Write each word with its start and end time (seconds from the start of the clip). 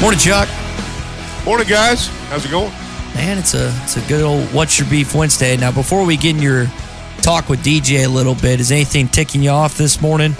Morning, 0.00 0.20
Chuck. 0.20 0.48
Morning, 1.44 1.66
guys. 1.66 2.08
How's 2.28 2.44
it 2.44 2.50
going? 2.50 2.70
Man, 3.14 3.38
it's 3.38 3.54
a 3.54 3.72
it's 3.82 3.96
a 3.96 4.00
good 4.02 4.22
old 4.22 4.44
What's 4.52 4.78
Your 4.78 4.88
Beef 4.88 5.14
Wednesday. 5.14 5.56
Now, 5.56 5.72
before 5.72 6.04
we 6.04 6.16
get 6.16 6.36
in 6.36 6.42
your 6.42 6.66
talk 7.22 7.48
with 7.48 7.60
DJ 7.64 8.04
a 8.04 8.08
little 8.08 8.34
bit, 8.34 8.60
is 8.60 8.70
anything 8.70 9.08
ticking 9.08 9.42
you 9.42 9.50
off 9.50 9.76
this 9.78 10.00
morning? 10.00 10.36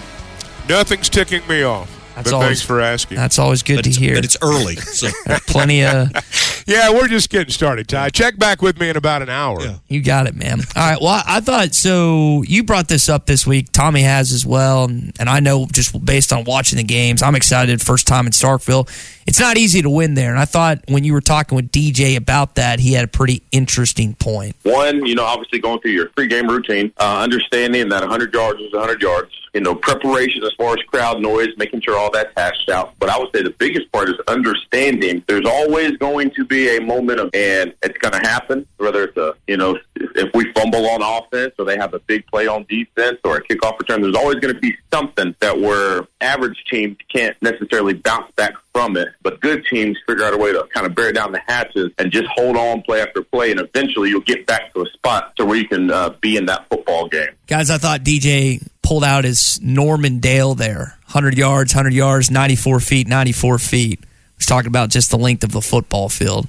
Nothing's 0.68 1.08
ticking 1.08 1.46
me 1.48 1.62
off. 1.62 1.90
That's 2.14 2.30
but 2.30 2.34
always- 2.36 2.48
thanks 2.48 2.62
for 2.62 2.80
asking. 2.80 3.16
That's 3.16 3.38
always 3.38 3.62
good 3.62 3.76
But 3.76 3.84
to 3.86 3.90
hear. 3.90 4.14
but 4.14 4.24
it's 4.24 4.36
early. 4.42 4.76
So 4.76 5.08
Plenty 5.46 5.84
of 5.84 6.10
yeah, 6.66 6.90
we're 6.92 7.08
just 7.08 7.30
getting 7.30 7.52
started, 7.52 7.88
Ty. 7.88 8.10
Check 8.10 8.38
back 8.38 8.60
with 8.60 8.78
me 8.78 8.88
in 8.88 8.96
about 8.96 9.22
an 9.22 9.28
hour. 9.28 9.62
Yeah. 9.62 9.76
You 9.86 10.02
got 10.02 10.26
it, 10.26 10.34
man. 10.34 10.60
All 10.74 10.90
right. 10.90 11.00
Well, 11.00 11.22
I 11.26 11.40
thought 11.40 11.74
so. 11.74 12.42
You 12.42 12.64
brought 12.64 12.88
this 12.88 13.08
up 13.08 13.26
this 13.26 13.46
week. 13.46 13.70
Tommy 13.72 14.02
has 14.02 14.32
as 14.32 14.44
well, 14.44 14.84
and, 14.84 15.14
and 15.20 15.28
I 15.28 15.40
know 15.40 15.66
just 15.72 16.04
based 16.04 16.32
on 16.32 16.44
watching 16.44 16.76
the 16.76 16.84
games, 16.84 17.22
I'm 17.22 17.36
excited. 17.36 17.80
First 17.80 18.06
time 18.06 18.26
in 18.26 18.32
Starkville. 18.32 18.88
It's 19.26 19.40
not 19.40 19.56
easy 19.56 19.82
to 19.82 19.90
win 19.90 20.14
there, 20.14 20.30
and 20.30 20.38
I 20.38 20.44
thought 20.44 20.80
when 20.88 21.04
you 21.04 21.12
were 21.12 21.20
talking 21.20 21.56
with 21.56 21.70
DJ 21.70 22.16
about 22.16 22.56
that, 22.56 22.78
he 22.80 22.92
had 22.92 23.04
a 23.04 23.08
pretty 23.08 23.42
interesting 23.50 24.14
point. 24.14 24.54
One, 24.62 25.04
you 25.04 25.14
know, 25.14 25.24
obviously 25.24 25.58
going 25.58 25.80
through 25.80 25.92
your 25.92 26.08
pregame 26.10 26.48
routine, 26.48 26.92
uh, 26.98 27.20
understanding 27.20 27.88
that 27.88 28.02
100 28.02 28.32
yards 28.32 28.60
is 28.60 28.72
100 28.72 29.02
yards. 29.02 29.32
You 29.54 29.60
know, 29.60 29.74
preparation 29.74 30.44
as 30.44 30.52
far 30.58 30.74
as 30.74 30.82
crowd 30.84 31.20
noise, 31.20 31.48
making 31.56 31.80
sure 31.80 31.96
all 31.96 32.10
that's 32.10 32.32
hashed 32.36 32.68
out. 32.68 32.94
But 32.98 33.08
I 33.08 33.18
would 33.18 33.28
say 33.34 33.42
the 33.42 33.50
biggest 33.50 33.90
part 33.92 34.08
is 34.08 34.16
understanding 34.28 35.24
there's 35.26 35.46
always 35.46 35.96
going 35.96 36.30
to 36.32 36.44
be 36.44 36.76
a 36.76 36.80
momentum, 36.80 37.30
and 37.32 37.74
it's 37.82 37.98
going 37.98 38.12
to 38.12 38.28
happen. 38.28 38.66
Whether 38.76 39.04
it's 39.04 39.16
a, 39.16 39.34
you 39.46 39.56
know, 39.56 39.78
if 39.94 40.34
we 40.34 40.52
fumble 40.52 40.86
on 40.88 41.02
offense 41.02 41.54
or 41.58 41.64
they 41.64 41.76
have 41.76 41.94
a 41.94 41.98
big 42.00 42.26
play 42.26 42.46
on 42.46 42.66
defense 42.68 43.18
or 43.24 43.36
a 43.36 43.42
kickoff 43.42 43.78
return, 43.78 44.02
there's 44.02 44.16
always 44.16 44.36
going 44.36 44.54
to 44.54 44.60
be 44.60 44.76
something 44.92 45.34
that 45.40 45.58
where 45.58 46.06
average 46.20 46.64
teams 46.70 46.96
can't 47.12 47.36
necessarily 47.42 47.94
bounce 47.94 48.30
back 48.32 48.54
from 48.76 48.94
it. 48.98 49.08
But 49.22 49.40
good 49.40 49.64
teams 49.64 49.96
figure 50.06 50.22
out 50.22 50.34
a 50.34 50.36
way 50.36 50.52
to 50.52 50.68
kind 50.74 50.84
of 50.84 50.94
bear 50.94 51.10
down 51.10 51.32
the 51.32 51.40
hatches 51.46 51.90
and 51.96 52.12
just 52.12 52.26
hold 52.26 52.58
on 52.58 52.82
play 52.82 53.00
after 53.00 53.22
play, 53.22 53.50
and 53.50 53.58
eventually 53.58 54.10
you'll 54.10 54.20
get 54.20 54.46
back 54.46 54.74
to 54.74 54.82
a 54.82 54.86
spot 54.90 55.34
to 55.36 55.46
where 55.46 55.56
you 55.56 55.66
can 55.66 55.90
uh, 55.90 56.10
be 56.20 56.36
in 56.36 56.44
that 56.44 56.68
football 56.68 57.08
game. 57.08 57.30
Guys, 57.46 57.70
I 57.70 57.78
thought 57.78 58.00
DJ 58.00 58.62
pulled 58.82 59.02
out 59.02 59.24
his 59.24 59.58
Norman 59.62 60.18
Dale 60.18 60.54
there 60.54 60.98
100 61.06 61.38
yards, 61.38 61.74
100 61.74 61.94
yards, 61.94 62.30
94 62.30 62.80
feet, 62.80 63.08
94 63.08 63.58
feet. 63.58 64.00
He's 64.36 64.44
talking 64.46 64.68
about 64.68 64.90
just 64.90 65.10
the 65.10 65.16
length 65.16 65.42
of 65.42 65.52
the 65.52 65.62
football 65.62 66.10
field. 66.10 66.46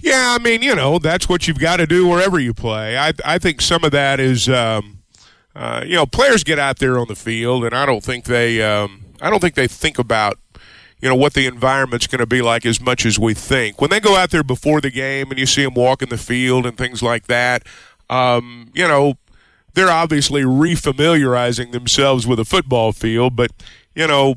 Yeah, 0.00 0.34
I 0.38 0.42
mean, 0.42 0.62
you 0.62 0.74
know, 0.74 0.98
that's 0.98 1.28
what 1.28 1.46
you've 1.46 1.58
got 1.58 1.76
to 1.76 1.86
do 1.86 2.06
wherever 2.06 2.40
you 2.40 2.54
play. 2.54 2.96
I 2.96 3.12
I 3.22 3.38
think 3.38 3.60
some 3.60 3.84
of 3.84 3.90
that 3.90 4.18
is, 4.18 4.48
um, 4.48 5.00
uh, 5.54 5.84
you 5.84 5.96
know, 5.96 6.06
players 6.06 6.42
get 6.42 6.58
out 6.58 6.78
there 6.78 6.98
on 6.98 7.08
the 7.08 7.14
field, 7.16 7.64
and 7.64 7.74
I 7.74 7.84
don't 7.84 8.02
think 8.02 8.24
they, 8.24 8.62
um, 8.62 9.05
I 9.20 9.30
don't 9.30 9.40
think 9.40 9.54
they 9.54 9.66
think 9.68 9.98
about, 9.98 10.38
you 11.00 11.08
know, 11.08 11.14
what 11.14 11.34
the 11.34 11.46
environment's 11.46 12.06
going 12.06 12.20
to 12.20 12.26
be 12.26 12.42
like 12.42 12.66
as 12.66 12.80
much 12.80 13.06
as 13.06 13.18
we 13.18 13.34
think. 13.34 13.80
When 13.80 13.90
they 13.90 14.00
go 14.00 14.16
out 14.16 14.30
there 14.30 14.42
before 14.42 14.80
the 14.80 14.90
game 14.90 15.30
and 15.30 15.38
you 15.38 15.46
see 15.46 15.64
them 15.64 15.74
walking 15.74 16.08
the 16.08 16.18
field 16.18 16.66
and 16.66 16.76
things 16.76 17.02
like 17.02 17.26
that, 17.26 17.64
um, 18.08 18.70
you 18.74 18.86
know, 18.86 19.14
they're 19.74 19.90
obviously 19.90 20.42
refamiliarizing 20.42 21.72
themselves 21.72 22.26
with 22.26 22.40
a 22.40 22.44
football 22.44 22.92
field, 22.92 23.36
but 23.36 23.50
you 23.94 24.06
know, 24.06 24.36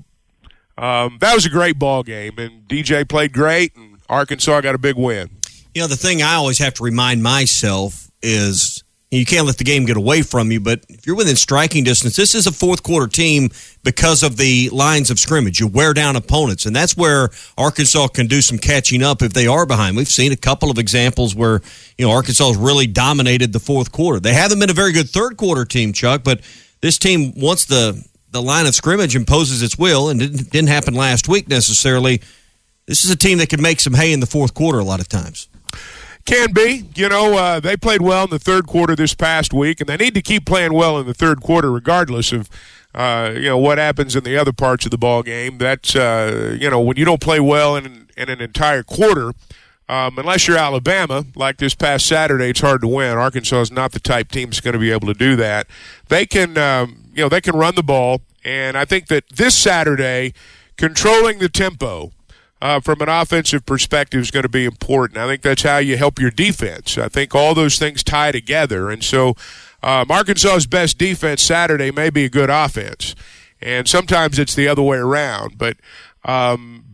um, 0.78 1.18
that 1.20 1.34
was 1.34 1.46
a 1.46 1.50
great 1.50 1.78
ball 1.78 2.04
game, 2.04 2.38
and 2.38 2.68
DJ 2.68 3.08
played 3.08 3.34
great, 3.34 3.76
and 3.76 3.98
Arkansas 4.08 4.62
got 4.62 4.76
a 4.76 4.78
big 4.78 4.96
win. 4.96 5.30
You 5.74 5.82
know, 5.82 5.88
the 5.88 5.98
thing 5.98 6.22
I 6.22 6.36
always 6.36 6.58
have 6.60 6.74
to 6.76 6.84
remind 6.84 7.22
myself 7.22 8.10
is 8.22 8.84
you 9.12 9.26
can't 9.26 9.48
let 9.48 9.58
the 9.58 9.64
game 9.64 9.86
get 9.86 9.98
away 9.98 10.22
from 10.22 10.52
you, 10.52 10.60
but 10.60 10.86
if 10.88 11.08
you're 11.08 11.16
within 11.16 11.36
striking 11.36 11.84
distance, 11.84 12.16
this 12.16 12.36
is 12.36 12.46
a 12.46 12.52
fourth 12.52 12.84
quarter 12.84 13.08
team 13.08 13.50
because 13.84 14.22
of 14.22 14.38
the 14.38 14.70
lines 14.70 15.10
of 15.10 15.18
scrimmage. 15.18 15.60
You 15.60 15.66
wear 15.66 15.96
down 15.96 16.16
opponents, 16.16 16.68
and 16.68 16.76
that's 16.76 16.96
where 16.96 17.30
Arkansas 17.58 18.10
can 18.10 18.28
do 18.28 18.40
some 18.42 18.60
catching 18.60 19.02
up 19.02 19.24
if 19.24 19.34
they 19.34 19.48
are 19.48 19.66
behind. 19.66 19.98
We've 19.98 20.08
seen 20.08 20.32
a 20.32 20.38
couple 20.38 20.70
of 20.70 20.78
examples 20.78 21.34
where, 21.34 21.62
you 21.98 22.06
know, 22.06 22.12
Arkansas 22.12 22.50
has 22.50 22.58
really 22.58 22.86
dominated 22.86 23.52
the 23.52 23.60
fourth 23.60 23.92
quarter. 23.92 24.20
They 24.20 24.34
haven't 24.34 24.60
been 24.60 24.70
a 24.70 24.74
very 24.74 24.92
good 24.92 25.10
third 25.10 25.38
quarter 25.38 25.66
team, 25.66 25.92
Chuck, 25.92 26.24
but 26.24 26.42
this 26.82 27.00
team, 27.00 27.34
once 27.36 27.66
the, 27.66 28.06
the 28.30 28.44
line 28.44 28.68
of 28.68 28.76
scrimmage 28.76 29.16
imposes 29.16 29.64
its 29.64 29.76
will, 29.76 30.10
and 30.10 30.20
didn't, 30.20 30.52
didn't 30.52 30.70
happen 30.70 30.94
last 30.94 31.28
week 31.28 31.48
necessarily, 31.48 32.22
this 32.86 33.04
is 33.04 33.10
a 33.10 33.16
team 33.16 33.40
that 33.40 33.50
can 33.50 33.62
make 33.62 33.80
some 33.80 33.96
hay 33.96 34.14
in 34.14 34.20
the 34.20 34.28
fourth 34.28 34.54
quarter 34.54 34.78
a 34.78 34.84
lot 34.84 35.00
of 35.00 35.08
times. 35.08 35.48
Can 36.30 36.54
be. 36.54 36.86
You 36.94 37.10
know, 37.10 37.36
uh, 37.40 37.60
they 37.60 37.76
played 37.76 38.04
well 38.04 38.26
in 38.26 38.30
the 38.30 38.38
third 38.38 38.68
quarter 38.68 38.96
this 38.96 39.16
past 39.16 39.52
week, 39.52 39.82
and 39.82 39.90
they 39.90 39.98
need 39.98 40.14
to 40.14 40.22
keep 40.22 40.46
playing 40.46 40.74
well 40.74 41.00
in 41.00 41.08
the 41.08 41.14
third 41.16 41.42
quarter, 41.42 41.72
regardless 41.72 42.32
of 42.32 42.48
uh, 42.94 43.32
you 43.34 43.48
know 43.48 43.58
what 43.58 43.80
happens 43.80 44.16
in 44.16 44.24
the 44.24 44.38
other 44.38 44.54
parts 44.54 44.86
of 44.86 44.92
the 44.92 44.98
ball 45.00 45.24
game. 45.24 45.58
That's 45.58 45.96
uh, 45.96 46.56
you 46.60 46.70
know 46.70 46.80
when 46.82 46.98
you 46.98 47.04
don't 47.04 47.20
play 47.20 47.40
well 47.40 47.76
in, 47.76 48.10
in 48.16 48.30
an 48.30 48.42
entire 48.42 48.84
quarter. 48.84 49.32
Um, 49.88 50.20
unless 50.20 50.48
you're 50.48 50.56
Alabama, 50.56 51.26
like 51.34 51.58
this 51.58 51.74
past 51.74 52.06
Saturday, 52.06 52.52
it's 52.52 52.60
hard 52.60 52.82
to 52.82 52.88
win. 52.88 53.18
Arkansas 53.18 53.62
is 53.62 53.72
not 53.72 53.94
the 53.94 54.00
type 54.00 54.30
team 54.30 54.50
that's 54.50 54.62
going 54.62 54.74
to 54.74 54.80
be 54.80 54.92
able 54.92 55.08
to 55.08 55.16
do 55.16 55.36
that. 55.38 55.66
They 56.10 56.28
can, 56.28 56.60
um, 56.60 57.06
you 57.10 57.16
you 57.16 57.24
know, 57.24 57.30
they 57.30 57.42
can 57.42 57.56
run 57.56 57.74
the 57.74 57.82
ball, 57.82 58.22
and 58.46 58.78
I 58.78 58.86
think 58.86 59.08
that 59.08 59.24
this 59.30 59.56
Saturday, 59.56 60.36
controlling 60.78 61.40
the 61.40 61.50
tempo 61.50 62.12
uh, 62.62 62.80
from 62.80 63.02
an 63.02 63.10
offensive 63.10 63.66
perspective 63.66 64.22
is 64.22 64.32
going 64.32 64.44
to 64.44 64.50
be 64.50 64.66
important. 64.66 65.18
I 65.18 65.28
think 65.28 65.42
that's 65.42 65.64
how 65.64 65.78
you 65.78 65.98
help 65.98 66.20
your 66.20 66.32
defense. 66.32 66.98
I 66.98 67.08
think 67.08 67.34
all 67.34 67.54
those 67.54 67.80
things 67.80 68.04
tie 68.04 68.32
together, 68.32 68.90
and 68.90 69.04
so 69.04 69.36
um, 69.82 70.12
Arkansas's 70.12 70.68
best 70.68 70.98
defense 70.98 71.42
Saturday 71.42 71.92
may 71.92 72.10
be 72.10 72.26
a 72.26 72.30
good 72.30 72.50
offense, 72.50 73.16
and 73.62 73.88
sometimes 73.88 74.38
it's 74.38 74.56
the 74.56 74.68
other 74.68 74.82
way 74.82 74.98
around. 74.98 75.58
But 75.58 75.78
um, 76.26 76.86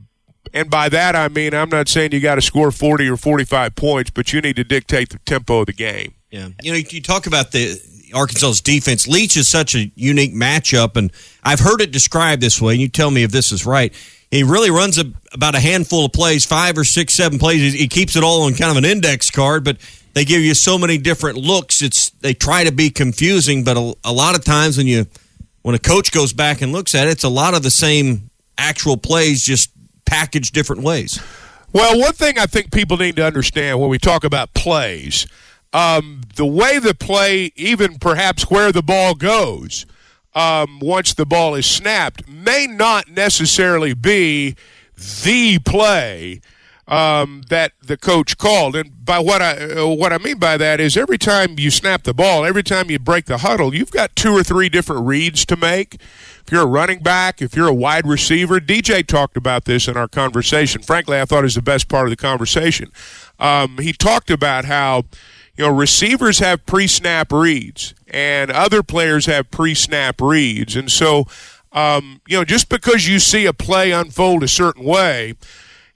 and 0.53 0.69
by 0.69 0.89
that 0.89 1.15
I 1.15 1.27
mean 1.27 1.53
I'm 1.53 1.69
not 1.69 1.87
saying 1.87 2.11
you 2.11 2.19
got 2.19 2.35
to 2.35 2.41
score 2.41 2.71
40 2.71 3.09
or 3.09 3.17
45 3.17 3.75
points, 3.75 4.11
but 4.11 4.31
you 4.33 4.41
need 4.41 4.55
to 4.57 4.63
dictate 4.63 5.09
the 5.09 5.19
tempo 5.19 5.61
of 5.61 5.65
the 5.65 5.73
game. 5.73 6.13
Yeah, 6.29 6.49
you 6.61 6.71
know, 6.71 6.77
you 6.77 7.01
talk 7.01 7.27
about 7.27 7.51
the 7.51 7.81
Arkansas's 8.13 8.61
defense. 8.61 9.07
Leach 9.07 9.35
is 9.35 9.47
such 9.47 9.75
a 9.75 9.91
unique 9.95 10.33
matchup, 10.33 10.95
and 10.95 11.11
I've 11.43 11.59
heard 11.59 11.81
it 11.81 11.91
described 11.91 12.41
this 12.41 12.61
way. 12.61 12.73
And 12.73 12.81
you 12.81 12.87
tell 12.87 13.11
me 13.11 13.23
if 13.23 13.31
this 13.31 13.51
is 13.51 13.65
right. 13.65 13.93
He 14.31 14.43
really 14.43 14.71
runs 14.71 14.97
a, 14.97 15.05
about 15.33 15.55
a 15.55 15.59
handful 15.59 16.05
of 16.05 16.13
plays, 16.13 16.45
five 16.45 16.77
or 16.77 16.83
six, 16.83 17.13
seven 17.13 17.39
plays. 17.39 17.73
He 17.73 17.87
keeps 17.87 18.15
it 18.15 18.23
all 18.23 18.43
on 18.43 18.53
kind 18.53 18.71
of 18.71 18.77
an 18.77 18.85
index 18.85 19.29
card, 19.29 19.63
but 19.63 19.77
they 20.13 20.25
give 20.25 20.41
you 20.41 20.53
so 20.53 20.77
many 20.77 20.97
different 20.97 21.37
looks. 21.37 21.81
It's 21.81 22.09
they 22.21 22.33
try 22.33 22.63
to 22.63 22.71
be 22.71 22.89
confusing, 22.89 23.63
but 23.63 23.77
a, 23.77 23.95
a 24.03 24.13
lot 24.13 24.35
of 24.35 24.43
times 24.43 24.77
when 24.77 24.87
you 24.87 25.05
when 25.61 25.75
a 25.75 25.79
coach 25.79 26.11
goes 26.11 26.33
back 26.33 26.61
and 26.61 26.71
looks 26.71 26.95
at 26.95 27.07
it, 27.07 27.11
it's 27.11 27.23
a 27.23 27.29
lot 27.29 27.53
of 27.53 27.63
the 27.63 27.71
same 27.71 28.29
actual 28.57 28.97
plays, 28.97 29.43
just 29.43 29.71
packaged 30.05 30.53
different 30.53 30.83
ways. 30.83 31.19
Well, 31.73 31.99
one 31.99 32.13
thing 32.13 32.39
I 32.39 32.45
think 32.45 32.71
people 32.71 32.97
need 32.97 33.17
to 33.17 33.25
understand 33.25 33.79
when 33.79 33.89
we 33.89 33.97
talk 33.97 34.23
about 34.23 34.53
plays, 34.53 35.27
um, 35.73 36.21
the 36.35 36.45
way 36.45 36.79
the 36.79 36.93
play, 36.93 37.51
even 37.55 37.99
perhaps 37.99 38.49
where 38.49 38.71
the 38.71 38.81
ball 38.81 39.13
goes, 39.13 39.85
um, 40.35 40.79
once 40.79 41.13
the 41.13 41.25
ball 41.25 41.55
is 41.55 41.65
snapped, 41.65 42.27
may 42.27 42.67
not 42.67 43.07
necessarily 43.07 43.93
be 43.93 44.55
the 45.23 45.59
play 45.59 46.41
um, 46.87 47.43
that 47.49 47.71
the 47.81 47.97
coach 47.97 48.37
called. 48.37 48.75
And 48.75 49.03
by 49.03 49.19
what 49.19 49.41
I 49.41 49.55
uh, 49.55 49.87
what 49.87 50.13
I 50.13 50.17
mean 50.17 50.37
by 50.37 50.57
that 50.57 50.79
is 50.79 50.97
every 50.97 51.17
time 51.17 51.57
you 51.57 51.71
snap 51.71 52.03
the 52.03 52.13
ball, 52.13 52.45
every 52.45 52.63
time 52.63 52.91
you 52.91 52.99
break 52.99 53.25
the 53.25 53.39
huddle, 53.39 53.73
you've 53.73 53.91
got 53.91 54.15
two 54.15 54.33
or 54.33 54.43
three 54.43 54.69
different 54.69 55.05
reads 55.05 55.45
to 55.45 55.55
make. 55.55 55.95
If 55.95 56.51
you're 56.51 56.63
a 56.63 56.67
running 56.67 56.99
back, 56.99 57.41
if 57.41 57.55
you're 57.55 57.67
a 57.67 57.73
wide 57.73 58.05
receiver, 58.05 58.59
DJ 58.59 59.05
talked 59.05 59.35
about 59.35 59.65
this 59.65 59.87
in 59.87 59.97
our 59.97 60.07
conversation. 60.07 60.83
Frankly, 60.83 61.19
I 61.19 61.25
thought 61.25 61.39
it 61.39 61.43
was 61.43 61.55
the 61.55 61.61
best 61.63 61.87
part 61.87 62.05
of 62.05 62.11
the 62.11 62.17
conversation. 62.17 62.91
Um, 63.39 63.79
he 63.79 63.93
talked 63.93 64.29
about 64.29 64.65
how 64.65 65.05
you 65.57 65.65
know 65.65 65.71
receivers 65.71 66.39
have 66.39 66.65
pre-snap 66.65 67.31
reads 67.31 67.95
and 68.15 68.49
other 68.49 68.81
players 68.81 69.27
have 69.27 69.51
pre-snap 69.51 70.19
reads, 70.21 70.75
and 70.75 70.91
so 70.91 71.27
um, 71.71 72.21
you 72.27 72.37
know 72.37 72.45
just 72.45 72.69
because 72.69 73.07
you 73.07 73.19
see 73.19 73.45
a 73.45 73.53
play 73.53 73.91
unfold 73.91 74.41
a 74.41 74.47
certain 74.47 74.83
way 74.83 75.35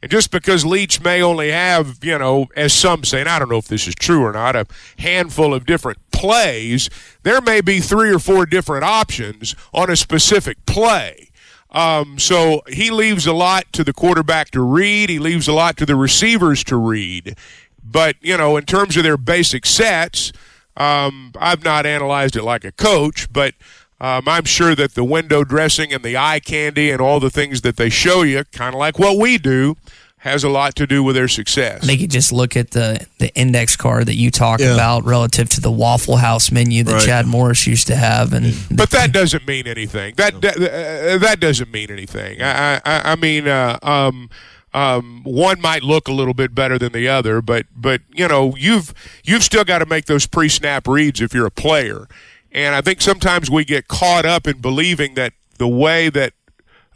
and 0.01 0.09
just 0.09 0.31
because 0.31 0.65
Leach 0.65 1.01
may 1.01 1.21
only 1.21 1.51
have, 1.51 2.03
you 2.03 2.17
know, 2.17 2.47
as 2.55 2.73
some 2.73 3.03
say, 3.03 3.19
and 3.19 3.27
I 3.27 3.37
don't 3.37 3.49
know 3.49 3.57
if 3.57 3.67
this 3.67 3.85
is 3.85 3.95
true 3.95 4.23
or 4.23 4.31
not, 4.31 4.55
a 4.55 4.65
handful 4.97 5.53
of 5.53 5.65
different 5.65 5.97
plays, 6.11 6.89
there 7.23 7.41
may 7.41 7.59
be 7.59 7.81
three 7.81 8.13
or 8.13 8.19
four 8.19 8.45
different 8.45 8.85
options 8.85 9.55
on 9.73 9.89
a 9.89 9.97
specific 9.97 10.65
play. 10.65 11.31
Um, 11.71 12.17
so 12.17 12.61
he 12.67 12.91
leaves 12.91 13.27
a 13.27 13.33
lot 13.33 13.71
to 13.73 13.83
the 13.83 13.93
quarterback 13.93 14.51
to 14.51 14.61
read. 14.61 15.09
He 15.09 15.19
leaves 15.19 15.47
a 15.47 15.53
lot 15.53 15.75
to 15.77 15.85
the 15.85 15.97
receivers 15.97 16.63
to 16.65 16.77
read. 16.77 17.37
But, 17.83 18.15
you 18.21 18.37
know, 18.37 18.55
in 18.55 18.65
terms 18.65 18.95
of 18.95 19.03
their 19.03 19.17
basic 19.17 19.65
sets, 19.65 20.31
um, 20.79 21.33
I've 21.39 21.63
not 21.63 21.85
analyzed 21.85 22.35
it 22.35 22.43
like 22.43 22.63
a 22.63 22.71
coach, 22.71 23.31
but 23.31 23.53
um, 24.01 24.27
I'm 24.27 24.45
sure 24.45 24.75
that 24.75 24.95
the 24.95 25.03
window 25.03 25.43
dressing 25.43 25.93
and 25.93 26.03
the 26.03 26.17
eye 26.17 26.39
candy 26.39 26.89
and 26.89 27.01
all 27.01 27.19
the 27.19 27.29
things 27.29 27.61
that 27.61 27.75
they 27.75 27.89
show 27.89 28.21
you, 28.23 28.45
kind 28.45 28.73
of 28.73 28.79
like 28.79 28.97
what 28.97 29.17
we 29.17 29.37
do, 29.37 29.75
has 30.19 30.43
a 30.43 30.49
lot 30.49 30.75
to 30.75 30.85
do 30.85 31.01
with 31.01 31.15
their 31.15 31.27
success. 31.27 31.85
They 31.85 31.97
could 31.97 32.11
just 32.11 32.31
look 32.31 32.57
at 32.57 32.71
the, 32.71 33.05
the 33.19 33.33
index 33.35 33.75
card 33.75 34.07
that 34.07 34.15
you 34.15 34.31
talk 34.31 34.59
yeah. 34.59 34.73
about 34.73 35.05
relative 35.05 35.49
to 35.49 35.61
the 35.61 35.71
Waffle 35.71 36.17
House 36.17 36.51
menu 36.51 36.83
that 36.83 36.93
right. 36.93 37.05
Chad 37.05 37.25
Morris 37.25 37.65
used 37.67 37.87
to 37.87 37.95
have, 37.95 38.33
and 38.33 38.53
but 38.69 38.89
that 38.91 39.13
doesn't 39.13 39.47
mean 39.47 39.65
anything. 39.65 40.15
That 40.15 40.41
that, 40.41 40.57
uh, 40.57 41.17
that 41.19 41.39
doesn't 41.39 41.71
mean 41.71 41.89
anything. 41.89 42.41
I 42.41 42.75
I, 42.85 43.11
I 43.11 43.15
mean, 43.15 43.47
uh, 43.47 43.79
um, 43.81 44.29
um, 44.73 45.23
one 45.23 45.59
might 45.59 45.83
look 45.83 46.07
a 46.07 46.11
little 46.11 46.33
bit 46.33 46.53
better 46.53 46.77
than 46.77 46.91
the 46.91 47.07
other, 47.07 47.41
but 47.41 47.65
but 47.75 48.01
you 48.13 48.27
know 48.27 48.55
you've 48.55 48.93
you've 49.23 49.43
still 49.43 49.63
got 49.63 49.79
to 49.79 49.85
make 49.85 50.05
those 50.05 50.27
pre 50.27 50.49
snap 50.49 50.87
reads 50.87 51.21
if 51.21 51.33
you're 51.33 51.47
a 51.47 51.51
player, 51.51 52.07
and 52.51 52.75
I 52.75 52.81
think 52.81 53.01
sometimes 53.01 53.49
we 53.49 53.65
get 53.65 53.87
caught 53.87 54.25
up 54.25 54.47
in 54.47 54.61
believing 54.61 55.15
that 55.15 55.33
the 55.57 55.67
way 55.67 56.09
that 56.09 56.33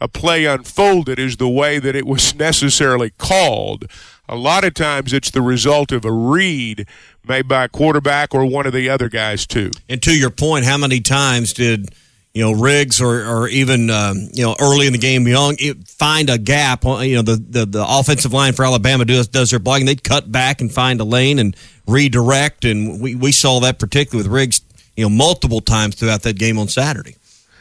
a 0.00 0.08
play 0.08 0.44
unfolded 0.44 1.18
is 1.18 1.36
the 1.36 1.48
way 1.48 1.78
that 1.78 1.96
it 1.96 2.06
was 2.06 2.34
necessarily 2.38 3.10
called. 3.10 3.86
A 4.28 4.36
lot 4.36 4.64
of 4.64 4.74
times 4.74 5.12
it's 5.12 5.30
the 5.30 5.42
result 5.42 5.92
of 5.92 6.04
a 6.04 6.12
read 6.12 6.86
made 7.26 7.48
by 7.48 7.64
a 7.64 7.68
quarterback 7.68 8.34
or 8.34 8.44
one 8.44 8.66
of 8.66 8.72
the 8.72 8.88
other 8.88 9.08
guys, 9.08 9.46
too. 9.46 9.70
And 9.88 10.02
to 10.02 10.18
your 10.18 10.30
point, 10.30 10.64
how 10.64 10.78
many 10.78 11.00
times 11.00 11.52
did 11.52 11.94
you 12.34 12.42
know 12.42 12.52
Gibbs 12.52 13.00
or, 13.00 13.24
or 13.24 13.48
even 13.48 13.88
um, 13.90 14.28
you 14.32 14.44
know 14.44 14.56
early 14.60 14.86
in 14.86 14.92
the 14.92 14.98
game 14.98 15.26
Young 15.26 15.56
find 15.86 16.28
a 16.28 16.36
gap? 16.36 16.84
You 16.84 17.16
know 17.16 17.22
the, 17.22 17.36
the, 17.36 17.64
the 17.64 17.86
offensive 17.86 18.32
line 18.32 18.52
for 18.52 18.64
Alabama 18.64 19.04
does 19.04 19.28
does 19.28 19.50
their 19.50 19.60
blocking. 19.60 19.86
They'd 19.86 20.04
cut 20.04 20.30
back 20.30 20.60
and 20.60 20.70
find 20.72 21.00
a 21.00 21.04
lane 21.04 21.38
and 21.38 21.56
redirect, 21.86 22.64
and 22.64 23.00
we, 23.00 23.14
we 23.14 23.32
saw 23.32 23.60
that 23.60 23.78
particularly 23.78 24.28
with 24.28 24.38
Gibbs 24.38 24.62
you 24.96 25.04
know, 25.04 25.10
multiple 25.10 25.60
times 25.60 25.94
throughout 25.96 26.22
that 26.22 26.38
game 26.38 26.58
on 26.58 26.68
Saturday. 26.68 27.16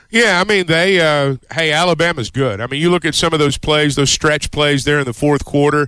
Yeah, 0.09 0.39
I 0.39 0.43
mean 0.43 0.67
they. 0.67 0.99
Uh, 0.99 1.37
hey, 1.51 1.71
Alabama's 1.71 2.29
good. 2.29 2.61
I 2.61 2.67
mean, 2.67 2.79
you 2.79 2.91
look 2.91 3.05
at 3.05 3.15
some 3.15 3.33
of 3.33 3.39
those 3.39 3.57
plays, 3.57 3.95
those 3.95 4.11
stretch 4.11 4.51
plays 4.51 4.83
there 4.83 4.99
in 4.99 5.05
the 5.05 5.13
fourth 5.13 5.43
quarter. 5.43 5.87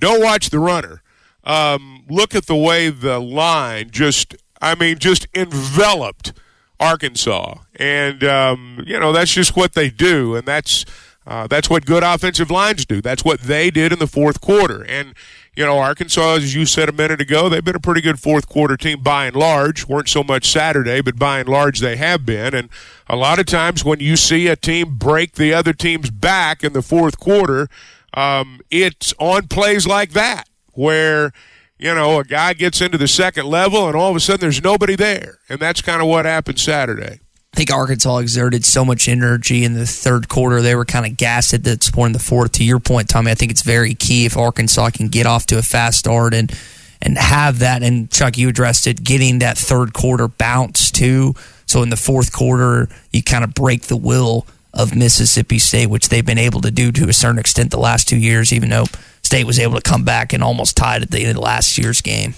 Don't 0.00 0.22
watch 0.22 0.48
the 0.50 0.58
runner. 0.58 1.02
Um, 1.44 2.04
look 2.08 2.34
at 2.34 2.46
the 2.46 2.56
way 2.56 2.88
the 2.88 3.18
line 3.18 3.90
just. 3.90 4.34
I 4.62 4.74
mean, 4.74 4.98
just 4.98 5.26
enveloped 5.34 6.32
Arkansas, 6.78 7.58
and 7.76 8.22
um, 8.24 8.84
you 8.86 8.98
know 8.98 9.12
that's 9.12 9.32
just 9.32 9.56
what 9.56 9.74
they 9.74 9.90
do, 9.90 10.36
and 10.36 10.46
that's 10.46 10.84
uh, 11.26 11.46
that's 11.46 11.70
what 11.70 11.86
good 11.86 12.02
offensive 12.02 12.50
lines 12.50 12.84
do. 12.84 13.00
That's 13.00 13.24
what 13.24 13.40
they 13.40 13.70
did 13.70 13.92
in 13.92 13.98
the 13.98 14.06
fourth 14.06 14.40
quarter, 14.40 14.84
and 14.84 15.14
you 15.56 15.64
know, 15.64 15.78
Arkansas, 15.78 16.34
as 16.34 16.54
you 16.54 16.66
said 16.66 16.90
a 16.90 16.92
minute 16.92 17.18
ago, 17.18 17.48
they've 17.48 17.64
been 17.64 17.74
a 17.74 17.80
pretty 17.80 18.02
good 18.02 18.20
fourth 18.20 18.46
quarter 18.46 18.76
team 18.76 19.02
by 19.02 19.24
and 19.24 19.34
large. 19.34 19.88
weren't 19.88 20.08
so 20.08 20.22
much 20.22 20.50
Saturday, 20.50 21.00
but 21.00 21.18
by 21.18 21.40
and 21.40 21.48
large 21.48 21.80
they 21.80 21.96
have 21.96 22.26
been. 22.26 22.54
And 22.54 22.68
a 23.08 23.16
lot 23.16 23.38
of 23.38 23.46
times 23.46 23.82
when 23.82 23.98
you 23.98 24.16
see 24.16 24.48
a 24.48 24.56
team 24.56 24.96
break 24.96 25.32
the 25.32 25.54
other 25.54 25.72
team's 25.72 26.10
back 26.10 26.62
in 26.62 26.74
the 26.74 26.82
fourth 26.82 27.18
quarter, 27.18 27.68
um, 28.12 28.60
it's 28.70 29.14
on 29.18 29.48
plays 29.48 29.86
like 29.86 30.10
that 30.10 30.44
where 30.72 31.32
you 31.78 31.94
know 31.94 32.20
a 32.20 32.24
guy 32.24 32.54
gets 32.54 32.80
into 32.80 32.98
the 32.98 33.08
second 33.08 33.46
level 33.46 33.86
and 33.86 33.96
all 33.96 34.10
of 34.10 34.16
a 34.16 34.20
sudden 34.20 34.40
there's 34.40 34.62
nobody 34.62 34.96
there, 34.96 35.38
and 35.48 35.58
that's 35.60 35.82
kind 35.82 36.00
of 36.00 36.08
what 36.08 36.24
happened 36.24 36.58
Saturday. 36.58 37.20
I 37.52 37.56
think 37.56 37.72
Arkansas 37.72 38.18
exerted 38.18 38.66
so 38.66 38.84
much 38.84 39.08
energy 39.08 39.64
in 39.64 39.72
the 39.72 39.86
third 39.86 40.28
quarter. 40.28 40.60
They 40.60 40.74
were 40.74 40.84
kind 40.84 41.06
of 41.06 41.16
gassed 41.16 41.54
at 41.54 41.64
this 41.64 41.90
point 41.90 42.08
in 42.08 42.12
the 42.12 42.18
fourth. 42.18 42.52
To 42.52 42.64
your 42.64 42.80
point, 42.80 43.08
Tommy, 43.08 43.30
I 43.30 43.34
think 43.34 43.50
it's 43.50 43.62
very 43.62 43.94
key 43.94 44.26
if 44.26 44.36
Arkansas 44.36 44.90
can 44.90 45.08
get 45.08 45.24
off 45.24 45.46
to 45.46 45.58
a 45.58 45.62
fast 45.62 45.98
start 45.98 46.34
and 46.34 46.52
and 47.00 47.16
have 47.16 47.60
that. 47.60 47.82
And 47.82 48.10
Chuck, 48.10 48.36
you 48.36 48.50
addressed 48.50 48.86
it, 48.86 49.02
getting 49.02 49.38
that 49.38 49.56
third 49.56 49.94
quarter 49.94 50.28
bounce 50.28 50.90
too. 50.90 51.34
So 51.66 51.82
in 51.82 51.88
the 51.88 51.96
fourth 51.96 52.32
quarter, 52.32 52.88
you 53.10 53.22
kind 53.22 53.42
of 53.42 53.54
break 53.54 53.82
the 53.82 53.96
will 53.96 54.46
of 54.74 54.94
Mississippi 54.94 55.58
State, 55.58 55.86
which 55.86 56.10
they've 56.10 56.26
been 56.26 56.36
able 56.36 56.60
to 56.60 56.70
do 56.70 56.92
to 56.92 57.08
a 57.08 57.12
certain 57.14 57.38
extent 57.38 57.70
the 57.70 57.78
last 57.78 58.06
two 58.06 58.18
years, 58.18 58.52
even 58.52 58.68
though 58.68 58.84
State 59.26 59.44
was 59.44 59.58
able 59.58 59.74
to 59.74 59.82
come 59.82 60.04
back 60.04 60.32
and 60.32 60.42
almost 60.42 60.76
tied 60.76 61.02
at 61.02 61.10
the 61.10 61.20
end 61.20 61.36
of 61.36 61.42
last 61.42 61.76
year's 61.76 62.00
game. 62.00 62.34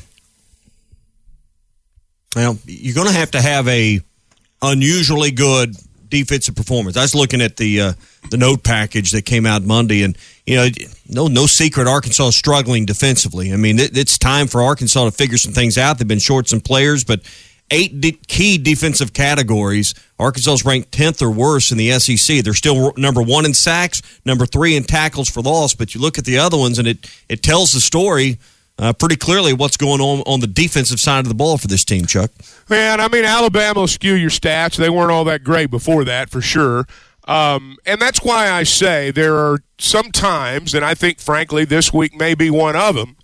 Well, 2.34 2.58
you're 2.66 2.94
going 2.94 3.08
to 3.08 3.12
have 3.12 3.30
to 3.32 3.40
have 3.40 3.68
a 3.68 4.00
unusually 4.62 5.30
good 5.30 5.76
defensive 6.08 6.56
performance. 6.56 6.96
I 6.96 7.02
was 7.02 7.14
looking 7.14 7.42
at 7.42 7.56
the 7.56 7.80
uh, 7.80 7.92
the 8.30 8.36
note 8.36 8.62
package 8.62 9.10
that 9.12 9.26
came 9.26 9.46
out 9.46 9.62
Monday, 9.62 10.02
and 10.02 10.16
you 10.46 10.56
know, 10.56 10.68
no 11.08 11.28
no 11.28 11.46
secret, 11.46 11.86
Arkansas 11.86 12.28
is 12.28 12.36
struggling 12.36 12.86
defensively. 12.86 13.52
I 13.52 13.56
mean, 13.56 13.78
it, 13.78 13.96
it's 13.96 14.18
time 14.18 14.46
for 14.46 14.62
Arkansas 14.62 15.04
to 15.04 15.10
figure 15.10 15.38
some 15.38 15.52
things 15.52 15.78
out. 15.78 15.98
They've 15.98 16.08
been 16.08 16.18
short 16.18 16.48
some 16.48 16.60
players, 16.60 17.04
but 17.04 17.20
eight 17.70 18.00
de- 18.00 18.18
key 18.26 18.58
defensive 18.58 19.12
categories. 19.12 19.94
Arkansas 20.18 20.52
is 20.52 20.64
ranked 20.64 20.92
tenth 20.92 21.22
or 21.22 21.30
worse 21.30 21.70
in 21.70 21.78
the 21.78 21.90
SEC. 21.98 22.42
They're 22.42 22.54
still 22.54 22.92
number 22.96 23.22
one 23.22 23.44
in 23.44 23.54
sacks, 23.54 24.02
number 24.24 24.46
three 24.46 24.76
in 24.76 24.84
tackles 24.84 25.28
for 25.28 25.40
loss. 25.40 25.74
But 25.74 25.94
you 25.94 26.00
look 26.00 26.18
at 26.18 26.24
the 26.24 26.38
other 26.38 26.56
ones, 26.56 26.78
and 26.78 26.88
it 26.88 27.10
it 27.28 27.42
tells 27.42 27.72
the 27.72 27.80
story 27.80 28.38
uh, 28.78 28.92
pretty 28.92 29.16
clearly 29.16 29.52
what's 29.52 29.76
going 29.76 30.00
on 30.00 30.20
on 30.20 30.40
the 30.40 30.46
defensive 30.46 31.00
side 31.00 31.20
of 31.20 31.28
the 31.28 31.34
ball 31.34 31.58
for 31.58 31.66
this 31.66 31.84
team, 31.84 32.06
Chuck. 32.06 32.30
Man, 32.68 33.00
I 33.00 33.08
mean, 33.08 33.24
Alabama 33.24 33.80
will 33.80 33.88
skew 33.88 34.14
your 34.14 34.30
stats. 34.30 34.76
They 34.76 34.90
weren't 34.90 35.10
all 35.10 35.24
that 35.24 35.44
great 35.44 35.70
before 35.70 36.04
that, 36.04 36.30
for 36.30 36.40
sure. 36.40 36.86
Um, 37.28 37.76
and 37.84 38.00
that's 38.00 38.22
why 38.22 38.50
I 38.50 38.62
say 38.62 39.10
there 39.10 39.36
are 39.36 39.58
some 39.78 40.10
times, 40.10 40.74
and 40.74 40.82
I 40.82 40.94
think, 40.94 41.20
frankly, 41.20 41.66
this 41.66 41.92
week 41.92 42.14
may 42.16 42.34
be 42.34 42.50
one 42.50 42.74
of 42.74 42.94
them, 42.94 43.16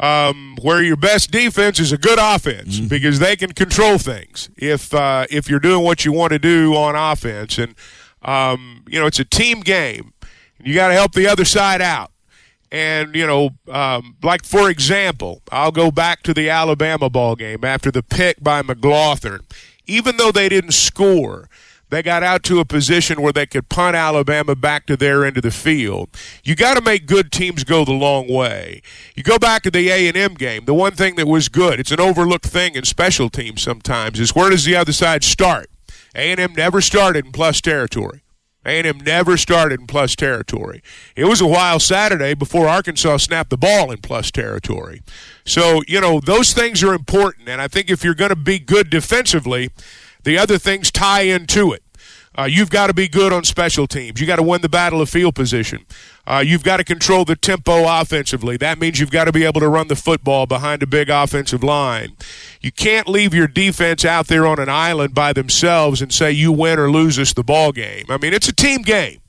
um, 0.00 0.56
where 0.60 0.82
your 0.82 0.96
best 0.96 1.30
defense 1.30 1.78
is 1.78 1.92
a 1.92 1.98
good 1.98 2.18
offense 2.20 2.78
Mm-hmm. 2.78 2.88
because 2.88 3.18
they 3.18 3.36
can 3.36 3.52
control 3.52 3.98
things 3.98 4.50
if 4.56 4.92
uh, 4.92 5.26
if 5.30 5.48
you're 5.48 5.60
doing 5.60 5.84
what 5.84 6.04
you 6.04 6.12
want 6.12 6.32
to 6.32 6.38
do 6.38 6.74
on 6.74 6.94
offense. 6.96 7.58
And 7.58 7.74
um, 8.22 8.84
you 8.88 8.98
know, 9.00 9.06
it's 9.06 9.20
a 9.20 9.24
team 9.24 9.60
game. 9.60 10.12
You 10.62 10.74
got 10.74 10.88
to 10.88 10.94
help 10.94 11.12
the 11.12 11.26
other 11.26 11.44
side 11.44 11.80
out. 11.82 12.10
And 12.72 13.14
you 13.14 13.26
know, 13.26 13.50
um, 13.68 14.16
like 14.22 14.44
for 14.44 14.68
example, 14.68 15.42
I'll 15.52 15.70
go 15.72 15.90
back 15.90 16.22
to 16.24 16.34
the 16.34 16.50
Alabama 16.50 17.08
ball 17.08 17.36
game 17.36 17.64
after 17.64 17.90
the 17.92 18.02
pick 18.02 18.42
by 18.42 18.62
McGlothern. 18.62 19.40
Even 19.86 20.16
though 20.16 20.32
they 20.32 20.48
didn't 20.48 20.72
score, 20.72 21.48
they 21.90 22.02
got 22.02 22.22
out 22.22 22.42
to 22.44 22.60
a 22.60 22.64
position 22.64 23.22
where 23.22 23.32
they 23.32 23.46
could 23.46 23.68
punt 23.68 23.96
Alabama 23.96 24.54
back 24.54 24.86
to 24.86 24.96
their 24.96 25.24
end 25.24 25.36
of 25.36 25.42
the 25.42 25.50
field. 25.50 26.08
You 26.42 26.56
got 26.56 26.74
to 26.74 26.82
make 26.82 27.06
good 27.06 27.30
teams 27.30 27.64
go 27.64 27.84
the 27.84 27.92
long 27.92 28.28
way. 28.28 28.82
You 29.14 29.22
go 29.22 29.38
back 29.38 29.62
to 29.62 29.70
the 29.70 29.90
A 29.90 30.08
and 30.08 30.16
M 30.16 30.34
game. 30.34 30.64
The 30.64 30.74
one 30.74 30.92
thing 30.92 31.16
that 31.16 31.26
was 31.26 31.48
good, 31.48 31.78
it's 31.78 31.92
an 31.92 32.00
overlooked 32.00 32.46
thing 32.46 32.74
in 32.74 32.84
special 32.84 33.30
teams 33.30 33.62
sometimes, 33.62 34.18
is 34.18 34.34
where 34.34 34.50
does 34.50 34.64
the 34.64 34.76
other 34.76 34.92
side 34.92 35.24
start? 35.24 35.70
A 36.14 36.30
and 36.30 36.40
M 36.40 36.52
never 36.54 36.80
started 36.80 37.26
in 37.26 37.32
plus 37.32 37.60
territory. 37.60 38.24
A&M 38.66 38.98
never 38.98 39.36
started 39.36 39.80
in 39.80 39.86
plus 39.86 40.16
territory. 40.16 40.82
It 41.16 41.24
was 41.24 41.40
a 41.40 41.46
while 41.46 41.78
Saturday 41.78 42.34
before 42.34 42.68
Arkansas 42.68 43.18
snapped 43.18 43.50
the 43.50 43.58
ball 43.58 43.90
in 43.90 43.98
plus 43.98 44.30
territory. 44.30 45.02
So, 45.44 45.82
you 45.86 46.00
know, 46.00 46.20
those 46.20 46.52
things 46.52 46.82
are 46.82 46.94
important. 46.94 47.48
And 47.48 47.60
I 47.60 47.68
think 47.68 47.90
if 47.90 48.02
you're 48.02 48.14
going 48.14 48.30
to 48.30 48.36
be 48.36 48.58
good 48.58 48.88
defensively, 48.88 49.70
the 50.24 50.38
other 50.38 50.58
things 50.58 50.90
tie 50.90 51.22
into 51.22 51.72
it. 51.72 51.82
Uh, 52.36 52.44
you've 52.44 52.70
got 52.70 52.88
to 52.88 52.94
be 52.94 53.06
good 53.06 53.32
on 53.32 53.44
special 53.44 53.86
teams. 53.86 54.20
You 54.20 54.26
got 54.26 54.36
to 54.36 54.42
win 54.42 54.60
the 54.60 54.68
battle 54.68 55.00
of 55.00 55.08
field 55.08 55.36
position. 55.36 55.86
Uh, 56.26 56.42
you've 56.44 56.64
got 56.64 56.78
to 56.78 56.84
control 56.84 57.24
the 57.24 57.36
tempo 57.36 57.84
offensively. 57.86 58.56
That 58.56 58.80
means 58.80 58.98
you've 58.98 59.12
got 59.12 59.26
to 59.26 59.32
be 59.32 59.44
able 59.44 59.60
to 59.60 59.68
run 59.68 59.86
the 59.86 59.94
football 59.94 60.46
behind 60.46 60.82
a 60.82 60.86
big 60.86 61.10
offensive 61.10 61.62
line. 61.62 62.16
You 62.60 62.72
can't 62.72 63.08
leave 63.08 63.34
your 63.34 63.46
defense 63.46 64.04
out 64.04 64.26
there 64.26 64.46
on 64.46 64.58
an 64.58 64.68
island 64.68 65.14
by 65.14 65.32
themselves 65.32 66.02
and 66.02 66.12
say 66.12 66.32
you 66.32 66.50
win 66.50 66.78
or 66.78 66.90
lose 66.90 67.20
us 67.20 67.32
the 67.32 67.44
ball 67.44 67.70
game. 67.70 68.06
I 68.08 68.18
mean, 68.18 68.32
it's 68.32 68.48
a 68.48 68.54
team 68.54 68.82
game, 68.82 69.20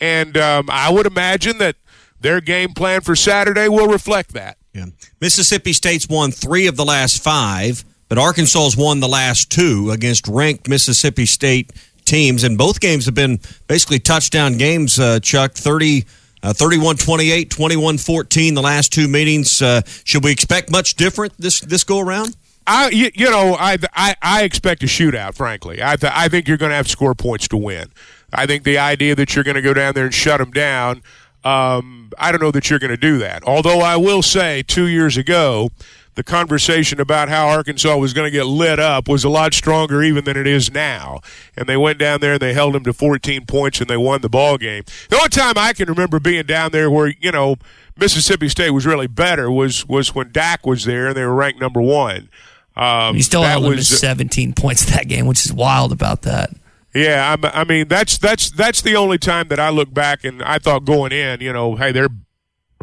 and 0.00 0.36
um, 0.36 0.68
I 0.70 0.90
would 0.90 1.06
imagine 1.06 1.58
that 1.58 1.76
their 2.20 2.40
game 2.40 2.72
plan 2.72 3.02
for 3.02 3.14
Saturday 3.14 3.68
will 3.68 3.88
reflect 3.88 4.32
that. 4.32 4.56
Yeah. 4.72 4.86
Mississippi 5.20 5.72
State's 5.72 6.08
won 6.08 6.32
three 6.32 6.66
of 6.66 6.76
the 6.76 6.84
last 6.84 7.22
five, 7.22 7.84
but 8.10 8.18
Arkansas's 8.18 8.76
won 8.76 8.98
the 8.98 9.08
last 9.08 9.50
two 9.52 9.92
against 9.92 10.26
ranked 10.26 10.68
Mississippi 10.68 11.26
State 11.26 11.70
teams, 12.04 12.42
and 12.42 12.58
both 12.58 12.80
games 12.80 13.06
have 13.06 13.14
been 13.14 13.38
basically 13.68 14.00
touchdown 14.00 14.58
games. 14.58 14.98
Uh, 14.98 15.20
Chuck, 15.20 15.52
30, 15.52 16.04
uh, 16.42 16.52
31-28, 16.52 17.48
21-14, 17.48 18.54
the 18.54 18.60
last 18.60 18.92
two 18.92 19.06
meetings. 19.06 19.62
Uh, 19.62 19.82
should 20.02 20.24
we 20.24 20.32
expect 20.32 20.72
much 20.72 20.96
different 20.96 21.32
this 21.38 21.60
this 21.60 21.84
go 21.84 22.00
around? 22.00 22.36
I, 22.66 22.90
you, 22.90 23.30
know, 23.30 23.56
I, 23.58 23.78
I, 23.94 24.16
I 24.20 24.42
expect 24.42 24.82
a 24.82 24.86
shootout. 24.86 25.36
Frankly, 25.36 25.80
I, 25.80 25.94
th- 25.94 26.12
I 26.14 26.28
think 26.28 26.48
you're 26.48 26.56
going 26.56 26.70
to 26.70 26.76
have 26.76 26.88
score 26.88 27.14
points 27.14 27.46
to 27.48 27.56
win. 27.56 27.90
I 28.32 28.46
think 28.46 28.64
the 28.64 28.78
idea 28.78 29.14
that 29.14 29.34
you're 29.34 29.44
going 29.44 29.54
to 29.54 29.62
go 29.62 29.72
down 29.72 29.94
there 29.94 30.04
and 30.04 30.14
shut 30.14 30.38
them 30.38 30.50
down, 30.50 31.02
um, 31.44 32.10
I 32.18 32.32
don't 32.32 32.42
know 32.42 32.50
that 32.50 32.70
you're 32.70 32.78
going 32.78 32.90
to 32.90 32.96
do 32.96 33.18
that. 33.18 33.44
Although 33.44 33.80
I 33.80 33.96
will 33.96 34.22
say, 34.22 34.62
two 34.62 34.86
years 34.86 35.16
ago, 35.16 35.70
the 36.14 36.22
conversation 36.24 37.00
about 37.00 37.28
how 37.28 37.48
Arkansas 37.48 37.96
was 37.96 38.12
going 38.12 38.26
to 38.26 38.30
get 38.30 38.44
lit 38.44 38.78
up 38.78 39.08
was 39.08 39.24
a 39.24 39.28
lot 39.28 39.54
stronger 39.54 40.02
even 40.02 40.24
than 40.24 40.36
it 40.36 40.46
is 40.46 40.72
now. 40.72 41.20
And 41.56 41.68
they 41.68 41.76
went 41.76 41.98
down 41.98 42.20
there 42.20 42.32
and 42.32 42.40
they 42.40 42.52
held 42.52 42.74
them 42.74 42.84
to 42.84 42.92
14 42.92 43.46
points 43.46 43.80
and 43.80 43.88
they 43.88 43.96
won 43.96 44.20
the 44.20 44.28
ball 44.28 44.58
game. 44.58 44.82
The 45.08 45.16
only 45.16 45.28
time 45.28 45.54
I 45.56 45.72
can 45.72 45.88
remember 45.88 46.18
being 46.20 46.44
down 46.46 46.72
there 46.72 46.90
where 46.90 47.14
you 47.20 47.30
know 47.32 47.56
Mississippi 47.96 48.48
State 48.48 48.70
was 48.70 48.86
really 48.86 49.06
better 49.06 49.50
was 49.50 49.86
was 49.86 50.14
when 50.14 50.32
Dak 50.32 50.66
was 50.66 50.84
there 50.84 51.08
and 51.08 51.16
they 51.16 51.24
were 51.24 51.34
ranked 51.34 51.60
number 51.60 51.80
one. 51.80 52.28
Um, 52.76 53.16
You 53.16 53.22
still 53.22 53.42
held 53.42 53.64
them 53.64 53.72
to 53.72 53.84
17 53.84 54.52
points 54.54 54.84
that 54.86 55.06
game, 55.08 55.26
which 55.26 55.44
is 55.44 55.52
wild 55.52 55.92
about 55.92 56.22
that. 56.22 56.50
yeah, 56.94 57.32
I'm, 57.36 57.44
I 57.44 57.64
mean 57.64 57.88
that's 57.88 58.18
that's 58.18 58.50
that's 58.50 58.82
the 58.82 58.96
only 58.96 59.18
time 59.18 59.48
that 59.48 59.60
I 59.60 59.68
look 59.70 59.92
back 59.94 60.24
and 60.24 60.42
I 60.42 60.58
thought 60.58 60.84
going 60.84 61.12
in, 61.12 61.40
you 61.40 61.52
know, 61.52 61.76
hey, 61.76 61.92
they're 61.92 62.08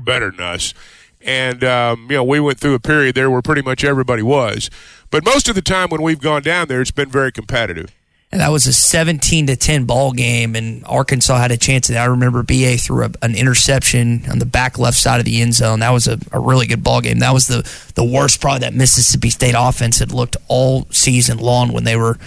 better 0.02 0.30
than 0.32 0.40
us, 0.42 0.74
and 1.22 1.64
um, 1.64 2.08
you 2.10 2.18
know 2.18 2.24
we 2.24 2.40
went 2.40 2.60
through 2.60 2.74
a 2.74 2.80
period 2.80 3.16
there 3.16 3.30
where 3.30 3.42
pretty 3.42 3.62
much 3.62 3.84
everybody 3.84 4.24
was, 4.24 4.70
but 5.10 5.24
most 5.24 5.50
of 5.50 5.56
the 5.56 5.62
time 5.62 5.90
when 5.90 6.02
we've 6.02 6.22
gone 6.22 6.42
down 6.42 6.68
there, 6.68 6.82
it's 6.82 6.92
been 6.92 7.10
very 7.10 7.32
competitive. 7.32 7.94
And 8.30 8.42
that 8.42 8.50
was 8.50 8.68
a 8.68 8.74
17 8.74 9.48
to 9.48 9.56
10 9.56 9.86
ball 9.86 10.12
game, 10.12 10.58
and 10.58 10.84
Arkansas 10.86 11.38
had 11.38 11.52
a 11.52 11.58
chance. 11.58 11.90
I 11.90 12.06
remember 12.06 12.44
BA 12.44 12.78
threw 12.78 13.06
a, 13.06 13.12
an 13.22 13.36
interception 13.36 14.30
on 14.30 14.40
the 14.40 14.46
back 14.46 14.78
left 14.78 14.98
side 14.98 15.20
of 15.20 15.26
the 15.26 15.42
end 15.42 15.54
zone. 15.54 15.80
That 15.80 15.92
was 15.92 16.08
a, 16.08 16.20
a 16.34 16.40
really 16.40 16.68
good 16.68 16.84
ball 16.84 17.00
game. 17.00 17.20
That 17.20 17.34
was 17.34 17.48
the, 17.48 17.66
the 17.96 18.04
worst, 18.04 18.42
probably, 18.42 18.60
that 18.60 18.74
Mississippi 18.74 19.30
State 19.30 19.56
offense 19.58 20.00
had 20.00 20.12
looked 20.12 20.36
all 20.50 20.88
season 20.92 21.38
long 21.38 21.72
when 21.72 21.86
they 21.86 21.96
were, 21.96 22.18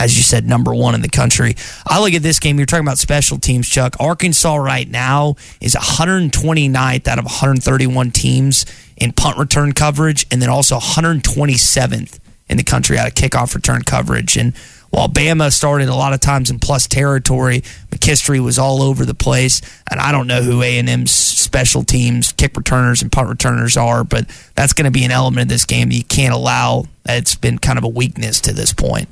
as 0.00 0.16
you 0.16 0.22
said, 0.22 0.46
number 0.46 0.74
one 0.74 0.94
in 0.94 1.02
the 1.02 1.08
country. 1.10 1.54
I 1.86 2.00
look 2.00 2.14
at 2.14 2.22
this 2.22 2.40
game. 2.40 2.56
You're 2.56 2.64
talking 2.64 2.86
about 2.86 2.98
special 2.98 3.38
teams, 3.38 3.68
Chuck. 3.68 3.96
Arkansas 4.00 4.56
right 4.56 4.88
now 4.88 5.36
is 5.60 5.74
129th 5.74 7.06
out 7.06 7.18
of 7.18 7.26
131 7.26 8.10
teams 8.10 8.64
in 8.96 9.12
punt 9.12 9.36
return 9.36 9.72
coverage, 9.72 10.26
and 10.30 10.40
then 10.40 10.48
also 10.48 10.78
127th 10.78 12.18
in 12.48 12.56
the 12.56 12.64
country 12.64 12.98
out 12.98 13.08
of 13.08 13.14
kickoff 13.14 13.54
return 13.54 13.82
coverage. 13.82 14.38
And 14.38 14.56
while 14.88 15.08
Bama 15.08 15.52
started 15.52 15.90
a 15.90 15.94
lot 15.94 16.14
of 16.14 16.20
times 16.20 16.50
in 16.50 16.58
plus 16.58 16.86
territory, 16.86 17.60
McKinstry 17.90 18.40
was 18.40 18.58
all 18.58 18.82
over 18.82 19.04
the 19.04 19.14
place, 19.14 19.60
and 19.90 20.00
I 20.00 20.12
don't 20.12 20.26
know 20.26 20.42
who 20.42 20.62
A 20.62 20.78
and 20.78 20.88
M's 20.88 21.10
special 21.10 21.84
teams, 21.84 22.32
kick 22.32 22.56
returners, 22.56 23.02
and 23.02 23.12
punt 23.12 23.28
returners 23.28 23.76
are, 23.76 24.02
but 24.02 24.26
that's 24.54 24.72
going 24.72 24.86
to 24.86 24.90
be 24.90 25.04
an 25.04 25.10
element 25.10 25.42
of 25.42 25.48
this 25.48 25.66
game 25.66 25.92
you 25.92 26.04
can't 26.04 26.32
allow. 26.32 26.86
It's 27.04 27.34
been 27.34 27.58
kind 27.58 27.76
of 27.76 27.84
a 27.84 27.88
weakness 27.88 28.40
to 28.42 28.54
this 28.54 28.72
point. 28.72 29.08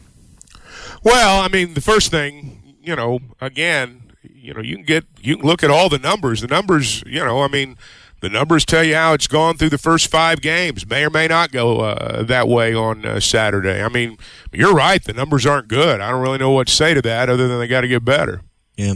Well, 1.03 1.41
I 1.43 1.49
mean, 1.49 1.75
the 1.75 1.81
first 1.81 2.11
thing, 2.11 2.77
you 2.83 2.97
know, 2.97 3.21
again, 3.41 4.13
you 4.23 4.55
know, 4.55 4.61
you 4.61 4.77
can 4.77 4.85
get 4.85 5.05
you 5.21 5.37
can 5.37 5.47
look 5.47 5.63
at 5.63 5.71
all 5.71 5.89
the 5.89 5.99
numbers. 5.99 6.41
The 6.41 6.49
numbers, 6.49 7.03
you 7.07 7.25
know, 7.25 7.43
I 7.43 7.49
mean, 7.49 7.77
the 8.21 8.29
numbers 8.29 8.65
tell 8.65 8.83
you 8.83 8.95
how 8.95 9.13
it's 9.13 9.27
gone 9.27 9.57
through 9.57 9.71
the 9.71 9.79
first 9.79 10.11
five 10.11 10.41
games. 10.41 10.89
May 10.89 11.05
or 11.05 11.11
may 11.11 11.29
not 11.29 11.53
go 11.53 11.81
uh, 11.81 12.23
that 12.25 12.49
way 12.49 12.75
on 12.75 13.05
uh, 13.05 13.21
Saturday. 13.21 13.83
I 13.83 13.89
mean, 13.89 14.19
you're 14.53 14.75
right. 14.75 15.03
The 15.03 15.13
numbers 15.13 15.47
aren't 15.47 15.69
good. 15.69 16.01
I 16.01 16.11
don't 16.11 16.21
really 16.21 16.39
know 16.39 16.51
what 16.51 16.67
to 16.67 16.75
say 16.75 16.95
to 16.95 17.03
that 17.03 17.29
other 17.29 17.47
than 17.47 17.59
they 17.59 17.69
got 17.69 17.83
to 17.83 17.89
get 17.89 18.05
better. 18.05 18.43
Yeah. 18.77 18.95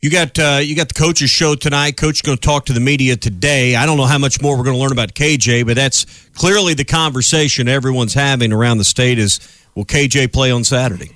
You 0.00 0.10
got 0.10 0.36
uh, 0.36 0.58
you 0.60 0.74
got 0.74 0.88
the 0.88 0.94
coaches 0.94 1.30
show 1.30 1.54
tonight. 1.54 1.96
Coach 1.96 2.24
going 2.24 2.36
to 2.36 2.40
talk 2.40 2.64
to 2.66 2.72
the 2.72 2.80
media 2.80 3.16
today. 3.16 3.76
I 3.76 3.86
don't 3.86 3.96
know 3.96 4.06
how 4.06 4.18
much 4.18 4.42
more 4.42 4.56
we're 4.56 4.64
going 4.64 4.74
to 4.74 4.80
learn 4.82 4.90
about 4.90 5.14
KJ, 5.14 5.64
but 5.64 5.76
that's 5.76 6.06
clearly 6.34 6.74
the 6.74 6.84
conversation 6.84 7.68
everyone's 7.68 8.14
having 8.14 8.52
around 8.52 8.78
the 8.78 8.84
state 8.84 9.20
is 9.20 9.38
will 9.74 9.84
KJ 9.84 10.32
play 10.32 10.50
on 10.50 10.64
Saturday? 10.64 11.10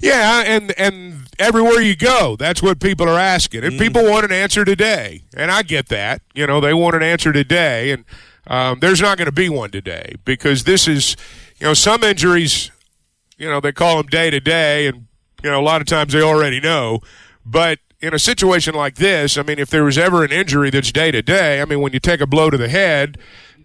Yeah, 0.00 0.42
and 0.46 0.78
and 0.78 1.28
everywhere 1.38 1.80
you 1.80 1.96
go, 1.96 2.36
that's 2.38 2.62
what 2.62 2.80
people 2.80 3.08
are 3.08 3.18
asking, 3.18 3.64
and 3.64 3.78
people 3.78 4.04
want 4.04 4.24
an 4.24 4.32
answer 4.32 4.64
today, 4.64 5.22
and 5.34 5.50
I 5.50 5.62
get 5.62 5.88
that. 5.88 6.20
You 6.34 6.46
know, 6.46 6.60
they 6.60 6.74
want 6.74 6.96
an 6.96 7.02
answer 7.02 7.32
today, 7.32 7.92
and 7.92 8.04
um, 8.46 8.80
there's 8.80 9.00
not 9.00 9.16
going 9.16 9.26
to 9.26 9.32
be 9.32 9.48
one 9.48 9.70
today 9.70 10.14
because 10.24 10.64
this 10.64 10.86
is, 10.86 11.16
you 11.58 11.66
know, 11.66 11.74
some 11.74 12.04
injuries, 12.04 12.70
you 13.38 13.48
know, 13.48 13.60
they 13.60 13.72
call 13.72 13.96
them 13.96 14.06
day 14.06 14.28
to 14.30 14.40
day, 14.40 14.86
and 14.86 15.06
you 15.42 15.50
know, 15.50 15.60
a 15.60 15.64
lot 15.64 15.80
of 15.80 15.86
times 15.86 16.12
they 16.12 16.22
already 16.22 16.60
know, 16.60 17.00
but 17.44 17.78
in 18.00 18.12
a 18.12 18.18
situation 18.18 18.74
like 18.74 18.96
this, 18.96 19.38
I 19.38 19.42
mean, 19.42 19.58
if 19.58 19.70
there 19.70 19.84
was 19.84 19.96
ever 19.96 20.22
an 20.24 20.32
injury 20.32 20.70
that's 20.70 20.92
day 20.92 21.10
to 21.10 21.22
day, 21.22 21.62
I 21.62 21.64
mean, 21.64 21.80
when 21.80 21.92
you 21.92 22.00
take 22.00 22.20
a 22.20 22.26
blow 22.26 22.50
to 22.50 22.56
the 22.56 22.68
head, 22.68 23.18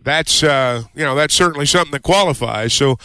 that's 0.03 0.43
uh, 0.43 0.83
you 0.95 1.03
know 1.03 1.15
that's 1.15 1.33
certainly 1.33 1.65
something 1.65 1.91
that 1.91 2.03
qualifies. 2.03 2.73
So 2.73 2.97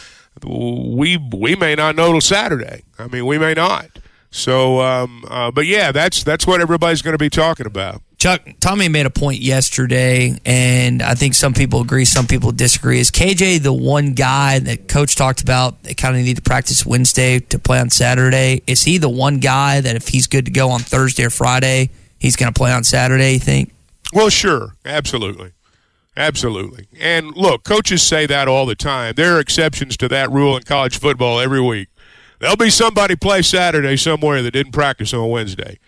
we 0.45 1.17
we 1.17 1.57
may 1.57 1.75
not 1.75 1.97
know 1.97 2.13
till 2.13 2.21
Saturday. 2.21 2.83
I 2.99 3.07
mean, 3.09 3.27
we 3.27 3.39
may 3.39 3.55
not. 3.55 3.87
So, 4.31 4.81
um, 4.81 5.25
uh, 5.29 5.51
but 5.51 5.67
yeah, 5.67 5.93
that's 5.93 6.23
that's 6.23 6.47
what 6.47 6.61
everybody's 6.61 7.03
going 7.03 7.15
to 7.15 7.19
be 7.19 7.31
talking 7.31 7.67
about. 7.67 8.03
Chuck, 8.19 8.43
Tommy 8.61 8.89
made 8.89 9.07
a 9.07 9.11
point 9.11 9.41
yesterday, 9.41 10.39
and 10.45 11.03
I 11.03 11.15
think 11.15 11.35
some 11.35 11.53
people 11.53 11.83
agree, 11.83 12.05
some 12.07 12.27
people 12.27 12.51
disagree. 12.51 12.99
Is 12.99 13.11
KJ 13.11 13.63
the 13.63 13.73
one 13.73 14.15
guy 14.15 14.59
that 14.59 14.89
Coach 14.89 15.17
talked 15.17 15.43
about 15.43 15.83
that 15.85 15.97
kind 15.97 16.17
of 16.17 16.23
need 16.23 16.37
to 16.37 16.43
practice 16.43 16.85
Wednesday 16.85 17.41
to 17.41 17.59
play 17.59 17.79
on 17.79 17.91
Saturday? 17.91 18.63
Is 18.67 18.83
he 18.83 18.99
the 18.99 19.09
one 19.09 19.39
guy 19.39 19.81
that 19.81 19.97
if 19.97 20.09
he's 20.09 20.27
good 20.27 20.47
to 20.47 20.51
go 20.51 20.71
on 20.71 20.81
Thursday 20.81 21.25
or 21.25 21.31
Friday, 21.31 21.91
he's 22.19 22.37
going 22.37 22.53
to 22.53 22.59
play 22.59 22.73
on 22.73 22.85
Saturday? 22.85 23.35
You 23.35 23.39
think? 23.39 23.73
Well, 24.13 24.31
sure, 24.31 24.75
absolutely, 24.85 25.53
absolutely. 26.17 26.87
And 27.01 27.37
look, 27.37 27.65
coaches 27.65 28.03
say 28.03 28.27
that 28.27 28.49
all 28.49 28.67
the 28.67 28.75
time. 28.75 29.15
There 29.17 29.37
are 29.37 29.41
exceptions 29.41 29.97
to 29.99 30.09
that 30.09 30.31
rule 30.31 30.57
in 30.57 30.63
college 30.63 30.99
football 30.99 31.41
every 31.41 31.61
week. 31.61 31.89
There'll 32.39 32.57
be 32.57 32.71
somebody 32.71 33.17
play 33.17 33.43
Saturday 33.43 33.97
somewhere 33.97 34.43
that 34.43 34.51
didn't 34.51 34.73
practice 34.73 35.15
on 35.15 35.29
Wednesday. 35.31 35.79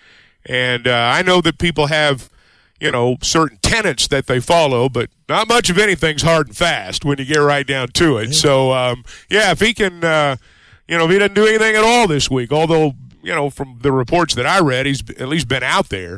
And 0.47 0.87
uh, 0.87 1.13
I 1.15 1.23
know 1.23 1.41
that 1.43 1.59
people 1.59 1.89
have, 1.89 2.31
you 2.81 2.91
know, 2.91 3.19
certain 3.21 3.59
tenets 3.59 4.09
that 4.09 4.27
they 4.27 4.41
follow, 4.41 4.89
but 4.89 5.11
not 5.29 5.49
much 5.49 5.69
of 5.69 5.79
anything's 5.79 6.23
hard 6.23 6.47
and 6.47 6.57
fast 6.57 7.05
when 7.05 7.19
you 7.19 7.27
get 7.27 7.39
right 7.39 7.67
down 7.67 7.89
to 7.89 8.17
it. 8.17 8.33
So, 8.35 8.73
um, 8.73 9.05
yeah, 9.29 9.51
if 9.51 9.61
he 9.61 9.75
can, 9.75 10.03
uh, 10.03 10.37
you 10.87 10.97
know, 10.97 11.05
if 11.05 11.11
he 11.11 11.19
doesn't 11.19 11.35
do 11.35 11.47
anything 11.47 11.77
at 11.77 11.85
all 11.85 12.07
this 12.09 12.31
week, 12.31 12.51
although, 12.51 12.95
you 13.29 13.35
know, 13.35 13.51
from 13.51 13.79
the 13.83 13.93
reports 13.93 14.35
that 14.37 14.47
I 14.47 14.61
read, 14.61 14.87
he's 14.87 15.03
at 15.21 15.29
least 15.29 15.47
been 15.49 15.63
out 15.63 15.91
there. 15.91 16.15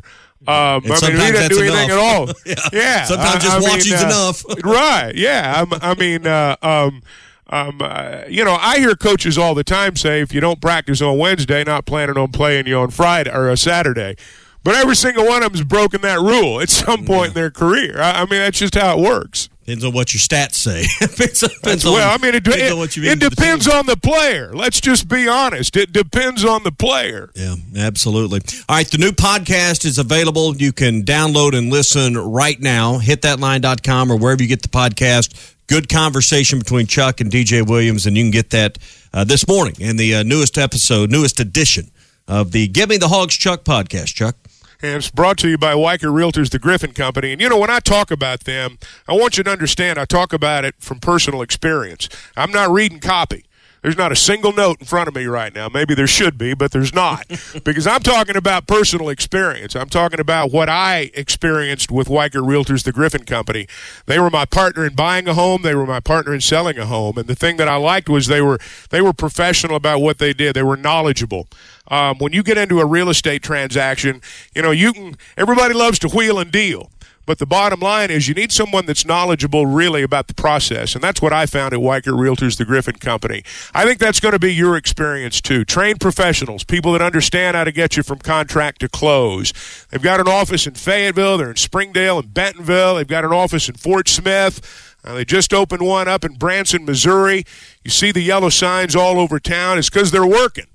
Um, 0.47 0.47
I 0.47 0.81
mean, 0.81 0.93
he 1.21 1.33
didn't 1.33 1.51
do 1.51 1.61
anything 1.61 1.91
enough. 1.91 1.91
at 1.91 1.99
all. 1.99 2.27
Yeah. 2.47 2.55
yeah. 2.73 3.05
Sometimes 3.05 3.35
I- 3.35 3.39
just 3.41 3.57
I 3.57 3.59
mean, 3.59 3.69
watching's 3.69 4.03
uh, 4.03 4.07
enough. 4.07 4.45
right. 4.65 5.13
Yeah. 5.15 5.61
I'm, 5.63 5.79
I 5.83 5.95
mean, 5.95 6.27
uh, 6.27 6.57
um, 6.63 7.03
um, 7.49 7.81
uh, 7.83 8.23
you 8.29 8.45
know, 8.45 8.57
I 8.59 8.79
hear 8.79 8.95
coaches 8.95 9.37
all 9.37 9.55
the 9.55 9.65
time 9.65 9.97
say, 9.97 10.21
if 10.23 10.33
you 10.33 10.41
don't 10.41 10.61
practice 10.61 11.03
on 11.03 11.19
Wednesday, 11.19 11.65
not 11.65 11.85
planning 11.85 12.17
on 12.17 12.31
playing 12.31 12.69
you 12.69 12.79
on 12.79 12.91
Friday 12.91 13.31
or 13.35 13.51
a 13.51 13.57
Saturday. 13.57 14.15
But 14.63 14.77
every 14.77 14.95
single 14.95 15.27
one 15.27 15.43
of 15.43 15.53
them's 15.53 15.65
broken 15.65 16.01
that 16.03 16.21
rule 16.21 16.61
at 16.61 16.71
some 16.71 17.05
point 17.05 17.29
in 17.29 17.35
their 17.35 17.51
career. 17.51 18.01
I, 18.01 18.21
I 18.23 18.27
mean, 18.27 18.41
that's 18.41 18.59
just 18.59 18.75
how 18.77 18.97
it 18.99 19.03
works. 19.03 19.49
Depends 19.71 19.85
on 19.85 19.93
what 19.93 20.13
your 20.13 20.19
stats 20.19 20.55
say. 20.55 20.83
depends, 21.01 21.39
depends 21.39 21.87
on, 21.87 21.93
well, 21.93 22.13
I 22.13 22.21
mean, 22.21 22.35
it, 22.35 22.43
depends 22.43 22.65
it, 22.65 22.73
on 22.73 22.79
what 22.79 22.97
you 22.97 23.03
mean 23.03 23.13
it 23.13 23.21
to 23.21 23.31
the 23.31 23.37
depends 23.37 23.69
on 23.69 23.87
the 23.87 23.97
player. 23.97 24.53
Let's 24.53 24.81
just 24.81 25.07
be 25.07 25.29
honest. 25.29 25.77
It 25.77 25.93
depends 25.93 26.45
on 26.45 26.65
the 26.65 26.73
player. 26.73 27.31
Yeah, 27.37 27.55
absolutely. 27.77 28.41
All 28.69 28.75
right, 28.75 28.91
the 28.91 28.99
new 28.99 29.13
podcast 29.13 29.85
is 29.85 29.97
available. 29.97 30.57
You 30.57 30.73
can 30.73 31.05
download 31.05 31.57
and 31.57 31.71
listen 31.71 32.19
right 32.19 32.61
now. 32.61 32.99
Hitthatline.com 32.99 34.11
or 34.11 34.17
wherever 34.17 34.43
you 34.43 34.49
get 34.49 34.63
the 34.63 34.69
podcast. 34.69 35.55
Good 35.69 35.89
conversation 35.89 36.59
between 36.59 36.89
Chuck 36.89 37.21
and 37.21 37.31
DJ 37.31 37.65
Williams, 37.65 38.07
and 38.07 38.17
you 38.17 38.25
can 38.25 38.33
get 38.33 38.51
that 38.51 38.77
uh, 39.15 39.23
this 39.23 39.47
morning 39.47 39.77
in 39.79 39.97
the 39.97 40.17
uh, 40.17 40.23
newest 40.25 40.59
episode, 40.59 41.13
newest 41.13 41.39
edition 41.39 41.93
of 42.27 42.51
the 42.51 42.67
Give 42.67 42.89
Me 42.89 42.97
the 42.97 43.07
Hogs 43.07 43.37
Chuck 43.37 43.63
podcast. 43.63 44.15
Chuck. 44.15 44.35
And 44.83 44.97
it's 44.97 45.11
brought 45.11 45.37
to 45.39 45.49
you 45.49 45.59
by 45.59 45.75
Weichert 45.75 46.13
Realtors, 46.13 46.51
the 46.51 46.59
Griffin 46.59 46.93
Company. 46.93 47.33
And 47.33 47.41
you 47.41 47.49
know, 47.49 47.59
when 47.59 47.71
I 47.71 47.81
talk 47.81 48.11
about 48.11 48.45
them, 48.45 48.79
I 49.07 49.13
want 49.13 49.37
you 49.37 49.45
to 49.45 49.51
understand 49.51 49.99
I 49.99 50.07
talk 50.07 50.33
about 50.33 50.65
it 50.65 50.75
from 50.79 51.01
personal 51.01 51.43
experience. 51.43 52.09
I'm 52.37 52.51
not 52.51 52.71
reading 52.71 53.01
copy. 53.01 53.45
There's 53.83 53.97
not 53.97 54.13
a 54.13 54.17
single 54.17 54.53
note 54.53 54.79
in 54.81 54.87
front 54.87 55.09
of 55.09 55.15
me 55.15 55.25
right 55.25 55.55
now. 55.55 55.69
Maybe 55.69 55.95
there 55.95 56.07
should 56.07 56.37
be, 56.37 56.53
but 56.53 56.71
there's 56.71 56.93
not. 56.93 57.27
because 57.65 57.87
I'm 57.87 58.01
talking 58.01 58.37
about 58.37 58.67
personal 58.67 59.09
experience. 59.09 59.75
I'm 59.75 59.89
talking 59.89 60.21
about 60.21 60.53
what 60.53 60.69
I 60.69 61.11
experienced 61.15 61.91
with 61.91 62.09
Weichert 62.09 62.47
Realtors, 62.47 62.85
the 62.85 62.93
Griffin 62.93 63.25
Company. 63.25 63.67
They 64.07 64.19
were 64.19 64.31
my 64.31 64.45
partner 64.45 64.85
in 64.85 64.95
buying 64.95 65.27
a 65.29 65.35
home. 65.35 65.63
They 65.63 65.75
were 65.75 65.87
my 65.87 66.01
partner 66.01 66.35
in 66.35 66.43
selling 66.43 66.79
a 66.79 66.87
home. 66.87 67.17
And 67.17 67.27
the 67.27 67.35
thing 67.35 67.57
that 67.57 67.69
I 67.69 67.77
liked 67.77 68.09
was 68.09 68.27
they 68.27 68.43
were 68.43 68.59
they 68.91 69.01
were 69.01 69.15
professional 69.15 69.77
about 69.77 70.01
what 70.01 70.19
they 70.19 70.33
did. 70.33 70.55
They 70.55 70.63
were 70.63 70.77
knowledgeable. 70.77 71.49
Um, 71.89 72.19
when 72.19 72.33
you 72.33 72.43
get 72.43 72.59
into 72.59 72.81
a 72.81 72.87
real 72.87 73.09
estate 73.09 73.43
transaction, 73.43 74.21
you 74.55 74.63
know 74.63 74.71
you 74.71 74.93
can. 74.93 75.17
Everybody 75.37 75.75
loves 75.75 75.99
to 76.01 76.09
wheel 76.09 76.39
and 76.39 76.53
deal. 76.53 76.91
But 77.31 77.39
the 77.39 77.47
bottom 77.47 77.79
line 77.79 78.11
is 78.11 78.27
you 78.27 78.35
need 78.35 78.51
someone 78.51 78.87
that's 78.87 79.07
knowledgeable 79.07 79.65
really 79.65 80.03
about 80.03 80.27
the 80.27 80.35
process. 80.35 80.97
And 80.97 81.05
that's 81.05 81.23
what 81.23 81.33
I 81.33 81.47
found 81.47 81.73
at 81.73 81.79
Weichert 81.79 82.19
Realtors, 82.19 82.57
the 82.57 82.65
Griffin 82.65 82.97
Company. 82.97 83.45
I 83.73 83.85
think 83.85 84.01
that's 84.01 84.19
going 84.19 84.33
to 84.33 84.41
be 84.41 84.53
your 84.53 84.77
experience 84.77 85.41
too. 85.41 85.65
Trained 85.65 86.01
professionals, 86.01 86.65
people 86.65 86.91
that 86.91 87.01
understand 87.01 87.57
how 87.57 87.63
to 87.63 87.71
get 87.71 87.97
you 87.97 88.03
from 88.03 88.19
contract 88.19 88.81
to 88.81 88.89
close. 88.89 89.53
They've 89.91 90.03
got 90.03 90.19
an 90.19 90.27
office 90.27 90.67
in 90.67 90.75
Fayetteville, 90.75 91.39
they're 91.39 91.51
in 91.51 91.57
Springdale 91.57 92.19
and 92.19 92.35
Bentonville, 92.35 92.97
they've 92.97 93.07
got 93.07 93.25
an 93.25 93.33
office 93.33 93.69
in 93.69 93.77
Fort 93.77 94.09
Smith. 94.09 94.97
Uh, 95.05 95.15
they 95.15 95.25
just 95.25 95.55
opened 95.55 95.83
one 95.83 96.09
up 96.09 96.25
in 96.25 96.35
Branson, 96.35 96.85
Missouri. 96.85 97.45
You 97.85 97.93
see 97.93 98.11
the 98.11 98.23
yellow 98.23 98.49
signs 98.49 98.97
all 98.97 99.21
over 99.21 99.39
town. 99.39 99.79
It's 99.79 99.89
because 99.89 100.11
they're 100.11 100.27
working. 100.27 100.67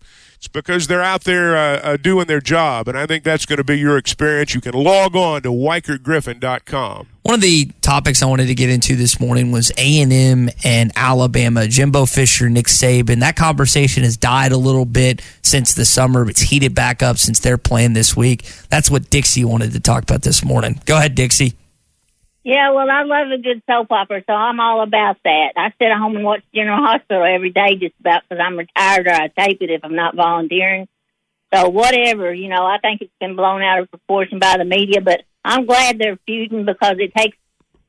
It's 0.45 0.51
because 0.51 0.85
they're 0.85 1.01
out 1.01 1.23
there 1.23 1.57
uh, 1.57 1.79
uh, 1.79 1.97
doing 1.97 2.27
their 2.27 2.39
job, 2.39 2.87
and 2.87 2.95
I 2.95 3.07
think 3.07 3.23
that's 3.23 3.47
going 3.47 3.57
to 3.57 3.63
be 3.63 3.79
your 3.79 3.97
experience. 3.97 4.53
You 4.53 4.61
can 4.61 4.75
log 4.75 5.15
on 5.15 5.41
to 5.41 5.49
WeichertGriffin.com. 5.49 7.07
One 7.23 7.33
of 7.33 7.41
the 7.41 7.71
topics 7.81 8.21
I 8.21 8.27
wanted 8.27 8.45
to 8.45 8.53
get 8.53 8.69
into 8.69 8.95
this 8.95 9.19
morning 9.19 9.51
was 9.51 9.71
A 9.79 10.01
and 10.01 10.13
M 10.13 10.49
and 10.63 10.91
Alabama. 10.95 11.67
Jimbo 11.67 12.05
Fisher, 12.05 12.47
Nick 12.47 12.67
Saban. 12.67 13.21
That 13.21 13.35
conversation 13.35 14.03
has 14.03 14.17
died 14.17 14.51
a 14.51 14.57
little 14.57 14.85
bit 14.85 15.23
since 15.41 15.73
the 15.73 15.83
summer. 15.83 16.29
It's 16.29 16.41
heated 16.41 16.75
back 16.75 17.01
up 17.01 17.17
since 17.17 17.39
they're 17.39 17.57
playing 17.57 17.93
this 17.93 18.15
week. 18.15 18.43
That's 18.69 18.91
what 18.91 19.09
Dixie 19.09 19.45
wanted 19.45 19.71
to 19.71 19.79
talk 19.79 20.03
about 20.03 20.21
this 20.21 20.45
morning. 20.45 20.79
Go 20.85 20.97
ahead, 20.97 21.15
Dixie. 21.15 21.55
Yeah, 22.45 22.73
well, 22.73 22.87
I 22.91 23.01
love 23.01 23.31
a 23.31 23.41
good 23.41 23.63
soap 23.67 23.91
opera, 23.91 24.21
so 24.27 24.31
I'm 24.31 24.59
all 24.59 24.83
about 24.83 25.17
that. 25.23 25.53
I 25.57 25.69
sit 25.79 25.89
at 25.89 25.97
home 25.97 26.15
and 26.15 26.23
watch 26.23 26.43
General 26.53 26.77
Hospital 26.77 27.23
every 27.23 27.49
day 27.49 27.75
just 27.75 27.95
about 27.99 28.21
because 28.21 28.39
I'm 28.39 28.55
retired 28.55 29.07
or 29.07 29.13
I 29.13 29.29
tape 29.29 29.63
it 29.63 29.71
if 29.71 29.83
I'm 29.83 29.95
not 29.95 30.15
volunteering. 30.15 30.87
So 31.51 31.69
whatever, 31.69 32.31
you 32.31 32.47
know, 32.49 32.63
I 32.63 32.77
think 32.77 33.01
it's 33.01 33.11
been 33.19 33.35
blown 33.35 33.63
out 33.63 33.79
of 33.79 33.89
proportion 33.89 34.37
by 34.37 34.57
the 34.59 34.63
media, 34.63 35.01
but 35.01 35.23
I'm 35.43 35.65
glad 35.65 35.97
they're 35.97 36.19
feuding 36.27 36.65
because 36.65 36.97
it 36.99 37.15
takes 37.17 37.35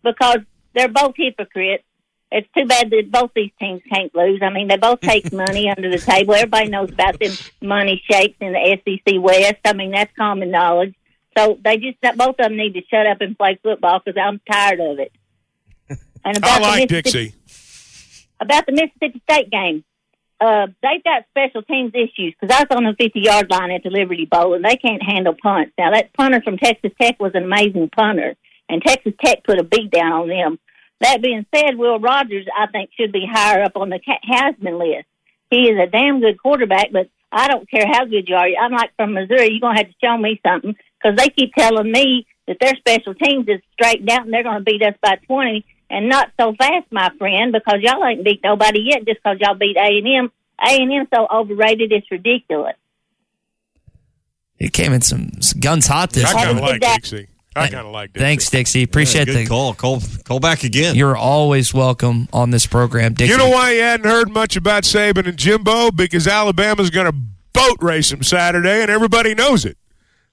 because 0.02 0.38
they're 0.74 0.88
both 0.88 1.16
hypocrites. 1.18 1.84
It's 2.32 2.48
too 2.56 2.64
bad 2.64 2.88
that 2.88 3.12
both 3.12 3.32
these 3.36 3.52
teams 3.60 3.82
can't 3.92 4.14
lose. 4.14 4.40
I 4.42 4.48
mean, 4.48 4.68
they 4.68 4.78
both 4.78 5.00
take 5.02 5.34
money 5.34 5.68
under 5.68 5.90
the 5.90 5.98
table. 5.98 6.32
Everybody 6.32 6.70
knows 6.70 6.90
about 6.90 7.20
them 7.20 7.32
money 7.60 8.02
shakes 8.10 8.38
in 8.40 8.54
the 8.54 8.78
SEC 8.86 9.20
West. 9.20 9.60
I 9.66 9.74
mean, 9.74 9.90
that's 9.90 10.16
common 10.16 10.50
knowledge. 10.50 10.94
So 11.36 11.58
they 11.62 11.76
just 11.76 12.00
both 12.16 12.30
of 12.30 12.36
them 12.36 12.56
need 12.56 12.74
to 12.74 12.82
shut 12.90 13.06
up 13.06 13.20
and 13.20 13.36
play 13.36 13.58
football 13.62 14.00
because 14.04 14.20
I'm 14.20 14.40
tired 14.50 14.80
of 14.80 14.98
it. 14.98 15.12
And 16.24 16.44
I 16.44 16.56
about 16.56 16.62
like 16.62 16.88
Dixie. 16.88 17.34
about 18.40 18.66
the 18.66 18.72
Mississippi 18.72 19.22
State 19.30 19.48
game, 19.48 19.84
uh, 20.40 20.66
they've 20.82 21.04
got 21.04 21.24
special 21.30 21.62
teams 21.62 21.92
issues 21.94 22.34
because 22.34 22.52
I 22.52 22.64
was 22.64 22.76
on 22.76 22.82
the 22.82 22.96
50 22.98 23.20
yard 23.20 23.48
line 23.48 23.70
at 23.70 23.84
the 23.84 23.90
Liberty 23.90 24.24
Bowl 24.24 24.54
and 24.54 24.64
they 24.64 24.76
can't 24.76 25.02
handle 25.02 25.36
punts. 25.40 25.72
Now 25.78 25.92
that 25.92 26.12
punter 26.14 26.42
from 26.42 26.58
Texas 26.58 26.90
Tech 27.00 27.20
was 27.20 27.30
an 27.34 27.44
amazing 27.44 27.90
punter, 27.90 28.34
and 28.68 28.82
Texas 28.82 29.12
Tech 29.24 29.44
put 29.44 29.60
a 29.60 29.62
beat 29.62 29.92
down 29.92 30.12
on 30.12 30.28
them. 30.28 30.58
That 31.00 31.22
being 31.22 31.46
said, 31.54 31.76
Will 31.76 32.00
Rogers 32.00 32.46
I 32.58 32.66
think 32.66 32.90
should 32.98 33.12
be 33.12 33.24
higher 33.30 33.62
up 33.62 33.76
on 33.76 33.90
the 33.90 34.00
Heisman 34.28 34.78
list. 34.78 35.06
He 35.50 35.68
is 35.68 35.78
a 35.78 35.86
damn 35.86 36.20
good 36.20 36.42
quarterback, 36.42 36.88
but 36.90 37.08
I 37.30 37.46
don't 37.46 37.70
care 37.70 37.86
how 37.86 38.04
good 38.04 38.28
you 38.28 38.34
are. 38.34 38.48
I'm 38.60 38.72
like 38.72 38.90
from 38.96 39.12
Missouri. 39.12 39.52
You're 39.52 39.60
gonna 39.60 39.78
have 39.78 39.88
to 39.88 39.94
show 40.02 40.16
me 40.16 40.40
something 40.44 40.74
because 41.06 41.16
they 41.16 41.30
keep 41.30 41.54
telling 41.54 41.90
me 41.90 42.26
that 42.46 42.58
their 42.60 42.74
special 42.76 43.14
teams 43.14 43.46
is 43.48 43.60
straightened 43.72 44.10
out 44.10 44.22
and 44.22 44.32
they're 44.32 44.42
going 44.42 44.58
to 44.58 44.64
beat 44.64 44.82
us 44.82 44.94
by 45.02 45.16
20 45.26 45.64
and 45.88 46.08
not 46.08 46.30
so 46.38 46.54
fast, 46.54 46.86
my 46.90 47.10
friend, 47.18 47.52
because 47.52 47.78
y'all 47.80 48.04
ain't 48.04 48.24
beat 48.24 48.40
nobody 48.42 48.80
yet 48.80 49.06
just 49.06 49.20
because 49.22 49.38
y'all 49.40 49.54
beat 49.54 49.76
A 49.76 49.98
and 49.98 50.06
M. 50.06 50.32
A 50.60 50.82
and 50.82 50.92
M 50.92 51.06
so 51.14 51.26
overrated, 51.32 51.92
it's 51.92 52.10
ridiculous. 52.10 52.74
It 54.58 54.72
came 54.72 54.92
in 54.92 55.02
some, 55.02 55.30
some 55.40 55.60
guns 55.60 55.86
hot 55.86 56.10
this 56.10 56.24
I 56.24 56.32
kind 56.32 56.58
of 56.58 56.64
like 56.64 56.80
Dixie. 56.80 57.28
I 57.54 57.68
kind 57.68 57.86
of 57.86 57.92
like 57.92 58.12
Dixie. 58.12 58.24
Thanks, 58.24 58.50
Dixie. 58.50 58.82
Appreciate 58.82 59.28
Yeah, 59.28 59.34
good 59.34 59.46
the 59.46 59.48
call. 59.48 59.74
Call 59.74 60.02
call 60.24 60.40
back 60.40 60.64
again. 60.64 60.94
You're 60.94 61.16
always 61.16 61.72
welcome 61.72 62.28
on 62.32 62.50
this 62.50 62.66
program, 62.66 63.14
Dixie. 63.14 63.32
You 63.32 63.38
know 63.38 63.50
why 63.50 63.72
you 63.72 63.82
hadn't 63.82 64.06
heard 64.06 64.30
much 64.30 64.56
about 64.56 64.84
Saban 64.84 65.28
and 65.28 65.36
Jimbo? 65.36 65.90
Because 65.90 66.26
Alabama's 66.26 66.90
going 66.90 67.06
to 67.06 67.12
boat 67.12 67.76
race 67.80 68.10
them 68.10 68.22
Saturday, 68.22 68.82
and 68.82 68.90
everybody 68.90 69.34
knows 69.34 69.64
it. 69.64 69.76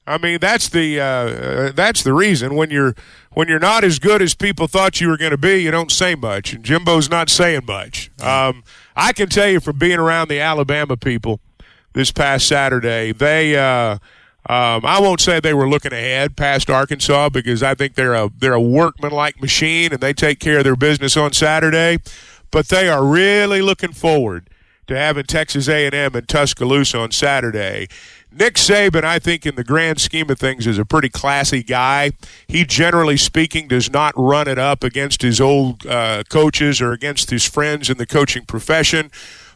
I 0.05 0.17
mean, 0.17 0.39
that's 0.39 0.69
the 0.69 0.99
uh, 0.99 1.05
uh, 1.05 1.71
that's 1.71 2.03
the 2.03 2.13
reason. 2.13 2.55
When 2.55 2.69
you're 2.69 2.93
when 3.31 3.47
you're 3.47 3.59
not 3.59 3.83
as 3.83 3.99
good 3.99 4.21
as 4.21 4.35
people 4.35 4.67
thought 4.67 4.99
you 4.99 5.07
were 5.07 5.17
going 5.17 5.31
to 5.31 5.37
be, 5.37 5.63
you 5.63 5.71
don't 5.71 5.91
say 5.91 6.13
much, 6.13 6.53
and 6.53 6.63
Jimbo's 6.63 7.09
not 7.09 7.29
saying 7.29 7.65
much. 7.65 8.11
Um, 8.21 8.63
I 8.95 9.13
can 9.13 9.29
tell 9.29 9.47
you 9.47 9.59
from 9.59 9.77
being 9.77 9.99
around 9.99 10.27
the 10.27 10.39
Alabama 10.39 10.97
people 10.97 11.39
this 11.93 12.11
past 12.11 12.47
Saturday, 12.47 13.11
they. 13.11 13.55
Uh, 13.55 13.97
um, 14.45 14.83
I 14.83 14.99
won't 14.99 15.21
say 15.21 15.39
they 15.39 15.53
were 15.53 15.69
looking 15.69 15.93
ahead 15.93 16.35
past 16.35 16.69
Arkansas 16.69 17.29
because 17.29 17.63
I 17.63 17.75
think 17.75 17.95
they're 17.95 18.13
a 18.13 18.29
they're 18.37 18.51
a 18.51 18.59
workmanlike 18.59 19.41
machine 19.41 19.93
and 19.93 20.01
they 20.01 20.11
take 20.11 20.39
care 20.41 20.57
of 20.57 20.65
their 20.65 20.75
business 20.75 21.15
on 21.15 21.31
Saturday, 21.31 21.99
but 22.51 22.67
they 22.67 22.89
are 22.89 23.05
really 23.05 23.61
looking 23.61 23.93
forward 23.93 24.49
to 24.87 24.97
having 24.97 25.23
Texas 25.23 25.69
A&M 25.69 26.13
and 26.13 26.27
Tuscaloosa 26.27 26.99
on 26.99 27.11
Saturday. 27.11 27.87
Nick 28.35 28.55
Saban, 28.55 29.03
I 29.03 29.19
think, 29.19 29.45
in 29.45 29.55
the 29.55 29.63
grand 29.63 30.01
scheme 30.01 30.29
of 30.29 30.39
things, 30.39 30.65
is 30.65 30.79
a 30.79 30.85
pretty 30.85 31.09
classy 31.09 31.61
guy. 31.61 32.11
He, 32.47 32.65
generally 32.65 33.17
speaking, 33.17 33.67
does 33.67 33.91
not 33.91 34.13
run 34.17 34.47
it 34.47 34.57
up 34.57 34.83
against 34.83 35.21
his 35.21 35.39
old 35.39 35.85
uh, 35.85 36.23
coaches 36.29 36.81
or 36.81 36.91
against 36.91 37.29
his 37.29 37.47
friends 37.47 37.89
in 37.89 37.97
the 37.97 38.05
coaching 38.05 38.45
profession. 38.45 39.11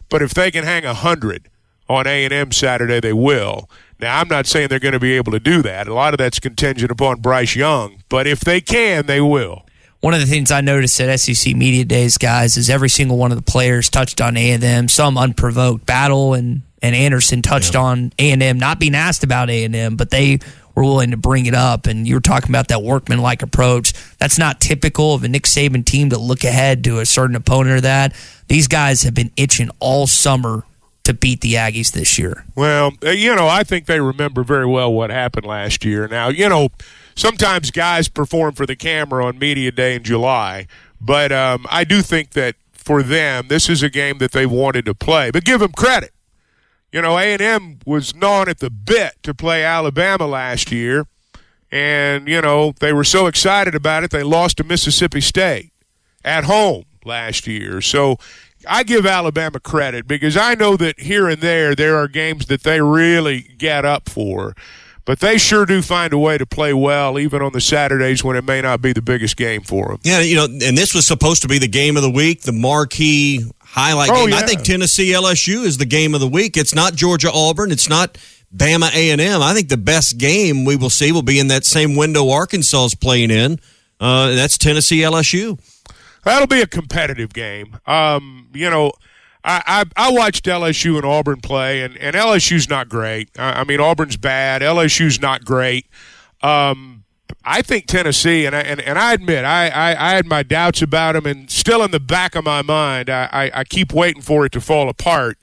But 0.08 0.22
if 0.22 0.32
they 0.32 0.50
can 0.50 0.64
hang 0.64 0.84
a 0.84 0.94
hundred 0.94 1.48
on 1.88 2.06
A&M 2.06 2.52
Saturday, 2.52 3.00
they 3.00 3.12
will. 3.12 3.68
Now, 4.00 4.20
I'm 4.20 4.28
not 4.28 4.46
saying 4.46 4.68
they're 4.68 4.78
going 4.78 4.92
to 4.92 5.00
be 5.00 5.14
able 5.14 5.32
to 5.32 5.40
do 5.40 5.60
that. 5.62 5.88
A 5.88 5.94
lot 5.94 6.14
of 6.14 6.18
that's 6.18 6.38
contingent 6.38 6.90
upon 6.90 7.20
Bryce 7.20 7.56
Young. 7.56 8.02
But 8.08 8.26
if 8.26 8.40
they 8.40 8.60
can, 8.60 9.06
they 9.06 9.20
will. 9.20 9.64
One 10.00 10.14
of 10.14 10.20
the 10.20 10.26
things 10.26 10.52
I 10.52 10.60
noticed 10.60 11.00
at 11.00 11.18
SEC 11.18 11.56
Media 11.56 11.84
Days, 11.84 12.16
guys, 12.16 12.56
is 12.56 12.70
every 12.70 12.88
single 12.88 13.16
one 13.16 13.32
of 13.32 13.36
the 13.36 13.42
players 13.42 13.90
touched 13.90 14.20
on 14.20 14.36
A 14.36 14.52
and 14.52 14.62
M. 14.62 14.86
Some 14.86 15.18
unprovoked. 15.18 15.84
Battle 15.86 16.34
and 16.34 16.62
and 16.82 16.94
Anderson 16.94 17.42
touched 17.42 17.74
on 17.76 18.12
A 18.18 18.30
and 18.30 18.42
M, 18.42 18.58
not 18.58 18.78
being 18.78 18.94
asked 18.94 19.24
about 19.24 19.50
A 19.50 19.64
and 19.64 19.74
M, 19.74 19.96
but 19.96 20.10
they 20.10 20.38
were 20.74 20.84
willing 20.84 21.10
to 21.10 21.16
bring 21.16 21.46
it 21.46 21.54
up. 21.54 21.86
And 21.86 22.06
you 22.06 22.14
were 22.14 22.20
talking 22.20 22.50
about 22.50 22.68
that 22.68 22.82
workman-like 22.82 23.42
approach. 23.42 23.92
That's 24.18 24.38
not 24.38 24.60
typical 24.60 25.14
of 25.14 25.24
a 25.24 25.28
Nick 25.28 25.44
Saban 25.44 25.84
team 25.84 26.10
to 26.10 26.18
look 26.18 26.44
ahead 26.44 26.84
to 26.84 27.00
a 27.00 27.06
certain 27.06 27.34
opponent 27.34 27.76
or 27.76 27.80
that. 27.80 28.14
These 28.46 28.68
guys 28.68 29.02
have 29.02 29.14
been 29.14 29.32
itching 29.36 29.70
all 29.80 30.06
summer 30.06 30.64
to 31.04 31.14
beat 31.14 31.40
the 31.40 31.54
Aggies 31.54 31.92
this 31.92 32.18
year. 32.18 32.44
Well, 32.54 32.92
uh, 33.04 33.10
you 33.10 33.34
know, 33.34 33.48
I 33.48 33.64
think 33.64 33.86
they 33.86 33.98
remember 33.98 34.44
very 34.44 34.66
well 34.66 34.92
what 34.92 35.10
happened 35.10 35.46
last 35.46 35.84
year. 35.84 36.06
Now, 36.06 36.28
you 36.28 36.48
know, 36.48 36.68
sometimes 37.16 37.70
guys 37.70 38.08
perform 38.08 38.54
for 38.54 38.66
the 38.66 38.76
camera 38.76 39.24
on 39.24 39.38
media 39.38 39.72
day 39.72 39.96
in 39.96 40.02
July, 40.04 40.66
but 41.00 41.32
um, 41.32 41.66
I 41.70 41.84
do 41.84 42.02
think 42.02 42.32
that 42.32 42.56
for 42.72 43.02
them, 43.02 43.48
this 43.48 43.68
is 43.68 43.82
a 43.82 43.88
game 43.88 44.18
that 44.18 44.32
they 44.32 44.46
wanted 44.46 44.84
to 44.84 44.94
play. 44.94 45.30
But 45.30 45.44
give 45.44 45.60
them 45.60 45.72
credit. 45.72 46.12
You 46.90 47.02
know, 47.02 47.18
A 47.18 47.32
and 47.34 47.42
M 47.42 47.78
was 47.84 48.14
gnawing 48.14 48.48
at 48.48 48.60
the 48.60 48.70
bit 48.70 49.14
to 49.22 49.34
play 49.34 49.62
Alabama 49.64 50.26
last 50.26 50.72
year, 50.72 51.06
And, 51.70 52.28
you 52.28 52.40
know, 52.40 52.72
they 52.80 52.92
were 52.92 53.04
so 53.04 53.26
excited 53.26 53.74
about 53.74 54.04
it, 54.04 54.10
they 54.10 54.22
lost 54.22 54.56
to 54.56 54.64
Mississippi 54.64 55.20
State 55.20 55.72
at 56.24 56.44
home 56.44 56.84
last 57.04 57.46
year. 57.46 57.80
So 57.80 58.16
I 58.66 58.82
give 58.82 59.06
Alabama 59.06 59.60
credit 59.60 60.08
because 60.08 60.36
I 60.36 60.54
know 60.54 60.76
that 60.76 61.00
here 61.00 61.28
and 61.28 61.40
there, 61.40 61.74
there 61.74 61.96
are 61.96 62.08
games 62.08 62.46
that 62.46 62.62
they 62.62 62.80
really 62.80 63.42
get 63.58 63.84
up 63.84 64.08
for. 64.08 64.54
But 65.08 65.20
they 65.20 65.38
sure 65.38 65.64
do 65.64 65.80
find 65.80 66.12
a 66.12 66.18
way 66.18 66.36
to 66.36 66.44
play 66.44 66.74
well, 66.74 67.18
even 67.18 67.40
on 67.40 67.52
the 67.54 67.62
Saturdays 67.62 68.22
when 68.22 68.36
it 68.36 68.44
may 68.44 68.60
not 68.60 68.82
be 68.82 68.92
the 68.92 69.00
biggest 69.00 69.38
game 69.38 69.62
for 69.62 69.88
them. 69.88 70.00
Yeah, 70.02 70.20
you 70.20 70.36
know, 70.36 70.44
and 70.44 70.76
this 70.76 70.92
was 70.92 71.06
supposed 71.06 71.40
to 71.40 71.48
be 71.48 71.58
the 71.58 71.66
game 71.66 71.96
of 71.96 72.02
the 72.02 72.10
week, 72.10 72.42
the 72.42 72.52
marquee 72.52 73.42
highlight 73.58 74.10
Oh, 74.12 74.26
game. 74.26 74.34
I 74.34 74.42
think 74.42 74.64
Tennessee 74.64 75.12
LSU 75.12 75.64
is 75.64 75.78
the 75.78 75.86
game 75.86 76.14
of 76.14 76.20
the 76.20 76.28
week. 76.28 76.58
It's 76.58 76.74
not 76.74 76.94
Georgia 76.94 77.30
Auburn. 77.32 77.72
It's 77.72 77.88
not 77.88 78.18
Bama 78.54 78.94
A 78.94 79.10
and 79.10 79.18
M. 79.18 79.40
I 79.40 79.54
think 79.54 79.70
the 79.70 79.78
best 79.78 80.18
game 80.18 80.66
we 80.66 80.76
will 80.76 80.90
see 80.90 81.10
will 81.10 81.22
be 81.22 81.38
in 81.40 81.48
that 81.48 81.64
same 81.64 81.96
window 81.96 82.28
Arkansas 82.28 82.84
is 82.84 82.94
playing 82.94 83.30
in. 83.30 83.60
Uh, 83.98 84.34
that's 84.34 84.58
Tennessee 84.58 85.00
LSU. 85.00 85.58
That'll 86.24 86.46
be 86.46 86.60
a 86.60 86.66
competitive 86.66 87.32
game. 87.32 87.78
Um, 87.86 88.50
you 88.52 88.68
know, 88.68 88.92
I, 89.48 89.62
I 89.96 90.08
I 90.08 90.12
watched 90.12 90.44
LSU 90.44 90.96
and 90.96 91.06
Auburn 91.06 91.40
play, 91.40 91.82
and, 91.82 91.96
and 91.96 92.14
LSU's 92.14 92.68
not 92.68 92.88
great. 92.88 93.30
I, 93.38 93.60
I 93.60 93.64
mean, 93.64 93.80
Auburn's 93.80 94.18
bad. 94.18 94.60
LSU's 94.60 95.20
not 95.20 95.44
great. 95.44 95.86
Um, 96.42 97.04
I 97.44 97.62
think 97.62 97.86
Tennessee, 97.86 98.44
and 98.44 98.54
I, 98.54 98.60
and, 98.60 98.80
and 98.80 98.98
I 98.98 99.14
admit, 99.14 99.44
I, 99.44 99.68
I, 99.68 100.10
I 100.10 100.14
had 100.14 100.26
my 100.26 100.42
doubts 100.42 100.82
about 100.82 101.14
them, 101.14 101.24
and 101.24 101.50
still 101.50 101.82
in 101.82 101.90
the 101.90 102.00
back 102.00 102.34
of 102.34 102.44
my 102.44 102.60
mind, 102.60 103.08
I, 103.08 103.28
I, 103.32 103.50
I 103.60 103.64
keep 103.64 103.92
waiting 103.92 104.20
for 104.20 104.44
it 104.44 104.52
to 104.52 104.60
fall 104.60 104.88
apart. 104.90 105.38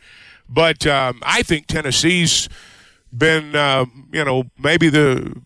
But 0.47 0.85
um, 0.85 1.19
I 1.23 1.41
think 1.41 1.65
Tennessee's 1.65 2.47
been, 3.11 3.55
uh, 3.55 3.85
you 4.11 4.23
know, 4.23 4.43
maybe 4.59 4.89
the 4.89 5.41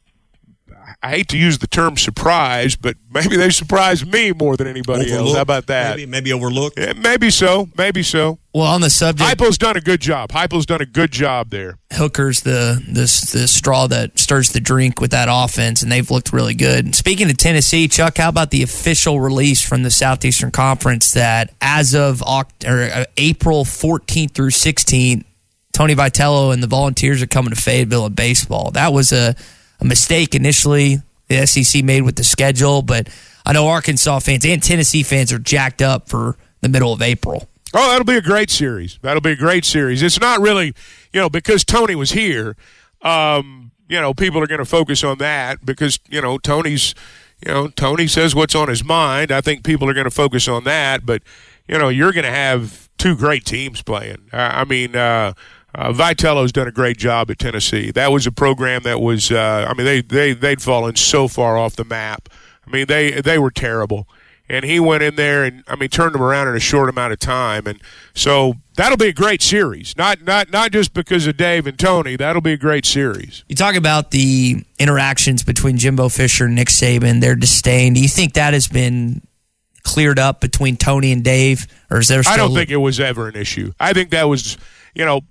I 1.02 1.12
hate 1.12 1.30
to 1.30 1.38
use 1.38 1.60
the 1.60 1.68
term 1.68 1.96
surprise, 1.96 2.76
but 2.76 2.98
maybe 3.10 3.38
they 3.38 3.52
surprised 3.52 4.06
me 4.12 4.34
more 4.34 4.58
than 4.58 4.68
anybody 4.68 5.10
else. 5.14 5.34
How 5.34 5.42
about 5.42 5.68
that? 5.68 5.96
Maybe, 5.96 6.06
maybe 6.06 6.34
overlooked. 6.34 6.78
Yeah, 6.78 6.92
maybe 6.92 7.30
so. 7.30 7.70
Maybe 7.78 8.04
so. 8.04 8.38
Well, 8.54 8.66
on 8.66 8.82
the 8.82 8.90
subject, 8.90 9.30
Heupel's 9.30 9.58
done 9.58 9.78
a 9.78 9.82
good 9.82 10.02
job. 10.02 10.32
Heupel's 10.32 10.66
done 10.66 10.82
a 10.82 10.86
good 10.86 11.12
job 11.12 11.52
there. 11.52 11.78
Hooker's 11.94 12.42
the 12.42 12.84
the 12.86 13.04
the 13.38 13.48
straw 13.48 13.88
that 13.88 14.20
stirs 14.20 14.50
the 14.52 14.60
drink 14.60 15.00
with 15.00 15.12
that 15.12 15.30
offense, 15.32 15.82
and 15.82 15.90
they've 15.90 16.10
looked 16.12 16.34
really 16.34 16.56
good. 16.56 16.94
Speaking 16.96 17.30
of 17.30 17.38
Tennessee, 17.38 17.88
Chuck, 17.88 18.18
how 18.18 18.28
about 18.28 18.52
the 18.52 18.62
official 18.64 19.22
release 19.22 19.62
from 19.66 19.84
the 19.84 19.92
Southeastern 19.92 20.52
Conference 20.52 21.14
that 21.14 21.54
as 21.62 21.96
of 21.96 22.20
Oct- 22.20 22.68
or, 22.68 22.92
uh, 22.94 23.06
April 23.16 23.64
14th 23.64 24.32
through 24.32 24.50
16th, 24.50 25.24
Tony 25.72 25.96
Vitello 25.96 26.52
and 26.54 26.62
the 26.62 26.68
Volunteers 26.68 27.22
are 27.22 27.28
coming 27.28 27.54
to 27.54 27.62
Fayetteville 27.62 28.08
in 28.08 28.14
baseball. 28.14 28.72
That 28.72 28.92
was 28.92 29.14
a, 29.14 29.36
a 29.80 29.86
mistake 29.86 30.36
initially 30.36 31.02
the 31.30 31.46
SEC 31.46 31.84
made 31.84 32.02
with 32.02 32.16
the 32.16 32.24
schedule, 32.24 32.82
but 32.82 33.08
I 33.46 33.54
know 33.54 33.68
Arkansas 33.68 34.20
fans 34.20 34.46
and 34.46 34.62
Tennessee 34.62 35.04
fans 35.04 35.32
are 35.32 35.40
jacked 35.40 35.82
up 35.82 36.10
for 36.10 36.38
the 36.62 36.70
middle 36.70 36.92
of 36.92 37.02
April. 37.02 37.48
Oh, 37.74 37.92
that'll 37.92 38.06
be 38.06 38.18
a 38.18 38.22
great 38.22 38.50
series. 38.50 38.98
That'll 39.02 39.22
be 39.22 39.32
a 39.32 39.36
great 39.36 39.64
series. 39.64 40.02
It's 40.02 40.20
not 40.20 40.42
really, 40.42 40.74
you 41.14 41.22
know, 41.22 41.30
because 41.30 41.64
Tony 41.64 41.96
was 41.96 42.12
here. 42.12 42.56
Um, 43.04 43.72
you 43.88 44.02
know, 44.02 44.14
people 44.14 44.42
are 44.42 44.48
going 44.48 44.60
to 44.60 44.66
focus 44.66 45.04
on 45.04 45.20
that 45.20 45.64
because 45.64 46.00
you 46.10 46.22
know 46.22 46.40
Tony's, 46.40 46.96
you 47.46 47.54
know, 47.54 47.68
Tony 47.68 48.08
says 48.08 48.34
what's 48.34 48.56
on 48.56 48.70
his 48.70 48.84
mind. 48.84 49.32
I 49.32 49.42
think 49.42 49.64
people 49.64 49.88
are 49.90 49.94
going 49.94 50.06
to 50.06 50.12
focus 50.12 50.48
on 50.48 50.64
that. 50.64 51.06
But 51.06 51.22
you 51.68 51.78
know, 51.78 51.90
you're 51.90 52.12
going 52.12 52.26
to 52.26 52.32
have 52.32 52.90
two 52.98 53.16
great 53.16 53.46
teams 53.46 53.82
playing. 53.84 54.30
Uh, 54.34 54.52
I 54.54 54.66
mean. 54.66 54.96
Uh, 54.96 55.34
uh, 55.76 55.92
Vitello's 55.92 56.52
done 56.52 56.68
a 56.68 56.72
great 56.72 56.98
job 56.98 57.30
at 57.30 57.40
Tennessee. 57.40 57.92
That 57.92 58.12
was 58.12 58.26
a 58.28 58.32
program 58.32 58.84
that 58.84 59.00
was, 59.00 59.32
uh, 59.32 59.66
I 59.70 59.74
mean, 59.74 59.86
they, 59.86 60.02
they, 60.02 60.34
they'd 60.34 60.62
fallen 60.62 60.96
so 60.96 61.28
far 61.28 61.58
off 61.58 61.76
the 61.76 61.86
map. 61.86 62.30
I 62.66 62.70
mean, 62.72 62.88
they, 62.88 63.22
they 63.22 63.38
were 63.38 63.52
terrible 63.52 64.08
and 64.50 64.66
he 64.66 64.80
went 64.80 65.04
in 65.04 65.16
there 65.16 65.44
and 65.44 65.64
I 65.68 65.76
mean 65.76 65.90
turned 65.90 66.16
them 66.16 66.24
around 66.24 66.48
in 66.48 66.56
a 66.56 66.60
short 66.60 66.90
amount 66.90 67.14
of 67.14 67.20
time. 67.20 67.68
And 67.68 67.80
so 68.14 68.56
that'll 68.76 68.98
be 68.98 69.08
a 69.08 69.14
great 69.14 69.42
series. 69.42 69.96
Not 69.96 70.24
not 70.24 70.52
not 70.52 70.72
just 70.72 70.94
because 70.94 71.28
of 71.28 71.38
Dave 71.38 71.68
and 71.68 71.78
Tony. 71.78 72.16
That'll 72.16 72.42
be 72.42 72.54
a 72.54 72.58
great 72.58 72.86
series. 72.86 73.44
You 73.48 73.56
talk 73.56 73.76
about 73.76 74.12
the 74.12 74.64
interactions 74.80 75.44
between 75.44 75.78
Jimbo 75.78 76.10
Fisher 76.10 76.46
and 76.46 76.56
Nick 76.56 76.70
Saban, 76.70 77.22
their 77.22 77.36
disdain. 77.36 77.94
Do 77.94 78.02
you 78.02 78.10
think 78.10 78.34
that 78.34 78.54
has 78.54 78.68
been 78.68 79.22
cleared 79.84 80.20
up 80.20 80.42
between 80.42 80.76
Tony 80.76 81.12
and 81.12 81.24
Dave, 81.24 81.68
or 81.92 82.00
is 82.00 82.08
there? 82.08 82.24
Still 82.24 82.34
I 82.34 82.38
don't 82.38 82.54
think 82.54 82.72
it 82.72 82.78
was 82.78 83.00
ever 83.00 83.28
an 83.28 83.36
issue. 83.36 83.72
I 83.80 83.94
think 83.94 84.10
that 84.10 84.24
was, 84.24 84.58
you 84.96 85.06
know, 85.06 85.22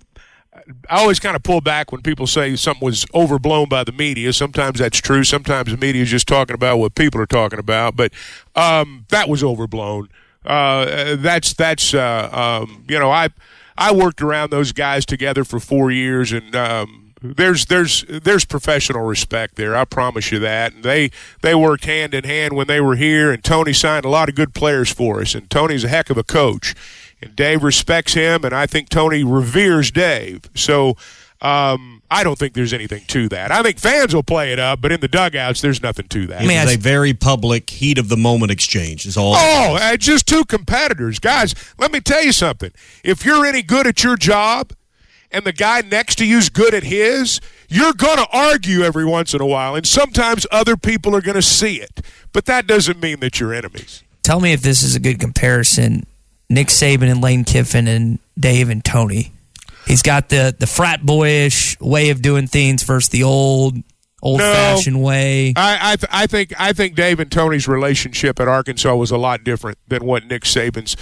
I 0.89 0.99
always 0.99 1.19
kind 1.19 1.35
of 1.35 1.43
pull 1.43 1.61
back 1.61 1.91
when 1.91 2.01
people 2.01 2.27
say 2.27 2.55
something 2.55 2.85
was 2.85 3.05
overblown 3.13 3.69
by 3.69 3.83
the 3.83 3.91
media. 3.91 4.33
Sometimes 4.33 4.79
that's 4.79 4.99
true. 4.99 5.23
Sometimes 5.23 5.71
the 5.71 5.77
media 5.77 6.03
is 6.03 6.09
just 6.09 6.27
talking 6.27 6.53
about 6.53 6.77
what 6.77 6.95
people 6.95 7.21
are 7.21 7.25
talking 7.25 7.59
about. 7.59 7.95
But 7.95 8.13
um, 8.55 9.05
that 9.09 9.29
was 9.29 9.43
overblown. 9.43 10.09
Uh, 10.45 11.15
that's 11.17 11.53
that's 11.53 11.93
uh, 11.93 12.29
um, 12.31 12.85
you 12.87 12.97
know 12.99 13.11
I 13.11 13.29
I 13.77 13.93
worked 13.93 14.21
around 14.21 14.51
those 14.51 14.71
guys 14.71 15.05
together 15.05 15.43
for 15.43 15.59
four 15.59 15.91
years 15.91 16.31
and. 16.31 16.55
Um, 16.55 17.05
there's 17.21 17.65
there's 17.65 18.05
there's 18.07 18.45
professional 18.45 19.01
respect 19.03 19.55
there. 19.55 19.75
I 19.75 19.83
promise 19.85 20.31
you 20.31 20.39
that. 20.39 20.73
And 20.73 20.83
they 20.83 21.11
they 21.41 21.53
worked 21.53 21.85
hand 21.85 22.13
in 22.13 22.23
hand 22.23 22.53
when 22.53 22.67
they 22.67 22.79
were 22.79 22.95
here. 22.95 23.31
And 23.31 23.43
Tony 23.43 23.73
signed 23.73 24.05
a 24.05 24.09
lot 24.09 24.29
of 24.29 24.35
good 24.35 24.53
players 24.53 24.89
for 24.89 25.21
us. 25.21 25.35
And 25.35 25.49
Tony's 25.49 25.83
a 25.83 25.89
heck 25.89 26.09
of 26.09 26.17
a 26.17 26.23
coach. 26.23 26.75
And 27.21 27.35
Dave 27.35 27.63
respects 27.63 28.13
him, 28.13 28.45
and 28.45 28.53
I 28.53 28.65
think 28.65 28.89
Tony 28.89 29.23
reveres 29.23 29.91
Dave. 29.91 30.49
So 30.55 30.95
um, 31.41 32.01
I 32.11 32.23
don't 32.23 32.37
think 32.37 32.53
there's 32.53 32.73
anything 32.73 33.03
to 33.07 33.29
that. 33.29 33.51
I 33.51 33.61
think 33.61 33.79
fans 33.79 34.13
will 34.13 34.23
play 34.23 34.51
it 34.51 34.59
up, 34.59 34.81
but 34.81 34.91
in 34.91 34.99
the 34.99 35.07
dugouts, 35.07 35.61
there's 35.61 35.81
nothing 35.81 36.07
to 36.09 36.27
that. 36.27 36.43
It 36.43 36.65
was 36.65 36.75
a 36.75 36.77
very 36.77 37.13
public 37.13 37.69
heat 37.69 37.97
of 37.97 38.09
the 38.09 38.17
moment 38.17 38.51
exchange. 38.51 39.05
Is 39.05 39.15
all. 39.15 39.35
Oh, 39.35 39.77
uh, 39.79 39.97
just 39.97 40.27
two 40.27 40.43
competitors. 40.45 41.19
Guys, 41.19 41.55
let 41.77 41.91
me 41.91 42.01
tell 42.01 42.23
you 42.23 42.31
something. 42.31 42.71
If 43.03 43.25
you're 43.25 43.45
any 43.45 43.61
good 43.61 43.87
at 43.87 44.03
your 44.03 44.17
job 44.17 44.73
and 45.31 45.45
the 45.45 45.53
guy 45.53 45.81
next 45.81 46.15
to 46.15 46.25
you's 46.25 46.49
good 46.49 46.73
at 46.73 46.83
his, 46.83 47.39
you're 47.69 47.93
going 47.93 48.17
to 48.17 48.27
argue 48.33 48.81
every 48.81 49.05
once 49.05 49.33
in 49.33 49.41
a 49.41 49.45
while, 49.45 49.75
and 49.75 49.87
sometimes 49.87 50.45
other 50.51 50.75
people 50.75 51.15
are 51.15 51.21
going 51.21 51.35
to 51.35 51.41
see 51.41 51.79
it. 51.79 52.01
But 52.33 52.45
that 52.45 52.67
doesn't 52.67 53.01
mean 53.01 53.19
that 53.21 53.39
you're 53.39 53.53
enemies. 53.53 54.03
Tell 54.23 54.39
me 54.39 54.51
if 54.51 54.61
this 54.61 54.83
is 54.83 54.95
a 54.95 54.99
good 54.99 55.19
comparison. 55.19 56.05
Nick 56.49 56.67
Saban 56.67 57.09
and 57.11 57.21
Lane 57.21 57.43
Kiffin 57.43 57.87
and 57.87 58.19
Dave 58.39 58.69
and 58.69 58.83
Tony. 58.83 59.31
He's 59.85 60.01
got 60.01 60.29
the 60.29 60.55
the 60.57 60.67
frat 60.67 61.05
boyish 61.05 61.79
way 61.79 62.09
of 62.09 62.21
doing 62.21 62.47
things 62.47 62.83
versus 62.83 63.09
the 63.09 63.23
old 63.23 63.75
old 64.21 64.39
fashioned 64.39 65.01
way. 65.01 65.53
I 65.55 65.93
I, 65.93 65.95
th- 65.95 66.09
I 66.11 66.27
think 66.27 66.53
I 66.59 66.73
think 66.73 66.95
Dave 66.95 67.19
and 67.19 67.31
Tony's 67.31 67.67
relationship 67.67 68.39
at 68.39 68.47
Arkansas 68.47 68.95
was 68.95 69.11
a 69.11 69.17
lot 69.17 69.43
different 69.43 69.77
than 69.87 70.05
what 70.05 70.25
Nick 70.25 70.43
Saban's 70.43 70.95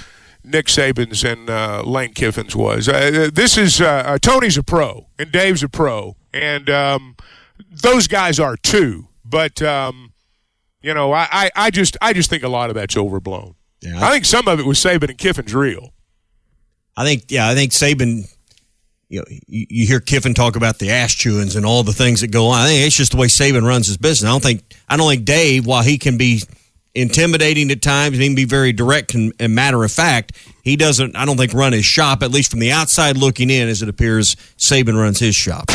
Nick 0.43 0.67
Saban's 0.67 1.23
and 1.23 1.49
uh, 1.49 1.83
Lane 1.83 2.13
Kiffin's 2.13 2.55
was. 2.55 2.87
Uh, 2.87 3.29
this 3.33 3.57
is 3.57 3.81
uh, 3.81 4.03
uh, 4.05 4.17
Tony's 4.17 4.57
a 4.57 4.63
pro 4.63 5.07
and 5.19 5.31
Dave's 5.31 5.63
a 5.63 5.69
pro, 5.69 6.15
and 6.33 6.69
um, 6.69 7.15
those 7.69 8.07
guys 8.07 8.39
are 8.39 8.55
too. 8.55 9.07
But 9.25 9.61
um, 9.61 10.13
you 10.81 10.93
know, 10.93 11.11
I, 11.11 11.27
I, 11.31 11.51
I 11.55 11.71
just 11.71 11.97
I 12.01 12.13
just 12.13 12.29
think 12.29 12.43
a 12.43 12.47
lot 12.47 12.69
of 12.69 12.75
that's 12.75 12.95
overblown. 12.95 13.55
Yeah, 13.81 14.05
I 14.05 14.11
think 14.11 14.25
some 14.25 14.47
of 14.47 14.59
it 14.59 14.65
was 14.65 14.79
Saban 14.79 15.09
and 15.09 15.17
Kiffin's 15.17 15.53
real. 15.53 15.93
I 16.95 17.05
think, 17.05 17.25
yeah, 17.29 17.47
I 17.47 17.55
think 17.55 17.71
Saban. 17.71 18.33
You 19.09 19.19
know, 19.19 19.25
you, 19.29 19.65
you 19.69 19.87
hear 19.87 20.01
Kiffin 20.01 20.33
talk 20.33 20.57
about 20.57 20.79
the 20.79 20.91
ass 20.91 21.15
chewings 21.15 21.55
and 21.55 21.65
all 21.65 21.81
the 21.83 21.93
things 21.93 22.19
that 22.21 22.27
go 22.27 22.47
on. 22.47 22.59
I 22.59 22.67
think 22.67 22.85
it's 22.85 22.97
just 22.97 23.13
the 23.13 23.17
way 23.17 23.27
Saban 23.27 23.65
runs 23.65 23.87
his 23.87 23.95
business. 23.95 24.27
I 24.27 24.33
don't 24.33 24.43
think, 24.43 24.63
I 24.89 24.97
don't 24.97 25.09
think 25.09 25.23
Dave, 25.23 25.65
while 25.65 25.81
he 25.81 25.97
can 25.97 26.17
be 26.17 26.41
intimidating 26.93 27.71
at 27.71 27.81
times 27.81 28.15
and 28.15 28.21
he 28.21 28.27
can 28.27 28.35
be 28.35 28.43
very 28.43 28.73
direct 28.73 29.13
and, 29.13 29.31
and 29.39 29.55
matter 29.55 29.81
of 29.83 29.91
fact, 29.93 30.33
he 30.61 30.75
doesn't. 30.75 31.15
I 31.15 31.25
don't 31.25 31.37
think 31.37 31.53
run 31.53 31.71
his 31.71 31.85
shop 31.85 32.21
at 32.21 32.31
least 32.31 32.51
from 32.51 32.59
the 32.59 32.71
outside 32.71 33.15
looking 33.15 33.49
in, 33.49 33.69
as 33.69 33.81
it 33.81 33.87
appears 33.87 34.35
Saban 34.57 34.99
runs 34.99 35.19
his 35.19 35.35
shop. 35.35 35.65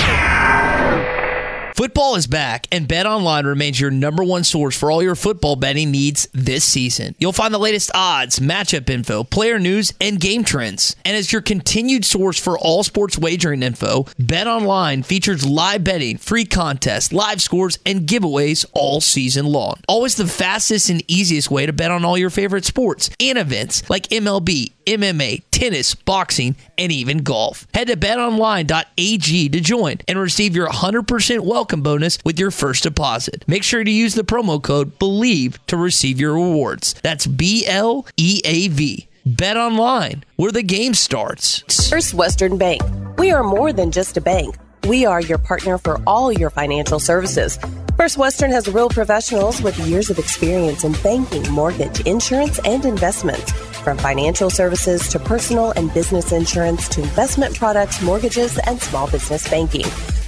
Football 1.75 2.17
is 2.17 2.27
back, 2.27 2.67
and 2.71 2.87
BetOnline 2.87 3.47
remains 3.47 3.81
your 3.81 3.91
number 3.91 4.23
one 4.23 4.45
source 4.45 4.79
for 4.79 4.91
all 4.91 5.03
your 5.03 5.15
football 5.15 5.57
betting 5.57 5.91
needs 5.91 6.29
this 6.35 6.67
season. 6.67 7.15
You'll 7.19 7.33
find 7.33 7.53
the 7.53 7.59
latest 7.59 7.91
odds, 7.95 8.41
matchup 8.41 8.91
info, 8.91 9.25
player 9.25 9.59
news, 9.59 9.95
and 9.99 10.21
game 10.21 10.45
trends. 10.45 10.97
And 11.03 11.17
as 11.17 11.33
your 11.33 11.41
continued 11.41 12.05
source 12.05 12.39
for 12.39 12.59
all 12.59 12.83
sports 12.83 13.17
wagering 13.17 13.63
info, 13.63 14.03
BetOnline 14.21 15.03
features 15.03 15.47
live 15.47 15.83
betting, 15.83 16.19
free 16.19 16.45
contests, 16.45 17.11
live 17.11 17.41
scores, 17.41 17.79
and 17.87 18.03
giveaways 18.03 18.67
all 18.75 19.01
season 19.01 19.47
long. 19.47 19.77
Always 19.89 20.17
the 20.17 20.27
fastest 20.27 20.91
and 20.91 21.03
easiest 21.11 21.51
way 21.51 21.65
to 21.65 21.73
bet 21.73 21.91
on 21.91 22.05
all 22.05 22.19
your 22.19 22.31
favorite 22.31 22.67
sports 22.67 23.09
and 23.19 23.39
events 23.39 23.89
like 23.89 24.09
MLB, 24.09 24.73
MMA, 24.85 25.43
tennis, 25.51 25.95
boxing, 25.95 26.55
and 26.77 26.93
even 26.93 27.19
golf. 27.19 27.67
Head 27.73 27.87
to 27.87 27.97
betonline.ag 27.97 29.49
to 29.49 29.61
join 29.61 29.97
and 30.07 30.19
receive 30.19 30.55
your 30.55 30.69
100% 30.69 31.41
welcome 31.41 31.62
bonus 31.65 32.19
with 32.25 32.39
your 32.39 32.51
first 32.51 32.83
deposit. 32.83 33.45
Make 33.47 33.63
sure 33.63 33.85
to 33.85 33.91
use 33.91 34.15
the 34.15 34.23
promo 34.25 34.63
code 34.63 34.99
BLEAV 34.99 35.59
to 35.67 35.77
receive 35.77 36.21
your 36.21 36.35
rewards. 36.35 36.95
That's 37.03 37.27
B 37.27 37.67
L 37.67 38.07
E 38.17 38.41
A 38.45 38.69
V. 38.69 39.09
Bet 39.25 39.57
online, 39.57 40.25
where 40.35 40.51
the 40.51 40.65
game 40.65 40.95
starts. 40.95 41.89
First 41.89 42.13
Western 42.13 42.59
Bank. 42.59 42.83
We 43.19 43.31
are 43.31 43.45
more 43.45 43.73
than 43.73 43.93
just 43.93 44.17
a 44.17 44.21
bank. 44.21 44.57
We 44.89 45.07
are 45.07 45.21
your 45.21 45.39
partner 45.39 45.79
for 45.79 46.01
all 46.09 46.33
your 46.33 46.51
financial 46.51 46.99
services. 46.99 47.57
First 47.97 48.19
Western 48.19 48.51
has 48.51 48.67
real 48.67 48.89
professionals 48.89 49.63
with 49.63 49.79
years 49.87 50.11
of 50.11 50.19
experience 50.19 50.83
in 50.83 50.93
banking, 51.05 51.49
mortgage, 51.53 52.01
insurance, 52.01 52.59
and 52.65 52.85
investments. 52.85 53.53
From 53.83 53.97
financial 53.99 54.51
services 54.51 55.09
to 55.09 55.21
personal 55.21 55.73
and 55.77 55.93
business 55.95 56.33
insurance 56.33 56.89
to 56.89 57.03
investment 57.03 57.57
products, 57.57 58.03
mortgages, 58.03 58.59
and 58.67 58.81
small 58.81 59.09
business 59.09 59.49
banking. 59.49 59.85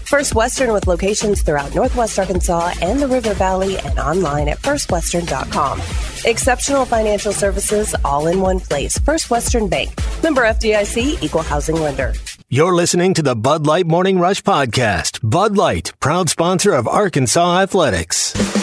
First 0.07 0.35
Western 0.35 0.73
with 0.73 0.87
locations 0.87 1.43
throughout 1.43 1.75
Northwest 1.75 2.19
Arkansas 2.19 2.73
and 2.83 3.01
the 3.01 3.09
River 3.09 3.35
Valley 3.35 3.79
and 3.79 3.99
online 3.99 4.49
at 4.49 4.59
firstwestern.com. 4.59 5.81
Exceptional 6.25 6.85
financial 6.85 7.33
services 7.33 7.95
all 8.05 8.27
in 8.27 8.41
one 8.41 8.61
place. 8.61 8.99
First 8.99 9.31
Western 9.31 9.69
Bank. 9.69 9.91
Member 10.23 10.43
FDIC, 10.43 11.23
equal 11.23 11.43
housing 11.43 11.77
lender. 11.77 12.13
You're 12.49 12.75
listening 12.75 13.15
to 13.15 13.23
the 13.23 13.35
Bud 13.35 13.67
Light 13.67 13.87
Morning 13.87 14.19
Rush 14.19 14.43
Podcast. 14.43 15.19
Bud 15.29 15.57
Light, 15.57 15.93
proud 16.01 16.29
sponsor 16.29 16.73
of 16.75 16.87
Arkansas 16.87 17.61
Athletics. 17.63 18.54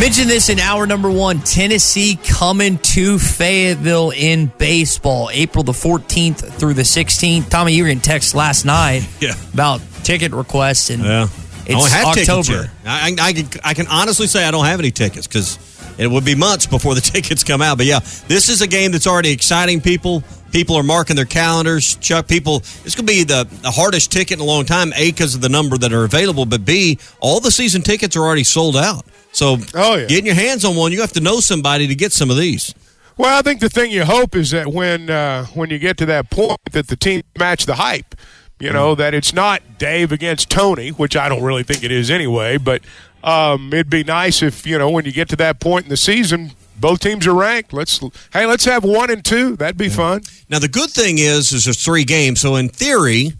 Mention 0.00 0.28
this 0.28 0.48
in 0.48 0.58
hour 0.58 0.86
number 0.86 1.10
one 1.10 1.40
Tennessee 1.40 2.18
coming 2.24 2.78
to 2.78 3.18
Fayetteville 3.18 4.12
in 4.12 4.46
baseball, 4.46 5.28
April 5.30 5.62
the 5.62 5.72
14th 5.72 6.38
through 6.54 6.72
the 6.72 6.82
16th. 6.82 7.50
Tommy, 7.50 7.74
you 7.74 7.84
were 7.84 7.90
in 7.90 8.00
text 8.00 8.34
last 8.34 8.64
night 8.64 9.06
Yeah. 9.20 9.34
about 9.52 9.82
ticket 10.02 10.32
requests, 10.32 10.88
and 10.88 11.02
Yeah. 11.04 11.28
I 11.68 11.72
it's 11.72 12.14
tickets 12.14 12.28
October. 12.30 12.70
I, 12.86 13.10
I, 13.10 13.28
I, 13.28 13.48
I 13.62 13.74
can 13.74 13.88
honestly 13.88 14.26
say 14.26 14.42
I 14.44 14.50
don't 14.50 14.64
have 14.64 14.80
any 14.80 14.90
tickets 14.90 15.26
because 15.26 15.58
it 16.00 16.10
would 16.10 16.24
be 16.24 16.34
months 16.34 16.66
before 16.66 16.94
the 16.94 17.00
tickets 17.12 17.44
come 17.44 17.62
out. 17.62 17.76
But 17.76 17.86
yeah, 17.86 18.00
this 18.28 18.48
is 18.48 18.62
a 18.62 18.66
game 18.66 18.92
that's 18.92 19.06
already 19.06 19.30
exciting 19.32 19.80
people. 19.80 20.22
People 20.52 20.74
are 20.76 20.82
marking 20.82 21.14
their 21.14 21.24
calendars. 21.26 21.94
Chuck, 21.96 22.26
people, 22.26 22.56
it's 22.84 22.94
going 22.96 23.06
to 23.06 23.12
be 23.12 23.22
the, 23.22 23.44
the 23.62 23.70
hardest 23.70 24.10
ticket 24.10 24.38
in 24.38 24.40
a 24.40 24.44
long 24.44 24.64
time. 24.64 24.92
A, 24.96 25.10
because 25.12 25.34
of 25.36 25.40
the 25.40 25.48
number 25.48 25.78
that 25.78 25.92
are 25.92 26.04
available, 26.04 26.44
but 26.44 26.64
B, 26.64 26.98
all 27.20 27.38
the 27.38 27.52
season 27.52 27.82
tickets 27.82 28.16
are 28.16 28.20
already 28.22 28.42
sold 28.44 28.76
out. 28.76 29.04
So 29.32 29.58
Oh, 29.74 29.94
yeah. 29.94 30.06
getting 30.06 30.26
your 30.26 30.34
hands 30.34 30.64
on 30.64 30.74
one, 30.74 30.90
you 30.90 31.00
have 31.02 31.12
to 31.12 31.20
know 31.20 31.38
somebody 31.38 31.86
to 31.86 31.94
get 31.94 32.12
some 32.12 32.30
of 32.30 32.36
these. 32.36 32.74
Well, 33.16 33.38
I 33.38 33.42
think 33.42 33.60
the 33.60 33.68
thing 33.68 33.92
you 33.92 34.04
hope 34.04 34.34
is 34.34 34.50
that 34.50 34.66
when 34.68 35.10
uh, 35.10 35.44
when 35.54 35.68
you 35.70 35.78
get 35.78 35.98
to 35.98 36.06
that 36.06 36.30
point, 36.30 36.58
that 36.72 36.88
the 36.88 36.96
team 36.96 37.22
match 37.38 37.66
the 37.66 37.74
hype. 37.74 38.14
You 38.58 38.72
know 38.72 38.94
that 38.94 39.14
it's 39.14 39.32
not 39.32 39.78
Dave 39.78 40.10
against 40.12 40.50
Tony, 40.50 40.90
which 40.90 41.16
I 41.16 41.30
don't 41.30 41.42
really 41.42 41.62
think 41.62 41.82
it 41.82 41.90
is 41.90 42.10
anyway. 42.10 42.58
But 42.58 42.82
um, 43.22 43.72
it'd 43.72 43.90
be 43.90 44.04
nice 44.04 44.42
if 44.42 44.66
you 44.66 44.78
know 44.78 44.90
when 44.90 45.04
you 45.04 45.12
get 45.12 45.28
to 45.30 45.36
that 45.36 45.60
point 45.60 45.84
in 45.84 45.90
the 45.90 45.96
season, 45.96 46.52
both 46.78 47.00
teams 47.00 47.26
are 47.26 47.34
ranked. 47.34 47.72
Let's 47.72 48.00
hey, 48.32 48.46
let's 48.46 48.64
have 48.64 48.84
one 48.84 49.10
and 49.10 49.24
two. 49.24 49.56
That'd 49.56 49.76
be 49.76 49.88
fun. 49.88 50.22
Now 50.48 50.58
the 50.58 50.68
good 50.68 50.90
thing 50.90 51.18
is, 51.18 51.52
is 51.52 51.64
there's 51.64 51.82
three 51.82 52.04
games. 52.04 52.40
So 52.40 52.56
in 52.56 52.68
theory, 52.68 53.32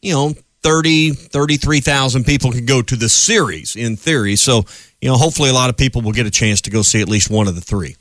you 0.00 0.12
know, 0.12 0.34
30, 0.62 1.12
33,000 1.12 2.24
people 2.24 2.50
can 2.50 2.66
go 2.66 2.82
to 2.82 2.96
the 2.96 3.08
series 3.08 3.76
in 3.76 3.96
theory. 3.96 4.34
So, 4.34 4.64
you 5.00 5.08
know, 5.08 5.16
hopefully 5.16 5.48
a 5.48 5.52
lot 5.52 5.70
of 5.70 5.76
people 5.76 6.02
will 6.02 6.12
get 6.12 6.26
a 6.26 6.30
chance 6.30 6.60
to 6.62 6.70
go 6.70 6.82
see 6.82 7.00
at 7.00 7.08
least 7.08 7.30
one 7.30 7.46
of 7.46 7.54
the 7.54 7.60
three. 7.60 7.96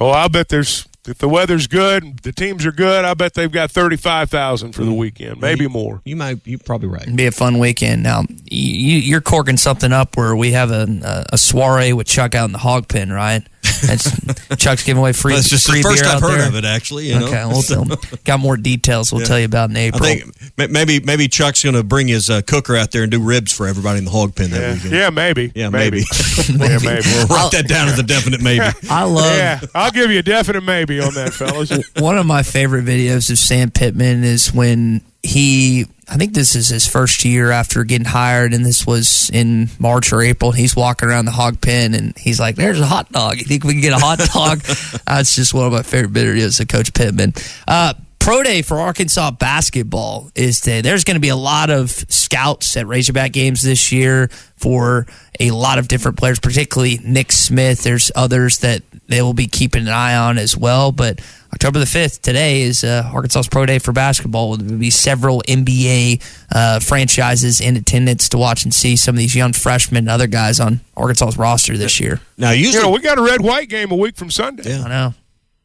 Oh, 0.00 0.10
I'll 0.10 0.28
bet 0.28 0.48
there's 0.48 0.86
if 1.08 1.18
the 1.18 1.28
weather's 1.28 1.66
good, 1.66 2.18
the 2.20 2.32
teams 2.32 2.66
are 2.66 2.72
good. 2.72 3.04
I 3.04 3.14
bet 3.14 3.34
they've 3.34 3.50
got 3.50 3.70
thirty 3.70 3.96
five 3.96 4.30
thousand 4.30 4.72
for 4.72 4.84
the 4.84 4.92
weekend, 4.92 5.40
maybe 5.40 5.68
more. 5.68 6.00
You 6.04 6.16
might, 6.16 6.46
you're 6.46 6.58
probably 6.58 6.88
right. 6.88 7.02
It'd 7.02 7.16
be 7.16 7.26
a 7.26 7.32
fun 7.32 7.58
weekend. 7.58 8.02
Now, 8.02 8.24
you, 8.44 8.98
you're 8.98 9.20
corking 9.20 9.56
something 9.56 9.92
up 9.92 10.16
where 10.16 10.34
we 10.34 10.52
have 10.52 10.70
a, 10.70 10.86
a, 11.02 11.34
a 11.34 11.38
soiree 11.38 11.92
with 11.92 12.06
Chuck 12.06 12.34
out 12.34 12.46
in 12.46 12.52
the 12.52 12.58
hog 12.58 12.88
pen, 12.88 13.10
right? 13.12 13.46
That's, 13.82 14.56
Chuck's 14.56 14.82
giving 14.84 15.00
away 15.00 15.12
free. 15.12 15.34
That's 15.34 15.48
just 15.48 15.68
free 15.68 15.82
the 15.82 15.88
first 15.88 16.02
beer 16.02 16.10
I've 16.10 16.22
out 16.22 16.28
heard 16.30 16.40
there. 16.40 16.48
of 16.48 16.54
it, 16.56 16.64
actually. 16.64 17.08
You 17.08 17.20
know? 17.20 17.26
okay, 17.26 17.44
we'll 17.46 17.62
So- 17.62 17.84
got 18.24 18.40
more 18.40 18.56
details. 18.56 19.12
We'll 19.12 19.22
Yeah. 19.22 19.26
tell 19.28 19.38
you 19.38 19.44
about 19.46 19.70
in 19.70 19.76
I 19.76 19.80
April. 19.80 20.02
think 20.02 20.70
maybe 20.70 21.00
maybe 21.00 21.28
Chuck's 21.28 21.62
going 21.62 21.74
to 21.74 21.82
bring 21.82 22.08
his 22.08 22.30
uh, 22.30 22.42
cooker 22.42 22.76
out 22.76 22.90
there 22.92 23.02
and 23.02 23.10
do 23.10 23.20
ribs 23.20 23.52
for 23.52 23.66
everybody 23.66 23.98
in 23.98 24.04
the 24.04 24.10
hog 24.10 24.34
pen 24.34 24.50
that 24.50 24.60
Yeah, 24.60 24.72
weekend. 24.74 24.92
yeah, 24.92 25.10
maybe. 25.10 25.52
Yeah, 25.54 25.68
maybe. 25.70 25.98
yeah, 26.48 26.78
maybe. 26.82 27.02
We'll 27.04 27.26
write 27.28 27.50
that 27.52 27.66
down 27.68 27.88
as 27.88 27.98
a 27.98 28.02
definite 28.02 28.40
maybe. 28.40 28.64
I 28.90 29.04
love 29.04 29.36
yeah, 29.36 29.60
I'll 29.74 29.90
give 29.90 30.10
you 30.10 30.18
a 30.18 30.22
definite 30.22 30.62
maybe 30.62 31.00
on 31.00 31.14
that, 31.14 31.32
fellas. 31.34 31.70
One 31.98 32.18
of 32.18 32.26
my 32.26 32.42
favorite 32.42 32.84
videos 32.84 33.30
of 33.30 33.38
Sam 33.38 33.70
Pittman 33.70 34.24
is 34.24 34.52
when 34.52 35.02
he, 35.26 35.86
I 36.08 36.16
think 36.16 36.32
this 36.34 36.54
is 36.54 36.68
his 36.68 36.86
first 36.86 37.24
year 37.24 37.50
after 37.50 37.84
getting 37.84 38.06
hired, 38.06 38.54
and 38.54 38.64
this 38.64 38.86
was 38.86 39.30
in 39.32 39.68
March 39.78 40.12
or 40.12 40.22
April. 40.22 40.52
He's 40.52 40.74
walking 40.74 41.08
around 41.08 41.24
the 41.24 41.32
hog 41.32 41.60
pen 41.60 41.94
and 41.94 42.16
he's 42.16 42.40
like, 42.40 42.56
There's 42.56 42.80
a 42.80 42.86
hot 42.86 43.10
dog. 43.12 43.38
You 43.38 43.44
think 43.44 43.64
we 43.64 43.72
can 43.72 43.82
get 43.82 43.92
a 43.92 43.98
hot 43.98 44.18
dog? 44.18 44.60
That's 45.06 45.34
just 45.34 45.52
one 45.52 45.66
of 45.66 45.72
my 45.72 45.82
favorite 45.82 46.12
videos 46.12 46.60
of 46.60 46.68
Coach 46.68 46.94
Pittman. 46.94 47.34
Uh, 47.66 47.94
Pro 48.26 48.42
Day 48.42 48.60
for 48.60 48.80
Arkansas 48.80 49.30
basketball 49.30 50.32
is 50.34 50.58
today. 50.58 50.80
There's 50.80 51.04
going 51.04 51.14
to 51.14 51.20
be 51.20 51.28
a 51.28 51.36
lot 51.36 51.70
of 51.70 51.92
scouts 51.92 52.76
at 52.76 52.84
Razorback 52.88 53.30
games 53.30 53.62
this 53.62 53.92
year 53.92 54.30
for 54.56 55.06
a 55.38 55.52
lot 55.52 55.78
of 55.78 55.86
different 55.86 56.18
players, 56.18 56.40
particularly 56.40 56.98
Nick 57.04 57.30
Smith. 57.30 57.84
There's 57.84 58.10
others 58.16 58.58
that 58.58 58.82
they 59.06 59.22
will 59.22 59.32
be 59.32 59.46
keeping 59.46 59.82
an 59.82 59.92
eye 59.92 60.16
on 60.16 60.38
as 60.38 60.56
well. 60.56 60.90
But 60.90 61.20
October 61.54 61.78
the 61.78 61.84
5th, 61.84 62.20
today 62.20 62.62
is 62.62 62.82
uh, 62.82 63.08
Arkansas's 63.14 63.46
Pro 63.46 63.64
Day 63.64 63.78
for 63.78 63.92
basketball. 63.92 64.56
There 64.56 64.72
will 64.72 64.76
be 64.76 64.90
several 64.90 65.40
NBA 65.46 66.20
uh, 66.50 66.80
franchises 66.80 67.60
in 67.60 67.76
attendance 67.76 68.28
to 68.30 68.38
watch 68.38 68.64
and 68.64 68.74
see 68.74 68.96
some 68.96 69.14
of 69.14 69.20
these 69.20 69.36
young 69.36 69.52
freshmen 69.52 69.98
and 69.98 70.08
other 70.08 70.26
guys 70.26 70.58
on 70.58 70.80
Arkansas's 70.96 71.38
roster 71.38 71.76
this 71.78 72.00
year. 72.00 72.20
Now, 72.36 72.50
you 72.50 72.72
know, 72.72 72.90
we 72.90 72.98
got 72.98 73.18
a 73.18 73.22
red 73.22 73.40
white 73.40 73.68
game 73.68 73.92
a 73.92 73.96
week 73.96 74.16
from 74.16 74.32
Sunday. 74.32 74.68
Yeah. 74.68 74.82
I 74.82 74.88
know. 74.88 75.14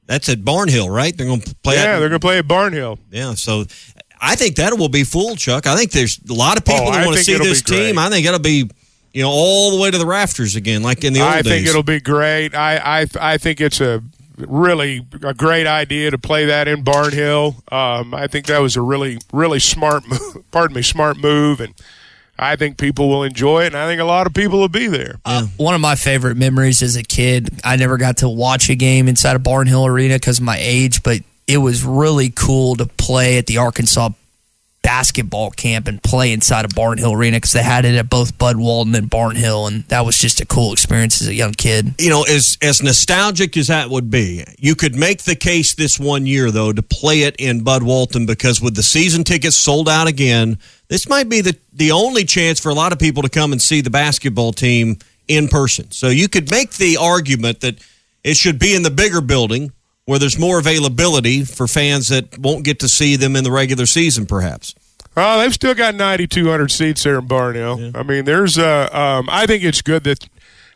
That's 0.06 0.30
at 0.30 0.40
Barnhill, 0.40 0.94
right? 0.94 1.16
They're 1.16 1.28
going 1.28 1.42
to 1.42 1.56
play. 1.56 1.76
Yeah, 1.76 1.96
at, 1.96 2.00
they're 2.00 2.10
going 2.10 2.20
to 2.20 2.26
play 2.26 2.38
at 2.38 2.48
Barnhill. 2.48 3.00
Yeah, 3.12 3.34
so 3.34 3.66
I 4.20 4.36
think 4.36 4.56
that 4.58 4.78
will 4.78 4.90
be 4.90 5.04
full, 5.04 5.36
Chuck. 5.36 5.68
I 5.68 5.76
think 5.76 5.92
there's 5.92 6.20
a 6.30 6.34
lot 6.34 6.58
of 6.58 6.66
people 6.66 6.88
Oh, 6.88 6.92
that 6.92 7.06
want 7.06 7.18
to 7.18 7.24
see 7.24 7.38
this 7.38 7.62
team. 7.62 7.98
I 7.98 8.10
think 8.10 8.26
it'll 8.26 8.40
be, 8.40 8.70
you 9.14 9.22
know, 9.24 9.30
all 9.30 9.72
the 9.76 9.82
way 9.82 9.90
to 9.92 9.98
the 9.98 10.06
rafters 10.06 10.56
again, 10.56 10.84
like 10.84 11.04
in 11.04 11.14
the 11.14 11.22
old 11.22 11.30
I 11.30 11.42
days. 11.42 11.52
think 11.52 11.68
it'll 11.68 11.84
be 11.84 12.00
great. 12.00 12.54
I, 12.54 13.02
I 13.02 13.06
I 13.20 13.38
think 13.38 13.60
it's 13.62 13.82
a 13.82 14.04
really 14.38 15.06
a 15.24 15.34
great 15.34 15.68
idea 15.68 16.12
to 16.12 16.18
play 16.18 16.46
that 16.46 16.68
in 16.68 16.84
Barnhill. 16.84 17.56
Um, 17.72 18.14
I 18.14 18.28
think 18.28 18.46
that 18.48 18.60
was 18.60 18.76
a 18.76 18.82
really 18.82 19.20
really 19.34 19.60
smart 19.60 20.08
move. 20.08 20.44
Pardon 20.52 20.76
me, 20.76 20.82
smart 20.82 21.18
move, 21.18 21.60
and 21.60 21.74
I 22.40 22.56
think 22.56 22.78
people 22.78 23.08
will 23.10 23.24
enjoy 23.24 23.64
it, 23.64 23.68
and 23.68 23.78
I 23.78 23.88
think 23.88 24.02
a 24.02 24.06
lot 24.06 24.26
of 24.26 24.34
people 24.34 24.60
will 24.60 24.70
be 24.70 24.88
there. 24.88 25.20
Uh, 25.26 25.46
one 25.58 25.76
of 25.76 25.82
my 25.82 25.96
favorite 25.96 26.38
memories 26.38 26.82
as 26.82 26.96
a 26.96 27.04
kid, 27.04 27.50
I 27.64 27.76
never 27.76 27.98
got 27.98 28.18
to 28.18 28.30
watch 28.30 28.70
a 28.70 28.76
game 28.76 29.08
inside 29.08 29.36
of 29.36 29.44
Barnhill 29.44 29.88
Arena 29.88 30.16
because 30.16 30.40
of 30.40 30.46
my 30.46 30.58
age, 30.60 31.04
but 31.04 31.20
it 31.48 31.58
was 31.58 31.84
really 31.84 32.30
cool 32.30 32.76
to 32.78 32.86
play 32.86 33.38
at 33.38 33.46
the 33.46 33.58
Arkansas 33.58 34.10
basketball 34.82 35.52
camp 35.52 35.88
and 35.88 36.02
play 36.02 36.32
inside 36.32 36.66
of 36.66 36.72
Barnhill 36.72 37.16
Arena 37.16 37.38
because 37.38 37.54
they 37.54 37.64
had 37.64 37.86
it 37.86 37.96
at 37.96 38.10
both 38.10 38.38
Bud 38.38 38.58
Walton 38.58 38.96
and 38.96 39.10
Barnhill, 39.10 39.68
and 39.68 39.84
that 39.86 40.06
was 40.06 40.18
just 40.18 40.42
a 40.42 40.46
cool 40.46 40.74
experience 40.74 41.22
as 41.22 41.28
a 41.28 41.34
young 41.34 41.54
kid. 41.54 41.94
you 42.00 42.10
know, 42.10 42.24
as 42.24 42.58
as 42.62 42.82
nostalgic 42.82 43.56
as 43.58 43.68
that 43.68 43.90
would 43.90 44.10
be, 44.10 44.44
you 44.60 44.76
could 44.76 44.96
make 44.96 45.24
the 45.24 45.36
case 45.36 45.76
this 45.76 46.00
one 46.00 46.26
year 46.26 46.52
though 46.52 46.74
to 46.74 46.82
play 46.82 47.22
it 47.22 47.36
in 47.38 47.64
Bud 47.64 47.84
Walton 47.84 48.26
because 48.26 48.62
with 48.62 48.76
the 48.76 48.84
season 48.84 49.24
tickets 49.24 49.56
sold 49.56 49.88
out 49.88 50.08
again, 50.08 50.58
this 50.88 51.08
might 51.08 51.30
be 51.30 51.42
the 51.42 51.56
the 51.74 51.92
only 51.92 52.26
chance 52.26 52.60
for 52.60 52.70
a 52.70 52.76
lot 52.76 52.92
of 52.92 53.00
people 53.00 53.24
to 53.24 53.30
come 53.30 53.52
and 53.52 53.62
see 53.62 53.82
the 53.82 53.90
basketball 53.90 54.52
team 54.52 54.98
in 55.28 55.48
person. 55.48 55.90
So 55.92 56.10
you 56.10 56.28
could 56.28 56.52
make 56.52 56.74
the 56.74 56.98
argument 56.98 57.62
that 57.62 57.76
it 58.24 58.38
should 58.38 58.60
be 58.60 58.76
in 58.76 58.84
the 58.84 58.92
bigger 58.92 59.22
building 59.22 59.72
where 60.06 60.20
there's 60.20 60.40
more 60.40 60.60
availability 60.60 61.44
for 61.44 61.68
fans 61.68 62.10
that 62.10 62.38
won't 62.38 62.66
get 62.66 62.80
to 62.80 62.90
see 62.90 63.16
them 63.16 63.36
in 63.36 63.44
the 63.44 63.52
regular 63.52 63.86
season 63.86 64.26
perhaps. 64.26 64.76
Oh, 65.16 65.40
they've 65.40 65.54
still 65.54 65.74
got 65.74 65.96
9,200 65.96 66.72
seats 66.72 67.04
there 67.04 67.20
in 67.20 67.28
Barnhill. 67.28 67.96
I 67.96 68.04
mean, 68.04 68.26
there's 68.26 68.58
uh, 68.58 68.90
um, 68.94 69.28
I 69.30 69.46
think 69.46 69.64
it's 69.64 69.82
good 69.82 70.04
that 70.06 70.28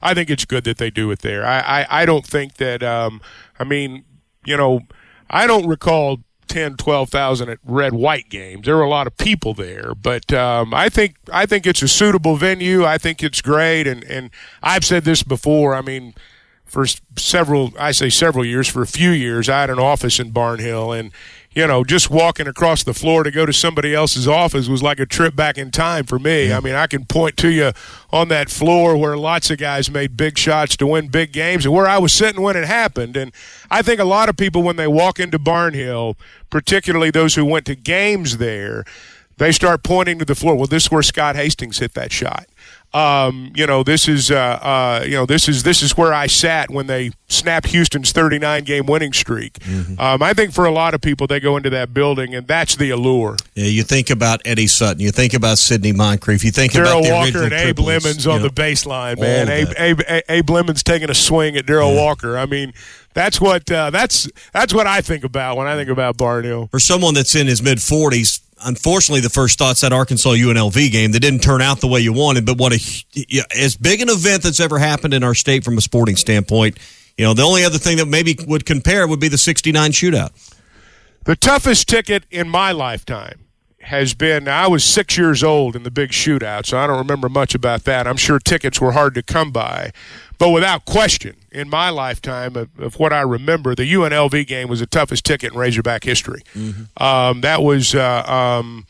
I 0.01 0.13
think 0.13 0.29
it's 0.29 0.45
good 0.45 0.65
that 0.65 0.77
they 0.77 0.89
do 0.89 1.09
it 1.11 1.19
there. 1.19 1.45
I 1.45 1.59
I, 1.59 2.01
I 2.01 2.05
don't 2.05 2.25
think 2.25 2.55
that 2.55 2.83
um, 2.83 3.21
I 3.57 3.63
mean, 3.63 4.03
you 4.45 4.57
know, 4.57 4.81
I 5.29 5.47
don't 5.47 5.67
recall 5.67 6.19
10, 6.47 6.75
12,000 6.75 7.49
at 7.49 7.59
red 7.63 7.93
white 7.93 8.29
games. 8.29 8.65
There 8.65 8.75
were 8.75 8.83
a 8.83 8.89
lot 8.89 9.07
of 9.07 9.17
people 9.17 9.53
there, 9.53 9.95
but 9.95 10.31
um, 10.33 10.73
I 10.73 10.89
think 10.89 11.15
I 11.31 11.45
think 11.45 11.65
it's 11.65 11.81
a 11.81 11.87
suitable 11.87 12.35
venue. 12.35 12.85
I 12.85 12.97
think 12.97 13.23
it's 13.23 13.41
great, 13.41 13.87
and 13.87 14.03
and 14.03 14.31
I've 14.61 14.85
said 14.85 15.05
this 15.05 15.23
before. 15.23 15.75
I 15.75 15.81
mean. 15.81 16.13
For 16.65 16.85
several, 17.17 17.71
I 17.79 17.91
say 17.91 18.09
several 18.09 18.43
years, 18.43 18.67
for 18.67 18.81
a 18.81 18.87
few 18.87 19.11
years, 19.11 19.47
I 19.47 19.61
had 19.61 19.69
an 19.69 19.79
office 19.79 20.19
in 20.19 20.31
Barnhill, 20.33 20.97
and 20.97 21.11
you 21.55 21.65
know, 21.65 21.85
just 21.85 22.09
walking 22.09 22.47
across 22.47 22.83
the 22.83 22.93
floor 22.93 23.23
to 23.23 23.31
go 23.31 23.45
to 23.45 23.53
somebody 23.53 23.95
else's 23.95 24.27
office 24.27 24.67
was 24.67 24.83
like 24.83 24.99
a 24.99 25.05
trip 25.05 25.37
back 25.37 25.57
in 25.57 25.71
time 25.71 26.03
for 26.03 26.19
me. 26.19 26.51
I 26.51 26.59
mean, 26.59 26.75
I 26.75 26.85
can 26.85 27.05
point 27.05 27.37
to 27.37 27.49
you 27.49 27.71
on 28.11 28.27
that 28.27 28.49
floor 28.49 28.97
where 28.97 29.15
lots 29.15 29.49
of 29.49 29.57
guys 29.57 29.89
made 29.89 30.17
big 30.17 30.37
shots 30.37 30.75
to 30.77 30.85
win 30.85 31.07
big 31.07 31.31
games 31.31 31.65
and 31.65 31.73
where 31.73 31.87
I 31.87 31.97
was 31.97 32.11
sitting 32.11 32.41
when 32.41 32.57
it 32.57 32.65
happened. 32.65 33.15
And 33.15 33.31
I 33.71 33.81
think 33.81 34.01
a 34.01 34.05
lot 34.05 34.27
of 34.27 34.35
people, 34.35 34.63
when 34.63 34.75
they 34.75 34.87
walk 34.87 35.17
into 35.17 35.39
Barnhill, 35.39 36.17
particularly 36.49 37.09
those 37.09 37.35
who 37.35 37.45
went 37.45 37.65
to 37.67 37.75
games 37.75 38.37
there, 38.37 38.83
they 39.37 39.53
start 39.53 39.81
pointing 39.81 40.19
to 40.19 40.25
the 40.25 40.35
floor. 40.35 40.55
Well, 40.55 40.67
this 40.67 40.85
is 40.85 40.91
where 40.91 41.03
Scott 41.03 41.37
Hastings 41.37 41.79
hit 41.79 41.93
that 41.93 42.11
shot. 42.11 42.47
Um, 42.95 43.51
you 43.53 43.67
know, 43.67 43.83
this 43.83 44.07
is 44.07 44.31
uh, 44.31 44.35
uh, 44.37 45.03
you 45.05 45.11
know 45.11 45.25
this 45.25 45.49
is 45.49 45.63
this 45.63 45.81
is 45.81 45.97
where 45.97 46.13
I 46.13 46.27
sat 46.27 46.71
when 46.71 46.87
they 46.87 47.11
snapped 47.27 47.67
Houston's 47.67 48.13
39 48.13 48.63
game 48.63 48.85
winning 48.85 49.11
streak. 49.11 49.53
Mm-hmm. 49.59 49.99
Um, 49.99 50.23
I 50.23 50.33
think 50.33 50.53
for 50.53 50.65
a 50.65 50.71
lot 50.71 50.93
of 50.93 51.01
people, 51.01 51.27
they 51.27 51.41
go 51.41 51.57
into 51.57 51.69
that 51.71 51.93
building 51.93 52.33
and 52.33 52.47
that's 52.47 52.77
the 52.77 52.91
allure. 52.91 53.35
Yeah, 53.53 53.65
you 53.65 53.83
think 53.83 54.09
about 54.09 54.41
Eddie 54.45 54.67
Sutton, 54.67 55.01
you 55.01 55.11
think 55.11 55.33
about 55.33 55.57
Sidney 55.57 55.91
Moncrief, 55.91 56.45
you 56.45 56.51
think 56.51 56.71
Darrell 56.71 56.99
about 56.99 57.03
the 57.03 57.11
Walker 57.11 57.43
and 57.43 57.53
Abe 57.53 57.79
Lemons 57.79 58.25
on 58.25 58.41
know. 58.41 58.47
the 58.47 58.53
baseline, 58.53 59.19
man. 59.19 59.49
Abe. 59.49 59.67
Abe, 59.77 60.01
Abe, 60.07 60.21
Abe 60.29 60.49
Lemons 60.49 60.81
taking 60.81 61.09
a 61.09 61.15
swing 61.15 61.57
at 61.57 61.65
Darrell 61.65 61.93
Walker. 61.93 62.37
I 62.37 62.45
mean, 62.45 62.71
that's 63.13 63.41
what 63.41 63.69
uh, 63.71 63.89
that's 63.89 64.29
that's 64.53 64.73
what 64.73 64.87
I 64.87 65.01
think 65.01 65.23
about 65.23 65.57
when 65.57 65.67
I 65.67 65.75
think 65.75 65.89
about 65.89 66.17
Barnhill. 66.17 66.69
for 66.69 66.79
someone 66.79 67.13
that's 67.13 67.33
in 67.33 67.47
his 67.47 67.61
mid 67.61 67.79
40s, 67.79 68.41
unfortunately, 68.63 69.21
the 69.21 69.29
first 69.29 69.57
thought's 69.57 69.81
that 69.81 69.93
Arkansas 69.93 70.29
UNLV 70.29 70.91
game 70.91 71.11
that 71.11 71.19
didn't 71.19 71.41
turn 71.41 71.61
out 71.61 71.81
the 71.81 71.87
way 71.87 71.99
you 71.99 72.13
wanted. 72.13 72.45
But 72.45 72.57
what 72.57 72.73
a 72.73 72.79
as 73.57 73.75
big 73.75 74.01
an 74.01 74.09
event 74.09 74.43
that's 74.43 74.59
ever 74.59 74.77
happened 74.77 75.13
in 75.13 75.23
our 75.23 75.35
state 75.35 75.63
from 75.63 75.77
a 75.77 75.81
sporting 75.81 76.15
standpoint. 76.15 76.77
You 77.17 77.25
know, 77.25 77.33
the 77.33 77.43
only 77.43 77.63
other 77.63 77.77
thing 77.77 77.97
that 77.97 78.07
maybe 78.07 78.37
would 78.47 78.65
compare 78.65 79.07
would 79.07 79.19
be 79.19 79.27
the 79.27 79.37
'69 79.37 79.91
shootout. 79.91 80.31
The 81.23 81.35
toughest 81.35 81.87
ticket 81.87 82.25
in 82.29 82.49
my 82.49 82.71
lifetime 82.71 83.45
has 83.85 84.13
been 84.15 84.47
I 84.47 84.67
was 84.67 84.83
six 84.83 85.17
years 85.17 85.43
old 85.43 85.75
in 85.75 85.83
the 85.83 85.91
big 85.91 86.09
shootout, 86.09 86.65
so 86.65 86.77
I 86.77 86.87
don't 86.87 86.97
remember 86.97 87.29
much 87.29 87.53
about 87.53 87.83
that. 87.83 88.07
I'm 88.07 88.17
sure 88.17 88.39
tickets 88.39 88.81
were 88.81 88.91
hard 88.93 89.13
to 89.13 89.23
come 89.23 89.51
by. 89.51 89.91
But 90.37 90.49
without 90.49 90.85
question, 90.85 91.35
in 91.51 91.69
my 91.69 91.89
lifetime 91.89 92.55
of, 92.55 92.69
of 92.79 92.99
what 92.99 93.13
I 93.13 93.21
remember, 93.21 93.73
the 93.75 93.91
UNLV 93.91 94.45
game 94.47 94.67
was 94.67 94.81
the 94.81 94.85
toughest 94.85 95.25
ticket 95.25 95.53
in 95.53 95.57
Razorback 95.57 96.03
history. 96.03 96.41
Um, 96.97 97.41
that 97.41 97.63
was, 97.63 97.95
uh, 97.95 98.23
um, 98.23 98.85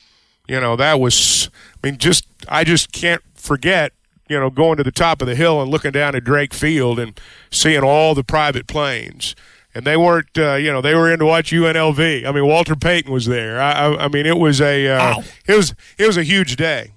you 0.48 0.60
know, 0.60 0.76
that 0.76 1.00
was, 1.00 1.50
I 1.84 1.88
mean, 1.88 1.98
just, 1.98 2.26
I 2.50 2.64
just 2.64 2.92
can't 2.92 3.22
forget, 3.36 3.94
you 4.28 4.40
know, 4.40 4.50
going 4.50 4.78
to 4.78 4.84
the 4.84 4.92
top 4.92 5.22
of 5.22 5.28
the 5.28 5.36
hill 5.36 5.62
and 5.62 5.70
looking 5.70 5.92
down 5.92 6.16
at 6.16 6.24
Drake 6.24 6.54
Field 6.54 6.98
and 7.00 7.20
seeing 7.52 7.84
all 7.84 8.16
the 8.16 8.24
private 8.24 8.66
planes. 8.66 9.36
And 9.76 9.86
they 9.86 9.98
weren't, 9.98 10.36
uh, 10.38 10.54
you 10.56 10.72
know, 10.72 10.82
they 10.82 10.96
were 10.96 11.12
in 11.12 11.20
to 11.20 11.26
watch 11.26 11.52
UNLV. 11.52 12.26
I 12.26 12.32
mean, 12.32 12.48
Walter 12.48 12.76
Payton 12.76 13.12
was 13.12 13.26
there. 13.26 13.62
I, 13.62 13.72
I, 13.72 14.06
I 14.06 14.08
mean, 14.08 14.26
it 14.26 14.38
was 14.38 14.62
a, 14.62 14.88
uh, 14.88 15.16
it 15.48 15.56
was, 15.56 15.76
it 15.98 16.08
was 16.08 16.18
a 16.18 16.24
huge 16.24 16.56
day. 16.56 16.94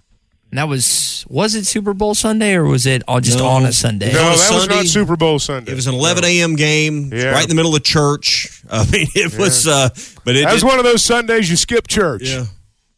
And 0.50 0.56
that 0.58 0.68
was 0.68 1.26
was 1.28 1.54
it 1.54 1.66
Super 1.66 1.92
Bowl 1.92 2.14
Sunday 2.14 2.54
or 2.54 2.64
was 2.64 2.86
it 2.86 3.02
all 3.06 3.20
just 3.20 3.38
No. 3.38 3.46
on 3.46 3.66
a 3.66 3.72
Sunday? 3.72 4.12
No, 4.12 4.20
on 4.20 4.24
a 4.26 4.28
that 4.28 4.32
was 4.32 4.60
Sunday. 4.62 4.76
not 4.76 4.86
Super 4.86 5.16
Bowl 5.16 5.38
Sunday. 5.38 5.72
It 5.72 5.74
was 5.74 5.86
an 5.86 5.94
11 5.94 6.24
a.m. 6.24 6.56
game, 6.56 7.10
Yeah. 7.12 7.32
right 7.32 7.42
in 7.42 7.48
the 7.50 7.54
middle 7.54 7.74
of 7.76 7.82
church. 7.82 8.62
I 8.70 8.84
mean, 8.90 9.08
it 9.14 9.36
was, 9.38 9.66
uh, 9.68 9.90
but 10.24 10.36
it 10.36 10.44
That 10.44 10.52
was 10.54 10.62
did- 10.62 10.68
one 10.68 10.78
of 10.78 10.84
those 10.84 11.04
Sundays 11.04 11.50
you 11.50 11.56
skip 11.56 11.86
church. 11.86 12.22
Yeah. 12.24 12.46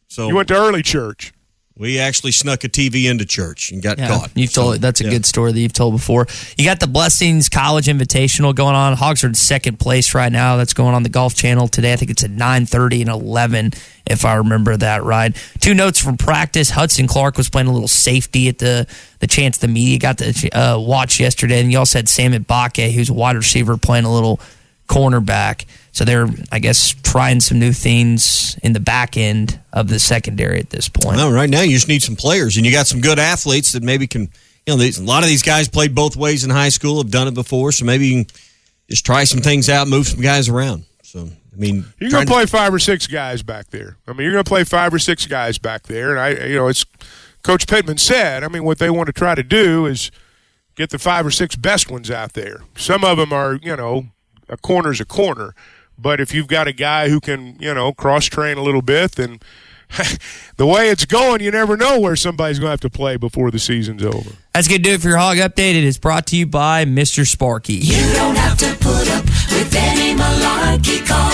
So 0.09 0.29
You 0.29 0.37
went 0.37 0.49
to 0.49 0.55
early 0.57 0.83
church. 0.83 1.33
We 1.81 1.99
actually 1.99 2.33
snuck 2.33 2.63
a 2.63 2.69
TV 2.69 3.11
into 3.11 3.25
church 3.25 3.73
and 3.73 3.83
got 3.83 3.99
Yeah, 3.99 4.09
caught. 4.09 4.31
you've 4.35 4.53
told 4.53 4.83
that's 4.83 5.01
a 5.01 5.05
yeah. 5.05 5.11
good 5.13 5.25
story 5.25 5.53
that 5.53 5.59
you've 5.59 5.73
told 5.73 5.95
before. 5.95 6.27
You 6.59 6.67
got 6.67 6.79
the 6.79 6.87
Blessings 6.87 7.49
College 7.49 7.87
Invitational 7.87 8.55
going 8.55 8.75
on. 8.75 8.95
Hogs 8.99 9.25
are 9.25 9.29
in 9.29 9.35
second 9.35 9.81
place 9.81 10.15
right 10.15 10.31
now. 10.31 10.59
That's 10.59 10.75
going 10.75 10.95
on 10.95 11.05
the 11.05 11.09
Golf 11.09 11.35
Channel 11.35 11.69
today. 11.69 11.95
I 11.95 11.97
think 11.97 12.11
it's 12.11 12.23
at 12.23 12.33
nine 12.33 12.67
thirty 12.67 13.01
and 13.01 13.09
eleven, 13.09 13.73
if 14.07 14.27
I 14.27 14.35
remember 14.35 14.77
that 14.77 15.05
right. 15.05 15.35
Two 15.61 15.73
notes 15.73 15.99
from 15.99 16.19
practice: 16.19 16.69
Hudson 16.69 17.07
Clark 17.07 17.39
was 17.39 17.49
playing 17.49 17.69
a 17.69 17.73
little 17.73 17.89
safety 17.89 18.49
at 18.49 18.59
the 18.59 18.87
the 19.21 19.27
chance 19.27 19.57
the 19.57 19.67
media 19.69 19.99
got 19.99 20.19
to 20.19 20.51
uh, 20.51 20.79
watch 20.79 21.19
yesterday, 21.19 21.63
and 21.63 21.73
you 21.73 21.79
also 21.79 22.01
had 22.01 22.11
Sam 22.11 22.33
Mbake, 22.35 22.93
who's 22.93 23.09
a 23.09 23.15
wide 23.15 23.37
receiver, 23.37 23.79
playing 23.79 24.05
a 24.05 24.13
little 24.13 24.39
cornerback. 24.87 25.65
So 26.01 26.07
they're, 26.07 26.29
I 26.51 26.61
guess, 26.61 26.95
trying 27.03 27.41
some 27.41 27.59
new 27.59 27.75
things 27.75 28.59
in 28.63 28.73
the 28.73 28.81
back 28.81 29.19
end 29.19 29.61
of 29.71 29.89
the 29.89 29.99
secondary 29.99 30.59
at 30.59 30.71
this 30.71 30.89
point. 30.89 31.19
Well, 31.19 31.31
right 31.31 31.51
now 31.51 31.61
you 31.61 31.73
just 31.75 31.89
need 31.89 32.03
some 32.03 32.17
players, 32.17 32.57
and 32.57 32.65
you 32.65 32.73
got 32.73 32.87
some 32.87 33.03
good 33.03 33.19
athletes 33.19 33.73
that 33.73 33.83
maybe 33.83 34.07
can. 34.07 34.23
You 34.67 34.73
know, 34.73 34.77
these, 34.79 34.97
a 34.99 35.05
lot 35.05 35.25
of 35.25 35.29
these 35.29 35.43
guys 35.43 35.69
played 35.69 35.95
both 35.95 36.17
ways 36.17 36.43
in 36.43 36.49
high 36.49 36.71
school, 36.71 37.03
have 37.03 37.11
done 37.11 37.29
it 37.29 37.35
before, 37.35 37.71
so 37.71 37.85
maybe 37.85 38.07
you 38.07 38.25
can 38.25 38.35
just 38.89 39.05
try 39.05 39.25
some 39.25 39.41
things 39.43 39.69
out, 39.69 39.89
move 39.89 40.07
some 40.07 40.23
guys 40.23 40.49
around. 40.49 40.85
So, 41.03 41.29
I 41.53 41.57
mean, 41.57 41.85
You're 41.99 42.09
going 42.09 42.25
to 42.25 42.27
to- 42.31 42.33
play 42.35 42.47
five 42.47 42.73
or 42.73 42.79
six 42.79 43.07
guys 43.07 43.43
back 43.43 43.67
there. 43.69 43.99
I 44.09 44.15
mean, 44.15 44.23
you're 44.23 44.33
going 44.33 44.45
to 44.45 44.49
play 44.49 44.65
five 44.65 44.95
or 44.95 44.99
six 44.99 45.27
guys 45.27 45.59
back 45.59 45.83
there, 45.83 46.13
and 46.13 46.19
I, 46.19 46.47
you 46.47 46.55
know, 46.57 46.69
it's 46.69 46.87
Coach 47.43 47.67
Pittman 47.67 47.99
said. 47.99 48.43
I 48.43 48.49
mean, 48.49 48.65
what 48.65 48.79
they 48.79 48.89
want 48.89 49.09
to 49.09 49.13
try 49.13 49.35
to 49.35 49.43
do 49.43 49.85
is 49.85 50.11
get 50.77 50.89
the 50.89 50.99
five 50.99 51.27
or 51.27 51.31
six 51.31 51.57
best 51.57 51.91
ones 51.91 52.11
out 52.11 52.33
there. 52.33 52.63
Some 52.75 53.05
of 53.05 53.19
them 53.19 53.35
are, 53.35 53.57
you 53.57 53.77
know, 53.77 54.07
a 54.49 54.57
corner's 54.57 54.99
a 54.99 55.05
corner, 55.05 55.55
but 56.01 56.21
if 56.21 56.35
you've 56.35 56.49
got 56.49 56.67
a 56.69 56.73
guy 56.73 57.09
who 57.09 57.21
can, 57.21 57.57
you 57.61 57.75
know, 57.75 57.93
cross 57.93 58.27
train 58.27 58.57
a 58.59 58.63
little 58.63 58.83
bit, 58.83 59.13
then 59.13 59.41
the 60.57 60.67
way 60.67 60.89
it's 60.89 61.05
going, 61.05 61.41
you 61.43 61.51
never 61.51 61.77
know 61.77 61.99
where 62.01 62.17
somebody's 62.17 62.59
going 62.59 62.69
to 62.69 62.73
have 62.73 62.81
to 62.81 62.91
play 62.91 63.17
before 63.17 63.51
the 63.51 63.59
season's 63.59 64.05
over. 64.05 64.31
That's 64.55 64.69
going 64.69 64.83
to 64.83 64.89
do 64.89 64.95
it 64.95 65.01
for 65.01 65.09
your 65.09 65.19
Hog 65.19 65.37
Update. 65.39 65.75
It 65.75 65.85
is 65.85 65.99
brought 65.99 66.27
to 66.29 66.37
you 66.37 66.47
by 66.47 66.85
Mr. 66.85 67.27
Sparky. 67.27 67.75
You 67.75 68.13
don't 68.15 68.37
have 68.37 68.57
to 68.59 68.77
put 68.77 69.09
up 69.11 69.25
with 69.25 69.75
any 69.77 70.15
malarkey. 70.17 71.07
Call 71.07 71.31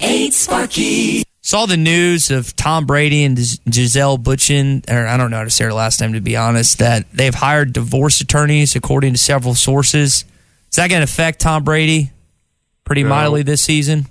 888-8 0.00 1.24
Saw 1.42 1.66
the 1.66 1.76
news 1.76 2.30
of 2.30 2.56
Tom 2.56 2.86
Brady 2.86 3.22
and 3.24 3.38
Giselle 3.38 4.16
Butchin, 4.16 4.82
or 4.90 5.06
I 5.06 5.18
don't 5.18 5.30
know 5.30 5.36
how 5.38 5.44
to 5.44 5.50
say 5.50 5.64
her 5.64 5.74
last 5.74 6.00
name 6.00 6.14
to 6.14 6.20
be 6.20 6.36
honest, 6.36 6.78
that 6.78 7.10
they've 7.12 7.34
hired 7.34 7.74
divorce 7.74 8.20
attorneys 8.20 8.74
according 8.74 9.12
to 9.12 9.18
several 9.18 9.54
sources. 9.54 10.24
Is 10.70 10.76
that 10.76 10.88
going 10.88 11.00
to 11.00 11.04
affect 11.04 11.40
Tom 11.40 11.62
Brady 11.62 12.12
pretty 12.84 13.02
No. 13.02 13.08
mightily 13.10 13.42
this 13.42 13.62
season? 13.62 14.06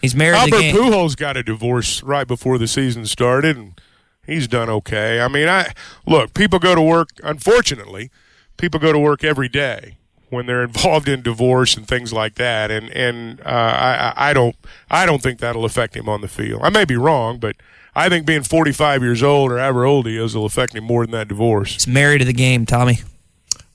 He's 0.00 0.14
married 0.14 0.38
Albert 0.38 0.56
the 0.56 0.62
game. 0.62 0.76
Pujols 0.76 1.16
got 1.16 1.36
a 1.36 1.42
divorce 1.42 2.02
right 2.02 2.26
before 2.26 2.56
the 2.58 2.66
season 2.66 3.04
started, 3.06 3.56
and 3.56 3.80
he's 4.26 4.48
done 4.48 4.70
okay. 4.70 5.20
I 5.20 5.28
mean, 5.28 5.48
I 5.48 5.72
look. 6.06 6.32
People 6.34 6.58
go 6.58 6.74
to 6.74 6.80
work. 6.82 7.10
Unfortunately, 7.22 8.10
people 8.56 8.80
go 8.80 8.92
to 8.92 8.98
work 8.98 9.22
every 9.24 9.48
day 9.48 9.96
when 10.30 10.46
they're 10.46 10.62
involved 10.70 11.08
in 11.08 11.20
divorce 11.22 11.76
and 11.76 11.86
things 11.86 12.12
like 12.12 12.36
that. 12.36 12.70
And 12.70 12.88
and 12.90 13.40
uh, 13.40 13.44
I 13.44 14.12
I- 14.16 14.30
I 14.30 14.32
don't 14.32 14.56
I 14.90 15.04
don't 15.06 15.22
think 15.22 15.38
that'll 15.40 15.64
affect 15.66 15.94
him 15.96 16.08
on 16.08 16.20
the 16.22 16.28
field. 16.28 16.60
I 16.64 16.70
may 16.70 16.84
be 16.86 16.96
wrong, 16.96 17.38
but 17.38 17.56
I 17.94 18.08
think 18.08 18.24
being 18.24 18.42
45 18.44 19.02
years 19.02 19.22
old 19.22 19.50
or 19.52 19.58
however 19.58 19.84
old 19.84 20.06
he 20.06 20.16
is 20.16 20.34
will 20.34 20.46
affect 20.46 20.74
him 20.74 20.84
more 20.84 21.04
than 21.04 21.10
that 21.12 21.28
divorce. 21.28 21.74
He's 21.74 21.86
married 21.88 22.18
to 22.20 22.24
the 22.24 22.32
game, 22.32 22.64
Tommy. 22.64 23.00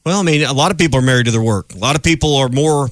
Well, 0.05 0.19
I 0.21 0.23
mean, 0.23 0.41
a 0.43 0.53
lot 0.53 0.71
of 0.71 0.77
people 0.77 0.97
are 0.99 1.03
married 1.03 1.25
to 1.25 1.31
their 1.31 1.41
work. 1.41 1.73
A 1.75 1.77
lot 1.77 1.95
of 1.95 2.01
people 2.03 2.35
are 2.37 2.47
more. 2.49 2.89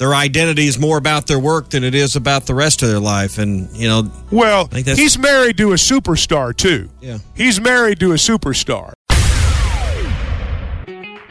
Their 0.00 0.14
identity 0.14 0.66
is 0.66 0.78
more 0.78 0.96
about 0.96 1.26
their 1.26 1.38
work 1.38 1.68
than 1.68 1.84
it 1.84 1.94
is 1.94 2.16
about 2.16 2.46
the 2.46 2.54
rest 2.54 2.82
of 2.82 2.88
their 2.88 2.98
life, 2.98 3.36
and 3.36 3.68
you 3.76 3.86
know. 3.86 4.10
Well, 4.30 4.66
he's 4.72 5.18
married 5.18 5.58
to 5.58 5.72
a 5.72 5.74
superstar 5.74 6.56
too. 6.56 6.88
Yeah. 7.02 7.18
He's 7.36 7.60
married 7.60 8.00
to 8.00 8.12
a 8.12 8.14
superstar. 8.14 8.94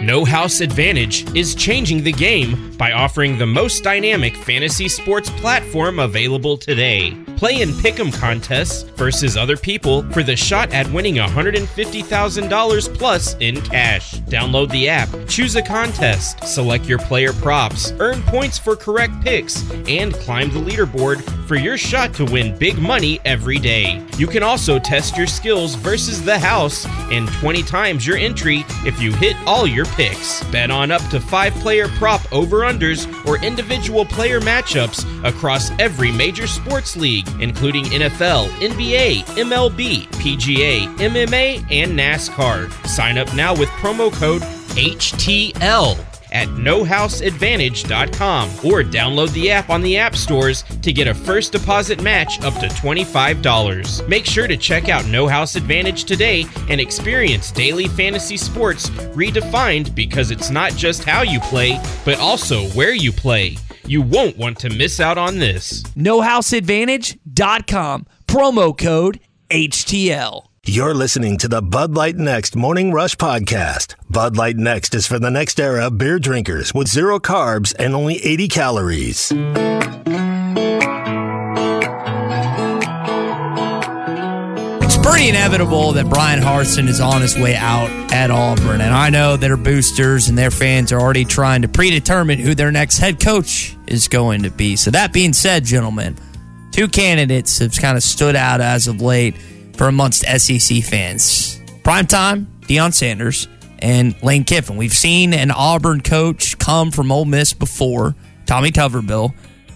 No 0.02 0.24
House 0.24 0.62
Advantage 0.62 1.30
is 1.36 1.54
changing 1.54 2.04
the 2.04 2.14
game 2.14 2.72
by 2.78 2.94
offering 2.94 3.38
the 3.38 3.46
most 3.46 3.84
dynamic 3.84 4.34
fantasy 4.34 4.88
sports 4.88 5.30
platform 5.30 6.00
available 6.00 6.56
today. 6.56 7.12
Play 7.36 7.62
in 7.62 7.70
pick'em 7.70 8.14
contests 8.14 8.84
versus 8.98 9.36
other 9.36 9.58
people 9.58 10.04
for 10.12 10.24
the 10.24 10.38
shot 10.38 10.74
at 10.74 10.90
winning 10.92 11.16
$150,000 11.16 12.98
plus 12.98 13.36
in 13.42 13.60
cash. 13.62 14.16
Download 14.22 14.72
the 14.72 14.88
app, 14.88 15.10
choose 15.28 15.58
a 15.58 15.62
contest, 15.62 16.44
select 16.46 16.86
your 16.86 17.00
player 17.00 17.34
props, 17.34 17.92
earn 18.00 18.22
points 18.24 18.58
for 18.58 18.78
correct 18.78 19.22
picks, 19.22 19.70
and 19.88 20.14
climb 20.14 20.50
the 20.50 20.60
leaderboard 20.60 21.22
for 21.46 21.56
your 21.56 21.78
shot 21.78 22.14
to 22.14 22.26
win 22.26 22.58
big 22.58 22.78
money 22.78 23.20
every 23.26 23.58
day. 23.58 24.06
You 24.18 24.28
can 24.28 24.44
also 24.44 24.78
test 24.80 25.18
your 25.18 25.28
skills 25.28 25.76
versus 25.76 26.24
the 26.24 26.38
house 26.38 26.86
and 27.12 27.28
20 27.34 27.64
times 27.64 28.06
your 28.06 28.18
entry 28.18 28.64
if 28.86 29.02
you 29.02 29.14
hit 29.14 29.36
all 29.46 29.66
your 29.66 29.86
picks. 29.92 30.44
Bet 30.46 30.72
on 30.72 30.92
up 30.92 31.02
to 31.10 31.20
5 31.20 31.54
player 31.56 31.88
prop 31.88 32.22
over 32.32 32.62
unders 32.62 33.08
or 33.26 33.44
individual 33.44 34.06
player 34.06 34.40
matchups 34.40 35.06
across 35.24 35.72
every 35.80 36.12
major 36.12 36.48
sports 36.48 36.96
league, 36.96 37.28
including 37.40 37.86
NFL, 37.86 38.48
NBA, 38.60 39.24
MLB, 39.38 40.08
PGA, 40.14 40.88
MMA, 40.98 41.58
and 41.72 41.98
NASCAR. 41.98 42.72
Sign 42.88 43.18
up 43.18 43.34
now 43.36 43.56
with 43.56 43.70
promo 43.70 44.12
code 44.12 44.42
HTL 44.42 46.09
at 46.32 46.48
nohouseadvantage.com 46.50 48.50
or 48.66 48.84
download 48.84 49.32
the 49.34 49.52
app 49.52 49.70
on 49.70 49.82
the 49.82 49.98
app 49.98 50.16
stores 50.16 50.64
to 50.82 50.94
get 50.94 51.08
a 51.08 51.14
first 51.14 51.52
deposit 51.52 52.02
match 52.02 52.42
up 52.42 52.54
to 52.56 52.68
$25. 52.68 54.08
Make 54.08 54.26
sure 54.26 54.48
to 54.48 54.58
check 54.58 54.90
out 54.90 55.06
No 55.08 55.28
House 55.28 55.56
Advantage 55.56 56.06
today 56.06 56.46
and 56.70 56.82
experience 56.82 57.52
daily 57.52 57.88
fantasy 57.88 58.38
sports 58.38 58.90
redefined 58.90 59.94
because 59.96 60.32
it's 60.32 60.50
not 60.50 60.72
just 60.74 61.04
how 61.04 61.22
you 61.22 61.40
play, 61.42 61.80
but 62.06 62.18
also 62.20 62.64
where 62.70 62.94
you 62.94 63.12
play. 63.12 63.58
You 63.86 64.02
won't 64.02 64.38
want 64.38 64.58
to 64.60 64.70
miss 64.70 65.00
out 65.00 65.18
on 65.18 65.40
this. 65.40 65.84
NoHouseAdvantage.com. 65.96 68.06
Promo 68.28 68.78
code 68.78 69.20
HTL. 69.50 70.49
You're 70.66 70.94
listening 70.94 71.38
to 71.38 71.48
the 71.48 71.62
Bud 71.62 71.96
Light 71.96 72.18
Next 72.18 72.54
Morning 72.56 72.92
Rush 72.92 73.16
Podcast. 73.16 73.96
Bud 74.10 74.36
Light 74.36 74.58
Next 74.58 74.94
is 74.94 75.08
for 75.08 75.18
the 75.18 75.32
next 75.32 75.58
era 75.60 75.88
of 75.88 75.98
beer 75.98 76.20
drinkers 76.20 76.74
with 76.74 76.88
zero 76.90 77.18
carbs 77.18 77.74
and 77.80 77.96
only 77.96 78.18
80 78.18 78.48
calories. 78.50 79.32
It's 84.82 84.98
pretty 84.98 85.30
inevitable 85.30 85.94
that 85.94 86.10
Bryan 86.10 86.42
Harsin 86.42 86.88
is 86.88 87.00
on 87.00 87.22
his 87.22 87.38
way 87.38 87.56
out 87.56 87.90
at 88.12 88.30
Auburn. 88.30 88.82
And 88.82 88.94
I 88.94 89.10
know 89.10 89.38
their 89.38 89.58
boosters 89.58 90.28
and 90.28 90.38
their 90.38 90.52
fans 90.52 90.92
are 90.92 91.00
already 91.00 91.26
trying 91.26 91.62
to 91.62 91.68
predetermine 91.68 92.40
who 92.40 92.54
their 92.54 92.72
next 92.72 92.98
head 92.98 93.20
coach 93.20 93.78
is 93.88 94.08
going 94.08 94.44
to 94.44 94.52
be. 94.52 94.76
So, 94.76 94.92
that 94.92 95.14
being 95.14 95.34
said, 95.34 95.64
gentlemen, 95.64 96.16
two 96.72 96.88
candidates 96.88 97.60
have 97.60 97.76
kind 97.78 97.96
of 97.98 98.04
stood 98.04 98.36
out 98.36 98.62
as 98.62 98.88
of 98.88 99.02
late 99.02 99.36
for 99.80 99.88
amongst 99.88 100.26
SEC 100.26 100.84
fans. 100.84 101.62
Prime 101.86 102.06
time, 102.06 102.48
Deion 102.64 102.94
Sanders 102.94 103.48
and 103.80 104.22
Lane 104.22 104.44
Kiffin. 104.44 104.76
We've 104.76 104.92
seen 104.92 105.34
an 105.34 105.52
Auburn 105.52 106.02
coach 106.02 106.60
come 106.60 106.92
from 106.92 107.14
Ole 107.14 107.24
Miss 107.24 107.54
before, 107.54 108.14
Tommy 108.46 108.72
Tuberville. 108.72 109.34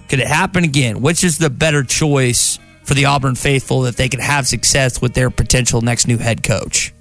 Could 0.09 0.19
it 0.19 0.27
happen 0.27 0.65
again? 0.65 1.01
Which 1.01 1.23
is 1.23 1.37
the 1.37 1.49
better 1.49 1.83
choice 1.83 2.59
for 2.83 2.95
the 2.95 3.05
Auburn 3.05 3.35
faithful 3.35 3.83
that 3.83 3.95
they 3.95 4.09
could 4.09 4.19
have 4.19 4.45
success 4.45 5.01
with 5.01 5.13
their 5.13 5.29
potential 5.29 5.79
next 5.79 6.05
new 6.05 6.17
head 6.17 6.43
coach? 6.43 6.93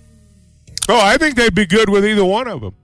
Oh, 0.89 1.01
I 1.01 1.17
think 1.17 1.35
they'd 1.35 1.53
be 1.53 1.67
good 1.67 1.91
with 1.91 2.07
either 2.07 2.25
one 2.25 2.47
of 2.47 2.61
them. 2.61 2.77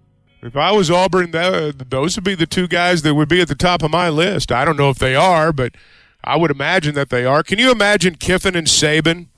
If 0.43 0.57
I 0.57 0.73
was 0.73 0.91
Auburn, 0.91 1.31
those 1.31 2.17
would 2.17 2.25
be 2.25 2.35
the 2.35 2.45
two 2.45 2.67
guys 2.67 3.03
that 3.03 3.15
would 3.15 3.29
be 3.29 3.41
at 3.41 3.47
the 3.47 3.55
top 3.55 3.85
of 3.85 3.93
my 3.93 4.09
list. 4.09 4.51
I 4.51 4.65
don't 4.65 4.77
know 4.77 4.91
if 4.91 4.99
they 4.99 5.15
are, 5.15 5.53
but 5.53 5.77
I 6.25 6.35
would 6.35 6.51
imagine 6.51 6.97
that 6.97 7.09
they 7.09 7.25
are. 7.25 7.45
Can 7.45 7.61
you 7.61 7.71
imagine 7.71 8.17
Kiffin 8.17 8.57
and 8.57 8.67
Saban 8.67 9.29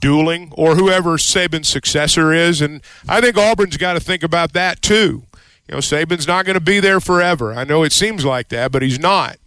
dueling 0.00 0.52
or 0.56 0.76
whoever 0.76 1.16
Saban's 1.16 1.68
successor 1.68 2.32
is? 2.32 2.60
And 2.60 2.80
I 3.08 3.20
think 3.20 3.36
Auburn's 3.36 3.76
got 3.76 3.94
to 3.94 4.00
think 4.00 4.22
about 4.22 4.52
that 4.52 4.82
too. 4.82 5.24
You 5.68 5.74
know, 5.74 5.78
Saban's 5.78 6.26
not 6.26 6.44
going 6.44 6.54
to 6.54 6.60
be 6.60 6.80
there 6.80 7.00
forever. 7.00 7.52
I 7.52 7.64
know 7.64 7.82
it 7.82 7.92
seems 7.92 8.24
like 8.24 8.48
that, 8.48 8.70
but 8.70 8.82
he's 8.82 8.98
not. 8.98 9.38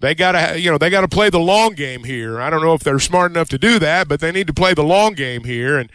They 0.00 0.14
got 0.14 0.32
to, 0.32 0.60
you 0.60 0.70
know, 0.70 0.78
they 0.78 0.90
got 0.90 1.02
to 1.02 1.08
play 1.08 1.30
the 1.30 1.38
long 1.38 1.74
game 1.74 2.04
here. 2.04 2.40
I 2.40 2.50
don't 2.50 2.62
know 2.62 2.74
if 2.74 2.82
they're 2.82 2.98
smart 2.98 3.30
enough 3.30 3.48
to 3.50 3.58
do 3.58 3.78
that, 3.78 4.08
but 4.08 4.20
they 4.20 4.32
need 4.32 4.48
to 4.48 4.52
play 4.52 4.74
the 4.74 4.82
long 4.82 5.14
game 5.14 5.44
here. 5.44 5.78
And 5.78 5.90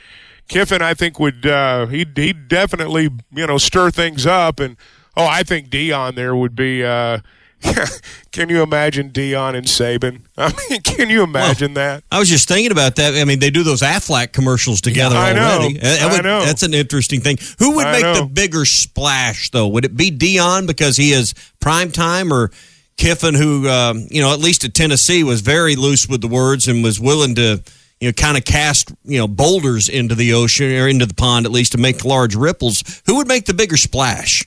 Kiffin, 0.48 0.82
I 0.82 0.94
think, 0.94 1.20
would 1.20 1.46
uh, 1.46 1.88
he 1.88 2.06
he 2.16 2.32
definitely 2.32 3.10
you 3.34 3.48
know 3.48 3.58
stir 3.58 3.92
things 3.92 4.26
up. 4.26 4.60
And 4.60 4.78
oh, 5.18 5.26
I 5.26 5.44
think 5.44 5.70
Deion 5.70 6.16
there 6.16 6.36
would 6.36 6.56
be. 6.56 6.84
Uh, 6.84 7.20
can 8.32 8.50
you 8.50 8.62
imagine 8.62 9.10
Deion 9.10 9.56
and 9.56 9.66
Saban? 9.66 10.22
I 10.38 10.54
mean, 10.70 10.82
can 10.82 11.10
you 11.10 11.24
imagine 11.24 11.74
well, 11.74 11.96
that? 11.96 12.04
I 12.12 12.20
was 12.20 12.30
just 12.30 12.48
thinking 12.48 12.72
about 12.72 12.98
that. 12.98 13.16
I 13.16 13.26
mean, 13.26 13.40
they 13.40 13.50
do 13.50 13.64
those 13.64 13.82
Aflac 13.82 14.32
commercials 14.32 14.82
together 14.82 15.16
yeah, 15.16 15.22
I 15.22 15.32
already. 15.32 15.74
Know. 15.74 15.80
That 15.82 16.12
would, 16.12 16.20
I 16.20 16.24
know. 16.24 16.46
That's 16.46 16.64
an 16.64 16.74
interesting 16.74 17.22
thing. 17.22 17.38
Who 17.60 17.76
would 17.76 17.88
I 17.88 17.92
make 17.94 18.04
know. 18.04 18.16
the 18.16 18.26
bigger 18.26 18.66
splash, 18.66 19.50
though? 19.50 19.68
Would 19.70 19.86
it 19.86 19.98
be 19.98 20.12
Deion 20.12 20.68
because 20.68 20.98
he 20.98 21.12
is 21.12 21.34
prime 21.60 21.92
time, 21.92 22.32
or 22.32 22.52
Kiffin, 22.98 23.36
who 23.36 23.68
um, 23.70 24.08
you 24.10 24.22
know 24.22 24.34
at 24.34 24.40
least 24.40 24.64
at 24.64 24.74
Tennessee 24.74 25.24
was 25.24 25.42
very 25.42 25.76
loose 25.76 26.08
with 26.08 26.22
the 26.22 26.28
words 26.28 26.68
and 26.68 26.84
was 26.84 27.00
willing 27.00 27.36
to 27.36 27.64
you 28.00 28.10
know 28.10 28.14
kind 28.14 28.38
of 28.38 28.46
cast 28.46 28.92
you 29.04 29.20
know 29.20 29.28
boulders 29.28 29.90
into 29.90 30.16
the 30.16 30.34
ocean 30.34 30.72
or 30.74 30.88
into 30.88 31.06
the 31.06 31.14
pond 31.14 31.46
at 31.46 31.52
least 31.52 31.72
to 31.72 31.78
make 31.78 32.04
large 32.04 32.36
ripples? 32.36 33.02
Who 33.06 33.18
would 33.18 33.28
make 33.28 33.46
the 33.46 33.54
bigger 33.54 33.78
splash? 33.78 34.46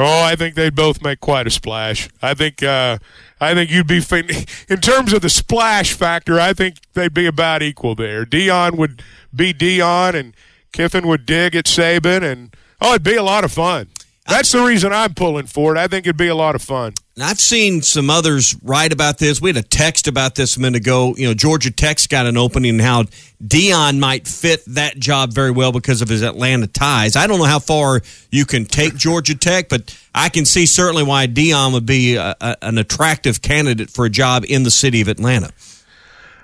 Oh, 0.00 0.22
I 0.22 0.36
think 0.36 0.54
they'd 0.54 0.76
both 0.76 1.02
make 1.02 1.18
quite 1.18 1.48
a 1.48 1.50
splash. 1.50 2.08
I 2.22 2.32
think 2.32 2.62
uh, 2.62 2.98
I 3.40 3.54
think 3.54 3.70
you'd 3.70 3.88
be 3.88 3.96
in 4.68 4.80
terms 4.80 5.12
of 5.12 5.22
the 5.22 5.28
splash 5.28 5.92
factor. 5.92 6.38
I 6.38 6.52
think 6.52 6.76
they'd 6.94 7.12
be 7.12 7.26
about 7.26 7.62
equal 7.62 7.96
there. 7.96 8.24
Deion 8.24 8.76
would 8.76 9.02
be 9.34 9.52
Deion, 9.52 10.14
and 10.14 10.34
Kiffin 10.72 11.06
would 11.08 11.26
dig 11.26 11.56
at 11.56 11.64
Saban, 11.64 12.22
and 12.22 12.54
oh, 12.80 12.90
it'd 12.90 13.02
be 13.02 13.16
a 13.16 13.24
lot 13.24 13.42
of 13.42 13.52
fun. 13.52 13.88
That's 14.28 14.52
the 14.52 14.62
reason 14.62 14.92
I'm 14.92 15.14
pulling 15.14 15.46
for 15.46 15.74
it. 15.74 15.78
I 15.78 15.88
think 15.88 16.06
it'd 16.06 16.18
be 16.18 16.28
a 16.28 16.34
lot 16.34 16.54
of 16.54 16.60
fun. 16.60 16.92
And 17.14 17.24
I've 17.24 17.40
seen 17.40 17.80
some 17.80 18.10
others 18.10 18.54
write 18.62 18.92
about 18.92 19.18
this. 19.18 19.40
We 19.40 19.48
had 19.48 19.56
a 19.56 19.62
text 19.62 20.06
about 20.06 20.34
this 20.34 20.58
a 20.58 20.60
minute 20.60 20.82
ago. 20.82 21.14
You 21.16 21.28
know, 21.28 21.34
Georgia 21.34 21.70
Tech's 21.70 22.06
got 22.06 22.26
an 22.26 22.36
opening 22.36 22.72
and 22.72 22.80
how 22.82 23.04
Deion 23.42 23.98
might 23.98 24.28
fit 24.28 24.62
that 24.66 24.98
job 24.98 25.32
very 25.32 25.50
well 25.50 25.72
because 25.72 26.02
of 26.02 26.10
his 26.10 26.22
Atlanta 26.22 26.66
ties. 26.66 27.16
I 27.16 27.26
don't 27.26 27.38
know 27.38 27.46
how 27.46 27.58
far 27.58 28.02
you 28.30 28.44
can 28.44 28.66
take 28.66 28.96
Georgia 28.96 29.34
Tech, 29.34 29.70
but 29.70 29.98
I 30.14 30.28
can 30.28 30.44
see 30.44 30.66
certainly 30.66 31.04
why 31.04 31.26
Deion 31.26 31.72
would 31.72 31.86
be 31.86 32.16
a, 32.16 32.36
a, 32.38 32.56
an 32.60 32.76
attractive 32.76 33.40
candidate 33.40 33.88
for 33.88 34.04
a 34.04 34.10
job 34.10 34.44
in 34.46 34.62
the 34.62 34.70
city 34.70 35.00
of 35.00 35.08
Atlanta. 35.08 35.50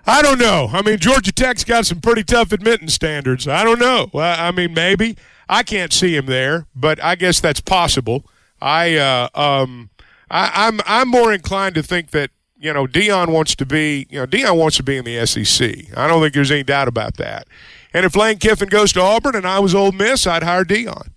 I 0.06 0.22
don't 0.22 0.38
know. 0.38 0.70
I 0.72 0.80
mean, 0.80 0.98
Georgia 0.98 1.32
Tech's 1.32 1.64
got 1.64 1.84
some 1.84 2.00
pretty 2.00 2.24
tough 2.24 2.50
admittance 2.50 2.94
standards. 2.94 3.46
I 3.46 3.62
don't 3.62 3.78
know. 3.78 4.10
I 4.18 4.50
mean, 4.52 4.72
maybe. 4.72 5.16
I 5.48 5.62
can't 5.62 5.92
see 5.92 6.16
him 6.16 6.26
there, 6.26 6.66
but 6.74 7.02
I 7.02 7.14
guess 7.14 7.40
that's 7.40 7.60
possible. 7.60 8.24
I 8.60 8.96
uh, 8.96 9.28
um, 9.34 9.90
I, 10.30 10.66
I'm 10.66 10.80
I'm 10.86 11.08
more 11.08 11.32
inclined 11.32 11.74
to 11.76 11.82
think 11.82 12.10
that 12.10 12.30
you 12.58 12.72
know 12.72 12.86
Deion 12.86 13.28
wants 13.28 13.54
to 13.56 13.66
be 13.66 14.06
you 14.10 14.20
know 14.20 14.26
Deion 14.26 14.56
wants 14.58 14.76
to 14.78 14.82
be 14.82 14.96
in 14.96 15.04
the 15.04 15.24
SEC. 15.26 15.96
I 15.96 16.06
don't 16.06 16.22
think 16.22 16.34
there's 16.34 16.50
any 16.50 16.62
doubt 16.62 16.88
about 16.88 17.16
that. 17.16 17.46
And 17.92 18.04
if 18.04 18.16
Lane 18.16 18.38
Kiffin 18.38 18.68
goes 18.68 18.92
to 18.94 19.00
Auburn 19.00 19.36
and 19.36 19.46
I 19.46 19.60
was 19.60 19.74
Ole 19.74 19.92
Miss, 19.92 20.26
I'd 20.26 20.42
hire 20.42 20.64
Deion. 20.64 21.08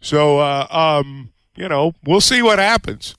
So 0.00 0.40
uh, 0.40 0.66
um, 0.70 1.32
you 1.56 1.68
know 1.68 1.94
we'll 2.04 2.20
see 2.20 2.42
what 2.42 2.58
happens. 2.58 3.14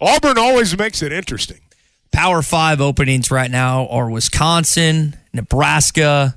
Auburn 0.00 0.38
always 0.38 0.78
makes 0.78 1.02
it 1.02 1.12
interesting. 1.12 1.60
Power 2.12 2.40
five 2.40 2.80
openings 2.80 3.30
right 3.30 3.50
now 3.50 3.86
are 3.88 4.08
Wisconsin, 4.10 5.16
Nebraska, 5.32 6.36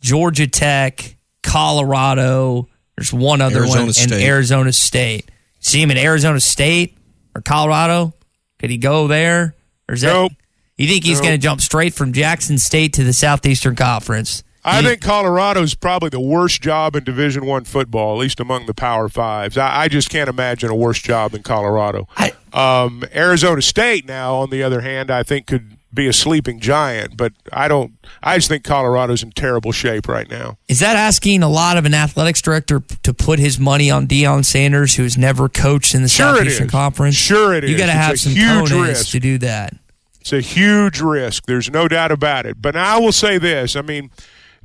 Georgia 0.00 0.46
Tech, 0.46 1.16
Colorado. 1.42 2.68
There's 2.96 3.12
one 3.12 3.40
other 3.40 3.60
Arizona 3.60 3.84
one 3.84 3.92
State. 3.92 4.12
in 4.12 4.20
Arizona 4.20 4.72
State. 4.72 5.30
See 5.60 5.80
him 5.82 5.90
in 5.90 5.96
Arizona 5.98 6.40
State 6.40 6.96
or 7.34 7.40
Colorado? 7.42 8.12
Could 8.58 8.70
he 8.70 8.76
go 8.78 9.08
there? 9.08 9.54
Or 9.88 9.94
is 9.94 10.02
that 10.02 10.12
Nope. 10.12 10.32
you 10.76 10.86
think 10.88 11.04
he's 11.04 11.18
Nope. 11.18 11.24
going 11.26 11.34
to 11.40 11.42
jump 11.42 11.60
straight 11.60 11.94
from 11.94 12.12
Jackson 12.12 12.58
State 12.58 12.92
to 12.94 13.04
the 13.04 13.12
Southeastern 13.12 13.74
Conference? 13.76 14.42
I 14.66 14.80
You- 14.80 14.88
think 14.88 15.02
Colorado's 15.02 15.74
probably 15.74 16.08
the 16.08 16.20
worst 16.20 16.62
job 16.62 16.96
in 16.96 17.04
Division 17.04 17.44
One 17.44 17.64
football, 17.64 18.14
at 18.16 18.20
least 18.20 18.40
among 18.40 18.64
the 18.66 18.72
Power 18.74 19.08
Fives. 19.10 19.58
I, 19.58 19.82
I 19.82 19.88
just 19.88 20.08
can't 20.08 20.28
imagine 20.28 20.70
a 20.70 20.74
worse 20.74 21.00
job 21.02 21.32
than 21.32 21.42
Colorado. 21.42 22.08
um, 22.52 23.04
Arizona 23.14 23.60
State, 23.60 24.06
now 24.06 24.36
on 24.36 24.48
the 24.50 24.62
other 24.62 24.80
hand, 24.80 25.10
I 25.10 25.22
think 25.22 25.46
could 25.46 25.76
be 25.94 26.08
a 26.08 26.12
sleeping 26.12 26.60
giant, 26.60 27.16
but 27.16 27.32
I 27.52 27.68
don't. 27.68 27.92
I 28.22 28.36
just 28.36 28.48
think 28.48 28.64
Colorado's 28.64 29.22
in 29.22 29.32
terrible 29.32 29.72
shape 29.72 30.08
right 30.08 30.28
now. 30.28 30.58
Is 30.68 30.80
that 30.80 30.96
asking 30.96 31.42
a 31.42 31.48
lot 31.48 31.76
of 31.76 31.84
an 31.84 31.94
athletics 31.94 32.42
director 32.42 32.82
to 33.02 33.14
put 33.14 33.38
his 33.38 33.58
money 33.58 33.90
on 33.90 34.06
Deion 34.06 34.44
Sanders, 34.44 34.96
who's 34.96 35.16
never 35.16 35.48
coached 35.48 35.94
in 35.94 36.02
the 36.02 36.08
Sure 36.08 36.36
Southeastern. 36.36 36.68
Conference? 36.68 37.14
Sure 37.14 37.54
it 37.54 37.64
is. 37.64 37.70
You 37.70 37.78
got 37.78 37.86
to 37.86 37.92
have 37.92 38.18
some 38.18 38.32
huge 38.32 38.72
risk. 38.72 39.10
to 39.12 39.20
do 39.20 39.38
that. 39.38 39.74
It's 40.20 40.32
a 40.32 40.40
huge 40.40 41.00
risk. 41.00 41.46
There's 41.46 41.70
no 41.70 41.86
doubt 41.86 42.10
about 42.10 42.46
it. 42.46 42.60
But 42.60 42.76
I 42.76 42.98
will 42.98 43.12
say 43.12 43.38
this: 43.38 43.76
I 43.76 43.82
mean, 43.82 44.10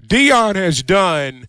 Deion 0.06 0.56
has 0.56 0.82
done 0.84 1.48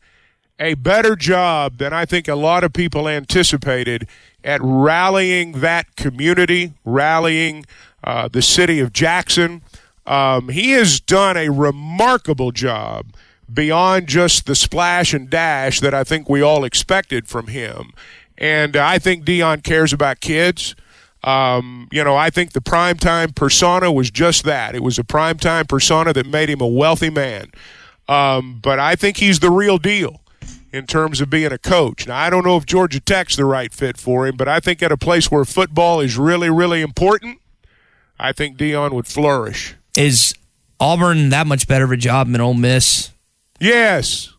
a 0.59 0.74
better 0.74 1.16
job 1.16 1.78
than 1.78 1.93
I 1.93 2.05
think 2.05 2.28
a 2.28 2.35
lot 2.35 2.62
of 2.64 2.72
people 2.72 3.09
anticipated 3.09 4.07
at 4.45 4.61
rallying 4.62 5.61
that 5.61 5.97
community, 5.97 6.74
rallying 6.85 7.64
uh, 8.05 8.28
the 8.28 8.42
city 8.42 8.80
of 8.80 8.92
Jackson. 8.92 9.62
Um, 10.07 10.48
he 10.48 10.72
has 10.72 11.01
done 11.01 11.36
a 11.36 11.51
remarkable 11.51 12.53
job 12.53 13.07
beyond 13.53 14.07
just 14.07 14.46
the 14.46 14.55
splash 14.55 15.12
and 15.12 15.28
dash 15.28 15.80
that 15.80 15.94
I 15.94 16.05
think 16.05 16.28
we 16.28 16.40
all 16.40 16.64
expected 16.64 17.28
from 17.28 17.48
him. 17.48 17.92
And 18.38 18.76
I 18.76 18.98
think 18.98 19.24
Deion 19.24 19.62
cares 19.62 19.92
about 19.92 20.20
kids. 20.20 20.74
Um, 21.22 21.88
you 21.92 22.03
know, 22.03 22.16
I 22.16 22.30
think 22.30 22.53
the 22.53 22.61
primetime 22.61 23.34
persona 23.34 23.92
was 23.92 24.11
just 24.11 24.44
that. 24.44 24.74
It 24.74 24.82
was 24.82 24.98
a 24.98 25.05
primetime 25.05 25.68
persona 25.68 26.12
that 26.14 26.26
made 26.26 26.48
him 26.48 26.61
a 26.61 26.66
wealthy 26.66 27.11
man. 27.11 27.51
Um, 28.09 28.59
but 28.62 28.78
I 28.78 28.96
think 28.96 29.18
he's 29.18 29.40
the 29.40 29.51
real 29.51 29.78
deal 29.78 30.20
in 30.72 30.86
terms 30.86 31.20
of 31.20 31.28
being 31.28 31.53
a 31.53 31.59
coach. 31.59 32.07
Now, 32.07 32.16
I 32.16 32.30
don't 32.30 32.44
know 32.44 32.57
if 32.57 32.64
Georgia 32.64 33.01
Tech's 33.01 33.36
the 33.36 33.44
right 33.44 33.72
fit 33.72 33.98
for 33.98 34.26
him, 34.26 34.36
but 34.36 34.48
I 34.48 34.61
think 34.61 34.82
at 34.82 34.92
a 34.92 34.96
place 34.96 35.30
where 35.30 35.44
football 35.44 36.01
is 36.01 36.16
really, 36.16 36.48
really 36.48 36.80
important, 36.80 37.40
I 38.22 38.32
think 38.32 38.56
Deion 38.58 38.92
would 38.92 39.06
flourish. 39.06 39.74
Is 39.96 40.34
Auburn 40.78 41.30
that 41.30 41.46
much 41.46 41.66
better 41.66 41.84
of 41.84 41.92
a 41.92 41.96
job 41.96 42.30
than 42.30 42.40
Ole 42.40 42.54
Miss? 42.54 43.10
Yes. 43.60 44.32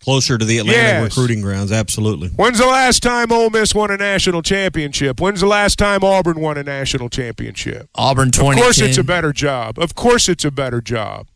Closer 0.00 0.36
to 0.36 0.44
the 0.44 0.58
Atlanta 0.58 0.78
Yes. 0.78 1.04
recruiting 1.04 1.42
grounds, 1.42 1.70
absolutely. 1.70 2.28
When's 2.30 2.58
the 2.58 2.66
last 2.66 3.04
time 3.04 3.30
Ole 3.30 3.50
Miss 3.50 3.72
won 3.72 3.90
a 3.92 3.96
national 3.96 4.42
championship? 4.42 5.20
When's 5.20 5.40
the 5.40 5.46
last 5.46 5.78
time 5.78 6.02
Auburn 6.02 6.40
won 6.40 6.58
a 6.58 6.64
national 6.64 7.08
championship? 7.08 7.88
Auburn 7.94 8.32
twenty. 8.32 8.60
Of 8.60 8.64
course, 8.64 8.80
it's 8.80 8.98
a 8.98 9.04
better 9.04 9.32
job. 9.32 9.78
Of 9.78 9.94
course, 9.94 10.28
it's 10.28 10.44
a 10.44 10.50
better 10.50 10.80
job. 10.80 11.28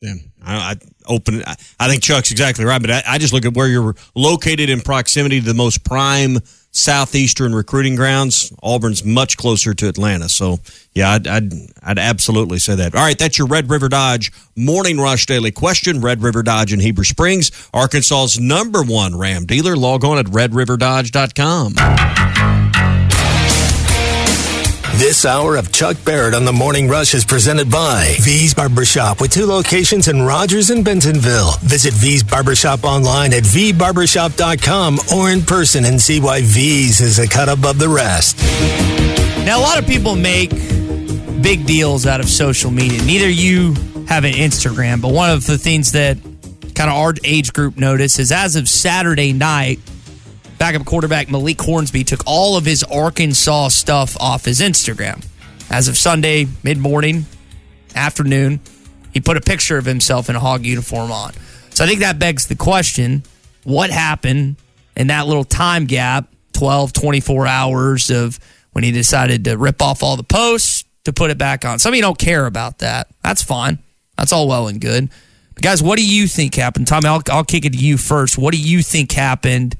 Yeah, 0.00 0.14
I, 0.42 0.56
I 0.56 0.74
open. 1.06 1.42
I, 1.46 1.54
I 1.78 1.88
think 1.88 2.02
Chuck's 2.02 2.30
exactly 2.30 2.64
right, 2.64 2.80
but 2.80 2.90
I, 2.90 3.02
I 3.06 3.18
just 3.18 3.34
look 3.34 3.44
at 3.44 3.52
where 3.54 3.66
you're 3.68 3.94
located 4.14 4.70
in 4.70 4.80
proximity 4.80 5.40
to 5.40 5.46
the 5.46 5.52
most 5.54 5.84
prime 5.84 6.38
southeastern 6.76 7.54
recruiting 7.54 7.96
grounds. 7.96 8.52
Auburn's 8.62 9.04
much 9.04 9.36
closer 9.36 9.74
to 9.74 9.88
Atlanta, 9.88 10.28
so 10.28 10.58
yeah, 10.94 11.12
I'd, 11.12 11.26
I'd 11.26 11.52
I'd 11.82 11.98
absolutely 11.98 12.58
say 12.58 12.74
that. 12.76 12.94
All 12.94 13.02
right, 13.02 13.18
that's 13.18 13.38
your 13.38 13.48
Red 13.48 13.70
River 13.70 13.88
Dodge 13.88 14.32
Morning 14.54 14.98
Rush 14.98 15.26
Daily 15.26 15.50
Question. 15.50 16.00
Red 16.00 16.22
River 16.22 16.42
Dodge 16.42 16.72
in 16.72 16.80
Heber 16.80 17.04
Springs, 17.04 17.50
Arkansas's 17.72 18.38
number 18.38 18.82
one 18.82 19.18
Ram 19.18 19.46
dealer. 19.46 19.76
Log 19.76 20.04
on 20.04 20.18
at 20.18 20.26
redriverdodge.com. 20.26 22.65
This 24.98 25.26
hour 25.26 25.56
of 25.56 25.72
Chuck 25.72 25.98
Barrett 26.06 26.32
on 26.32 26.46
the 26.46 26.54
Morning 26.54 26.88
Rush 26.88 27.12
is 27.12 27.22
presented 27.22 27.70
by 27.70 28.14
V's 28.20 28.54
Barbershop 28.54 29.20
with 29.20 29.30
two 29.30 29.44
locations 29.44 30.08
in 30.08 30.22
Rogers 30.22 30.70
and 30.70 30.82
Bentonville. 30.82 31.52
Visit 31.60 31.92
V's 31.92 32.22
Barbershop 32.22 32.82
online 32.82 33.34
at 33.34 33.42
vbarbershop.com 33.42 34.98
or 35.14 35.30
in 35.30 35.42
person 35.42 35.84
and 35.84 36.00
see 36.00 36.18
why 36.18 36.40
V's 36.40 37.02
is 37.02 37.18
a 37.18 37.28
cut 37.28 37.50
above 37.50 37.78
the 37.78 37.90
rest. 37.90 38.38
Now, 39.44 39.58
a 39.58 39.62
lot 39.62 39.78
of 39.78 39.86
people 39.86 40.16
make 40.16 40.50
big 41.42 41.66
deals 41.66 42.06
out 42.06 42.20
of 42.20 42.28
social 42.30 42.70
media. 42.70 43.02
Neither 43.04 43.28
you 43.28 43.74
have 44.08 44.24
an 44.24 44.32
Instagram, 44.32 45.02
but 45.02 45.12
one 45.12 45.28
of 45.28 45.46
the 45.46 45.58
things 45.58 45.92
that 45.92 46.16
kind 46.74 46.90
of 46.90 46.96
our 46.96 47.12
age 47.22 47.52
group 47.52 47.76
notice 47.76 48.18
is 48.18 48.32
as 48.32 48.56
of 48.56 48.66
Saturday 48.66 49.34
night, 49.34 49.78
backup 50.58 50.84
quarterback 50.84 51.30
Malik 51.30 51.60
Hornsby 51.60 52.04
took 52.04 52.22
all 52.26 52.56
of 52.56 52.64
his 52.64 52.82
Arkansas 52.84 53.68
stuff 53.68 54.16
off 54.20 54.44
his 54.44 54.60
Instagram. 54.60 55.24
As 55.70 55.88
of 55.88 55.96
Sunday, 55.96 56.46
mid 56.62 56.78
morning, 56.78 57.26
afternoon, 57.94 58.60
he 59.12 59.20
put 59.20 59.36
a 59.36 59.40
picture 59.40 59.78
of 59.78 59.84
himself 59.84 60.28
in 60.28 60.36
a 60.36 60.40
hog 60.40 60.64
uniform 60.64 61.10
on. 61.10 61.32
So 61.70 61.84
I 61.84 61.86
think 61.86 62.00
that 62.00 62.18
begs 62.18 62.46
the 62.46 62.54
question 62.54 63.22
what 63.64 63.90
happened 63.90 64.56
in 64.96 65.08
that 65.08 65.26
little 65.26 65.44
time 65.44 65.86
gap 65.86 66.28
12, 66.52 66.92
24 66.92 67.46
hours 67.46 68.10
of 68.10 68.38
when 68.72 68.84
he 68.84 68.92
decided 68.92 69.44
to 69.44 69.56
rip 69.56 69.82
off 69.82 70.02
all 70.02 70.16
the 70.16 70.22
posts 70.22 70.84
to 71.04 71.12
put 71.12 71.30
it 71.30 71.38
back 71.38 71.64
on? 71.64 71.78
Some 71.78 71.92
of 71.92 71.96
you 71.96 72.02
don't 72.02 72.18
care 72.18 72.46
about 72.46 72.78
that. 72.78 73.08
That's 73.22 73.42
fine. 73.42 73.78
That's 74.16 74.32
all 74.32 74.48
well 74.48 74.68
and 74.68 74.80
good. 74.80 75.10
But 75.54 75.62
guys, 75.62 75.82
what 75.82 75.96
do 75.98 76.06
you 76.06 76.26
think 76.26 76.54
happened? 76.54 76.86
Tommy, 76.86 77.08
I'll, 77.08 77.22
I'll 77.30 77.44
kick 77.44 77.64
it 77.64 77.72
to 77.72 77.78
you 77.78 77.96
first. 77.96 78.38
What 78.38 78.52
do 78.52 78.60
you 78.60 78.82
think 78.82 79.12
happened 79.12 79.76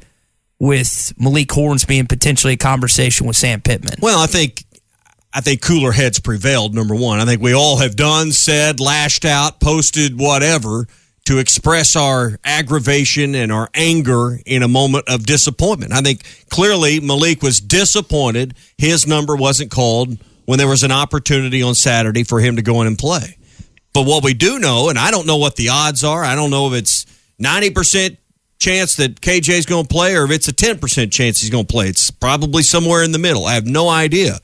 with 0.58 1.12
Malik 1.18 1.52
Hornsby 1.52 1.98
and 1.98 2.08
potentially 2.08 2.54
a 2.54 2.56
conversation 2.56 3.26
with 3.26 3.36
Sam 3.36 3.60
Pittman? 3.60 3.98
Well, 4.00 4.18
I 4.18 4.26
think 4.26 4.64
I 5.32 5.40
think 5.40 5.60
cooler 5.60 5.92
heads 5.92 6.18
prevailed. 6.18 6.74
Number 6.74 6.94
one, 6.94 7.20
I 7.20 7.26
think 7.26 7.42
we 7.42 7.52
all 7.52 7.78
have 7.78 7.94
done, 7.94 8.32
said, 8.32 8.80
lashed 8.80 9.24
out, 9.24 9.60
posted, 9.60 10.18
whatever 10.18 10.86
to 11.26 11.38
express 11.38 11.96
our 11.96 12.38
aggravation 12.44 13.34
and 13.34 13.52
our 13.52 13.68
anger 13.74 14.38
in 14.46 14.62
a 14.62 14.68
moment 14.68 15.08
of 15.08 15.26
disappointment. 15.26 15.92
I 15.92 16.00
think 16.00 16.22
clearly 16.48 17.00
Malik 17.00 17.42
was 17.42 17.60
disappointed 17.60 18.54
his 18.78 19.06
number 19.06 19.34
wasn't 19.34 19.72
called 19.72 20.16
when 20.46 20.58
there 20.58 20.68
was 20.68 20.84
an 20.84 20.92
opportunity 20.92 21.62
on 21.62 21.74
Saturday 21.74 22.22
for 22.22 22.40
him 22.40 22.56
to 22.56 22.62
go 22.62 22.80
in 22.80 22.86
and 22.86 22.96
play. 22.96 23.36
But 23.92 24.06
what 24.06 24.22
we 24.22 24.34
do 24.34 24.58
know, 24.58 24.88
and 24.88 24.98
I 24.98 25.10
don't 25.10 25.26
know 25.26 25.38
what 25.38 25.56
the 25.56 25.70
odds 25.70 26.04
are, 26.04 26.22
I 26.22 26.36
don't 26.36 26.50
know 26.50 26.72
if 26.72 26.78
it's 26.78 27.06
90% 27.42 28.16
chance 28.58 28.96
that 28.96 29.20
KJ 29.20 29.50
is 29.50 29.66
going 29.66 29.84
to 29.84 29.88
play 29.88 30.16
or 30.16 30.24
if 30.24 30.30
it's 30.30 30.48
a 30.48 30.52
10% 30.52 31.12
chance 31.12 31.40
he's 31.40 31.50
going 31.50 31.66
to 31.66 31.72
play. 31.72 31.88
It's 31.88 32.10
probably 32.10 32.62
somewhere 32.62 33.02
in 33.02 33.12
the 33.12 33.18
middle. 33.18 33.44
I 33.44 33.54
have 33.54 33.66
no 33.66 33.88
idea. 33.88 34.38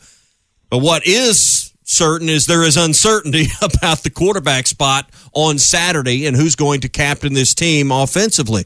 But 0.70 0.78
what 0.78 1.06
is 1.06 1.72
certain 1.84 2.28
is 2.28 2.46
there 2.46 2.62
is 2.62 2.76
uncertainty 2.76 3.46
about 3.62 4.02
the 4.02 4.10
quarterback 4.10 4.66
spot 4.66 5.10
on 5.32 5.58
Saturday 5.58 6.26
and 6.26 6.36
who's 6.36 6.56
going 6.56 6.80
to 6.82 6.88
captain 6.88 7.34
this 7.34 7.54
team 7.54 7.90
offensively. 7.90 8.64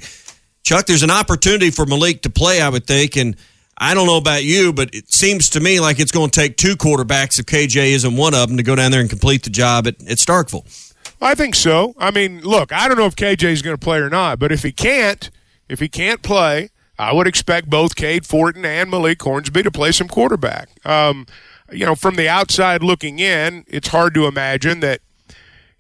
Chuck, 0.63 0.87
there's 0.87 1.03
an 1.03 1.11
opportunity 1.11 1.71
for 1.71 1.87
Malik 1.87 2.23
to 2.23 2.31
play, 2.31 2.61
I 2.61 2.69
would 2.69 2.87
think, 2.87 3.17
and 3.17 3.37
I 3.79 3.95
don't 3.95 4.07
know 4.07 4.17
about 4.17 4.43
you, 4.43 4.73
but 4.73 4.95
it 4.95 5.13
seems 5.13 5.51
to 5.51 5.61
me 5.61 5.81
like 5.81 6.01
it's 6.01 6.11
going 6.11 6.31
to 6.31 6.41
take 6.41 6.57
two 6.57 6.77
quarterbacks 6.77 7.39
if 7.39 7.47
KJ 7.47 7.93
isn't 7.93 8.17
one 8.17 8.35
of 8.35 8.49
them 8.49 8.57
to 8.57 8.63
go 8.63 8.75
down 8.75 8.91
there 8.91 9.01
and 9.01 9.11
complete 9.11 9.43
the 9.45 9.51
job 9.51 9.87
at, 9.87 10.01
at 10.03 10.19
Starkville. 10.19 10.65
I 11.21 11.35
think 11.35 11.55
so. 11.55 11.95
I 11.99 12.11
mean, 12.11 12.41
look, 12.41 12.73
I 12.73 12.89
don't 12.89 12.99
know 12.99 13.07
if 13.07 13.17
KJ 13.17 13.45
is 13.45 13.63
going 13.63 13.77
to 13.77 13.83
play 13.83 13.99
or 13.99 14.11
not, 14.11 14.39
but 14.39 14.53
if 14.53 14.63
he 14.63 14.73
can't, 14.73 15.31
if 15.69 15.81
he 15.81 15.89
can't 15.89 16.23
play, 16.23 16.71
I 16.99 17.13
would 17.13 17.27
expect 17.27 17.69
both 17.69 17.97
Cade 17.97 18.27
Fortin 18.27 18.65
and 18.65 18.91
Malik 18.91 19.23
Hornsby 19.23 19.63
to 19.63 19.71
play 19.71 19.93
some 19.93 20.09
quarterback. 20.09 20.69
Um, 20.85 21.27
you 21.71 21.85
know, 21.85 21.95
from 21.95 22.17
the 22.17 22.29
outside 22.29 22.83
looking 22.83 23.19
in, 23.19 23.65
it's 23.69 23.89
hard 23.89 24.15
to 24.15 24.27
imagine 24.27 24.81
that, 24.81 25.01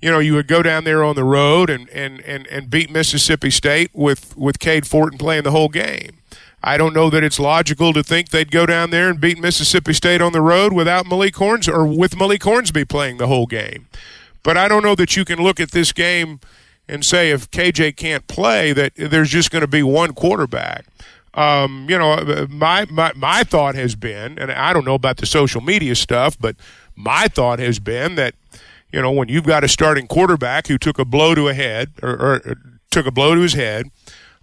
you 0.00 0.10
know, 0.10 0.18
you 0.18 0.34
would 0.34 0.48
go 0.48 0.62
down 0.62 0.84
there 0.84 1.04
on 1.04 1.16
the 1.16 1.24
road 1.24 1.70
and, 1.70 1.88
and, 1.90 2.20
and, 2.22 2.46
and 2.48 2.68
beat 2.68 2.90
Mississippi 2.90 3.50
State 3.50 3.90
with, 3.94 4.36
with 4.36 4.58
Cade 4.58 4.86
Fortin 4.86 5.18
playing 5.18 5.44
the 5.44 5.52
whole 5.52 5.68
game. 5.68 6.18
I 6.62 6.76
don't 6.76 6.94
know 6.94 7.10
that 7.10 7.22
it's 7.22 7.38
logical 7.38 7.92
to 7.92 8.02
think 8.02 8.30
they'd 8.30 8.50
go 8.50 8.66
down 8.66 8.90
there 8.90 9.08
and 9.08 9.20
beat 9.20 9.38
Mississippi 9.38 9.92
State 9.92 10.20
on 10.20 10.32
the 10.32 10.40
road 10.40 10.72
without 10.72 11.06
Malik 11.06 11.36
Horns 11.36 11.68
or 11.68 11.86
with 11.86 12.16
Malik 12.16 12.42
Hornsby 12.42 12.84
playing 12.84 13.18
the 13.18 13.28
whole 13.28 13.46
game. 13.46 13.86
But 14.46 14.56
I 14.56 14.68
don't 14.68 14.84
know 14.84 14.94
that 14.94 15.16
you 15.16 15.24
can 15.24 15.40
look 15.40 15.58
at 15.58 15.72
this 15.72 15.90
game 15.90 16.38
and 16.86 17.04
say 17.04 17.32
if 17.32 17.50
KJ 17.50 17.96
can't 17.96 18.24
play 18.28 18.72
that 18.74 18.92
there's 18.94 19.28
just 19.28 19.50
going 19.50 19.62
to 19.62 19.66
be 19.66 19.82
one 19.82 20.12
quarterback. 20.14 20.86
Um, 21.34 21.88
you 21.90 21.98
know, 21.98 22.46
my, 22.48 22.84
my 22.84 23.10
my 23.16 23.42
thought 23.42 23.74
has 23.74 23.96
been, 23.96 24.38
and 24.38 24.52
I 24.52 24.72
don't 24.72 24.84
know 24.84 24.94
about 24.94 25.16
the 25.16 25.26
social 25.26 25.60
media 25.60 25.96
stuff, 25.96 26.38
but 26.38 26.54
my 26.94 27.26
thought 27.26 27.58
has 27.58 27.80
been 27.80 28.14
that 28.14 28.36
you 28.92 29.02
know 29.02 29.10
when 29.10 29.26
you've 29.28 29.46
got 29.46 29.64
a 29.64 29.68
starting 29.68 30.06
quarterback 30.06 30.68
who 30.68 30.78
took 30.78 31.00
a 31.00 31.04
blow 31.04 31.34
to 31.34 31.48
a 31.48 31.52
head 31.52 31.90
or, 32.00 32.10
or 32.10 32.56
took 32.92 33.04
a 33.04 33.10
blow 33.10 33.34
to 33.34 33.40
his 33.40 33.54
head, 33.54 33.90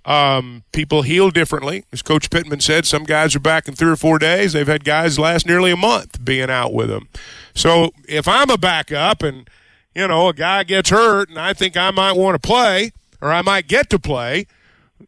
um, 0.04 0.64
people 0.74 1.04
heal 1.04 1.32
differently. 1.32 1.86
As 1.93 2.01
Coach 2.01 2.30
Pittman 2.30 2.60
said, 2.60 2.86
some 2.86 3.06
guys 3.06 3.38
are 3.38 3.39
back 3.39 3.70
in 3.70 3.76
three 3.76 3.91
or 3.91 3.95
four 3.95 4.20
days. 4.20 4.51
They've 4.51 4.68
had 4.68 4.84
guys 4.84 5.18
last 5.18 5.47
nearly 5.47 5.72
a 5.72 5.78
month 5.78 6.26
being 6.26 6.49
out 6.49 6.74
with 6.74 6.89
them. 6.89 7.08
So 7.56 7.91
if 8.06 8.28
I'm 8.28 8.49
a 8.49 8.58
backup 8.58 9.24
and 9.24 9.49
you 9.95 10.07
know 10.07 10.27
a 10.29 10.33
guy 10.33 10.63
gets 10.63 10.89
hurt 10.89 11.29
and 11.29 11.39
I 11.39 11.53
think 11.53 11.77
I 11.77 11.91
might 11.91 12.13
want 12.13 12.41
to 12.41 12.45
play 12.45 12.91
or 13.21 13.31
I 13.31 13.41
might 13.41 13.67
get 13.67 13.89
to 13.91 13.99
play 13.99 14.47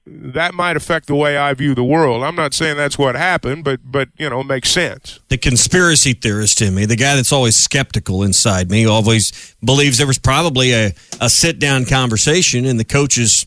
that 0.06 0.54
might 0.54 0.76
affect 0.76 1.08
the 1.08 1.16
way 1.16 1.38
I 1.38 1.54
view 1.54 1.76
the 1.76 1.84
world. 1.84 2.24
I'm 2.24 2.36
not 2.36 2.54
saying 2.54 2.78
that's 2.78 2.98
what 2.98 3.16
happened, 3.16 3.64
but 3.64 3.80
but 3.84 4.10
you 4.18 4.30
know, 4.30 4.42
it 4.42 4.46
makes 4.46 4.70
sense. 4.70 5.20
The 5.30 5.38
conspiracy 5.38 6.14
theorist 6.14 6.62
in 6.62 6.76
me, 6.76 6.86
the 6.86 6.96
guy 6.96 7.16
that's 7.16 7.32
always 7.32 7.56
skeptical 7.56 8.24
inside 8.24 8.70
me, 8.70 8.86
always 8.86 9.56
believes 9.64 9.98
there 9.98 10.08
was 10.08 10.20
probably 10.20 10.74
a, 10.74 10.94
a 11.22 11.30
sit 11.30 11.60
down 11.60 11.86
conversation 11.86 12.66
and 12.66 12.80
the 12.80 12.86
coaches 12.86 13.46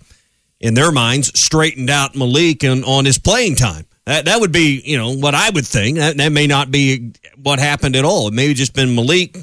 in 0.60 0.74
their 0.74 0.90
minds 0.90 1.38
straightened 1.38 1.90
out 1.90 2.16
Malik 2.16 2.64
on, 2.64 2.82
on 2.84 3.04
his 3.04 3.18
playing 3.18 3.54
time. 3.54 3.86
That 4.06 4.24
that 4.24 4.40
would 4.40 4.52
be, 4.52 4.82
you 4.84 4.96
know, 4.96 5.14
what 5.14 5.34
I 5.34 5.50
would 5.50 5.66
think. 5.66 5.98
That, 5.98 6.16
that 6.16 6.32
may 6.32 6.46
not 6.46 6.70
be 6.70 7.12
what 7.36 7.58
happened 7.58 7.94
at 7.94 8.04
all. 8.04 8.28
It 8.28 8.34
may 8.34 8.48
have 8.48 8.56
just 8.56 8.74
been 8.74 8.94
Malik 8.94 9.36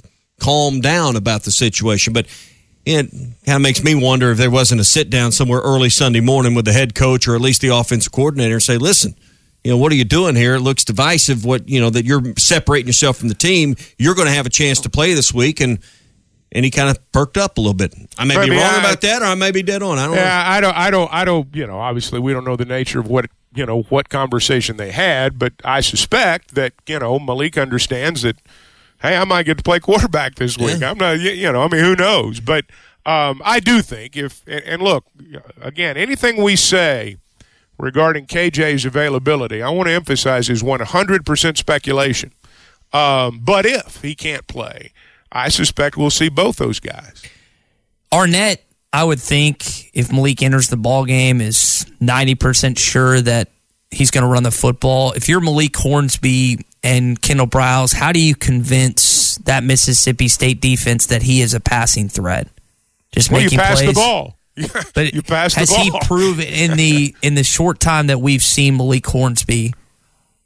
calmed 0.46 0.84
down 0.84 1.16
about 1.16 1.44
the 1.44 1.52
situation. 1.52 2.14
But 2.14 2.28
it 2.86 3.10
kind 3.12 3.56
of 3.56 3.62
makes 3.62 3.84
me 3.84 3.96
wonder 3.96 4.32
if 4.32 4.38
there 4.38 4.52
wasn't 4.52 4.80
a 4.80 4.84
sit 4.84 5.10
down 5.10 5.32
somewhere 5.32 5.60
early 5.62 5.90
Sunday 5.90 6.20
morning 6.20 6.54
with 6.54 6.66
the 6.66 6.74
head 6.74 6.94
coach 6.94 7.28
or 7.28 7.36
at 7.36 7.42
least 7.42 7.62
the 7.62 7.70
offensive 7.70 8.12
coordinator 8.12 8.54
and 8.54 8.64
say, 8.64 8.78
listen, 8.78 9.16
you 9.64 9.72
know, 9.72 9.78
what 9.78 9.92
are 9.92 9.96
you 9.96 10.06
doing 10.06 10.36
here? 10.36 10.56
It 10.56 10.60
looks 10.60 10.86
divisive. 10.86 11.44
What, 11.44 11.68
you 11.68 11.82
know, 11.82 11.90
that 11.90 12.06
you're 12.06 12.22
separating 12.38 12.86
yourself 12.86 13.18
from 13.18 13.30
the 13.30 13.36
team. 13.36 13.76
You're 13.98 14.14
going 14.14 14.28
to 14.28 14.34
have 14.34 14.46
a 14.46 14.52
chance 14.52 14.80
to 14.82 14.90
play 14.90 15.16
this 15.16 15.34
week. 15.34 15.60
And, 15.60 15.80
and 16.52 16.64
he 16.64 16.70
kind 16.70 16.90
of 16.90 17.12
perked 17.12 17.38
up 17.38 17.58
a 17.58 17.62
little 17.62 17.74
bit. 17.74 17.96
I 18.18 18.24
may 18.24 18.36
be 18.46 18.52
wrong 18.52 18.60
I, 18.60 18.80
about 18.80 19.02
that, 19.02 19.24
or 19.24 19.26
I 19.26 19.36
may 19.36 19.52
be 19.52 19.64
dead 19.64 19.82
on. 19.82 19.98
I 19.98 20.06
don't. 20.06 20.16
Yeah, 20.16 20.24
know. 20.24 20.50
I 20.50 20.62
don't. 20.62 20.78
I 20.78 20.92
don't. 20.92 21.14
I 21.14 21.26
don't. 21.26 21.56
You 21.56 21.68
know, 21.68 21.80
obviously, 21.80 22.20
we 22.20 22.32
don't 22.32 22.46
know 22.46 22.56
the 22.56 22.66
nature 22.66 23.00
of 23.00 23.08
what 23.08 23.26
you 23.54 23.66
know 23.66 23.82
what 23.84 24.08
conversation 24.08 24.78
they 24.78 24.92
had, 24.92 25.38
but 25.38 25.52
I 25.66 25.82
suspect 25.82 26.56
that 26.56 26.72
you 26.88 26.98
know 26.98 27.20
Malik 27.20 27.58
understands 27.58 28.22
that. 28.22 28.38
Hey, 29.06 29.18
I 29.18 29.24
might 29.24 29.44
get 29.44 29.58
to 29.58 29.64
play 29.64 29.80
quarterback 29.80 30.34
this 30.36 30.58
week. 30.58 30.80
Yeah. 30.80 30.90
I'm 30.90 30.98
not. 30.98 31.20
You 31.20 31.52
know, 31.52 31.62
I 31.62 31.68
mean, 31.68 31.84
who 31.84 31.96
knows? 31.96 32.40
But 32.40 32.66
um, 33.06 33.40
I 33.46 33.60
do 33.60 33.84
think 33.84 34.18
if 34.18 34.42
and 34.48 34.82
look 34.82 35.06
again, 35.62 35.96
anything 35.96 36.42
we 36.42 36.56
say 36.56 37.18
regarding 37.78 38.26
KJ's 38.26 38.84
availability, 38.84 39.62
I 39.62 39.70
want 39.70 39.88
to 39.88 39.94
emphasize 39.94 40.50
is 40.50 40.64
100% 40.64 41.58
speculation. 41.58 42.32
Um, 42.94 43.42
but 43.44 43.68
if 43.68 44.02
he 44.02 44.16
can't 44.16 44.48
play, 44.48 44.92
I 45.32 45.50
suspect 45.50 45.98
we'll 45.98 46.10
see 46.10 46.30
both 46.30 46.56
those 46.56 46.80
guys. 46.80 47.22
Arnett, 48.12 48.64
I 48.92 49.04
would 49.04 49.20
think 49.20 49.92
if 49.94 50.12
Malik 50.12 50.42
enters 50.42 50.70
the 50.70 50.78
ball 50.78 51.06
game, 51.06 51.42
is 51.42 51.86
90% 52.02 52.80
sure 52.80 53.22
that 53.22 53.50
he's 53.92 54.10
going 54.10 54.24
to 54.24 54.30
run 54.30 54.44
the 54.44 54.52
football. 54.52 55.12
If 55.12 55.28
you're 55.30 55.42
Malik 55.42 55.76
Hornsby 55.76 56.66
and 56.86 57.20
Kendall 57.22 57.48
Briles, 57.48 57.94
how 57.94 58.12
do 58.12 58.20
you 58.22 58.36
convince 58.36 59.36
that 59.40 59.64
Mississippi 59.64 60.28
State 60.28 60.62
defense 60.62 61.08
that 61.08 61.24
he 61.24 61.42
is 61.42 61.54
a 61.54 61.60
passing 61.60 62.08
threat? 62.10 62.48
Just 63.12 63.32
well, 63.32 63.42
making 63.42 63.58
you 63.60 63.64
pass 63.64 63.82
plays. 63.82 63.90
the 63.90 63.94
ball. 63.96 64.38
But 64.94 65.14
you 65.14 65.22
pass 65.22 65.54
has 65.56 65.68
the 65.70 65.76
ball. 65.76 65.84
he 66.00 66.08
proven 66.08 66.46
in 66.46 66.78
the 66.78 67.14
in 67.22 67.36
the 67.36 67.44
short 67.44 67.80
time 67.82 68.08
that 68.08 68.22
we've 68.22 68.44
seen 68.44 68.78
Malik 68.78 69.06
Hornsby? 69.06 69.74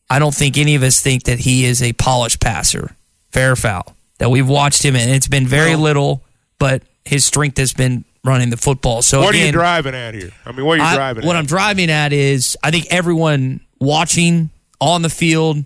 I 0.09 0.17
don't 0.17 0.33
think 0.33 0.57
any 0.57 0.73
of 0.73 0.81
us 0.81 0.99
think 1.01 1.23
that 1.23 1.39
he 1.39 1.65
is 1.65 1.83
a 1.83 1.93
polished 1.93 2.39
passer, 2.39 2.95
fair 3.31 3.55
foul. 3.55 3.95
That 4.17 4.31
we've 4.31 4.47
watched 4.49 4.83
him, 4.83 4.95
and 4.95 5.11
it's 5.11 5.27
been 5.27 5.45
very 5.45 5.75
little, 5.75 6.23
but 6.57 6.81
his 7.05 7.23
strength 7.23 7.57
has 7.59 7.73
been 7.73 8.03
running 8.23 8.49
the 8.49 8.57
football. 8.57 9.01
So 9.03 9.19
what 9.19 9.29
again, 9.35 9.43
are 9.43 9.45
you 9.47 9.51
driving 9.51 9.93
at 9.93 10.13
here? 10.15 10.31
I 10.45 10.51
mean, 10.53 10.65
what 10.65 10.79
are 10.79 10.83
you 10.83 10.89
I- 10.89 10.95
driving 10.95 11.25
what 11.27 11.35
at? 11.35 11.39
I'm 11.39 11.45
driving 11.45 11.91
at 11.91 12.11
is 12.11 12.57
I 12.63 12.71
think 12.71 12.87
everyone 12.89 13.59
watching 13.79 14.49
on 14.81 15.03
the 15.03 15.09
field 15.09 15.63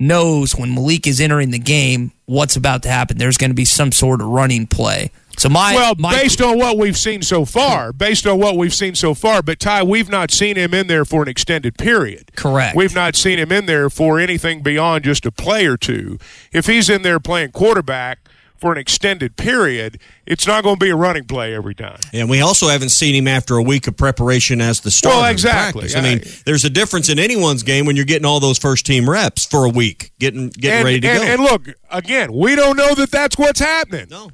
knows 0.00 0.56
when 0.56 0.74
Malik 0.74 1.06
is 1.06 1.20
entering 1.20 1.50
the 1.50 1.58
game 1.58 2.12
what's 2.26 2.56
about 2.56 2.82
to 2.84 2.88
happen. 2.88 3.18
There's 3.18 3.36
going 3.36 3.50
to 3.50 3.54
be 3.54 3.64
some 3.64 3.92
sort 3.92 4.20
of 4.20 4.28
running 4.28 4.66
play. 4.66 5.10
So 5.36 5.48
my 5.48 5.74
well, 5.74 5.94
my, 5.96 6.12
based 6.20 6.42
on 6.42 6.58
what 6.58 6.76
we've 6.76 6.98
seen 6.98 7.22
so 7.22 7.44
far, 7.44 7.92
based 7.94 8.26
on 8.26 8.38
what 8.38 8.56
we've 8.56 8.74
seen 8.74 8.94
so 8.94 9.14
far, 9.14 9.42
but 9.42 9.58
Ty, 9.58 9.84
we've 9.84 10.10
not 10.10 10.30
seen 10.30 10.56
him 10.56 10.74
in 10.74 10.86
there 10.86 11.04
for 11.04 11.22
an 11.22 11.28
extended 11.28 11.78
period. 11.78 12.32
Correct. 12.36 12.76
We've 12.76 12.94
not 12.94 13.16
seen 13.16 13.38
him 13.38 13.50
in 13.50 13.64
there 13.66 13.88
for 13.88 14.18
anything 14.18 14.62
beyond 14.62 15.04
just 15.04 15.24
a 15.24 15.32
play 15.32 15.66
or 15.66 15.78
two. 15.78 16.18
If 16.52 16.66
he's 16.66 16.90
in 16.90 17.02
there 17.02 17.20
playing 17.20 17.52
quarterback 17.52 18.19
for 18.60 18.72
an 18.72 18.78
extended 18.78 19.36
period, 19.36 19.98
it's 20.26 20.46
not 20.46 20.62
going 20.62 20.76
to 20.76 20.84
be 20.84 20.90
a 20.90 20.96
running 20.96 21.24
play 21.24 21.54
every 21.54 21.74
time. 21.74 21.98
And 22.12 22.28
we 22.28 22.40
also 22.40 22.68
haven't 22.68 22.90
seen 22.90 23.14
him 23.14 23.26
after 23.26 23.56
a 23.56 23.62
week 23.62 23.86
of 23.86 23.96
preparation 23.96 24.60
as 24.60 24.80
the 24.80 24.90
starter. 24.90 25.20
Well, 25.20 25.30
exactly. 25.30 25.88
practice. 25.88 25.96
I 25.96 26.02
mean, 26.02 26.22
there's 26.44 26.64
a 26.64 26.70
difference 26.70 27.08
in 27.08 27.18
anyone's 27.18 27.62
game 27.62 27.86
when 27.86 27.96
you're 27.96 28.04
getting 28.04 28.26
all 28.26 28.40
those 28.40 28.58
first 28.58 28.84
team 28.84 29.08
reps 29.08 29.46
for 29.46 29.64
a 29.64 29.70
week, 29.70 30.12
getting 30.18 30.50
getting 30.50 30.78
and, 30.78 30.84
ready 30.84 31.00
to 31.00 31.08
and, 31.08 31.18
go. 31.18 31.26
And 31.26 31.42
look, 31.42 31.76
again, 31.90 32.32
we 32.32 32.54
don't 32.54 32.76
know 32.76 32.94
that 32.94 33.10
that's 33.10 33.38
what's 33.38 33.60
happening. 33.60 34.06
No. 34.10 34.30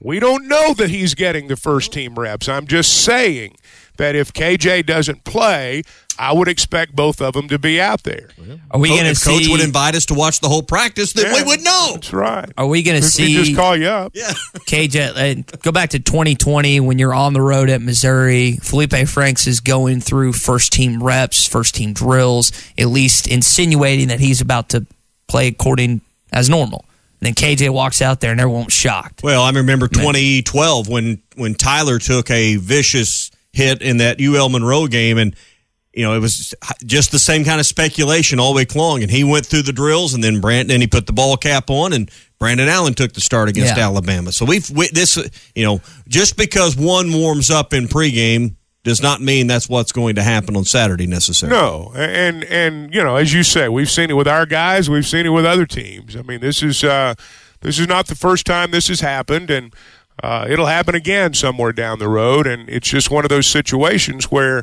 We 0.00 0.20
don't 0.20 0.46
know 0.46 0.74
that 0.74 0.90
he's 0.90 1.14
getting 1.14 1.48
the 1.48 1.56
first 1.56 1.92
team 1.92 2.16
reps. 2.16 2.48
I'm 2.48 2.66
just 2.66 3.02
saying 3.02 3.56
that 3.96 4.14
if 4.14 4.32
KJ 4.32 4.86
doesn't 4.86 5.24
play, 5.24 5.82
I 6.18 6.32
would 6.32 6.48
expect 6.48 6.94
both 6.96 7.20
of 7.20 7.34
them 7.34 7.48
to 7.48 7.58
be 7.58 7.80
out 7.80 8.02
there. 8.02 8.28
Are 8.70 8.80
we 8.80 8.88
Coach- 8.88 8.96
going 8.96 9.04
to 9.04 9.10
if 9.10 9.22
coach 9.24 9.48
would 9.48 9.60
invite 9.60 9.94
us 9.94 10.06
to 10.06 10.14
watch 10.14 10.40
the 10.40 10.48
whole 10.48 10.62
practice, 10.62 11.12
then 11.12 11.32
we 11.34 11.42
would 11.42 11.62
know. 11.62 11.90
That's 11.94 12.12
right. 12.12 12.50
Are 12.56 12.66
we 12.66 12.82
going 12.82 13.00
to 13.00 13.06
see? 13.06 13.34
just 13.34 13.56
call 13.56 13.76
you 13.76 13.88
up. 13.88 14.12
Yeah. 14.14 14.32
KJ, 14.66 15.48
uh, 15.48 15.58
go 15.62 15.72
back 15.72 15.90
to 15.90 15.98
2020 15.98 16.80
when 16.80 16.98
you're 16.98 17.14
on 17.14 17.32
the 17.32 17.42
road 17.42 17.68
at 17.68 17.80
Missouri. 17.82 18.58
Feleipe 18.60 19.08
Franks 19.08 19.46
is 19.46 19.60
going 19.60 20.00
through 20.00 20.32
first 20.32 20.72
team 20.72 21.02
reps, 21.02 21.46
first 21.46 21.74
team 21.74 21.92
drills, 21.92 22.52
at 22.78 22.86
least 22.88 23.26
insinuating 23.26 24.08
that 24.08 24.20
he's 24.20 24.40
about 24.40 24.70
to 24.70 24.86
play 25.28 25.48
according 25.48 26.00
as 26.32 26.48
normal. 26.48 26.84
And 27.20 27.26
then 27.28 27.34
KJ 27.34 27.70
walks 27.70 28.02
out 28.02 28.20
there 28.20 28.30
and 28.32 28.40
everyone's 28.40 28.72
shocked. 28.72 29.22
Well, 29.22 29.42
I 29.42 29.50
remember 29.50 29.88
2012 29.88 30.88
when 30.88 31.22
when 31.36 31.54
Tyler 31.54 31.98
took 31.98 32.30
a 32.30 32.56
vicious 32.56 33.30
hit 33.52 33.80
in 33.80 33.96
that 33.98 34.20
UL 34.20 34.48
Monroe 34.50 34.86
game, 34.86 35.16
and 35.16 35.34
you 35.96 36.04
know 36.04 36.14
it 36.14 36.20
was 36.20 36.54
just 36.84 37.10
the 37.10 37.18
same 37.18 37.44
kind 37.44 37.58
of 37.58 37.66
speculation 37.66 38.38
all 38.38 38.54
week 38.54 38.74
long. 38.74 39.02
And 39.02 39.10
he 39.10 39.24
went 39.24 39.46
through 39.46 39.62
the 39.62 39.72
drills, 39.72 40.14
and 40.14 40.22
then 40.22 40.40
Brandon 40.40 40.68
then 40.68 40.80
he 40.80 40.86
put 40.86 41.06
the 41.06 41.12
ball 41.12 41.36
cap 41.36 41.70
on, 41.70 41.92
and 41.92 42.10
Brandon 42.38 42.68
Allen 42.68 42.94
took 42.94 43.12
the 43.14 43.20
start 43.20 43.48
against 43.48 43.76
Yeah. 43.76 43.84
Alabama. 43.84 44.30
So 44.30 44.44
we've 44.44 44.68
we, 44.70 44.88
this, 44.88 45.16
you 45.54 45.64
know, 45.64 45.80
just 46.06 46.36
because 46.36 46.76
one 46.76 47.12
warms 47.12 47.50
up 47.50 47.72
in 47.74 47.88
pregame 47.88 48.54
does 48.84 49.02
not 49.02 49.20
mean 49.20 49.48
that's 49.48 49.68
what's 49.68 49.90
going 49.90 50.14
to 50.14 50.22
happen 50.22 50.56
on 50.56 50.64
Saturday 50.64 51.06
necessarily. 51.08 51.58
No, 51.58 51.92
and 51.96 52.44
and 52.44 52.94
you 52.94 53.02
know, 53.02 53.16
as 53.16 53.32
you 53.32 53.42
say, 53.42 53.68
we've 53.68 53.90
seen 53.90 54.10
it 54.10 54.14
with 54.14 54.28
our 54.28 54.46
guys. 54.46 54.88
We've 54.88 55.06
seen 55.06 55.26
it 55.26 55.30
with 55.30 55.44
other 55.44 55.66
teams. 55.66 56.14
I 56.14 56.22
mean, 56.22 56.40
this 56.40 56.62
is 56.62 56.84
uh, 56.84 57.14
this 57.62 57.80
is 57.80 57.88
not 57.88 58.06
the 58.06 58.14
first 58.14 58.46
time 58.46 58.70
this 58.70 58.86
has 58.88 59.00
happened, 59.00 59.50
and 59.50 59.74
uh, 60.22 60.46
it'll 60.48 60.66
happen 60.66 60.94
again 60.94 61.34
somewhere 61.34 61.72
down 61.72 61.98
the 61.98 62.08
road. 62.08 62.46
And 62.46 62.68
it's 62.68 62.88
just 62.88 63.10
one 63.10 63.24
of 63.24 63.28
those 63.28 63.46
situations 63.46 64.30
where, 64.30 64.62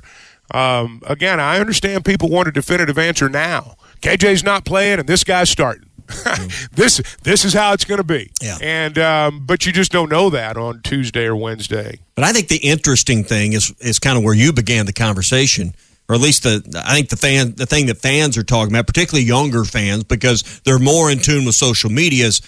um, 0.54 1.02
again, 1.06 1.40
I 1.40 1.60
understand 1.60 2.06
people 2.06 2.30
want 2.30 2.48
a 2.48 2.52
definitive 2.52 2.98
answer 2.98 3.30
now. 3.30 3.76
KJ's 4.02 4.44
not 4.44 4.66
playing, 4.66 5.00
and 5.00 5.08
this 5.08 5.24
guy's 5.24 5.50
starting. 5.50 5.90
this 6.74 7.02
this 7.24 7.46
is 7.46 7.54
how 7.54 7.74
it's 7.74 7.86
going 7.86 7.98
to 8.00 8.04
be. 8.04 8.32
Yeah. 8.42 8.58
And 8.62 8.98
um, 8.98 9.46
but 9.46 9.66
you 9.66 9.72
just 9.72 9.92
don't 9.92 10.10
know 10.10 10.30
that 10.32 10.58
on 10.58 10.82
Tuesday 10.82 11.26
or 11.26 11.36
Wednesday. 11.36 12.00
But 12.16 12.26
I 12.26 12.34
think 12.34 12.50
the 12.50 12.58
interesting 12.58 13.24
thing 13.24 13.54
is 13.54 13.74
is 13.80 14.00
kind 14.00 14.18
of 14.18 14.24
where 14.24 14.34
you 14.34 14.54
began 14.54 14.86
the 14.86 14.94
conversation, 14.94 15.74
or 16.10 16.16
at 16.16 16.22
least 16.22 16.44
the 16.44 16.84
I 16.86 16.94
think 16.94 17.10
the 17.10 17.16
fan 17.16 17.56
the 17.56 17.66
thing 17.66 17.88
that 17.88 17.98
fans 17.98 18.38
are 18.38 18.44
talking 18.44 18.74
about, 18.74 18.86
particularly 18.86 19.26
younger 19.26 19.64
fans, 19.64 20.04
because 20.04 20.62
they're 20.66 20.80
more 20.80 21.10
in 21.10 21.20
tune 21.20 21.46
with 21.46 21.56
social 21.56 21.90
media. 21.90 22.26
Is 22.26 22.42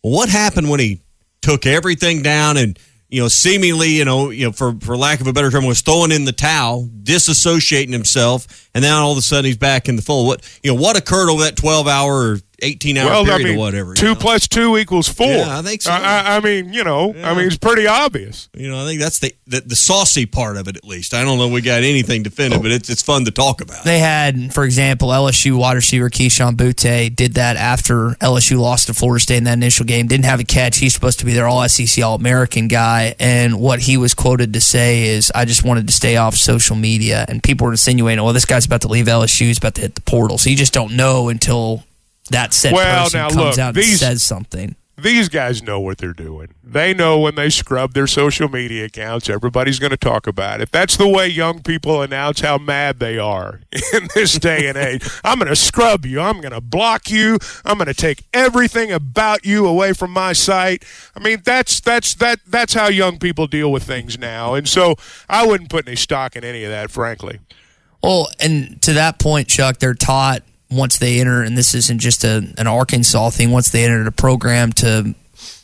what 0.00 0.28
happened 0.28 0.70
when 0.70 0.80
he 0.80 1.00
took 1.42 1.66
everything 1.66 2.22
down 2.22 2.56
and 2.56 2.78
you 3.08 3.20
know 3.20 3.28
seemingly 3.28 3.88
you 3.90 4.04
know 4.04 4.30
you 4.30 4.46
know 4.46 4.52
for 4.52 4.74
for 4.80 4.96
lack 4.96 5.20
of 5.20 5.26
a 5.26 5.32
better 5.32 5.50
term 5.50 5.64
was 5.64 5.80
throwing 5.80 6.12
in 6.12 6.24
the 6.24 6.32
towel, 6.32 6.88
disassociating 7.02 7.92
himself, 7.92 8.68
and 8.74 8.82
then 8.82 8.92
all 8.92 9.12
of 9.12 9.18
a 9.18 9.22
sudden 9.22 9.44
he's 9.44 9.56
back 9.56 9.88
in 9.88 9.96
the 9.96 10.02
fold. 10.02 10.26
What 10.26 10.58
you 10.62 10.74
know 10.74 10.80
what 10.80 10.96
occurred 10.96 11.30
over 11.30 11.42
that 11.42 11.56
twelve 11.56 11.86
hour 11.86 12.38
or 12.62 12.66
eighteen 12.66 12.96
hour 12.96 13.10
well, 13.10 13.24
period 13.24 13.40
I 13.40 13.48
mean, 13.50 13.56
or 13.56 13.60
whatever? 13.60 13.88
you 13.90 13.94
two 13.96 14.06
know? 14.06 14.14
plus 14.14 14.48
two 14.48 14.76
equals 14.76 15.08
four. 15.08 15.26
Yeah, 15.26 15.58
I 15.58 15.62
think 15.62 15.82
so. 15.82 15.90
I, 15.90 15.98
I, 15.98 16.36
I 16.36 16.40
mean, 16.40 16.72
you 16.72 16.84
know, 16.84 17.14
I 17.22 17.34
mean, 17.34 17.46
it's 17.46 17.58
pretty 17.58 17.86
obvious. 17.86 18.48
You 18.54 18.70
know, 18.70 18.82
I 18.82 18.86
think 18.86 19.00
that's 19.00 19.18
the, 19.18 19.34
the 19.46 19.60
the 19.60 19.76
saucy 19.76 20.26
part 20.26 20.56
of 20.56 20.68
it. 20.68 20.76
At 20.76 20.84
least 20.84 21.14
I 21.14 21.24
don't 21.24 21.38
know 21.38 21.46
if 21.46 21.52
we 21.52 21.60
got 21.60 21.82
anything 21.82 22.22
definitive, 22.22 22.62
but 22.62 22.70
it's 22.70 22.90
it's 22.90 23.02
fun 23.02 23.24
to 23.24 23.30
talk 23.30 23.60
about. 23.60 23.84
They 23.84 23.98
had, 23.98 24.52
for 24.52 24.64
example, 24.64 25.08
LSU 25.08 25.58
wide 25.58 25.74
receiver 25.74 26.10
Kayshon 26.10 26.56
Boutte 26.56 27.14
did 27.14 27.34
that 27.34 27.56
after 27.56 28.10
LSU 28.20 28.58
lost 28.58 28.86
to 28.88 28.94
Florida 28.94 29.22
State 29.22 29.38
in 29.38 29.44
that 29.44 29.54
initial 29.54 29.84
game. 29.84 30.06
Didn't 30.06 30.24
have 30.24 30.40
a 30.40 30.44
catch. 30.44 30.78
He's 30.78 30.94
supposed 30.94 31.18
to 31.20 31.24
be 31.24 31.32
their 31.32 31.46
All 31.46 31.66
SEC 31.68 32.02
All 32.04 32.14
American 32.14 32.68
guy, 32.68 33.14
and 33.18 33.60
what 33.60 33.80
he 33.80 33.96
was 33.96 34.14
quoted 34.14 34.52
to 34.54 34.60
say 34.60 35.08
is, 35.08 35.30
"I 35.34 35.44
just 35.44 35.64
wanted 35.64 35.86
to 35.86 35.92
stay 35.92 36.16
off 36.16 36.34
social 36.34 36.76
media." 36.76 37.24
And 37.28 37.42
people 37.42 37.66
were 37.66 37.72
insinuating, 37.72 38.22
"Well, 38.22 38.32
this 38.32 38.44
guy's 38.44 38.66
about 38.66 38.82
to 38.82 38.88
leave 38.88 39.06
LSU. 39.06 39.46
He's 39.46 39.58
about 39.58 39.74
to 39.76 39.82
hit 39.82 39.94
the 39.94 40.00
portal." 40.02 40.38
So 40.38 40.50
you 40.50 40.56
just 40.56 40.72
don't 40.72 40.96
know 40.96 41.28
until 41.28 41.84
that 42.30 42.52
said 42.54 42.72
Well, 42.72 43.04
person 43.04 43.20
now, 43.20 43.28
comes 43.28 43.36
look, 43.40 43.58
out 43.58 43.74
these- 43.74 43.90
and 43.90 43.98
says 44.12 44.22
something. 44.22 44.76
These 44.98 45.28
guys 45.28 45.62
know 45.62 45.78
what 45.78 45.98
they're 45.98 46.14
doing. 46.14 46.54
They 46.64 46.94
know 46.94 47.18
when 47.18 47.34
they 47.34 47.50
scrub 47.50 47.92
their 47.92 48.06
social 48.06 48.48
media 48.48 48.86
accounts, 48.86 49.28
everybody's 49.28 49.78
going 49.78 49.90
to 49.90 49.96
talk 49.98 50.26
about 50.26 50.62
it. 50.62 50.72
That's 50.72 50.96
the 50.96 51.06
way 51.06 51.28
young 51.28 51.60
people 51.62 52.00
announce 52.00 52.40
how 52.40 52.56
mad 52.56 52.98
they 52.98 53.18
are 53.18 53.60
in 53.92 54.08
this 54.14 54.38
day 54.38 54.66
and 54.68 54.78
age. 54.78 55.06
I'm 55.22 55.38
going 55.38 55.50
to 55.50 55.54
scrub 55.56 56.06
you. 56.06 56.18
I'm 56.22 56.40
going 56.40 56.54
to 56.54 56.62
block 56.62 57.10
you. 57.10 57.36
I'm 57.66 57.76
going 57.76 57.88
to 57.88 57.94
take 57.94 58.24
everything 58.32 58.90
about 58.90 59.44
you 59.44 59.66
away 59.66 59.92
from 59.92 60.12
my 60.12 60.32
site. 60.32 60.82
I 61.14 61.20
mean, 61.20 61.42
that's 61.44 61.78
that's 61.78 62.14
that 62.14 62.38
that's 62.46 62.72
how 62.72 62.88
young 62.88 63.18
people 63.18 63.46
deal 63.46 63.70
with 63.70 63.82
things 63.82 64.18
now. 64.18 64.54
And 64.54 64.66
so 64.66 64.94
I 65.28 65.46
wouldn't 65.46 65.68
put 65.68 65.86
any 65.86 65.96
stock 65.96 66.36
in 66.36 66.42
any 66.42 66.64
of 66.64 66.70
that, 66.70 66.90
frankly. 66.90 67.40
Well, 68.02 68.28
and 68.40 68.80
to 68.80 68.94
that 68.94 69.18
point, 69.18 69.48
Chuck, 69.48 69.76
they're 69.76 69.92
taught 69.92 70.42
once 70.70 70.98
they 70.98 71.20
enter, 71.20 71.42
and 71.42 71.56
this 71.56 71.74
isn't 71.74 71.98
just 71.98 72.24
a, 72.24 72.52
an 72.58 72.66
Arkansas 72.66 73.30
thing, 73.30 73.50
once 73.50 73.70
they 73.70 73.84
enter 73.84 74.02
the 74.04 74.12
program 74.12 74.72
to, 74.72 75.14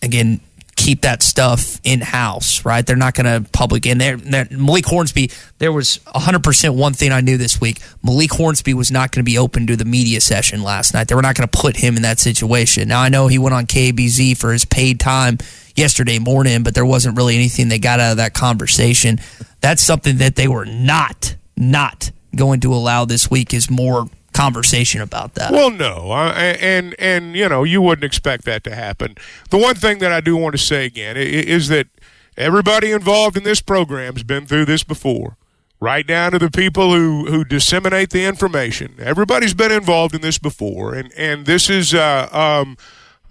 again, 0.02 0.40
keep 0.74 1.02
that 1.02 1.22
stuff 1.22 1.80
in 1.84 2.00
house, 2.00 2.64
right? 2.64 2.84
They're 2.86 2.96
not 2.96 3.14
going 3.14 3.26
to 3.44 3.48
public. 3.50 3.82
There, 3.82 4.16
there- 4.16 4.48
Malik 4.50 4.86
Hornsby, 4.86 5.30
there 5.58 5.72
was 5.72 5.98
100% 6.06 6.74
one 6.74 6.92
thing 6.94 7.12
I 7.12 7.20
knew 7.20 7.36
this 7.36 7.60
week. 7.60 7.80
Malik 8.02 8.32
Hornsby 8.32 8.74
was 8.74 8.90
not 8.90 9.12
going 9.12 9.24
to 9.24 9.30
be 9.30 9.38
open 9.38 9.66
to 9.66 9.76
the 9.76 9.84
media 9.84 10.20
session 10.20 10.62
last 10.62 10.94
night. 10.94 11.08
They 11.08 11.14
were 11.14 11.22
not 11.22 11.36
going 11.36 11.48
to 11.48 11.58
put 11.58 11.76
him 11.76 11.96
in 11.96 12.02
that 12.02 12.18
situation. 12.18 12.88
Now, 12.88 13.00
I 13.02 13.10
know 13.10 13.26
he 13.28 13.38
went 13.38 13.54
on 13.54 13.66
KBZ 13.66 14.36
for 14.38 14.52
his 14.52 14.64
paid 14.64 14.98
time 14.98 15.38
yesterday 15.76 16.18
morning, 16.18 16.62
but 16.62 16.74
there 16.74 16.86
wasn't 16.86 17.16
really 17.16 17.34
anything 17.34 17.68
they 17.68 17.78
got 17.78 18.00
out 18.00 18.12
of 18.12 18.16
that 18.16 18.34
conversation. 18.34 19.20
That's 19.60 19.82
something 19.82 20.16
that 20.18 20.36
they 20.36 20.48
were 20.48 20.64
not, 20.64 21.36
not 21.56 22.10
going 22.34 22.60
to 22.60 22.72
allow 22.74 23.04
this 23.04 23.30
week 23.30 23.52
is 23.54 23.70
more 23.70 24.08
conversation 24.32 25.00
about 25.00 25.34
that. 25.34 25.52
Well, 25.52 25.70
no, 25.70 26.10
uh, 26.10 26.32
and 26.34 26.94
and 26.98 27.36
you 27.36 27.48
know 27.48 27.64
you 27.64 27.80
wouldn't 27.80 28.04
expect 28.04 28.44
that 28.44 28.64
to 28.64 28.74
happen. 28.74 29.16
The 29.50 29.58
one 29.58 29.74
thing 29.74 29.98
that 29.98 30.12
I 30.12 30.20
do 30.20 30.36
want 30.36 30.54
to 30.54 30.58
say 30.58 30.84
again 30.84 31.16
is 31.16 31.68
that 31.68 31.86
everybody 32.36 32.92
involved 32.92 33.36
in 33.36 33.44
this 33.44 33.60
program's 33.60 34.22
been 34.22 34.46
through 34.46 34.64
this 34.64 34.82
before, 34.82 35.36
right 35.80 36.06
down 36.06 36.32
to 36.32 36.38
the 36.38 36.50
people 36.50 36.94
who 36.94 37.26
who 37.26 37.44
disseminate 37.44 38.10
the 38.10 38.24
information. 38.24 38.94
Everybody's 38.98 39.54
been 39.54 39.72
involved 39.72 40.14
in 40.14 40.20
this 40.20 40.38
before, 40.38 40.94
and 40.94 41.12
and 41.16 41.46
this 41.46 41.70
is. 41.70 41.94
Uh, 41.94 42.28
um, 42.32 42.76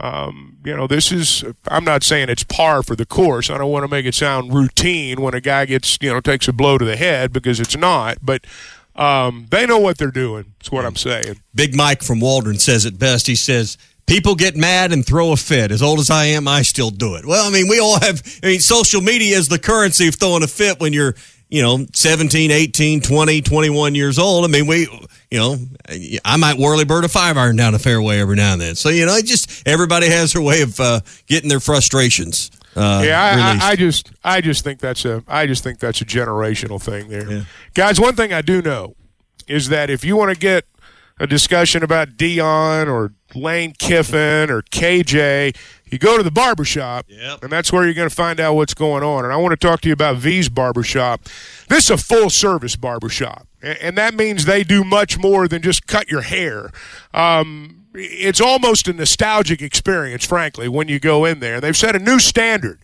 um, 0.02 0.58
you 0.66 0.76
know, 0.76 0.88
this 0.88 1.12
is, 1.12 1.43
I'm 1.68 1.84
not 1.84 2.02
saying 2.02 2.30
it's 2.30 2.43
par 2.43 2.82
for 2.82 2.95
the 2.95 3.06
course. 3.06 3.52
I 3.52 3.60
don't 3.60 3.72
want 3.72 3.84
to 3.84 3.88
make 3.88 4.08
it 4.08 4.16
sound 4.16 4.52
routine 4.52 5.22
when 5.22 5.36
a 5.36 5.41
guy 5.41 5.66
gets, 5.66 5.99
you 6.02 6.12
know, 6.12 6.20
takes 6.20 6.47
a 6.47 6.54
blow 6.54 6.80
to 6.80 6.86
the 6.86 6.97
head 6.97 7.32
because 7.32 7.60
it's 7.60 7.78
not, 7.78 8.18
but 8.24 8.43
um, 8.96 9.48
they 9.50 9.66
know 9.66 9.80
what 9.80 9.98
they're 9.98 10.12
doing. 10.12 10.54
That's 10.60 10.72
what 10.72 10.86
I'm 10.86 10.96
saying. 10.96 11.39
Big 11.56 11.76
Mike 11.76 12.04
from 12.04 12.20
Waldron 12.20 12.60
says 12.60 12.86
it 12.86 13.00
best. 13.00 13.28
He 13.28 13.36
says, 13.36 13.78
People 14.08 14.36
get 14.36 14.58
mad 14.58 14.92
and 14.92 15.06
throw 15.06 15.32
a 15.32 15.38
fit. 15.38 15.72
As 15.72 15.82
old 15.82 16.00
as 16.00 16.10
I 16.10 16.26
am, 16.26 16.46
I 16.46 16.64
still 16.64 16.89
do 16.89 17.16
it. 17.16 17.26
Well, 17.26 17.48
I 17.48 17.50
mean, 17.50 17.70
we 17.70 17.80
all 17.80 17.98
have, 18.00 18.22
I 18.44 18.48
mean, 18.48 18.60
social 18.60 19.00
media 19.00 19.38
is 19.38 19.48
the 19.48 19.60
currency 19.60 20.10
of 20.10 20.16
throwing 20.16 20.44
a 20.44 20.48
fit 20.48 20.82
when 20.82 20.92
you're, 20.92 21.16
you 21.48 21.62
know, 21.62 21.86
17, 21.94 22.52
18, 22.52 23.00
20, 23.00 23.42
21 23.42 23.96
years 23.96 24.20
old. 24.20 24.44
I 24.44 24.50
mean, 24.50 24.68
we, 24.68 24.82
you 25.30 25.39
know, 25.39 25.58
I 26.26 26.36
might 26.36 26.58
whirly 26.58 26.84
bird 26.84 27.06
a 27.06 27.08
five 27.08 27.38
iron 27.38 27.56
down 27.56 27.74
a 27.74 27.80
fairway 27.80 28.20
every 28.20 28.36
now 28.36 28.52
and 28.52 28.62
then. 28.62 28.76
So, 28.76 28.89
you 28.89 29.06
know, 29.06 29.18
just, 29.22 29.66
everybody 29.66 30.08
has 30.08 30.34
their 30.34 30.42
way 30.42 30.62
of 30.62 30.78
uh, 30.80 31.00
getting 31.28 31.48
their 31.48 31.62
frustrations. 31.62 32.52
Uh, 32.76 33.04
yeah. 33.06 33.58
I, 33.62 33.68
I, 33.68 33.72
I 33.72 33.76
just, 33.76 34.12
I 34.24 34.42
just 34.42 34.64
think 34.64 34.80
that's 34.80 35.04
a, 35.06 35.24
I 35.28 35.46
just 35.48 35.64
think 35.64 35.80
that's 35.80 36.02
a 36.02 36.06
generational 36.06 36.82
thing 36.82 37.10
there, 37.10 37.46
guys. 37.74 38.00
One 38.00 38.16
thing 38.16 38.32
I 38.34 38.42
do 38.42 38.62
know 38.62 38.96
is 39.48 39.70
that 39.70 39.90
if 39.90 40.06
you 40.06 40.16
want 40.16 40.32
to 40.34 40.40
get 40.40 40.66
a 41.20 41.28
discussion 41.28 41.84
about 41.84 42.18
Deion 42.18 42.88
or 42.88 43.14
Lane 43.36 43.74
Kiffin 43.78 44.50
or 44.50 44.62
KJ, 44.64 45.56
you 45.92 46.00
go 46.00 46.16
to 46.18 46.24
the 46.24 46.32
barbershop, 46.32 47.06
and 47.44 47.52
that's 47.52 47.72
where 47.72 47.84
you're 47.84 47.94
going 47.94 48.10
to 48.10 48.16
find 48.16 48.40
out 48.40 48.56
what's 48.56 48.74
going 48.74 49.04
on. 49.04 49.26
And 49.26 49.34
I 49.34 49.38
want 49.38 49.52
to 49.52 49.68
talk 49.68 49.82
to 49.82 49.90
you 49.90 49.94
about 49.94 50.16
V's 50.18 50.48
Barbershop. 50.50 51.24
This 51.68 51.86
is 51.86 51.90
a 51.92 51.98
full 51.98 52.30
service 52.30 52.76
barbershop, 52.78 53.46
and 53.62 53.98
that 53.98 54.14
means 54.16 54.46
they 54.46 54.64
do 54.64 54.84
much 54.86 55.20
more 55.20 55.48
than 55.50 55.62
just 55.62 55.86
cut 55.86 56.10
your 56.10 56.22
hair. 56.22 56.72
Um, 57.14 57.81
it's 57.94 58.42
almost 58.42 58.88
a 58.88 58.94
nostalgic 58.94 59.62
experience, 59.62 60.26
frankly, 60.26 60.68
when 60.68 60.88
you 60.88 61.00
go 61.00 61.26
in 61.26 61.39
there. 61.39 61.60
They've 61.60 61.76
set 61.76 61.96
a 61.96 62.00
new 62.00 62.20
standard 62.20 62.80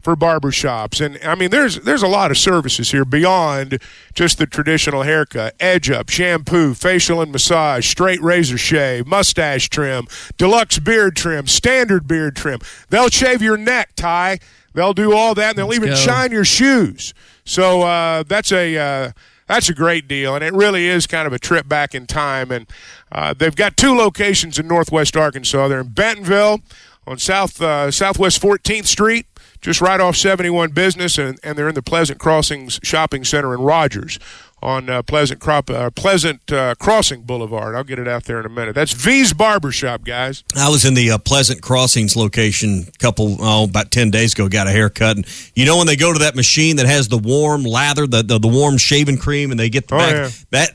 for 0.00 0.14
barbershops. 0.14 1.04
And 1.04 1.18
I 1.24 1.34
mean, 1.34 1.50
there's 1.50 1.80
there's 1.80 2.02
a 2.02 2.06
lot 2.06 2.30
of 2.30 2.38
services 2.38 2.92
here 2.92 3.04
beyond 3.04 3.80
just 4.14 4.38
the 4.38 4.46
traditional 4.46 5.02
haircut, 5.02 5.56
edge 5.58 5.90
up, 5.90 6.08
shampoo, 6.10 6.74
facial 6.74 7.20
and 7.20 7.32
massage, 7.32 7.88
straight 7.88 8.22
razor 8.22 8.56
shave, 8.56 9.06
mustache 9.06 9.68
trim, 9.68 10.06
deluxe 10.36 10.78
beard 10.78 11.16
trim, 11.16 11.48
standard 11.48 12.06
beard 12.06 12.36
trim. 12.36 12.60
They'll 12.88 13.08
shave 13.08 13.42
your 13.42 13.56
neck, 13.56 13.96
Ty. 13.96 14.38
They'll 14.74 14.94
do 14.94 15.12
all 15.12 15.34
that, 15.34 15.50
and 15.50 15.58
they'll 15.58 15.66
Let's 15.66 15.78
even 15.78 15.88
go. 15.88 15.96
shine 15.96 16.30
your 16.30 16.44
shoes. 16.44 17.12
So 17.44 17.82
uh, 17.82 18.22
that's 18.22 18.52
a 18.52 18.76
uh, 18.76 19.12
that's 19.48 19.68
a 19.68 19.74
great 19.74 20.06
deal, 20.06 20.34
and 20.34 20.44
it 20.44 20.52
really 20.52 20.86
is 20.86 21.06
kind 21.06 21.26
of 21.26 21.32
a 21.32 21.38
trip 21.38 21.68
back 21.68 21.94
in 21.94 22.06
time. 22.06 22.50
And 22.52 22.66
uh, 23.12 23.34
they've 23.34 23.54
got 23.56 23.76
two 23.76 23.94
locations 23.96 24.58
in 24.58 24.66
Northwest 24.68 25.16
Arkansas. 25.16 25.68
They're 25.68 25.80
in 25.80 25.88
Bentonville 25.88 26.60
on 27.06 27.18
South 27.18 27.60
uh, 27.62 27.90
Southwest 27.90 28.42
14th 28.42 28.86
Street, 28.86 29.26
just 29.60 29.80
right 29.80 30.00
off 30.00 30.16
71 30.16 30.70
Business, 30.72 31.18
and, 31.18 31.38
and 31.44 31.56
they're 31.56 31.68
in 31.68 31.74
the 31.76 31.82
Pleasant 31.82 32.18
Crossings 32.18 32.80
Shopping 32.82 33.22
Center 33.24 33.54
in 33.54 33.60
Rogers 33.60 34.18
on 34.62 34.88
uh, 34.90 35.02
Pleasant 35.02 35.38
Crop, 35.38 35.70
uh, 35.70 35.90
Pleasant 35.90 36.50
uh, 36.50 36.74
Crossing 36.80 37.22
Boulevard. 37.22 37.76
I'll 37.76 37.84
get 37.84 37.98
it 38.00 38.08
out 38.08 38.24
there 38.24 38.40
in 38.40 38.46
a 38.46 38.48
minute. 38.48 38.74
That's 38.74 38.92
V's 38.92 39.32
Barbershop, 39.34 40.02
guys. 40.02 40.42
I 40.56 40.68
was 40.70 40.84
in 40.84 40.94
the 40.94 41.10
uh, 41.12 41.18
Pleasant 41.18 41.60
Crossings 41.62 42.16
location 42.16 42.86
a 42.88 42.98
couple, 42.98 43.36
oh, 43.38 43.64
about 43.64 43.90
10 43.92 44.10
days 44.10 44.32
ago, 44.32 44.48
got 44.48 44.66
a 44.66 44.70
haircut. 44.72 45.16
And 45.18 45.26
you 45.54 45.66
know, 45.66 45.76
when 45.76 45.86
they 45.86 45.94
go 45.94 46.12
to 46.12 46.18
that 46.20 46.34
machine 46.34 46.76
that 46.76 46.86
has 46.86 47.06
the 47.06 47.18
warm 47.18 47.62
lather, 47.62 48.06
the, 48.08 48.22
the, 48.22 48.38
the 48.40 48.48
warm 48.48 48.78
shaving 48.78 49.18
cream, 49.18 49.50
and 49.52 49.60
they 49.60 49.68
get 49.68 49.86
the 49.88 49.94
Oh, 49.94 49.98
back, 49.98 50.12
yeah. 50.14 50.30
that. 50.50 50.70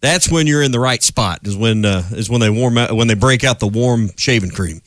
That's 0.00 0.30
when 0.30 0.46
you're 0.46 0.62
in 0.62 0.72
the 0.72 0.80
right 0.80 1.02
spot. 1.02 1.40
Is 1.44 1.56
when 1.56 1.84
uh, 1.84 2.04
is 2.12 2.30
when 2.30 2.40
they 2.40 2.50
warm 2.50 2.78
out 2.78 2.94
when 2.96 3.08
they 3.08 3.14
break 3.14 3.44
out 3.44 3.60
the 3.60 3.68
warm 3.68 4.10
shaving 4.16 4.50
cream. 4.50 4.80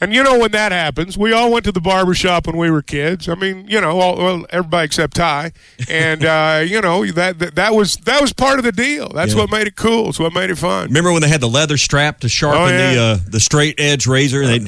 And 0.00 0.12
you 0.12 0.22
know 0.22 0.38
when 0.38 0.50
that 0.52 0.70
happens, 0.72 1.16
we 1.16 1.32
all 1.32 1.50
went 1.50 1.64
to 1.64 1.72
the 1.72 1.80
barber 1.80 2.14
shop 2.14 2.46
when 2.46 2.56
we 2.56 2.70
were 2.70 2.82
kids. 2.82 3.28
I 3.28 3.36
mean, 3.36 3.66
you 3.68 3.80
know, 3.80 3.98
all, 3.98 4.16
well, 4.18 4.44
everybody 4.50 4.84
except 4.86 5.14
Ty, 5.16 5.52
and 5.88 6.24
uh, 6.26 6.62
you 6.66 6.80
know 6.80 7.06
that, 7.12 7.38
that 7.38 7.54
that 7.54 7.74
was 7.74 7.96
that 7.98 8.20
was 8.20 8.32
part 8.32 8.58
of 8.58 8.64
the 8.64 8.72
deal. 8.72 9.08
That's 9.08 9.32
Yeah. 9.34 9.40
what 9.42 9.50
made 9.50 9.66
it 9.66 9.76
cool. 9.76 10.10
It's 10.10 10.18
what 10.18 10.34
made 10.34 10.50
it 10.50 10.58
fun. 10.58 10.88
Remember 10.88 11.12
when 11.12 11.22
they 11.22 11.28
had 11.28 11.40
the 11.40 11.48
leather 11.48 11.76
strap 11.78 12.20
to 12.20 12.28
sharpen 12.28 12.60
Oh, 12.62 12.66
yeah. 12.66 12.92
the 12.94 13.00
uh, 13.00 13.18
the 13.30 13.40
straight 13.40 13.76
edge 13.80 14.06
razor? 14.06 14.44
They, 14.46 14.60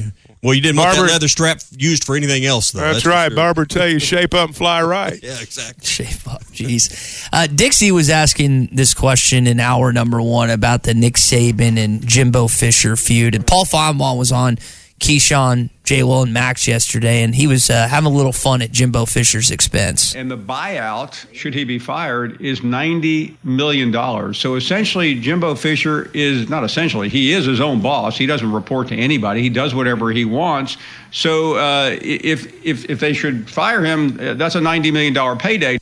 well, 0.43 0.53
you 0.53 0.61
didn't 0.61 0.77
want 0.77 0.95
Barber- 0.95 1.07
that 1.07 1.13
leather 1.13 1.27
strap 1.27 1.61
used 1.71 2.03
for 2.03 2.15
anything 2.15 2.45
else, 2.45 2.71
though. 2.71 2.81
That's, 2.81 3.03
for 3.03 3.09
right. 3.09 3.29
sure. 3.29 3.35
Barber 3.35 3.65
tell 3.65 3.87
you 3.87 3.99
shape 3.99 4.33
up 4.33 4.47
and 4.49 4.55
fly 4.55 4.81
right. 4.83 5.19
Yeah, 5.23 5.39
exactly. 5.41 5.85
Shape 5.85 6.27
up, 6.27 6.43
jeez. 6.45 7.27
Uh, 7.33 7.47
Dixie 7.47 7.91
was 7.91 8.09
asking 8.09 8.67
this 8.71 8.93
question 8.93 9.47
in 9.47 9.59
hour 9.59 9.91
number 9.91 10.21
one 10.21 10.49
about 10.49 10.83
the 10.83 10.93
Nick 10.93 11.15
Saban 11.15 11.77
and 11.77 12.05
Jimbo 12.05 12.47
Fisher 12.47 12.95
feud, 12.95 13.35
and 13.35 13.45
Paul 13.45 13.65
Finebaum 13.65 14.17
was 14.17 14.31
on 14.31 14.57
Keyshawn, 14.99 15.69
J. 15.87 16.03
Will, 16.03 16.23
and 16.23 16.33
Max 16.33 16.67
yesterday, 16.67 17.23
and 17.23 17.33
he 17.33 17.47
was 17.47 17.69
uh, 17.69 17.87
having 17.87 18.11
a 18.11 18.13
little 18.13 18.33
fun 18.33 18.61
at 18.61 18.73
Jimbo 18.73 19.05
Fisher's 19.05 19.51
expense. 19.51 20.13
And 20.15 20.29
the 20.29 20.37
buyout, 20.37 21.33
should 21.33 21.53
he 21.53 21.63
be 21.63 21.79
fired, 21.79 22.41
is 22.41 22.59
$90 22.59 23.37
million. 23.45 24.33
So 24.33 24.55
essentially, 24.55 25.15
Jimbo 25.15 25.55
Fisher 25.55 26.11
is 26.13 26.49
not 26.49 26.65
essentially, 26.65 27.07
he 27.07 27.31
is 27.31 27.45
his 27.45 27.61
own 27.61 27.81
boss. 27.81 28.17
He 28.17 28.25
doesn't 28.25 28.51
report 28.51 28.89
to 28.89 28.97
anybody, 28.97 29.41
he 29.41 29.47
does 29.47 29.73
whatever 29.73 30.11
he 30.11 30.25
wants. 30.25 30.75
So 31.11 31.55
uh, 31.55 31.97
if, 32.01 32.65
if, 32.65 32.89
if 32.89 32.99
they 32.99 33.13
should 33.13 33.49
fire 33.49 33.81
him, 33.81 34.19
uh, 34.19 34.33
that's 34.33 34.55
a 34.55 34.59
$90 34.59 34.91
million 34.91 35.37
payday. 35.37 35.77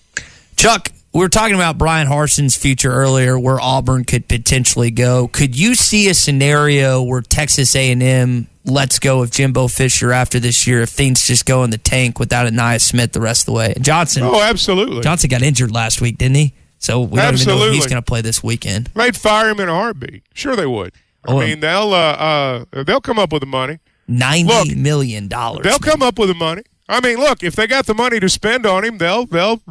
Chuck, 0.56 0.92
we 1.16 1.22
were 1.22 1.30
talking 1.30 1.56
about 1.56 1.78
Bryan 1.78 2.08
Harsin's 2.08 2.56
future 2.58 2.92
earlier, 2.92 3.40
where 3.40 3.60
Auburn 3.60 4.04
could 4.04 4.28
potentially 4.28 4.92
go. 4.92 5.28
Could 5.30 5.58
you 5.58 5.74
see 5.74 6.10
a 6.10 6.14
scenario 6.14 7.02
where 7.02 7.22
Texas 7.22 7.76
A&M 7.76 8.48
lets 8.66 9.00
go 9.00 9.22
of 9.24 9.32
Jimbo 9.32 9.68
Fisher 9.70 10.12
after 10.12 10.40
this 10.40 10.68
year 10.68 10.82
if 10.82 10.90
things 10.90 11.26
just 11.26 11.46
go 11.46 11.64
in 11.64 11.70
the 11.70 11.78
tank 11.78 12.20
without 12.20 12.48
Ainias 12.52 12.82
Smith 12.82 13.14
the 13.14 13.22
rest 13.22 13.44
of 13.44 13.46
the 13.48 13.52
way? 13.54 13.74
Johnson, 13.80 14.24
Oh, 14.24 14.42
absolutely. 14.42 15.02
Johnson 15.02 15.30
got 15.30 15.42
injured 15.42 15.72
last 15.72 16.02
week, 16.02 16.18
didn't 16.18 16.36
he? 16.36 16.54
So 16.80 17.00
we 17.02 17.18
don't 17.18 17.34
even 17.36 17.48
know 17.48 17.66
if 17.66 17.74
he's 17.74 17.88
going 17.88 17.96
to 18.02 18.06
play 18.06 18.22
this 18.22 18.44
weekend. 18.44 18.88
They'd 18.94 19.16
fire 19.16 19.50
him 19.50 19.60
in 19.62 19.70
a 19.70 19.74
heartbeat. 19.74 20.24
Sure, 20.34 20.56
they 20.56 20.68
would. 20.68 20.94
I 21.28 21.32
Oh, 21.32 21.40
mean, 21.40 21.60
they'll 21.62 21.94
uh, 21.94 22.66
uh, 22.76 22.84
they'll 22.84 23.02
come 23.02 23.18
up 23.18 23.32
with 23.32 23.40
the 23.40 23.48
money. 23.48 23.80
Ninety 24.08 24.76
million 24.76 25.28
dollars. 25.28 25.64
They'll 25.64 25.80
come 25.80 26.04
up 26.04 26.20
with 26.20 26.28
the 26.30 26.36
money. 26.36 26.62
I 26.88 27.00
mean, 27.02 27.18
look, 27.18 27.42
if 27.42 27.56
they 27.56 27.66
got 27.66 27.88
the 27.88 27.96
money 27.96 28.20
to 28.20 28.30
spend 28.30 28.66
on 28.68 28.84
him, 28.84 29.00
they'll 29.00 29.26
they'll 29.26 29.62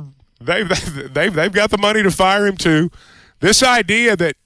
they've 0.44 1.14
they've 1.14 1.34
they've 1.34 1.52
got 1.52 1.70
the 1.70 1.78
money 1.78 2.02
to 2.02 2.10
fire 2.10 2.46
him 2.46 2.56
too. 2.56 2.90
This 3.40 3.62
idea 3.62 4.16
that 4.16 4.36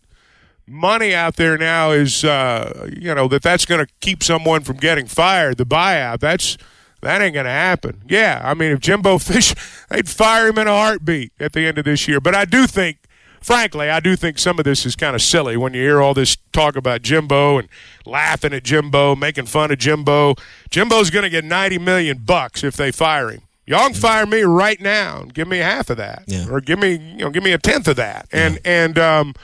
money 0.67 1.15
out 1.15 1.37
there 1.37 1.57
now 1.57 1.91
is 1.91 2.25
uh, 2.25 2.89
you 2.95 3.15
know 3.15 3.29
that 3.29 3.43
that's 3.43 3.65
going 3.65 3.85
to 3.85 3.93
keep 4.01 4.23
someone 4.23 4.63
from 4.63 4.77
getting 4.77 5.07
fired, 5.07 5.57
the 5.57 5.65
buyout. 5.65 6.21
That's 6.21 6.57
that 7.01 7.23
ain't 7.23 7.35
going 7.35 7.47
to 7.47 7.51
happen. 7.51 8.03
Yeah, 8.09 8.41
I 8.45 8.55
mean, 8.55 8.73
if 8.73 8.81
Jimbo 8.81 9.19
Fish, 9.19 9.55
they'd 9.89 10.09
fire 10.09 10.49
him 10.49 10.59
in 10.59 10.67
a 10.67 10.73
heartbeat 10.73 11.33
at 11.39 11.53
the 11.53 11.67
end 11.67 11.79
of 11.79 11.85
this 11.85 12.07
year. 12.09 12.21
But 12.21 12.35
I 12.35 12.45
do 12.45 12.67
think. 12.67 12.99
Frankly, 13.41 13.89
I 13.89 14.01
do 14.01 14.17
think 14.17 14.37
some 14.37 14.59
of 14.59 14.65
this 14.65 14.85
is 14.85 14.97
kind 14.97 15.15
of 15.15 15.23
silly 15.23 15.57
when 15.57 15.73
you 15.73 15.81
hear 15.81 16.03
all 16.03 16.13
this 16.13 16.37
talk 16.53 16.75
about 16.75 17.03
Jimbo 17.03 17.59
and 17.59 17.69
laughing 18.05 18.53
at 18.53 18.65
Jimbo, 18.65 19.15
making 19.15 19.47
fun 19.47 19.71
of 19.71 19.79
Jimbo. 19.79 20.35
Jimbo's 20.71 21.09
going 21.11 21.23
to 21.23 21.31
get 21.31 21.45
90 21.45 21.79
million 21.79 22.19
bucks 22.19 22.65
if 22.65 22.75
they 22.75 22.91
fire 22.91 23.31
him. 23.31 23.43
Y'all 23.69 23.87
can 23.87 23.95
fire 23.95 24.25
me 24.27 24.41
right 24.43 24.81
now 24.81 25.21
and 25.21 25.33
give 25.35 25.47
me 25.47 25.59
half 25.59 25.91
of 25.91 25.99
that, 25.99 26.25
or 26.51 26.61
give 26.61 26.79
me, 26.79 26.93
you 26.97 27.19
know, 27.19 27.31
give 27.31 27.43
me 27.43 27.53
a 27.53 27.59
tenth 27.59 27.87
of 27.87 27.97
that. 27.97 28.27
And 28.33 28.59
and 28.65 28.99
um, 28.99 29.35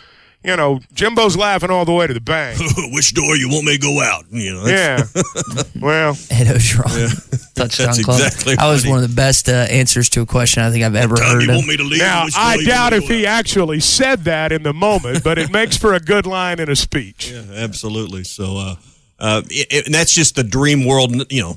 you 0.43 0.57
know, 0.57 0.81
Jimbo's 0.95 1.37
laughing 1.37 1.71
all 1.71 1.85
the 1.85 1.93
way 1.93 2.07
to 2.07 2.13
the 2.15 2.21
bank. 2.21 2.59
Which 2.93 3.13
door 3.15 3.37
you 3.37 3.49
want 3.49 3.65
me 3.67 3.75
to 3.75 3.79
go 3.81 4.01
out? 4.03 4.25
You 4.31 4.55
know, 4.55 4.67
yeah. 4.67 5.03
well, 5.81 6.11
Ed 6.31 6.47
Orgeron, 6.49 7.55
touchdown 7.55 7.87
That's 7.87 8.05
club. 8.05 8.21
exactly 8.21 8.55
that 8.57 8.67
was 8.67 8.83
he- 8.83 8.91
one 8.91 9.03
of 9.03 9.09
the 9.09 9.15
best 9.15 9.49
uh, 9.49 9.53
answers 9.53 10.09
to 10.11 10.23
a 10.23 10.27
question 10.27 10.63
I 10.63 10.71
think 10.71 10.85
I've 10.85 10.95
ever 10.97 11.17
heard 11.21 11.43
you 11.43 11.51
of. 11.51 11.57
want 11.57 11.69
me 11.69 11.77
to 11.79 11.83
leave? 11.85 12.01
now 12.01 12.25
Which 12.27 12.35
I 12.37 12.63
doubt 12.65 12.93
if 12.93 13.05
he 13.09 13.27
actually 13.27 13.81
said 13.81 14.25
that 14.25 14.53
in 14.53 14.63
the 14.65 14.73
moment, 14.75 15.23
but 15.25 15.39
it 15.39 15.51
makes 15.51 15.77
for 15.77 15.93
a 15.95 16.01
good 16.01 16.27
line 16.27 16.61
in 16.61 16.69
a 16.71 16.77
speech. 16.77 17.31
Yeah, 17.31 17.43
absolutely. 17.57 18.25
So, 18.25 18.57
uh, 18.57 18.75
uh, 19.19 19.43
it, 19.51 19.67
it- 19.71 19.87
and 19.87 19.95
that's 19.95 20.13
just 20.15 20.37
the 20.37 20.45
dream 20.45 20.85
world. 20.87 21.31
You 21.33 21.43
know, 21.43 21.57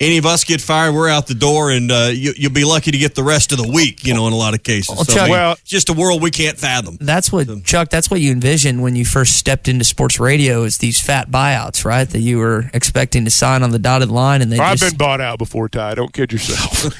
any 0.00 0.18
of 0.18 0.26
us 0.26 0.44
get 0.44 0.60
fired, 0.60 0.92
we're 0.94 1.08
out 1.08 1.26
the 1.26 1.34
door, 1.34 1.70
and 1.70 1.90
uh, 1.90 2.10
you, 2.12 2.32
you'll 2.36 2.52
be 2.52 2.64
lucky 2.64 2.90
to 2.92 2.98
get 2.98 3.14
the 3.14 3.22
rest 3.24 3.50
of 3.52 3.58
the 3.58 3.68
week. 3.68 4.04
You 4.06 4.14
know, 4.14 4.26
in 4.26 4.32
a 4.32 4.36
lot 4.36 4.54
of 4.54 4.62
cases. 4.62 4.94
Well, 4.94 5.04
So, 5.04 5.12
Chuck- 5.14 5.22
I 5.22 5.24
mean, 5.24 5.30
Well- 5.32 5.56
just 5.64 5.88
a 5.88 5.92
world 5.92 6.22
we 6.22 6.30
can't 6.30 6.56
fathom. 6.58 6.98
That's 7.00 7.32
what 7.32 7.48
Chuck. 7.64 7.88
That's 7.90 8.10
what 8.10 8.20
you 8.20 8.30
envisioned 8.32 8.82
when 8.82 8.94
you 8.96 9.04
first 9.04 9.36
stepped 9.36 9.68
into 9.68 9.84
sports 9.84 10.20
radio. 10.20 10.62
Is 10.62 10.78
these 10.78 11.00
fat 11.00 11.30
buyouts, 11.30 11.84
right? 11.84 12.08
That 12.08 12.20
you 12.20 12.38
were 12.38 12.70
expecting 12.72 13.24
to 13.24 13.30
sign 13.30 13.62
on 13.62 13.70
the 13.70 13.78
dotted 13.78 14.10
line, 14.10 14.42
and 14.42 14.52
they 14.52 14.58
I've 14.58 14.78
just 14.78 14.92
been 14.92 14.98
bought 14.98 15.20
out 15.20 15.38
before, 15.38 15.68
Ty. 15.68 15.94
Don't 15.96 16.12
kid 16.12 16.32
yourself. 16.32 16.92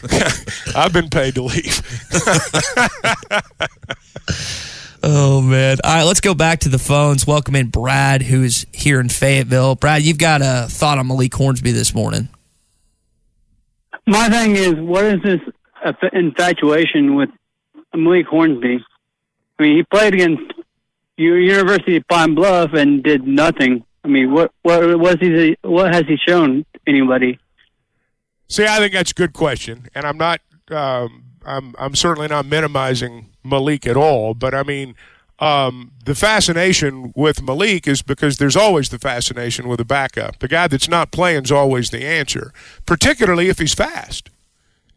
I've 0.76 0.92
been 0.92 1.08
paid 1.10 1.34
to 1.36 1.42
leave. 1.42 1.82
Oh 5.00 5.40
man! 5.40 5.76
All 5.84 5.94
right, 5.94 6.02
let's 6.02 6.20
go 6.20 6.34
back 6.34 6.58
to 6.60 6.68
the 6.68 6.78
phones. 6.78 7.24
Welcome 7.24 7.54
in 7.54 7.68
Brad, 7.68 8.20
who's 8.20 8.66
here 8.72 8.98
in 8.98 9.08
Fayetteville. 9.08 9.76
Brad, 9.76 10.02
you've 10.02 10.18
got 10.18 10.40
a 10.42 10.66
thought 10.68 10.98
on 10.98 11.06
Malik 11.06 11.32
Hornsby 11.34 11.70
this 11.70 11.94
morning. 11.94 12.28
My 14.08 14.30
thing 14.30 14.56
is, 14.56 14.72
what 14.76 15.04
is 15.04 15.20
this 15.22 15.40
infatuation 16.14 17.14
with 17.14 17.28
Malik 17.94 18.24
Hornsby? 18.24 18.82
I 19.58 19.62
mean, 19.62 19.76
he 19.76 19.82
played 19.82 20.14
against 20.14 20.50
University 21.18 21.96
of 21.96 22.08
Pine 22.08 22.34
Bluff 22.34 22.72
and 22.72 23.02
did 23.02 23.26
nothing. 23.26 23.84
I 24.02 24.08
mean, 24.08 24.32
what 24.32 24.50
what 24.62 24.98
was 24.98 25.16
he? 25.20 25.58
What 25.60 25.94
has 25.94 26.04
he 26.06 26.16
shown 26.26 26.64
anybody? 26.86 27.38
See, 28.48 28.64
I 28.64 28.78
think 28.78 28.94
that's 28.94 29.10
a 29.10 29.14
good 29.14 29.34
question, 29.34 29.88
and 29.94 30.06
I'm 30.06 30.16
not. 30.16 30.40
Um, 30.70 31.24
I'm 31.44 31.74
I'm 31.78 31.94
certainly 31.94 32.28
not 32.28 32.46
minimizing 32.46 33.26
Malik 33.44 33.86
at 33.86 33.98
all, 33.98 34.32
but 34.32 34.54
I 34.54 34.62
mean, 34.62 34.94
um, 35.40 35.92
the 36.04 36.14
fascination 36.14 37.12
with 37.14 37.42
Malik 37.42 37.86
is 37.86 38.02
because 38.02 38.38
there's 38.38 38.56
always 38.56 38.88
the 38.88 38.98
fascination 38.98 39.68
with 39.68 39.78
a 39.80 39.84
backup. 39.84 40.38
The 40.40 40.48
guy 40.48 40.66
that's 40.66 40.88
not 40.88 41.12
playing 41.12 41.44
is 41.44 41.52
always 41.52 41.90
the 41.90 42.04
answer, 42.04 42.52
particularly 42.86 43.48
if 43.48 43.58
he's 43.58 43.74
fast. 43.74 44.30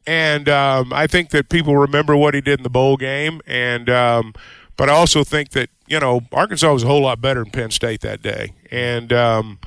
And 0.08 0.50
um, 0.50 0.92
I 0.94 1.06
think 1.06 1.30
that 1.30 1.50
people 1.50 1.78
remember 1.78 2.16
what 2.16 2.34
he 2.34 2.42
did 2.42 2.60
in 2.60 2.64
the 2.64 2.72
bowl 2.72 2.98
game, 2.98 3.40
and 3.46 3.88
um, 3.88 4.34
but 4.76 4.90
I 4.90 4.94
also 4.94 5.24
think 5.24 5.52
that 5.52 5.70
you 5.88 6.00
know 6.00 6.22
Arkansas 6.32 6.74
was 6.74 6.84
a 6.84 6.88
whole 6.88 7.04
lot 7.04 7.22
better 7.22 7.44
than 7.44 7.52
Penn 7.52 7.70
State 7.70 8.02
that 8.02 8.24
day, 8.24 8.54
and 8.72 9.14
um, 9.14 9.60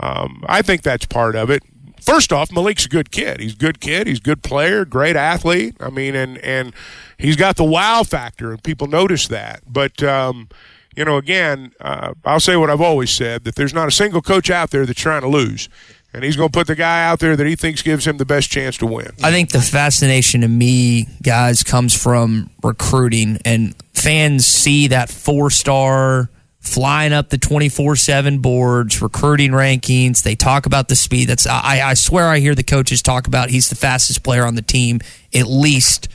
um, 0.00 0.42
I 0.48 0.60
think 0.62 0.82
that's 0.82 1.06
part 1.06 1.36
of 1.36 1.50
it. 1.50 1.62
First 2.00 2.32
off, 2.32 2.50
Malik's 2.50 2.86
a 2.86 2.88
good 2.88 3.12
kid. 3.12 3.38
He's 3.38 3.54
a 3.54 3.58
good 3.58 3.80
kid. 3.80 4.08
He's 4.08 4.18
a 4.18 4.22
good 4.22 4.42
player, 4.42 4.84
great 4.84 5.14
athlete. 5.14 5.76
I 5.78 5.90
mean, 5.90 6.16
and 6.16 6.38
and 6.38 6.74
he's 7.18 7.36
got 7.36 7.56
the 7.56 7.64
wow 7.64 8.02
factor, 8.02 8.50
and 8.50 8.62
people 8.62 8.86
notice 8.86 9.28
that. 9.28 9.62
But 9.66 10.02
um, 10.02 10.48
you 10.96 11.04
know, 11.04 11.16
again, 11.16 11.72
uh, 11.80 12.14
I'll 12.24 12.40
say 12.40 12.56
what 12.56 12.70
I've 12.70 12.80
always 12.80 13.10
said: 13.10 13.44
that 13.44 13.54
there's 13.54 13.74
not 13.74 13.88
a 13.88 13.92
single 13.92 14.22
coach 14.22 14.50
out 14.50 14.70
there 14.70 14.86
that's 14.86 15.00
trying 15.00 15.22
to 15.22 15.28
lose, 15.28 15.68
and 16.12 16.24
he's 16.24 16.36
going 16.36 16.48
to 16.48 16.58
put 16.58 16.66
the 16.66 16.74
guy 16.74 17.04
out 17.04 17.20
there 17.20 17.36
that 17.36 17.46
he 17.46 17.56
thinks 17.56 17.82
gives 17.82 18.06
him 18.06 18.16
the 18.16 18.24
best 18.24 18.50
chance 18.50 18.76
to 18.78 18.86
win. 18.86 19.10
I 19.22 19.30
think 19.30 19.50
the 19.50 19.60
fascination 19.60 20.40
to 20.40 20.48
me, 20.48 21.08
guys, 21.22 21.62
comes 21.62 22.00
from 22.00 22.50
recruiting, 22.62 23.38
and 23.44 23.74
fans 23.92 24.46
see 24.46 24.88
that 24.88 25.10
four 25.10 25.50
star, 25.50 26.30
flying 26.60 27.12
up 27.12 27.28
the 27.28 27.38
24-7 27.38 28.42
boards 28.42 29.00
recruiting 29.00 29.52
rankings 29.52 30.24
they 30.24 30.34
talk 30.34 30.66
about 30.66 30.88
the 30.88 30.96
speed 30.96 31.28
that's 31.28 31.46
I, 31.46 31.80
I 31.90 31.94
swear 31.94 32.26
i 32.26 32.40
hear 32.40 32.56
the 32.56 32.64
coaches 32.64 33.02
talk 33.02 33.28
about 33.28 33.50
he's 33.50 33.68
the 33.68 33.76
fastest 33.76 34.24
player 34.24 34.44
on 34.44 34.56
the 34.56 34.62
team 34.62 35.00
at 35.32 35.46
least 35.46 36.08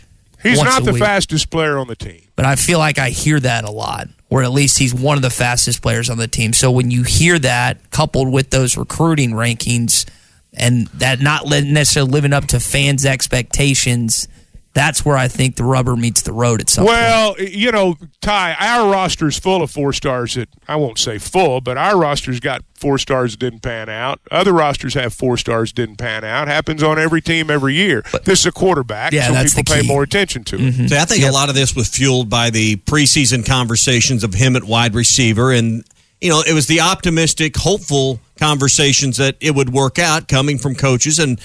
He's 0.43 0.61
not 0.61 0.83
the 0.83 0.93
week. 0.93 1.01
fastest 1.03 1.49
player 1.49 1.77
on 1.77 1.87
the 1.87 1.95
team. 1.95 2.21
but 2.35 2.45
i 2.45 2.55
feel 2.55 2.79
like 2.79 2.97
i 2.97 3.09
hear 3.09 3.39
that 3.39 3.63
a 3.63 3.71
lot 3.71 4.07
or 4.29 4.43
at 4.43 4.51
least 4.51 4.77
he's 4.77 4.93
one 4.93 5.17
of 5.17 5.21
the 5.21 5.29
fastest 5.29 5.81
players 5.81 6.09
on 6.09 6.17
the 6.17 6.27
team 6.27 6.53
so 6.53 6.71
when 6.71 6.89
you 6.91 7.03
hear 7.03 7.37
that 7.39 7.91
coupled 7.91 8.31
with 8.31 8.49
those 8.49 8.77
recruiting 8.77 9.31
rankings 9.31 10.05
and 10.53 10.87
that 10.87 11.21
not 11.21 11.45
necessarily 11.47 12.11
living 12.11 12.33
up 12.33 12.45
to 12.47 12.59
fans 12.59 13.05
expectations 13.05 14.27
that's 14.73 15.03
where 15.05 15.17
i 15.17 15.27
think 15.27 15.55
the 15.55 15.63
rubber 15.63 15.95
meets 15.95 16.21
the 16.21 16.31
road 16.33 16.61
at 16.61 16.69
some 16.69 16.85
point 16.85 16.95
Well, 16.97 17.35
you 17.39 17.71
know, 17.71 17.95
Ty, 18.21 18.55
our 18.59 18.91
roster's 18.91 19.37
full 19.39 19.61
of 19.61 19.71
four 19.71 19.93
stars 19.93 20.35
that 20.35 20.47
I 20.67 20.75
won't 20.75 20.97
say 20.99 21.17
full, 21.17 21.59
but 21.59 21.77
our 21.77 21.97
roster's 21.97 22.39
got 22.39 22.63
four 22.75 22.97
stars 22.97 23.31
that 23.33 23.39
didn't 23.39 23.61
pan 23.61 23.89
out. 23.89 24.19
Other 24.29 24.53
rosters 24.53 24.93
have 24.93 25.13
four 25.13 25.37
stars 25.37 25.71
that 25.71 25.75
didn't 25.75 25.97
pan 25.97 26.23
out. 26.23 26.47
Happens 26.47 26.81
on 26.83 26.97
every 26.99 27.21
team 27.21 27.49
every 27.49 27.73
year. 27.73 28.03
this 28.25 28.41
is 28.41 28.45
a 28.45 28.51
quarterback, 28.51 29.11
Yeah, 29.11 29.27
so 29.27 29.33
that's 29.33 29.53
people 29.55 29.73
the 29.75 29.81
pay 29.81 29.87
more 29.87 30.03
attention 30.03 30.43
to 30.45 30.55
it. 30.55 30.61
Mm-hmm. 30.61 30.87
See, 30.87 30.97
I 30.97 31.05
think 31.05 31.23
a 31.23 31.31
lot 31.31 31.49
of 31.49 31.55
this 31.55 31.75
was 31.75 31.89
fueled 31.89 32.29
by 32.29 32.49
the 32.49 32.77
preseason 32.77 33.45
conversations 33.45 34.23
of 34.23 34.33
him 34.35 34.55
at 34.55 34.63
wide 34.63 34.93
receiver, 34.95 35.51
and 35.51 35.83
you 36.21 36.29
know, 36.29 36.41
it 36.47 36.53
was 36.53 36.67
the 36.67 36.79
optimistic, 36.81 37.57
hopeful 37.57 38.19
conversations 38.37 39.17
that 39.17 39.35
it 39.39 39.55
would 39.55 39.69
work 39.73 39.97
out 39.99 40.27
coming 40.27 40.57
from 40.57 40.75
coaches 40.75 41.17
and 41.19 41.39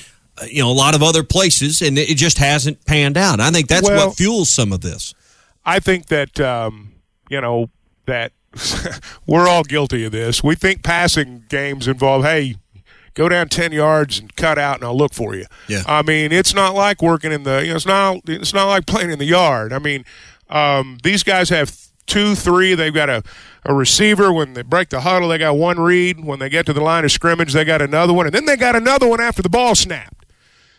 you 0.48 0.62
know 0.62 0.70
a 0.70 0.72
lot 0.72 0.94
of 0.94 1.02
other 1.02 1.22
places, 1.22 1.80
and 1.82 1.96
it 1.98 2.16
just 2.16 2.38
hasn't 2.38 2.84
panned 2.84 3.16
out. 3.16 3.40
I 3.40 3.50
think 3.50 3.68
that's 3.68 3.88
Well- 3.88 4.08
what 4.08 4.16
fuels 4.16 4.50
some 4.50 4.72
of 4.72 4.80
this. 4.80 5.14
I 5.64 5.80
think 5.80 6.06
that 6.06 6.38
um, 6.40 6.92
you 7.28 7.40
know 7.40 7.70
that 8.06 8.32
we're 9.26 9.48
all 9.48 9.64
guilty 9.64 10.04
of 10.04 10.12
this. 10.12 10.42
We 10.42 10.54
think 10.54 10.82
passing 10.82 11.44
games 11.48 11.88
involve 11.88 12.22
hey, 12.24 12.56
go 13.14 13.28
down 13.28 13.48
ten 13.48 13.72
yards 13.72 14.18
and 14.18 14.34
cut 14.36 14.58
out, 14.58 14.76
and 14.76 14.84
I'll 14.84 14.96
look 14.96 15.12
for 15.14 15.34
you. 15.34 15.46
Yeah. 15.68 15.82
I 15.86 16.02
mean, 16.02 16.32
it's 16.32 16.54
not 16.54 16.74
like 16.74 17.02
working 17.02 17.32
in 17.32 17.42
the. 17.42 17.62
You 17.64 17.70
know, 17.70 17.76
it's 17.76 17.86
not. 17.86 18.20
It's 18.26 18.54
not 18.54 18.66
like 18.66 18.86
playing 18.86 19.10
in 19.10 19.18
the 19.18 19.24
yard. 19.24 19.72
I 19.72 19.78
mean, 19.78 20.04
um, 20.48 20.98
these 21.02 21.22
guys 21.22 21.48
have 21.48 21.76
two, 22.06 22.34
three. 22.36 22.74
They've 22.76 22.94
got 22.94 23.10
a, 23.10 23.22
a 23.64 23.74
receiver 23.74 24.32
when 24.32 24.52
they 24.54 24.62
break 24.62 24.90
the 24.90 25.00
huddle. 25.00 25.28
They 25.28 25.38
got 25.38 25.56
one 25.56 25.80
read. 25.80 26.24
When 26.24 26.38
they 26.38 26.48
get 26.48 26.66
to 26.66 26.72
the 26.72 26.80
line 26.80 27.04
of 27.04 27.10
scrimmage, 27.10 27.52
they 27.52 27.64
got 27.64 27.82
another 27.82 28.12
one, 28.12 28.26
and 28.26 28.34
then 28.34 28.44
they 28.44 28.56
got 28.56 28.76
another 28.76 29.08
one 29.08 29.20
after 29.20 29.42
the 29.42 29.48
ball 29.50 29.74
snapped. 29.74 30.15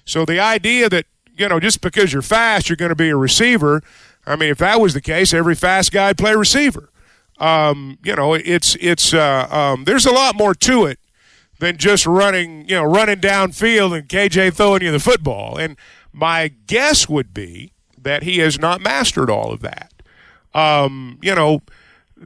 So 0.07 0.25
the 0.25 0.39
idea 0.39 0.89
that 0.89 1.05
you 1.37 1.47
know 1.47 1.59
just 1.59 1.81
because 1.81 2.11
you're 2.11 2.23
fast, 2.23 2.69
you're 2.69 2.77
going 2.77 2.89
to 2.89 2.95
be 2.95 3.09
a 3.09 3.17
receiver. 3.17 3.83
I 4.25 4.35
mean, 4.35 4.49
if 4.49 4.57
that 4.57 4.81
was 4.81 4.93
the 4.93 5.01
case, 5.01 5.33
every 5.33 5.53
fast 5.53 5.91
guy'd 5.91 6.17
play 6.17 6.33
receiver. 6.33 6.89
Um, 7.39 7.99
you 8.03 8.15
know, 8.15 8.33
it's 8.33 8.75
it's 8.79 9.13
uh, 9.13 9.47
um, 9.51 9.83
there's 9.83 10.05
a 10.05 10.11
lot 10.11 10.35
more 10.35 10.55
to 10.55 10.85
it 10.85 10.99
than 11.59 11.77
just 11.77 12.05
running, 12.05 12.67
you 12.67 12.75
know, 12.75 12.83
running 12.83 13.17
downfield 13.17 13.97
and 13.97 14.07
KJ 14.07 14.53
throwing 14.55 14.81
you 14.81 14.91
the 14.91 14.99
football. 14.99 15.57
And 15.57 15.75
my 16.13 16.49
guess 16.67 17.09
would 17.09 17.33
be 17.33 17.73
that 17.97 18.23
he 18.23 18.37
has 18.39 18.59
not 18.59 18.81
mastered 18.81 19.29
all 19.29 19.51
of 19.51 19.61
that. 19.61 19.91
Um, 20.53 21.19
you 21.21 21.35
know, 21.35 21.61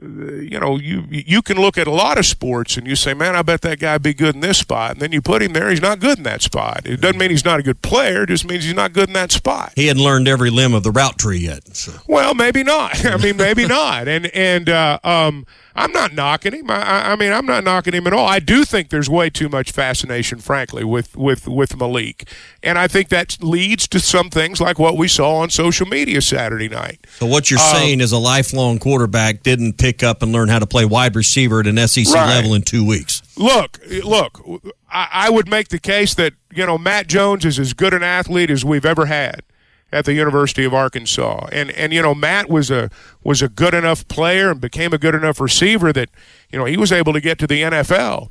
you 0.00 0.58
know, 0.58 0.78
you 0.78 1.04
you 1.10 1.42
can 1.42 1.58
look 1.58 1.76
at 1.76 1.86
a 1.86 1.90
lot 1.90 2.18
of 2.18 2.24
sports 2.24 2.76
and 2.76 2.86
you 2.86 2.96
say, 2.96 3.14
"Man, 3.14 3.36
I 3.36 3.42
bet 3.42 3.60
that 3.60 3.78
guy 3.78 3.98
be 3.98 4.14
good 4.14 4.34
in 4.34 4.40
this 4.40 4.58
spot." 4.58 4.92
And 4.92 5.00
then 5.00 5.12
you 5.12 5.20
put 5.20 5.42
him 5.42 5.52
there, 5.52 5.68
he's 5.68 5.82
not 5.82 6.00
good 6.00 6.18
in 6.18 6.24
that 6.24 6.42
spot. 6.42 6.86
It 6.86 7.00
doesn't 7.00 7.18
mean 7.18 7.30
he's 7.30 7.44
not 7.44 7.60
a 7.60 7.62
good 7.62 7.82
player; 7.82 8.22
it 8.22 8.28
just 8.28 8.46
means 8.46 8.64
he's 8.64 8.74
not 8.74 8.92
good 8.92 9.08
in 9.08 9.12
that 9.14 9.32
spot. 9.32 9.72
He 9.76 9.88
hadn't 9.88 10.02
learned 10.02 10.28
every 10.28 10.50
limb 10.50 10.72
of 10.72 10.82
the 10.82 10.90
route 10.90 11.18
tree 11.18 11.38
yet. 11.38 11.76
So. 11.76 11.92
Well, 12.06 12.34
maybe 12.34 12.62
not. 12.62 13.04
I 13.04 13.16
mean, 13.18 13.36
maybe 13.36 13.66
not. 13.66 14.08
And 14.08 14.26
and 14.26 14.68
uh, 14.68 14.98
um, 15.04 15.46
I'm 15.74 15.92
not 15.92 16.12
knocking 16.12 16.52
him. 16.54 16.70
I, 16.70 17.12
I- 17.12 17.16
mean, 17.16 17.32
I'm 17.32 17.46
not 17.46 17.64
knocking 17.64 17.94
him 17.94 18.06
at 18.06 18.12
all. 18.12 18.26
I 18.26 18.38
do 18.40 18.64
think 18.64 18.90
there's 18.90 19.08
way 19.08 19.30
too 19.30 19.48
much 19.48 19.72
fascination, 19.72 20.38
frankly, 20.38 20.84
with 20.84 21.16
with 21.16 21.46
with 21.48 21.76
Malik, 21.78 22.28
and 22.62 22.78
I 22.78 22.88
think 22.88 23.08
that 23.08 23.38
leads 23.42 23.86
to 23.88 24.00
some 24.00 24.28
things 24.30 24.60
like 24.60 24.78
what 24.78 24.96
we 24.96 25.08
saw 25.08 25.36
on 25.36 25.50
social 25.50 25.86
media 25.86 26.20
Saturday 26.20 26.68
night. 26.68 27.06
So 27.18 27.26
what 27.26 27.50
you're 27.50 27.60
Um, 27.60 27.76
saying 27.76 28.00
is 28.00 28.12
a 28.12 28.18
lifelong 28.18 28.78
quarterback 28.78 29.42
didn't 29.42 29.78
pick 29.78 30.02
up 30.02 30.22
and 30.22 30.32
learn 30.32 30.48
how 30.48 30.58
to 30.58 30.66
play 30.66 30.84
wide 30.84 31.14
receiver 31.16 31.60
at 31.60 31.66
an 31.66 31.78
SEC 31.88 32.12
Right. 32.14 32.28
level 32.28 32.54
in 32.54 32.62
two 32.62 32.84
weeks. 32.86 33.22
Look, 33.36 33.78
look. 34.04 34.40
I, 34.90 35.08
I 35.12 35.30
would 35.30 35.48
make 35.48 35.68
the 35.68 35.78
case 35.78 36.14
that 36.14 36.34
you 36.54 36.66
know 36.66 36.76
Matt 36.76 37.06
Jones 37.06 37.44
is 37.44 37.58
as 37.58 37.72
good 37.72 37.94
an 37.94 38.02
athlete 38.02 38.50
as 38.50 38.64
we've 38.64 38.84
ever 38.84 39.06
had 39.06 39.42
at 39.92 40.04
the 40.06 40.14
University 40.14 40.64
of 40.64 40.72
Arkansas, 40.72 41.48
and 41.52 41.70
and 41.72 41.92
you 41.92 42.02
know 42.02 42.14
Matt 42.14 42.48
was 42.48 42.70
a 42.70 42.90
was 43.22 43.42
a 43.42 43.48
good 43.48 43.74
enough 43.74 44.08
player 44.08 44.50
and 44.50 44.60
became 44.60 44.92
a 44.92 44.98
good 44.98 45.14
enough 45.14 45.40
receiver 45.40 45.92
that 45.92 46.08
you 46.50 46.58
know 46.58 46.64
he 46.64 46.76
was 46.76 46.90
able 46.90 47.12
to 47.12 47.20
get 47.20 47.38
to 47.38 47.46
the 47.46 47.62
NFL. 47.62 48.30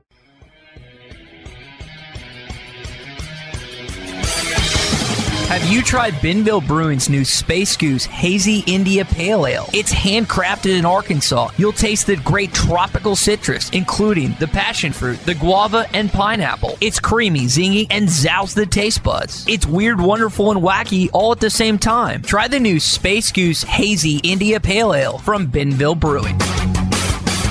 Have 5.51 5.69
you 5.69 5.81
tried 5.81 6.13
Benville 6.21 6.61
Brewing's 6.61 7.09
new 7.09 7.25
Space 7.25 7.75
Goose 7.75 8.05
Hazy 8.05 8.63
India 8.67 9.03
Pale 9.03 9.47
Ale? 9.47 9.69
It's 9.73 9.93
handcrafted 9.93 10.79
in 10.79 10.85
Arkansas. 10.85 11.49
You'll 11.57 11.73
taste 11.73 12.07
the 12.07 12.15
great 12.15 12.53
tropical 12.53 13.17
citrus, 13.17 13.69
including 13.71 14.33
the 14.39 14.47
passion 14.47 14.93
fruit, 14.93 15.19
the 15.25 15.35
guava, 15.35 15.87
and 15.93 16.09
pineapple. 16.09 16.77
It's 16.79 17.01
creamy, 17.01 17.47
zingy, 17.47 17.85
and 17.89 18.09
zows 18.09 18.53
the 18.53 18.65
taste 18.65 19.03
buds. 19.03 19.45
It's 19.45 19.65
weird, 19.65 19.99
wonderful, 19.99 20.51
and 20.51 20.61
wacky 20.61 21.09
all 21.11 21.33
at 21.33 21.41
the 21.41 21.49
same 21.49 21.77
time. 21.77 22.21
Try 22.21 22.47
the 22.47 22.57
new 22.57 22.79
Space 22.79 23.29
Goose 23.29 23.61
Hazy 23.61 24.21
India 24.23 24.57
Pale 24.61 24.93
Ale 24.93 25.17
from 25.17 25.47
Benville 25.47 25.95
Brewing. 25.95 26.39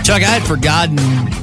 Chuck, 0.04 0.22
I 0.22 0.38
had 0.38 0.42
forgotten 0.44 0.96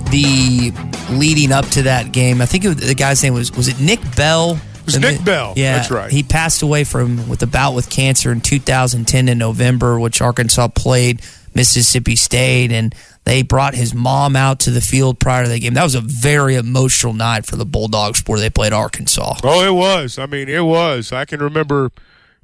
the 0.10 0.74
leading 1.12 1.52
up 1.52 1.68
to 1.68 1.84
that 1.84 2.12
game. 2.12 2.42
I 2.42 2.48
think 2.48 2.64
was, 2.64 2.78
the 2.78 2.96
guy's 2.96 3.22
name 3.22 3.36
was 3.36 3.52
was 3.52 3.68
it 3.68 3.80
Nick 3.80 4.00
Bell? 4.16 4.60
It 4.88 4.94
was 4.94 5.00
Nick 5.00 5.24
Bell. 5.26 5.54
Yeah, 5.58 5.78
That's 5.78 5.92
right. 5.92 6.10
He 6.10 6.24
passed 6.24 6.62
away 6.62 6.84
from 6.84 7.28
with 7.28 7.44
a 7.44 7.48
bout 7.48 7.76
with 7.76 7.90
cancer 7.90 8.32
in 8.32 8.40
2010 8.42 9.28
in 9.28 9.38
November, 9.38 10.00
which 10.00 10.22
Arkansas 10.22 10.70
played 10.70 11.22
Mississippi 11.54 12.16
State, 12.16 12.72
and 12.72 12.96
they 13.26 13.42
brought 13.42 13.76
his 13.76 13.94
mom 13.94 14.38
out 14.38 14.62
to 14.62 14.72
the 14.72 14.80
field 14.80 15.20
prior 15.20 15.44
to 15.44 15.50
the 15.50 15.60
game. 15.60 15.74
That 15.74 15.84
was 15.84 15.96
a 15.96 16.02
very 16.02 16.56
emotional 16.56 17.12
night 17.12 17.46
for 17.46 17.58
the 17.58 17.66
Bulldogs 17.66 18.22
before 18.22 18.40
they 18.40 18.50
played 18.50 18.72
Arkansas. 18.72 19.36
Oh, 19.44 19.66
it 19.66 19.74
was. 19.74 20.18
I 20.18 20.26
mean, 20.26 20.48
it 20.48 20.64
was. 20.64 21.12
I 21.12 21.26
can 21.26 21.42
remember 21.42 21.92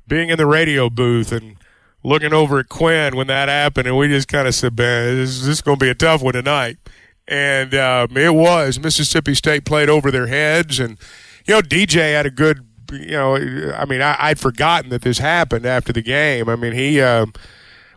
being 0.08 0.30
in 0.30 0.38
the 0.38 0.46
radio 0.46 0.89
booth 0.89 1.32
and 1.32 1.56
looking 2.04 2.34
over 2.34 2.60
at 2.60 2.68
Quinn 2.68 3.16
when 3.16 3.28
that 3.28 3.48
happened, 3.48 3.88
and 3.88 3.98
we 3.98 4.10
just 4.10 4.28
kind 4.28 4.48
of 4.48 4.56
said, 4.56 4.78
"Man, 4.78 5.16
this, 5.16 5.39
this 5.39 5.48
is 5.48 5.62
going 5.62 5.80
to 5.80 5.86
be 5.86 5.89
a 5.89 5.96
tough 5.96 6.22
one 6.22 6.34
tonight." 6.34 6.78
And 7.26 7.74
um, 7.74 8.18
it 8.18 8.34
was. 8.34 8.80
Mississippi 8.80 9.34
State 9.34 9.64
played 9.64 9.88
over 9.88 10.12
their 10.12 10.28
heads, 10.28 10.80
and 10.80 10.98
you 11.46 11.54
know, 11.54 11.62
DJ 11.62 12.14
had 12.14 12.26
a 12.26 12.32
good 12.32 12.66
you 12.91 13.12
know, 13.12 13.36
I 13.36 13.86
mean, 13.86 14.02
I, 14.02 14.16
I'd 14.20 14.39
forgotten 14.39 14.89
that 14.91 15.02
this 15.02 15.18
happened 15.18 15.66
after 15.66 15.91
the 15.91 16.02
game. 16.02 16.48
I 16.48 16.56
mean, 16.56 16.74
he 16.74 17.02
uh, 17.02 17.26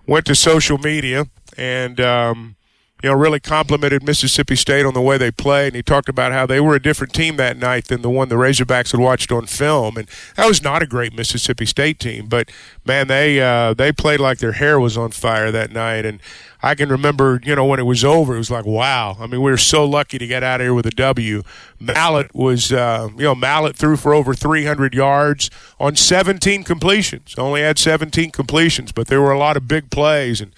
went 0.07 0.27
to 0.27 0.35
social 0.35 0.79
media 0.79 1.27
and. 1.57 2.01
Um, 2.01 2.57
you 3.03 3.11
know, 3.11 3.17
really 3.17 3.41
complimented 3.41 4.03
Mississippi 4.03 4.57
State 4.57 4.87
on 4.87 4.95
the 4.95 5.03
way 5.03 5.19
they 5.19 5.31
played, 5.31 5.69
and 5.69 5.77
he 5.77 5.83
talked 5.83 6.09
about 6.09 6.33
how 6.33 6.47
they 6.47 6.61
were 6.61 6.75
a 6.75 6.83
different 6.83 7.13
team 7.13 7.37
that 7.37 7.59
night 7.59 7.89
than 7.89 8.01
the 8.01 8.09
one 8.09 8.31
the 8.31 8.37
Razorbacks 8.37 8.93
had 8.93 9.01
watched 9.01 9.31
on 9.31 9.47
film, 9.47 9.99
and 9.99 10.09
that 10.37 10.47
was 10.47 10.63
not 10.63 10.83
a 10.83 10.87
great 10.87 11.15
Mississippi 11.15 11.67
State 11.67 12.01
team, 12.01 12.27
but 12.27 12.51
man, 12.87 13.07
they 13.07 13.39
uh, 13.39 13.75
they 13.75 13.93
played 13.93 14.19
like 14.19 14.39
their 14.39 14.53
hair 14.53 14.81
was 14.81 14.97
on 14.97 15.11
fire 15.11 15.53
that 15.53 15.71
night, 15.71 16.07
and 16.07 16.21
I 16.67 16.75
can 16.75 16.89
remember, 16.89 17.41
you 17.45 17.55
know, 17.55 17.65
when 17.65 17.79
it 17.79 17.85
was 17.85 18.05
over, 18.05 18.35
it 18.35 18.39
was 18.39 18.51
like, 18.51 18.67
wow. 18.67 19.17
I 19.21 19.29
mean, 19.29 19.41
we 19.41 19.53
were 19.53 19.57
so 19.57 19.85
lucky 19.85 20.19
to 20.19 20.27
get 20.27 20.43
out 20.43 20.61
of 20.61 20.65
here 20.65 20.75
with 20.75 20.85
a 20.85 20.91
W. 20.91 21.45
Mallett 21.79 22.35
was, 22.35 22.73
uh, 22.73 23.09
you 23.17 23.23
know, 23.23 23.37
Mallett 23.37 23.77
threw 23.77 23.97
for 23.97 24.13
over 24.13 24.35
300 24.35 24.93
yards 24.93 25.49
on 25.79 25.95
17 25.95 26.65
completions. 26.65 27.37
Only 27.39 27.61
had 27.61 27.79
17 27.79 28.33
completions, 28.33 28.91
but 28.91 29.07
there 29.07 29.23
were 29.23 29.31
a 29.31 29.39
lot 29.39 29.57
of 29.57 29.69
big 29.69 29.91
plays 29.91 30.41
and. 30.41 30.53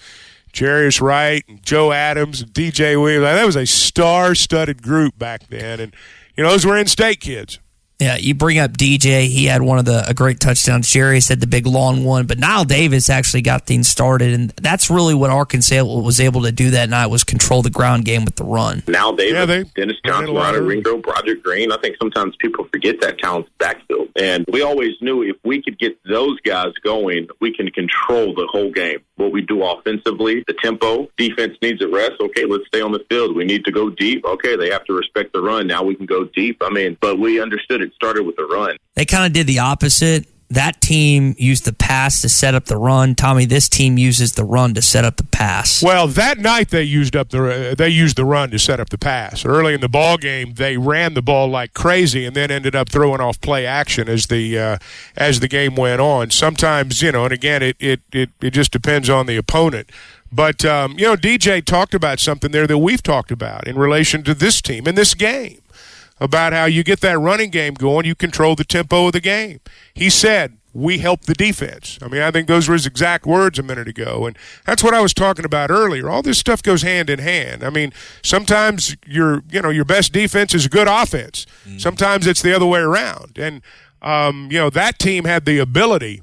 Jarius 0.51 0.99
Wright 0.99 1.43
and 1.47 1.61
Joe 1.61 1.91
Adams 1.91 2.41
and 2.41 2.51
DJ 2.51 2.99
Williams. 2.99 3.21
That 3.21 3.45
was 3.45 3.55
a 3.55 3.67
star-studded 3.67 4.81
group 4.81 5.15
back 5.15 5.47
then, 5.47 5.79
and 5.79 5.93
you 6.35 6.43
know 6.43 6.49
those 6.49 6.65
were 6.65 6.75
in-state 6.75 7.19
kids. 7.19 7.59
Yeah, 7.99 8.15
you 8.15 8.33
bring 8.33 8.59
up 8.59 8.71
DJ. 8.71 9.27
He 9.27 9.45
had 9.45 9.61
one 9.61 9.77
of 9.77 9.83
the 9.85 10.07
a 10.07 10.13
great 10.13 10.39
touchdowns. 10.39 10.89
Jerry 10.89 11.19
said 11.19 11.41
the 11.41 11.47
big 11.47 11.67
long 11.67 12.05
one, 12.05 12.27
but 12.27 12.37
Knile 12.37 12.65
Davis 12.65 13.09
actually 13.09 13.41
got 13.41 13.65
things 13.65 13.89
started, 13.89 14.33
and 14.33 14.51
that's 14.51 14.89
really 14.89 15.13
what 15.13 15.29
Arkansas 15.29 15.83
was 15.83 16.21
able 16.21 16.43
to 16.43 16.51
do 16.53 16.71
that 16.71 16.89
night 16.89 17.07
was 17.07 17.25
control 17.25 17.61
the 17.61 17.69
ground 17.69 18.05
game 18.05 18.23
with 18.23 18.35
the 18.35 18.45
run. 18.45 18.83
Now 18.87 19.11
Davis, 19.11 19.33
Yeah, 19.33 19.45
they- 19.45 19.63
Dennis 19.75 19.97
Johnson, 20.05 20.27
did 20.27 20.31
a 20.31 20.39
lot 20.39 20.65
Wingo, 20.65 20.97
Broderick 20.97 21.43
Green. 21.43 21.71
I 21.73 21.77
think 21.77 21.97
sometimes 22.01 22.35
people 22.39 22.65
forget 22.71 23.01
that 23.01 23.19
talent's 23.19 23.49
backfield. 23.59 24.07
And 24.15 24.45
we 24.51 24.61
always 24.61 24.93
knew 25.01 25.21
if 25.23 25.35
we 25.43 25.61
could 25.61 25.77
get 25.77 25.97
those 26.03 26.39
guys 26.41 26.71
going, 26.83 27.27
we 27.41 27.53
can 27.53 27.69
control 27.69 28.33
the 28.33 28.47
whole 28.51 28.71
game. 28.71 28.99
What 29.19 29.33
we 29.33 29.41
do 29.41 29.63
offensively, 29.63 30.45
the 30.47 30.53
tempo, 30.53 31.09
defense 31.17 31.57
needs 31.61 31.81
a 31.81 31.89
rest. 31.89 32.13
Okay, 32.21 32.45
let's 32.45 32.65
stay 32.67 32.79
on 32.79 32.93
the 32.93 33.03
field. 33.09 33.35
We 33.35 33.43
need 33.43 33.65
to 33.65 33.71
go 33.71 33.89
deep. 33.89 34.23
Okay, 34.23 34.55
they 34.55 34.69
have 34.69 34.85
to 34.85 34.93
respect 34.93 35.33
the 35.33 35.41
run. 35.41 35.67
Now 35.67 35.83
we 35.83 35.93
can 35.93 36.05
go 36.05 36.23
deep. 36.23 36.61
I 36.61 36.69
mean, 36.69 36.97
but 37.01 37.19
we 37.19 37.41
understood 37.41 37.81
it 37.81 37.93
started 37.93 38.23
with 38.23 38.37
the 38.37 38.45
run. 38.45 38.77
They 38.95 39.05
kind 39.05 39.25
of 39.25 39.33
did 39.33 39.45
the 39.45 39.59
opposite. 39.59 40.25
That 40.51 40.81
team 40.81 41.35
used 41.37 41.65
the 41.65 41.73
pass 41.73 42.21
to 42.21 42.29
set 42.29 42.55
up 42.55 42.65
the 42.65 42.77
run. 42.77 43.13
Tommy, 43.13 43.45
this 43.45 43.69
team 43.69 43.99
uses 43.99 44.33
the 44.33 44.43
run 44.43 44.73
to 44.73 44.81
set 44.81 45.05
up 45.05 45.17
the 45.17 45.23
pass. 45.23 45.83
Well, 45.83 46.07
that 46.07 46.39
night 46.39 46.69
they 46.69 46.81
used 46.81 47.15
up 47.15 47.29
the 47.29 47.75
they 47.77 47.89
used 47.89 48.15
the 48.15 48.25
run 48.25 48.49
to 48.49 48.57
set 48.57 48.79
up 48.79 48.89
the 48.89 48.97
pass. 48.97 49.45
Early 49.45 49.75
in 49.75 49.81
the 49.81 49.89
ball 49.89 50.17
game, 50.17 50.55
they 50.55 50.75
ran 50.77 51.13
the 51.13 51.21
ball 51.21 51.49
like 51.49 51.75
crazy, 51.75 52.25
and 52.25 52.35
then 52.35 52.49
ended 52.49 52.75
up 52.75 52.89
throwing 52.89 53.21
off 53.21 53.39
play 53.41 53.67
action 53.67 54.09
as 54.09 54.25
the 54.25 54.57
uh, 54.57 54.77
as 55.15 55.39
the 55.39 55.47
game 55.47 55.75
went 55.75 56.01
on. 56.01 56.31
Sometimes, 56.31 57.03
you 57.03 57.11
know, 57.11 57.25
and 57.25 57.33
again, 57.33 57.61
it 57.61 57.75
it 57.79 57.99
it, 58.11 58.29
it 58.41 58.49
just 58.49 58.71
depends 58.71 59.07
on 59.07 59.27
the 59.27 59.37
opponent. 59.37 59.91
But 60.31 60.65
um, 60.65 60.97
you 60.97 61.05
know, 61.05 61.15
DJ 61.15 61.63
talked 61.63 61.93
about 61.93 62.19
something 62.19 62.51
there 62.51 62.65
that 62.65 62.79
we've 62.79 63.03
talked 63.03 63.31
about 63.31 63.67
in 63.67 63.77
relation 63.77 64.23
to 64.23 64.33
this 64.33 64.63
team 64.63 64.87
and 64.87 64.97
this 64.97 65.13
game 65.13 65.61
about 66.19 66.53
how 66.53 66.65
you 66.65 66.83
get 66.83 66.99
that 67.01 67.17
running 67.17 67.49
game 67.49 67.73
going, 67.73 68.05
you 68.05 68.15
control 68.15 68.55
the 68.55 68.65
tempo 68.65 69.07
of 69.07 69.13
the 69.13 69.21
game. 69.21 69.59
He 69.93 70.09
said, 70.09 70.57
we 70.73 70.99
help 70.99 71.21
the 71.21 71.33
defense. 71.33 71.97
I 72.01 72.07
mean, 72.07 72.21
I 72.21 72.29
think 72.29 72.47
those 72.47 72.67
were 72.67 72.73
his 72.73 72.85
exact 72.85 73.25
words 73.25 73.57
a 73.57 73.63
minute 73.63 73.87
ago. 73.87 74.27
And 74.27 74.37
that's 74.65 74.83
what 74.83 74.93
I 74.93 75.01
was 75.01 75.13
talking 75.13 75.45
about 75.45 75.71
earlier. 75.71 76.09
All 76.09 76.21
this 76.21 76.37
stuff 76.37 76.61
goes 76.61 76.83
hand 76.83 77.09
in 77.09 77.19
hand. 77.19 77.63
I 77.63 77.69
mean, 77.69 77.91
sometimes 78.21 78.95
your, 79.05 79.41
you 79.49 79.61
know, 79.61 79.69
your 79.69 79.85
best 79.85 80.13
defense 80.13 80.53
is 80.53 80.65
a 80.65 80.69
good 80.69 80.87
offense. 80.87 81.45
Sometimes 81.79 82.27
it's 82.27 82.41
the 82.41 82.53
other 82.53 82.67
way 82.67 82.81
around. 82.81 83.37
And, 83.39 83.61
um, 84.01 84.47
you 84.51 84.59
know, 84.59 84.69
that 84.69 84.99
team 84.99 85.25
had 85.25 85.45
the 85.45 85.57
ability 85.57 86.21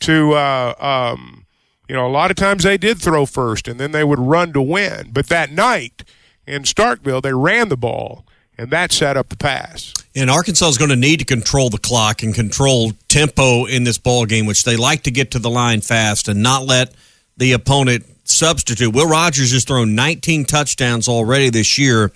to, 0.00 0.34
uh, 0.34 0.74
um, 0.78 1.46
you 1.88 1.94
know, 1.96 2.06
a 2.06 2.08
lot 2.08 2.30
of 2.30 2.36
times 2.36 2.62
they 2.62 2.78
did 2.78 2.98
throw 2.98 3.26
first 3.26 3.66
and 3.66 3.80
then 3.80 3.90
they 3.92 4.04
would 4.04 4.20
run 4.20 4.52
to 4.52 4.62
win. 4.62 5.10
But 5.12 5.26
that 5.28 5.50
night 5.50 6.04
in 6.46 6.62
Starkville, 6.62 7.22
they 7.22 7.32
ran 7.32 7.68
the 7.68 7.76
ball 7.76 8.24
and 8.58 8.70
that 8.70 8.92
set 8.92 9.16
up 9.16 9.28
the 9.28 9.36
pass. 9.36 9.94
And 10.14 10.28
Arkansas 10.28 10.68
is 10.68 10.78
going 10.78 10.90
to 10.90 10.96
need 10.96 11.20
to 11.20 11.24
control 11.24 11.70
the 11.70 11.78
clock 11.78 12.22
and 12.22 12.34
control 12.34 12.92
tempo 13.06 13.66
in 13.66 13.84
this 13.84 13.98
ball 13.98 14.26
game, 14.26 14.46
which 14.46 14.64
they 14.64 14.76
like 14.76 15.04
to 15.04 15.10
get 15.10 15.30
to 15.30 15.38
the 15.38 15.50
line 15.50 15.80
fast 15.80 16.28
and 16.28 16.42
not 16.42 16.64
let 16.64 16.92
the 17.36 17.52
opponent 17.52 18.04
substitute. 18.24 18.92
Will 18.92 19.08
Rogers 19.08 19.52
has 19.52 19.64
thrown 19.64 19.94
19 19.94 20.44
touchdowns 20.44 21.08
already 21.08 21.50
this 21.50 21.78
year. 21.78 22.10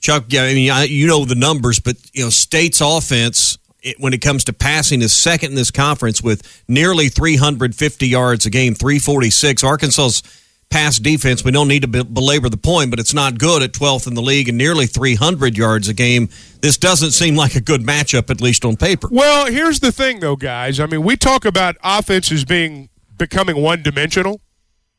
Chuck, 0.00 0.24
I 0.32 0.54
mean, 0.54 0.88
you 0.88 1.06
know 1.06 1.24
the 1.24 1.34
numbers, 1.34 1.78
but 1.78 1.96
you 2.12 2.24
know, 2.24 2.30
State's 2.30 2.80
offense 2.80 3.58
it, 3.82 4.00
when 4.00 4.14
it 4.14 4.20
comes 4.20 4.44
to 4.44 4.52
passing 4.52 5.02
is 5.02 5.12
second 5.12 5.50
in 5.50 5.56
this 5.56 5.70
conference 5.70 6.22
with 6.22 6.64
nearly 6.68 7.08
350 7.08 8.08
yards 8.08 8.46
a 8.46 8.50
game, 8.50 8.74
346. 8.74 9.62
Arkansas's 9.62 10.22
pass 10.70 10.98
defense, 10.98 11.44
we 11.44 11.50
don't 11.50 11.68
need 11.68 11.82
to 11.82 12.04
belabor 12.04 12.48
the 12.48 12.56
point, 12.56 12.90
but 12.90 12.98
it's 12.98 13.14
not 13.14 13.38
good 13.38 13.62
at 13.62 13.72
12th 13.72 14.06
in 14.06 14.14
the 14.14 14.22
league 14.22 14.48
and 14.48 14.58
nearly 14.58 14.86
300 14.86 15.56
yards 15.56 15.88
a 15.88 15.94
game. 15.94 16.28
This 16.60 16.76
doesn't 16.76 17.12
seem 17.12 17.36
like 17.36 17.54
a 17.54 17.60
good 17.60 17.82
matchup, 17.82 18.30
at 18.30 18.40
least 18.40 18.64
on 18.64 18.76
paper. 18.76 19.08
Well, 19.10 19.46
here's 19.46 19.80
the 19.80 19.92
thing, 19.92 20.20
though, 20.20 20.36
guys. 20.36 20.80
I 20.80 20.86
mean, 20.86 21.02
we 21.02 21.16
talk 21.16 21.44
about 21.44 21.76
offenses 21.82 22.44
being 22.44 22.88
becoming 23.16 23.62
one 23.62 23.82
dimensional. 23.82 24.40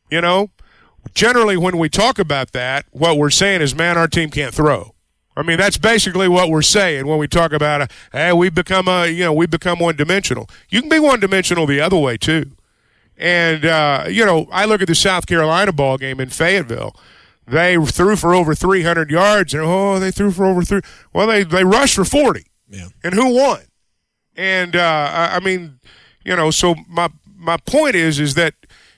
You 0.10 0.22
know, 0.22 0.52
generally 1.14 1.58
when 1.58 1.78
we 1.78 1.90
talk 1.90 2.18
about 2.18 2.54
that, 2.54 2.86
what 2.92 3.18
we're 3.18 3.30
saying 3.30 3.62
is, 3.62 3.76
man, 3.76 3.98
our 3.98 4.08
team 4.08 4.30
can't 4.30 4.54
throw. 4.54 4.94
I 5.36 5.44
mean, 5.44 5.58
that's 5.58 5.78
basically 5.78 6.28
what 6.28 6.50
we're 6.50 6.64
saying 6.64 7.06
when 7.06 7.20
we 7.20 7.28
talk 7.28 7.52
about, 7.52 7.82
uh, 7.82 7.88
hey, 8.12 8.34
we 8.34 8.50
become 8.50 8.88
a, 8.88 9.06
you 9.06 9.26
know, 9.26 9.34
we 9.34 9.46
become 9.46 9.78
one 9.78 9.96
dimensional. 9.96 10.50
You 10.70 10.82
can 10.82 10.90
be 10.90 10.98
one 10.98 11.20
dimensional 11.20 11.68
the 11.68 11.80
other 11.80 11.98
way 11.98 12.18
too. 12.18 12.54
And 13.18 13.66
uh, 13.66 14.06
you 14.10 14.26
know, 14.26 14.48
I 14.52 14.66
look 14.66 14.82
at 14.82 14.88
the 14.88 14.96
South 14.96 15.26
Carolina 15.26 15.72
ball 15.72 15.98
game 15.98 16.20
in 16.20 16.30
Fayetteville. 16.30 16.96
They 17.48 17.78
threw 17.78 18.16
for 18.18 18.36
over 18.36 18.54
300 18.54 19.10
yards, 19.10 19.54
and 19.54 19.64
oh, 19.64 20.00
they 20.00 20.12
threw 20.12 20.32
for 20.32 20.46
over 20.46 20.64
three. 20.64 20.82
Well, 21.14 21.28
they 21.28 21.44
they 21.44 21.64
rushed 21.64 21.96
for 21.96 22.06
40. 22.06 22.46
Yeah. 22.70 22.90
And 23.04 23.14
who 23.14 23.36
won? 23.36 23.62
And 24.36 24.76
uh, 24.76 25.10
I, 25.12 25.38
I 25.38 25.40
mean, 25.40 25.80
you 26.24 26.36
know, 26.36 26.52
so 26.52 26.76
my 26.88 27.10
my 27.36 27.58
point 27.58 27.96
is 27.96 28.20
is 28.20 28.36
that 28.36 28.54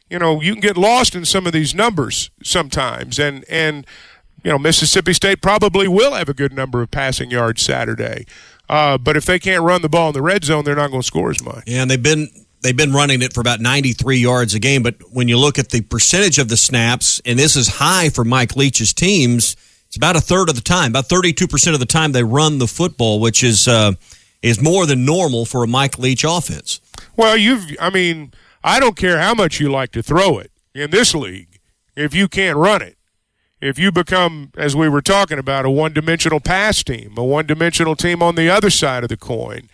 you 0.10 0.20
know 0.20 0.42
you 0.42 0.54
can 0.54 0.62
get 0.62 0.78
lost 0.78 1.16
in 1.16 1.26
some 1.26 1.46
of 1.46 1.54
these 1.54 1.76
numbers 1.76 2.32
sometimes, 2.44 3.20
and 3.20 3.46
and 3.48 3.86
you 4.44 4.52
know 4.52 4.58
Mississippi 4.58 5.14
State 5.14 5.42
probably 5.42 5.88
will 5.88 6.14
have 6.14 6.28
a 6.28 6.34
good 6.34 6.52
number 6.52 6.82
of 6.82 6.90
passing 6.90 7.30
yards 7.30 7.62
Saturday, 7.62 8.26
uh, 8.68 8.98
but 8.98 9.16
if 9.16 9.26
they 9.26 9.40
can't 9.40 9.64
run 9.64 9.82
the 9.82 9.90
ball 9.90 10.10
in 10.10 10.14
the 10.14 10.22
red 10.22 10.44
zone, 10.44 10.66
they're 10.66 10.76
not 10.76 10.90
going 10.90 11.02
to 11.02 11.08
score 11.08 11.30
as 11.30 11.44
much. 11.44 11.64
Yeah, 11.68 11.84
and 11.84 11.92
they've 11.92 12.02
been 12.02 12.30
they've 12.62 12.76
been 12.76 12.94
running 12.94 13.22
it 13.22 13.34
for 13.34 13.42
about 13.42 13.60
93 13.60 14.18
yards 14.18 14.54
a 14.54 14.60
game. 14.60 14.84
But 14.84 14.96
when 15.12 15.28
you 15.28 15.38
look 15.38 15.60
at 15.60 15.70
the 15.70 15.82
percentage 15.82 16.40
of 16.40 16.50
the 16.50 16.58
snaps, 16.58 17.22
and 17.26 17.38
this 17.38 17.56
is 17.56 17.68
high 17.68 18.10
for 18.10 18.24
Mike 18.24 18.56
Leach's 18.56 18.94
teams, 18.94 19.56
it's 19.88 19.98
about 19.98 20.16
a 20.16 20.22
third 20.22 20.50
of 20.50 20.56
the 20.56 20.62
time, 20.62 20.92
about 20.92 21.08
32 21.08 21.48
percent 21.48 21.74
of 21.74 21.80
the 21.80 21.86
time 21.86 22.12
they 22.12 22.24
run 22.24 22.60
the 22.60 22.68
football, 22.68 23.20
which 23.20 23.44
is 23.44 23.68
uh, 23.68 23.94
is 24.42 24.62
more 24.62 24.86
than 24.86 25.06
normal 25.06 25.46
for 25.46 25.64
a 25.64 25.68
Mike 25.68 25.98
Leach 25.98 26.24
offense. 26.24 26.80
Well, 27.16 27.36
you've, 27.36 27.76
I 27.80 27.90
mean, 27.90 28.34
I 28.64 28.80
don't 28.80 28.96
care 28.96 29.20
how 29.20 29.34
much 29.34 29.60
you 29.60 29.72
like 29.72 29.92
to 29.92 30.04
throw 30.04 30.38
it 30.38 30.52
in 30.74 30.92
this 30.92 31.16
league. 31.16 31.60
If 31.96 32.14
you 32.14 32.28
can't 32.28 32.58
run 32.58 32.82
it, 32.82 32.98
if 33.62 33.78
you 33.78 33.92
become, 33.92 34.52
as 34.56 34.76
we 34.76 34.88
were 34.88 35.02
talking 35.02 35.38
about, 35.38 35.66
a 35.66 35.70
one 35.70 35.92
dimensional 35.92 36.40
pass 36.40 36.84
team, 36.84 37.16
a 37.18 37.24
one 37.24 37.46
dimensional 37.46 37.96
team 37.96 38.24
on 38.24 38.36
the 38.36 38.50
other 38.50 38.70
side 38.70 39.04
of 39.04 39.10
the 39.10 39.18
coin, 39.18 39.70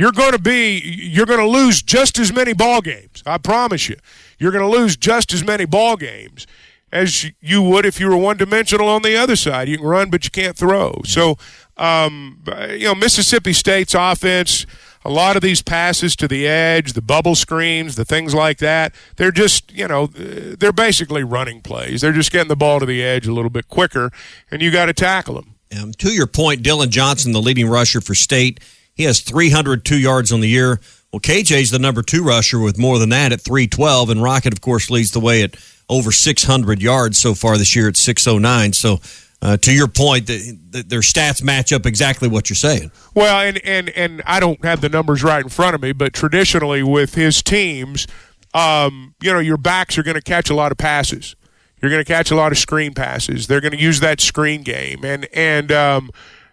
you're 0.00 0.12
going 0.12 0.32
to 0.32 0.38
be, 0.38 0.78
you're 0.78 1.26
going 1.26 1.40
to 1.40 1.46
lose 1.46 1.82
just 1.82 2.18
as 2.18 2.32
many 2.32 2.54
ball 2.54 2.80
games. 2.80 3.22
I 3.26 3.36
promise 3.36 3.90
you. 3.90 3.96
You're 4.38 4.50
going 4.50 4.64
to 4.64 4.78
lose 4.78 4.96
just 4.96 5.34
as 5.34 5.44
many 5.44 5.66
ball 5.66 5.98
games 5.98 6.46
as 6.90 7.30
you 7.42 7.60
would 7.60 7.84
if 7.84 8.00
you 8.00 8.08
were 8.08 8.16
one 8.16 8.38
dimensional 8.38 8.88
on 8.88 9.02
the 9.02 9.14
other 9.14 9.36
side. 9.36 9.68
You 9.68 9.76
can 9.76 9.86
run, 9.86 10.08
but 10.08 10.24
you 10.24 10.30
can't 10.30 10.56
throw. 10.56 11.02
So, 11.04 11.36
um, 11.76 12.42
you 12.70 12.86
know, 12.86 12.94
Mississippi 12.94 13.52
State's 13.52 13.94
offense, 13.94 14.64
a 15.04 15.10
lot 15.10 15.36
of 15.36 15.42
these 15.42 15.60
passes 15.60 16.16
to 16.16 16.26
the 16.26 16.48
edge, 16.48 16.94
the 16.94 17.02
bubble 17.02 17.34
screens, 17.34 17.96
the 17.96 18.06
things 18.06 18.34
like 18.34 18.56
that, 18.56 18.94
they're 19.16 19.30
just, 19.30 19.70
you 19.70 19.86
know, 19.86 20.06
they're 20.06 20.72
basically 20.72 21.24
running 21.24 21.60
plays. 21.60 22.00
They're 22.00 22.14
just 22.14 22.32
getting 22.32 22.48
the 22.48 22.56
ball 22.56 22.80
to 22.80 22.86
the 22.86 23.02
edge 23.02 23.26
a 23.26 23.34
little 23.34 23.50
bit 23.50 23.68
quicker, 23.68 24.10
and 24.50 24.62
you 24.62 24.70
got 24.70 24.86
to 24.86 24.94
tackle 24.94 25.34
them. 25.34 25.56
Um, 25.78 25.92
to 25.98 26.10
your 26.10 26.26
point, 26.26 26.62
Dillon 26.62 26.90
Johnson, 26.90 27.32
the 27.32 27.42
leading 27.42 27.68
rusher 27.68 28.00
for 28.00 28.14
State, 28.14 28.60
he 29.00 29.06
has 29.06 29.20
302 29.20 29.98
yards 29.98 30.30
on 30.30 30.40
the 30.40 30.48
year. 30.48 30.78
Well, 31.10 31.20
KJ's 31.20 31.70
the 31.70 31.78
number 31.78 32.02
two 32.02 32.22
rusher 32.22 32.60
with 32.60 32.78
more 32.78 32.98
than 32.98 33.08
that 33.08 33.32
at 33.32 33.40
312, 33.40 34.10
and 34.10 34.22
Rocket, 34.22 34.52
of 34.52 34.60
course, 34.60 34.90
leads 34.90 35.12
the 35.12 35.20
way 35.20 35.42
at 35.42 35.56
over 35.88 36.12
600 36.12 36.82
yards 36.82 37.16
so 37.16 37.32
far 37.32 37.56
this 37.56 37.74
year 37.74 37.88
at 37.88 37.96
609. 37.96 38.74
So, 38.74 39.00
uh, 39.40 39.56
to 39.56 39.72
your 39.72 39.88
point, 39.88 40.26
the, 40.26 40.58
the, 40.70 40.82
their 40.82 41.00
stats 41.00 41.42
match 41.42 41.72
up 41.72 41.86
exactly 41.86 42.28
what 42.28 42.50
you're 42.50 42.56
saying. 42.56 42.90
Well, 43.14 43.40
and, 43.40 43.58
and, 43.64 43.88
and 43.88 44.20
I 44.26 44.38
don't 44.38 44.62
have 44.66 44.82
the 44.82 44.90
numbers 44.90 45.24
right 45.24 45.42
in 45.42 45.48
front 45.48 45.74
of 45.74 45.80
me, 45.80 45.92
but 45.92 46.12
traditionally 46.12 46.82
with 46.82 47.14
his 47.14 47.42
teams, 47.42 48.06
um, 48.52 49.14
you 49.22 49.32
know, 49.32 49.38
your 49.38 49.56
backs 49.56 49.96
are 49.96 50.02
going 50.02 50.16
to 50.16 50.22
catch 50.22 50.50
a 50.50 50.54
lot 50.54 50.72
of 50.72 50.78
passes. 50.78 51.36
You're 51.80 51.90
going 51.90 52.04
to 52.04 52.12
catch 52.12 52.30
a 52.30 52.36
lot 52.36 52.52
of 52.52 52.58
screen 52.58 52.92
passes. 52.92 53.46
They're 53.46 53.62
going 53.62 53.72
to 53.72 53.80
use 53.80 54.00
that 54.00 54.20
screen 54.20 54.62
game, 54.62 55.06
and 55.06 55.26
and 55.32 55.72
um, 55.72 56.10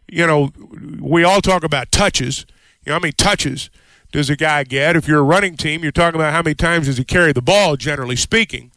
you 0.08 0.26
know, 0.26 0.52
we 1.00 1.24
all 1.24 1.42
talk 1.42 1.64
about 1.64 1.92
touches. 1.92 2.46
You 2.86 2.92
know, 2.92 2.94
how 2.96 3.00
many 3.00 3.12
touches 3.12 3.70
does 4.12 4.30
a 4.30 4.36
guy 4.36 4.64
get? 4.64 4.96
If 4.96 5.08
you're 5.08 5.20
a 5.20 5.24
running 5.24 5.58
team, 5.58 5.84
you're 5.84 5.92
talking 5.92 6.20
about 6.20 6.34
how 6.34 6.42
many 6.42 6.56
times 6.56 6.86
does 6.88 6.98
he 6.98 7.04
carry 7.04 7.34
the 7.34 7.42
ball, 7.42 7.76
generally 7.76 8.16
speaking. 8.16 8.72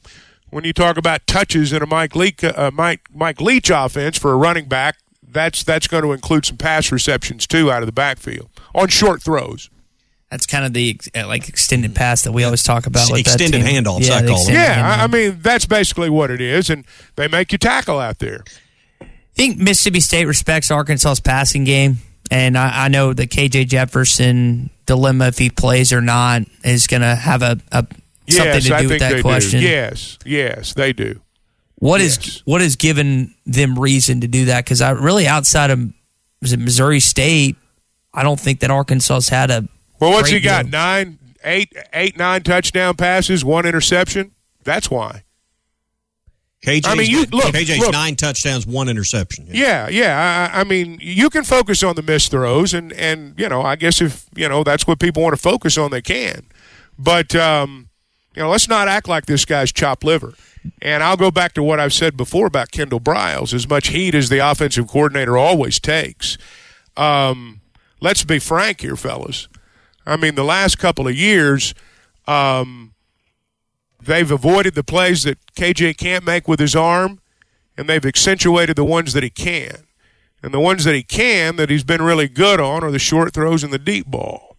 When 0.50 0.64
you 0.64 0.72
talk 0.72 0.96
about 0.96 1.26
touches 1.28 1.72
in 1.72 1.80
a 1.80 1.86
Mike 1.86 2.16
Leach, 2.16 2.42
uh, 2.42 2.70
Mike, 2.74 3.08
Mike 3.14 3.40
Leach 3.40 3.70
offense 3.70 4.18
for 4.18 4.32
a 4.32 4.36
running 4.36 4.64
back, 4.66 4.96
that's 5.22 5.62
that's 5.62 5.86
going 5.86 6.02
to 6.02 6.12
include 6.12 6.44
some 6.44 6.56
pass 6.56 6.90
receptions 6.90 7.46
too 7.46 7.70
out 7.70 7.82
of 7.82 7.86
the 7.86 7.92
backfield 7.92 8.50
on 8.74 8.88
short 8.88 9.22
throws. 9.22 9.70
That's 10.28 10.46
kind 10.46 10.64
of 10.64 10.72
the 10.72 11.00
uh, 11.14 11.26
like 11.26 11.48
extended 11.48 11.94
pass 11.94 12.22
that 12.22 12.32
we 12.32 12.44
always 12.44 12.62
talk 12.62 12.86
about. 12.86 13.10
With 13.10 13.20
Extended 13.20 13.62
handoffs, 13.62 14.08
Yeah, 14.08 14.14
I 14.14 14.18
call 14.20 14.26
them. 14.26 14.34
extended 14.36 14.54
Yeah, 14.54 14.96
I, 15.00 15.04
I 15.04 15.06
mean 15.06 15.38
that's 15.40 15.66
basically 15.66 16.10
what 16.10 16.30
it 16.30 16.40
is, 16.40 16.70
and 16.70 16.84
they 17.16 17.28
make 17.28 17.52
you 17.52 17.58
tackle 17.58 17.98
out 17.98 18.18
there. 18.18 18.44
I 19.40 19.42
think 19.42 19.58
Mississippi 19.58 20.00
State 20.00 20.26
respects 20.26 20.70
Arkansas's 20.70 21.18
passing 21.18 21.64
game, 21.64 21.96
and 22.30 22.58
I, 22.58 22.84
I 22.84 22.88
know 22.88 23.14
the 23.14 23.26
KJ 23.26 23.68
Jefferson 23.68 24.68
dilemma 24.84 25.28
if 25.28 25.38
he 25.38 25.48
plays 25.48 25.94
or 25.94 26.02
not 26.02 26.42
is 26.62 26.86
going 26.86 27.00
to 27.00 27.14
have 27.14 27.40
a, 27.40 27.58
a 27.72 27.86
something 28.28 28.52
yes, 28.52 28.66
to 28.66 28.74
I 28.74 28.82
do 28.82 28.88
think 28.88 28.90
with 28.90 29.00
that 29.00 29.12
they 29.14 29.22
question. 29.22 29.60
do. 29.60 29.66
Yes, 29.66 30.18
yes, 30.26 30.74
they 30.74 30.92
do. 30.92 31.22
What 31.76 32.02
is 32.02 32.42
what 32.44 32.60
has 32.60 32.76
given 32.76 33.34
them 33.46 33.78
reason 33.78 34.20
to 34.20 34.28
do 34.28 34.44
that? 34.44 34.66
Because 34.66 34.82
I 34.82 34.90
really 34.90 35.26
outside 35.26 35.70
of 35.70 35.90
was 36.42 36.52
it 36.52 36.58
Missouri 36.58 37.00
State, 37.00 37.56
I 38.12 38.22
don't 38.22 38.38
think 38.38 38.60
that 38.60 38.70
Arkansas 38.70 39.14
has 39.14 39.30
had 39.30 39.50
a 39.50 39.66
Well, 40.00 40.10
what's 40.10 40.28
he 40.28 40.40
got? 40.40 40.64
deal. 40.64 40.72
Nine, 40.72 41.18
eight, 41.44 41.72
eight, 41.94 42.18
nine 42.18 42.42
touchdown 42.42 42.94
passes, 42.94 43.42
one 43.42 43.64
interception. 43.64 44.32
That's 44.64 44.90
why. 44.90 45.22
KJ's, 46.64 46.86
I 46.86 46.94
mean, 46.94 47.10
you- 47.10 47.24
look, 47.26 47.54
KJ's 47.54 47.78
look. 47.78 47.92
nine 47.92 48.16
touchdowns, 48.16 48.66
one 48.66 48.88
interception. 48.88 49.46
Yeah, 49.50 49.88
yeah. 49.88 50.50
I, 50.52 50.60
I 50.60 50.64
mean, 50.64 50.98
you 51.00 51.30
can 51.30 51.42
focus 51.44 51.82
on 51.82 51.94
the 51.96 52.02
missed 52.02 52.30
throws, 52.30 52.74
and 52.74 52.92
and 52.92 53.34
you 53.38 53.48
know, 53.48 53.62
I 53.62 53.76
guess 53.76 54.00
if 54.02 54.26
you 54.34 54.48
know 54.48 54.62
that's 54.62 54.86
what 54.86 54.98
people 54.98 55.22
want 55.22 55.34
to 55.34 55.40
focus 55.40 55.78
on, 55.78 55.90
they 55.90 56.02
can. 56.02 56.46
But 56.98 57.34
um, 57.34 57.88
you 58.34 58.42
know, 58.42 58.50
let's 58.50 58.68
not 58.68 58.88
act 58.88 59.08
like 59.08 59.24
this 59.26 59.44
guy's 59.46 59.72
chopped 59.72 60.04
liver. 60.04 60.34
And 60.82 61.02
I'll 61.02 61.16
go 61.16 61.30
back 61.30 61.54
to 61.54 61.62
what 61.62 61.80
I've 61.80 61.94
said 61.94 62.18
before 62.18 62.46
about 62.46 62.70
Kendal 62.70 63.00
Briles. 63.00 63.54
As 63.54 63.66
much 63.66 63.88
heat 63.88 64.14
as 64.14 64.28
the 64.28 64.38
offensive 64.38 64.86
coordinator 64.88 65.38
always 65.38 65.80
takes, 65.80 66.36
um, 66.98 67.62
let's 68.02 68.22
be 68.24 68.38
frank 68.38 68.82
here, 68.82 68.96
fellas. 68.96 69.48
I 70.04 70.18
mean, 70.18 70.34
the 70.34 70.44
last 70.44 70.78
couple 70.78 71.08
of 71.08 71.14
years, 71.16 71.72
um, 72.26 72.89
they've 74.02 74.30
avoided 74.30 74.74
the 74.74 74.84
plays 74.84 75.22
that 75.24 75.38
KJ 75.54 75.96
can't 75.96 76.24
make 76.24 76.48
with 76.48 76.60
his 76.60 76.76
arm, 76.76 77.20
and 77.76 77.88
they've 77.88 78.04
accentuated 78.04 78.76
the 78.76 78.84
ones 78.84 79.12
that 79.12 79.22
he 79.22 79.30
can. 79.30 79.84
And 80.42 80.54
the 80.54 80.60
ones 80.60 80.84
that 80.84 80.94
he 80.94 81.02
can, 81.02 81.56
that 81.56 81.68
he's 81.68 81.84
been 81.84 82.00
really 82.00 82.28
good 82.28 82.60
on, 82.60 82.82
are 82.82 82.90
the 82.90 82.98
short 82.98 83.34
throws 83.34 83.62
and 83.62 83.72
the 83.72 83.78
deep 83.78 84.06
ball. 84.06 84.50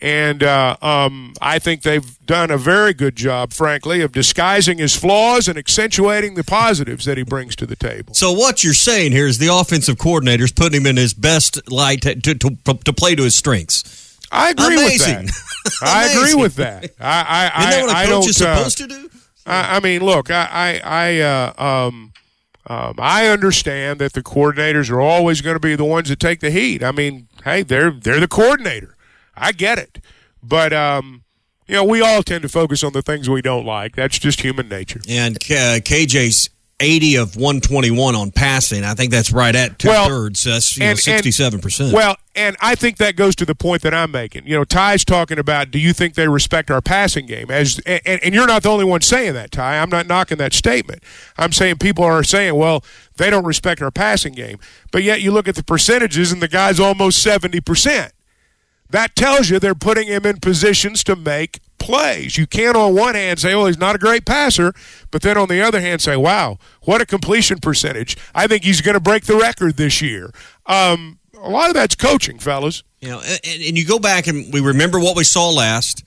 And 0.00 0.42
uh, 0.42 0.76
um, 0.82 1.32
I 1.40 1.58
think 1.58 1.82
they've 1.82 2.26
done 2.26 2.50
a 2.50 2.58
very 2.58 2.92
good 2.92 3.16
job, 3.16 3.52
frankly, 3.52 4.02
of 4.02 4.12
disguising 4.12 4.78
his 4.78 4.94
flaws 4.94 5.48
and 5.48 5.56
accentuating 5.56 6.34
the 6.34 6.44
positives 6.44 7.06
that 7.06 7.16
he 7.16 7.22
brings 7.22 7.56
to 7.56 7.66
the 7.66 7.76
table. 7.76 8.12
So 8.12 8.32
what 8.32 8.62
you're 8.62 8.74
saying 8.74 9.12
here 9.12 9.26
is 9.26 9.38
the 9.38 9.48
offensive 9.48 9.96
coordinator's 9.98 10.52
putting 10.52 10.82
him 10.82 10.86
in 10.86 10.96
his 10.96 11.14
best 11.14 11.70
light 11.70 12.02
to, 12.02 12.14
to, 12.14 12.34
to, 12.34 12.74
to 12.84 12.92
play 12.92 13.14
to 13.14 13.22
his 13.22 13.34
strengths. 13.34 14.05
I 14.36 14.50
agree 14.50 14.76
Amazing. 14.76 15.24
with 15.24 15.34
that. 15.80 15.82
I 15.82 16.12
agree 16.12 16.34
with 16.34 16.54
that. 16.56 16.90
I, 17.00 17.50
I, 17.54 17.60
Isn't 17.60 17.70
that 17.70 17.82
what 17.82 17.94
a 17.94 17.98
I 17.98 18.06
coach 18.06 18.28
is 18.28 18.42
uh, 18.42 18.56
supposed 18.56 18.78
to 18.78 18.86
do? 18.86 19.10
I, 19.46 19.76
I 19.76 19.80
mean, 19.80 20.02
look, 20.02 20.30
I, 20.30 20.48
I, 20.50 20.80
I, 20.84 21.20
uh, 21.20 21.62
um, 21.62 22.12
um, 22.68 22.94
I 22.98 23.28
understand 23.28 24.00
that 24.00 24.12
the 24.12 24.22
coordinators 24.22 24.90
are 24.90 25.00
always 25.00 25.40
going 25.40 25.54
to 25.54 25.60
be 25.60 25.76
the 25.76 25.84
ones 25.84 26.08
that 26.08 26.18
take 26.18 26.40
the 26.40 26.50
heat. 26.50 26.82
I 26.82 26.90
mean, 26.90 27.28
hey, 27.44 27.62
they're 27.62 27.92
they're 27.92 28.18
the 28.20 28.26
coordinator. 28.28 28.96
I 29.36 29.52
get 29.52 29.78
it, 29.78 30.00
but 30.42 30.72
um, 30.72 31.22
you 31.68 31.74
know, 31.74 31.84
we 31.84 32.00
all 32.00 32.22
tend 32.24 32.42
to 32.42 32.48
focus 32.48 32.82
on 32.82 32.92
the 32.92 33.02
things 33.02 33.30
we 33.30 33.42
don't 33.42 33.64
like. 33.64 33.94
That's 33.94 34.18
just 34.18 34.40
human 34.40 34.68
nature. 34.68 35.00
And 35.08 35.36
uh, 35.36 35.78
KJ's 35.78 36.50
80 36.78 37.16
of 37.16 37.36
121 37.36 38.14
on 38.14 38.30
passing. 38.30 38.84
I 38.84 38.92
think 38.94 39.10
that's 39.10 39.32
right 39.32 39.54
at 39.56 39.78
two 39.78 39.88
Well, 39.88 40.08
thirds. 40.08 40.44
That's 40.44 40.76
you 40.76 40.80
know, 40.84 40.90
and- 40.90 41.08
and- 41.08 41.24
67%. 41.24 41.92
Well, 41.92 42.16
and 42.34 42.54
I 42.60 42.74
think 42.74 42.98
that 42.98 43.16
goes 43.16 43.34
to 43.36 43.46
the 43.46 43.54
point 43.54 43.80
that 43.80 43.94
I'm 43.94 44.10
making. 44.10 44.46
You 44.46 44.56
know, 44.56 44.64
Ty's 44.64 45.02
talking 45.04 45.38
about, 45.38 45.70
do 45.70 45.78
you 45.78 45.94
think 45.94 46.14
they 46.14 46.28
respect 46.28 46.70
our 46.70 46.82
passing 46.82 47.24
game? 47.24 47.50
As 47.50 47.78
and, 47.86 48.20
and 48.22 48.34
you're 48.34 48.46
not 48.46 48.62
the 48.62 48.68
only 48.68 48.84
one 48.84 49.00
saying 49.00 49.32
that, 49.34 49.52
Ty. 49.52 49.78
I'm 49.78 49.88
not 49.88 50.06
knocking 50.06 50.36
that 50.36 50.52
statement. 50.52 51.02
I'm 51.38 51.52
saying 51.52 51.76
people 51.78 52.04
are 52.04 52.22
saying, 52.22 52.54
well, 52.56 52.84
they 53.16 53.30
don't 53.30 53.46
respect 53.46 53.80
our 53.80 53.90
passing 53.90 54.34
game. 54.34 54.58
But 54.92 55.02
yet 55.02 55.22
you 55.22 55.30
look 55.32 55.48
at 55.48 55.54
the 55.54 55.64
percentages, 55.64 56.30
and 56.30 56.42
the 56.42 56.48
guy's 56.48 56.78
almost 56.78 57.22
seventy 57.22 57.60
percent. 57.62 58.12
That 58.90 59.16
tells 59.16 59.50
you 59.50 59.58
they're 59.58 59.74
putting 59.74 60.06
him 60.08 60.24
in 60.24 60.38
positions 60.38 61.02
to 61.04 61.16
make 61.16 61.60
plays. 61.78 62.38
You 62.38 62.46
can't, 62.46 62.76
on 62.76 62.94
one 62.94 63.14
hand, 63.14 63.38
say, 63.38 63.52
"Oh, 63.52 63.66
he's 63.66 63.78
not 63.78 63.94
a 63.94 63.98
great 63.98 64.24
passer," 64.24 64.72
but 65.10 65.22
then 65.22 65.36
on 65.36 65.48
the 65.48 65.60
other 65.60 65.80
hand, 65.80 66.00
say, 66.00 66.16
"Wow, 66.16 66.58
what 66.82 67.00
a 67.00 67.06
completion 67.06 67.58
percentage! 67.58 68.16
I 68.34 68.46
think 68.46 68.64
he's 68.64 68.80
going 68.80 68.94
to 68.94 69.00
break 69.00 69.24
the 69.24 69.36
record 69.36 69.76
this 69.76 70.00
year." 70.00 70.30
Um, 70.66 71.18
a 71.40 71.50
lot 71.50 71.68
of 71.68 71.74
that's 71.74 71.94
coaching, 71.94 72.38
fellas. 72.38 72.82
You 73.00 73.08
know, 73.08 73.20
and, 73.20 73.40
and 73.44 73.78
you 73.78 73.84
go 73.84 73.98
back 73.98 74.26
and 74.26 74.52
we 74.52 74.60
remember 74.60 74.98
what 74.98 75.16
we 75.16 75.24
saw 75.24 75.50
last. 75.50 76.04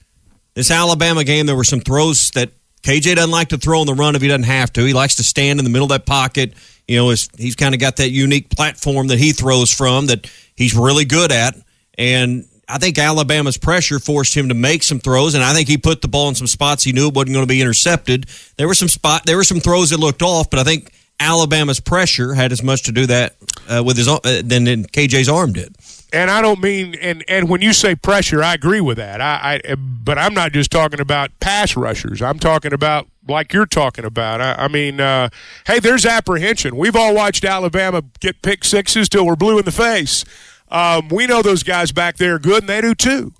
This 0.54 0.70
Alabama 0.70 1.22
game, 1.22 1.46
there 1.46 1.56
were 1.56 1.64
some 1.64 1.80
throws 1.80 2.30
that 2.32 2.50
KJ 2.82 3.16
doesn't 3.16 3.30
like 3.30 3.48
to 3.48 3.58
throw 3.58 3.80
on 3.80 3.86
the 3.86 3.94
run 3.94 4.16
if 4.16 4.22
he 4.22 4.28
doesn't 4.28 4.44
have 4.44 4.72
to. 4.74 4.84
He 4.84 4.92
likes 4.92 5.16
to 5.16 5.22
stand 5.22 5.58
in 5.60 5.64
the 5.64 5.70
middle 5.70 5.84
of 5.84 5.90
that 5.90 6.06
pocket. 6.06 6.54
You 6.88 6.96
know, 6.96 7.10
he's 7.10 7.54
kind 7.56 7.74
of 7.74 7.80
got 7.80 7.96
that 7.96 8.10
unique 8.10 8.50
platform 8.50 9.08
that 9.08 9.18
he 9.18 9.32
throws 9.32 9.72
from 9.72 10.06
that 10.06 10.30
he's 10.56 10.74
really 10.74 11.04
good 11.04 11.30
at. 11.30 11.54
And 11.96 12.46
I 12.70 12.78
think 12.78 12.98
Alabama's 12.98 13.56
pressure 13.56 13.98
forced 13.98 14.34
him 14.36 14.48
to 14.48 14.54
make 14.54 14.82
some 14.82 15.00
throws, 15.00 15.34
and 15.34 15.42
I 15.42 15.52
think 15.52 15.68
he 15.68 15.76
put 15.76 16.02
the 16.02 16.08
ball 16.08 16.28
in 16.28 16.34
some 16.34 16.46
spots 16.46 16.84
he 16.84 16.92
knew 16.92 17.08
it 17.08 17.14
wasn't 17.14 17.34
going 17.34 17.46
to 17.46 17.48
be 17.48 17.60
intercepted. 17.60 18.26
There 18.56 18.68
were 18.68 18.74
some 18.74 18.88
spot, 18.88 19.26
there 19.26 19.36
were 19.36 19.44
some 19.44 19.60
throws 19.60 19.90
that 19.90 19.98
looked 19.98 20.22
off, 20.22 20.50
but 20.50 20.60
I 20.60 20.64
think 20.64 20.92
Alabama's 21.18 21.80
pressure 21.80 22.34
had 22.34 22.52
as 22.52 22.62
much 22.62 22.84
to 22.84 22.92
do 22.92 23.06
that 23.06 23.36
uh, 23.68 23.82
with 23.84 23.96
his 23.96 24.08
uh, 24.08 24.18
than, 24.22 24.64
than 24.64 24.84
KJ's 24.84 25.28
arm 25.28 25.52
did. 25.52 25.76
And 26.12 26.30
I 26.30 26.42
don't 26.42 26.60
mean 26.60 26.96
and 26.96 27.22
and 27.28 27.48
when 27.48 27.60
you 27.60 27.72
say 27.72 27.94
pressure, 27.94 28.42
I 28.42 28.54
agree 28.54 28.80
with 28.80 28.96
that. 28.96 29.20
I, 29.20 29.60
I 29.64 29.74
but 29.76 30.18
I'm 30.18 30.34
not 30.34 30.52
just 30.52 30.72
talking 30.72 30.98
about 30.98 31.30
pass 31.38 31.76
rushers. 31.76 32.20
I'm 32.20 32.40
talking 32.40 32.72
about 32.72 33.06
like 33.28 33.52
you're 33.52 33.66
talking 33.66 34.04
about. 34.04 34.40
I, 34.40 34.54
I 34.54 34.68
mean, 34.68 35.00
uh, 35.00 35.28
hey, 35.66 35.78
there's 35.78 36.04
apprehension. 36.04 36.76
We've 36.76 36.96
all 36.96 37.14
watched 37.14 37.44
Alabama 37.44 38.02
get 38.18 38.42
pick 38.42 38.64
sixes 38.64 39.08
till 39.08 39.24
we're 39.24 39.36
blue 39.36 39.58
in 39.58 39.64
the 39.64 39.72
face. 39.72 40.24
Um, 40.70 41.08
we 41.08 41.26
know 41.26 41.42
those 41.42 41.62
guys 41.62 41.92
back 41.92 42.16
there 42.16 42.36
are 42.36 42.38
good, 42.38 42.62
and 42.62 42.68
they 42.68 42.80
do 42.80 42.94
too. 42.94 43.32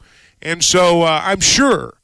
And 0.43 0.65
so 0.65 1.03
uh, 1.03 1.21
I'm 1.25 1.41
sure. 1.41 1.95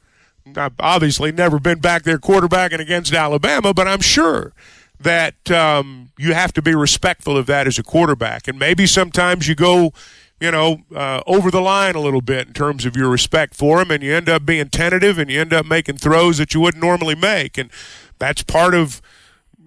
I've 0.55 0.75
obviously 0.79 1.33
never 1.33 1.59
been 1.59 1.81
back 1.81 2.05
there 2.05 2.19
quarterbacking 2.19 2.79
against 2.79 3.13
Alabama, 3.13 3.75
but 3.75 3.89
I'm 3.89 4.01
sure 4.01 4.53
that 5.01 5.51
um, 5.51 6.11
you 6.17 6.35
have 6.35 6.53
to 6.55 6.63
be 6.63 6.75
respectful 6.75 7.37
of 7.37 7.47
that 7.47 7.67
as 7.67 7.79
a 7.79 7.83
quarterback. 7.83 8.47
And 8.47 8.59
maybe 8.59 8.87
sometimes 8.87 9.49
you 9.49 9.55
go, 9.55 9.93
you 10.41 10.51
know, 10.51 10.83
uh, 10.95 11.21
over 11.27 11.51
the 11.51 11.61
line 11.61 11.97
a 11.97 12.01
little 12.01 12.21
bit 12.21 12.47
in 12.47 12.53
terms 12.53 12.87
of 12.87 12.97
your 12.97 13.09
respect 13.09 13.55
for 13.55 13.83
him, 13.83 13.91
and 13.91 14.03
you 14.03 14.15
end 14.15 14.29
up 14.29 14.47
being 14.47 14.69
tentative 14.69 15.19
and 15.19 15.31
you 15.31 15.41
end 15.41 15.53
up 15.53 15.67
making 15.67 15.97
throws 15.97 16.39
that 16.39 16.55
you 16.55 16.61
wouldn't 16.61 16.83
normally 16.83 17.15
make. 17.15 17.59
And 17.59 17.71
that's 18.19 18.43
part 18.43 18.75
of, 18.75 19.03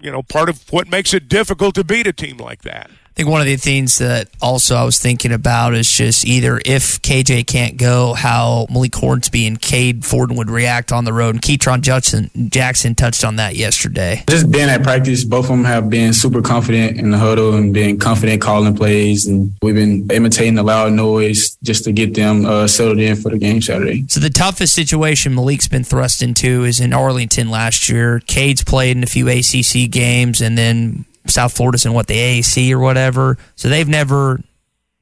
you 0.01 0.11
know, 0.11 0.23
part 0.23 0.49
of 0.49 0.71
what 0.71 0.87
makes 0.87 1.13
it 1.13 1.27
difficult 1.27 1.75
to 1.75 1.83
beat 1.83 2.07
a 2.07 2.13
team 2.13 2.37
like 2.37 2.61
that. 2.61 2.89
I 3.19 3.21
think 3.23 3.31
one 3.31 3.41
of 3.41 3.47
the 3.47 3.57
things 3.57 3.97
that 3.97 4.29
also 4.41 4.77
I 4.77 4.85
was 4.85 4.97
thinking 4.97 5.33
about 5.33 5.73
is 5.73 5.91
just 5.91 6.25
either 6.25 6.61
if 6.65 7.01
KJ 7.01 7.47
can't 7.47 7.75
go, 7.75 8.13
how 8.13 8.65
Malik 8.69 8.95
Hornsby 8.95 9.45
and 9.45 9.59
Cade 9.59 10.05
Fortin 10.05 10.37
would 10.37 10.49
react 10.49 10.93
on 10.93 11.03
the 11.03 11.11
road. 11.11 11.35
And 11.35 11.41
Ketron 11.41 11.81
Jackson, 11.81 12.31
Jackson 12.47 12.95
touched 12.95 13.25
on 13.25 13.35
that 13.35 13.57
yesterday. 13.57 14.23
Just 14.29 14.49
being 14.49 14.69
at 14.69 14.83
practice, 14.83 15.25
both 15.25 15.43
of 15.43 15.49
them 15.49 15.65
have 15.65 15.89
been 15.89 16.13
super 16.13 16.41
confident 16.41 16.97
in 16.97 17.11
the 17.11 17.17
huddle 17.17 17.55
and 17.55 17.73
being 17.73 17.99
confident 17.99 18.41
calling 18.41 18.73
plays. 18.73 19.27
And 19.27 19.51
we've 19.61 19.75
been 19.75 20.09
imitating 20.11 20.55
the 20.55 20.63
loud 20.63 20.93
noise 20.93 21.57
just 21.61 21.83
to 21.83 21.91
get 21.91 22.13
them 22.13 22.45
uh, 22.45 22.67
settled 22.67 22.99
in 22.99 23.17
for 23.17 23.31
the 23.31 23.37
game 23.37 23.61
Saturday. 23.61 24.05
So 24.07 24.21
the 24.21 24.29
toughest 24.29 24.73
situation 24.73 25.35
Malik's 25.35 25.67
been 25.67 25.83
thrust 25.83 26.23
into 26.23 26.63
is 26.63 26.79
in 26.79 26.93
Arlington 26.93 27.51
last 27.51 27.89
year. 27.89 28.21
Cade's 28.21 28.63
played 28.63 28.95
in 28.95 29.03
a 29.03 29.07
few 29.07 29.27
ACC 29.27 29.91
games, 29.91 30.39
and 30.39 30.57
then 30.57 31.03
South 31.29 31.55
Florida's 31.55 31.85
in 31.85 31.93
what 31.93 32.07
the 32.07 32.15
AAC 32.15 32.71
or 32.71 32.79
whatever. 32.79 33.37
So 33.55 33.69
they've 33.69 33.87
never 33.87 34.39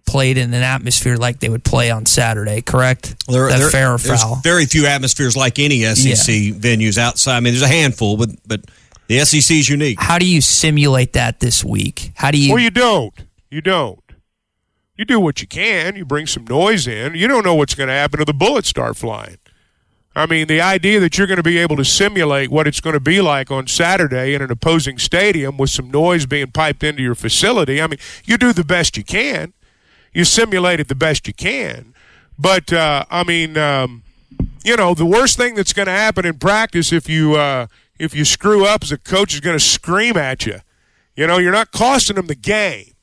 played 0.05 0.37
in 0.37 0.53
an 0.53 0.63
atmosphere 0.63 1.17
like 1.17 1.39
they 1.39 1.49
would 1.49 1.63
play 1.63 1.91
on 1.91 2.05
Saturday. 2.05 2.61
Correct? 2.61 3.15
There, 3.27 3.49
That 3.49 3.59
there- 3.59 3.69
fair 3.69 3.93
or 3.93 3.97
there's 3.97 4.23
very 4.43 4.65
few 4.65 4.85
atmospheres 4.85 5.35
like 5.35 5.59
any 5.59 5.83
SEC 5.83 6.53
venues 6.53 6.97
outside. 6.97 7.37
I 7.37 7.39
mean, 7.41 7.53
there's 7.53 7.61
a 7.63 7.67
handful, 7.67 8.15
but 8.17 8.29
but 8.45 8.61
the 9.07 9.19
SEC 9.25 9.57
is 9.57 9.69
unique. 9.69 9.99
How 10.01 10.17
do 10.17 10.25
you 10.25 10.41
simulate 10.41 11.13
that 11.13 11.39
this 11.39 11.63
week? 11.63 12.11
How 12.15 12.31
do 12.31 12.37
you? 12.37 12.53
Well, 12.53 12.61
you 12.63 12.69
don't. 12.69 13.13
You 13.49 13.61
don't. 13.61 13.99
You 14.95 15.05
do 15.05 15.19
what 15.19 15.41
you 15.41 15.47
can. 15.47 15.95
You 15.95 16.05
bring 16.05 16.25
some 16.25 16.45
noise 16.45 16.87
in. 16.87 17.13
You 17.15 17.27
don't 17.27 17.43
know 17.45 17.53
what's 17.55 17.75
going 17.75 17.87
to 17.87 17.93
happen 17.93 18.19
if 18.19 18.25
the 18.25 18.33
bullets 18.33 18.67
start 18.67 18.97
flying. 18.97 19.37
I 20.17 20.25
mean, 20.25 20.47
the 20.47 20.61
idea 20.61 20.99
that 20.99 21.15
you're 21.15 21.27
going 21.27 21.37
to 21.37 21.43
be 21.43 21.59
able 21.59 21.75
to 21.75 21.85
simulate 21.85 22.49
what 22.49 22.65
it's 22.65 22.81
going 22.81 22.95
to 22.95 22.99
be 22.99 23.21
like 23.21 23.51
on 23.51 23.67
Saturday 23.67 24.33
in 24.33 24.41
an 24.41 24.49
opposing 24.49 24.97
stadium 24.97 25.57
with 25.57 25.69
some 25.69 25.91
noise 25.91 26.25
being 26.25 26.51
piped 26.51 26.83
into 26.83 27.03
your 27.03 27.13
facility, 27.13 27.79
I 27.79 27.85
mean, 27.85 27.99
you 28.25 28.35
do 28.35 28.51
the 28.51 28.63
best 28.63 28.97
you 28.97 29.03
can. 29.03 29.53
You 30.13 30.23
simulate 30.23 30.79
it 30.79 30.87
the 30.87 30.95
best 30.95 31.27
you 31.27 31.35
can. 31.35 31.93
But, 32.39 32.73
uh, 32.73 33.05
I 33.11 33.23
mean, 33.23 33.57
um, 33.57 34.01
you 34.65 34.75
know, 34.75 34.95
the 34.95 35.05
worst 35.05 35.37
thing 35.37 35.53
that's 35.53 35.71
going 35.71 35.85
to 35.85 35.91
happen 35.91 36.25
in 36.25 36.39
practice 36.39 36.91
if 36.91 37.07
you 37.07 37.35
uh, 37.35 37.67
if 37.99 38.15
you 38.15 38.25
screw 38.25 38.65
up 38.65 38.83
is 38.83 38.91
a 38.91 38.97
coach 38.97 39.35
is 39.35 39.39
going 39.39 39.57
to 39.57 39.63
scream 39.63 40.17
at 40.17 40.47
you. 40.47 40.61
You 41.15 41.27
know, 41.27 41.37
you're 41.37 41.51
not 41.51 41.71
costing 41.71 42.15
them 42.15 42.25
the 42.25 42.35
game. 42.35 42.93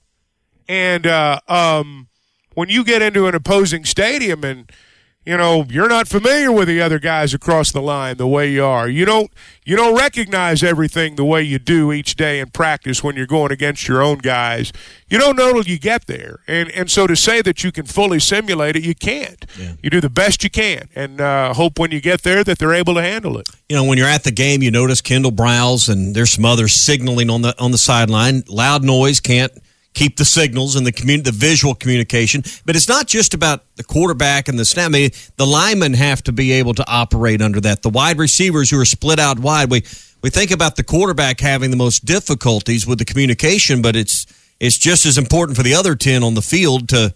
And 0.69 1.07
uh, 1.07 1.39
um, 1.47 2.09
when 2.55 2.69
you 2.69 2.85
get 2.85 3.03
into 3.03 3.29
an 3.29 3.35
opposing 3.37 3.85
stadium 3.85 4.45
and 4.45 4.71
you 5.25 5.37
know 5.37 5.65
you're 5.69 5.89
not 5.89 6.09
familiar 6.09 6.53
with 6.53 6.69
the 6.69 6.81
other 6.81 6.99
guys 6.99 7.35
across 7.35 7.73
the 7.73 7.81
line 7.81 8.17
the 8.17 8.27
way 8.27 8.51
you 8.51 8.65
are. 8.65 8.89
You 8.89 9.05
don't 9.05 9.31
you 9.65 9.77
don't 9.77 9.97
recognize 9.97 10.63
everything 10.63 11.17
the 11.17 11.25
way 11.25 11.43
you 11.43 11.59
do 11.59 11.93
each 11.93 12.17
day 12.17 12.41
in 12.41 12.51
practice 12.51 13.03
when 13.03 13.17
you're 13.17 13.27
going 13.27 13.51
against 13.53 13.89
your 13.89 14.03
own 14.03 14.19
guys. 14.19 14.73
You 15.09 15.19
don't 15.19 15.37
know 15.37 15.53
till 15.53 15.65
you 15.65 15.79
get 15.79 16.07
there. 16.07 16.41
And 16.47 16.71
and 16.71 16.91
so 16.91 17.07
to 17.07 17.17
say 17.17 17.41
that 17.43 17.65
you 17.65 17.73
can 17.73 17.87
fully 17.87 18.21
simulate 18.21 18.77
it 18.77 18.83
you 18.83 18.95
can't. 18.95 19.45
You 19.83 19.91
do 19.91 20.01
the 20.01 20.11
best 20.11 20.45
you 20.45 20.51
can 20.51 20.89
and 20.95 21.21
uh, 21.21 21.55
hope 21.55 21.79
when 21.79 21.91
you 21.91 22.01
get 22.01 22.23
there 22.23 22.45
that 22.45 22.59
they're 22.59 22.75
able 22.75 22.95
to 22.95 23.03
handle 23.03 23.39
it. 23.39 23.49
You 23.69 23.77
know, 23.77 23.85
when 23.85 23.99
you're 23.99 24.09
at 24.09 24.25
the 24.25 24.31
game, 24.33 24.63
you 24.63 24.71
notice 24.71 25.01
Kendall 25.01 25.31
Browse 25.31 25.89
and 25.89 26.15
there's 26.15 26.31
some 26.31 26.45
others 26.45 26.73
signaling 26.75 27.31
on 27.31 27.43
the 27.43 27.55
on 27.61 27.71
the 27.71 27.79
sideline. 27.79 28.43
Loud 28.49 28.85
noise 28.85 29.21
can't 29.21 29.53
keep 29.95 30.17
the 30.17 30.25
signals 30.25 30.77
and 30.77 30.87
the 30.87 30.93
commun- 30.93 31.23
the 31.23 31.33
visual 31.33 31.75
communication. 31.75 32.43
But 32.67 32.77
it's 32.77 32.89
not 32.89 33.07
just 33.07 33.33
about 33.33 33.65
the 33.77 33.85
quarterback 33.85 34.49
and 34.49 34.59
the 34.59 34.65
snap. 34.65 34.87
I 34.87 34.89
mean, 34.91 35.11
the 35.37 35.47
linemen 35.47 35.95
have 35.95 36.23
to 36.25 36.33
be 36.33 36.53
able 36.53 36.75
to 36.75 36.85
operate 36.87 37.41
under 37.41 37.61
that. 37.63 37.83
The 37.83 37.91
wide 37.91 38.19
receivers 38.19 38.71
who 38.71 38.79
are 38.81 38.85
split 38.85 39.19
out 39.19 39.39
wide. 39.39 39.71
We 39.71 39.83
we 40.23 40.31
think 40.31 40.51
about 40.51 40.77
the 40.77 40.85
quarterback 40.85 41.41
having 41.41 41.71
the 41.71 41.77
most 41.77 42.05
difficulties 42.05 42.87
with 42.87 42.99
the 42.99 43.05
communication, 43.05 43.83
but 43.83 43.97
it's 43.97 44.27
it's 44.61 44.79
just 44.79 45.07
as 45.07 45.19
important 45.19 45.57
for 45.57 45.63
the 45.63 45.75
other 45.75 45.95
ten 45.95 46.23
on 46.23 46.35
the 46.35 46.43
field 46.43 46.89
to 46.91 47.15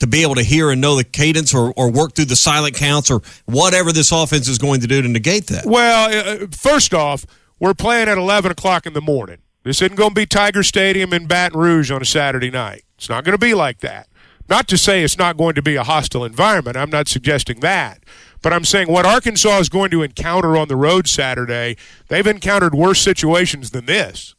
to 0.00 0.06
be 0.06 0.22
able 0.22 0.36
to 0.36 0.42
hear 0.42 0.70
and 0.70 0.80
know 0.80 0.96
the 0.96 1.04
cadence 1.04 1.52
or, 1.52 1.72
or 1.76 1.90
work 1.90 2.14
through 2.14 2.26
the 2.26 2.36
silent 2.36 2.76
counts 2.76 3.10
or 3.10 3.20
whatever 3.46 3.92
this 3.92 4.12
offense 4.12 4.48
is 4.48 4.58
going 4.58 4.80
to 4.80 4.86
do 4.86 5.02
to 5.02 5.08
negate 5.08 5.48
that. 5.48 5.66
Well, 5.66 6.42
uh, 6.42 6.46
first 6.52 6.94
off, 6.94 7.26
we're 7.58 7.74
playing 7.74 8.08
at 8.08 8.16
11 8.16 8.52
o'clock 8.52 8.86
in 8.86 8.92
the 8.92 9.00
morning. 9.00 9.38
This 9.68 9.82
isn't 9.82 9.96
going 9.96 10.12
to 10.12 10.14
be 10.14 10.24
Tiger 10.24 10.62
Stadium 10.62 11.12
in 11.12 11.26
Baton 11.26 11.60
Rouge 11.60 11.90
on 11.90 12.00
a 12.00 12.04
Saturday 12.06 12.50
night. 12.50 12.84
It's 12.96 13.10
not 13.10 13.22
going 13.22 13.34
to 13.34 13.38
be 13.38 13.52
like 13.52 13.80
that. 13.80 14.08
Not 14.48 14.66
to 14.68 14.78
say 14.78 15.04
it's 15.04 15.18
not 15.18 15.36
going 15.36 15.56
to 15.56 15.60
be 15.60 15.76
a 15.76 15.82
hostile 15.82 16.24
environment. 16.24 16.78
I'm 16.78 16.88
not 16.88 17.06
suggesting 17.06 17.60
that. 17.60 18.02
But 18.40 18.54
I'm 18.54 18.64
saying 18.64 18.90
what 18.90 19.04
Arkansas 19.04 19.58
is 19.58 19.68
going 19.68 19.90
to 19.90 20.02
encounter 20.02 20.56
on 20.56 20.68
the 20.68 20.76
road 20.76 21.06
Saturday, 21.06 21.76
they've 22.08 22.26
encountered 22.26 22.74
worse 22.74 23.02
situations 23.02 23.72
than 23.72 23.84
this. 23.84 24.34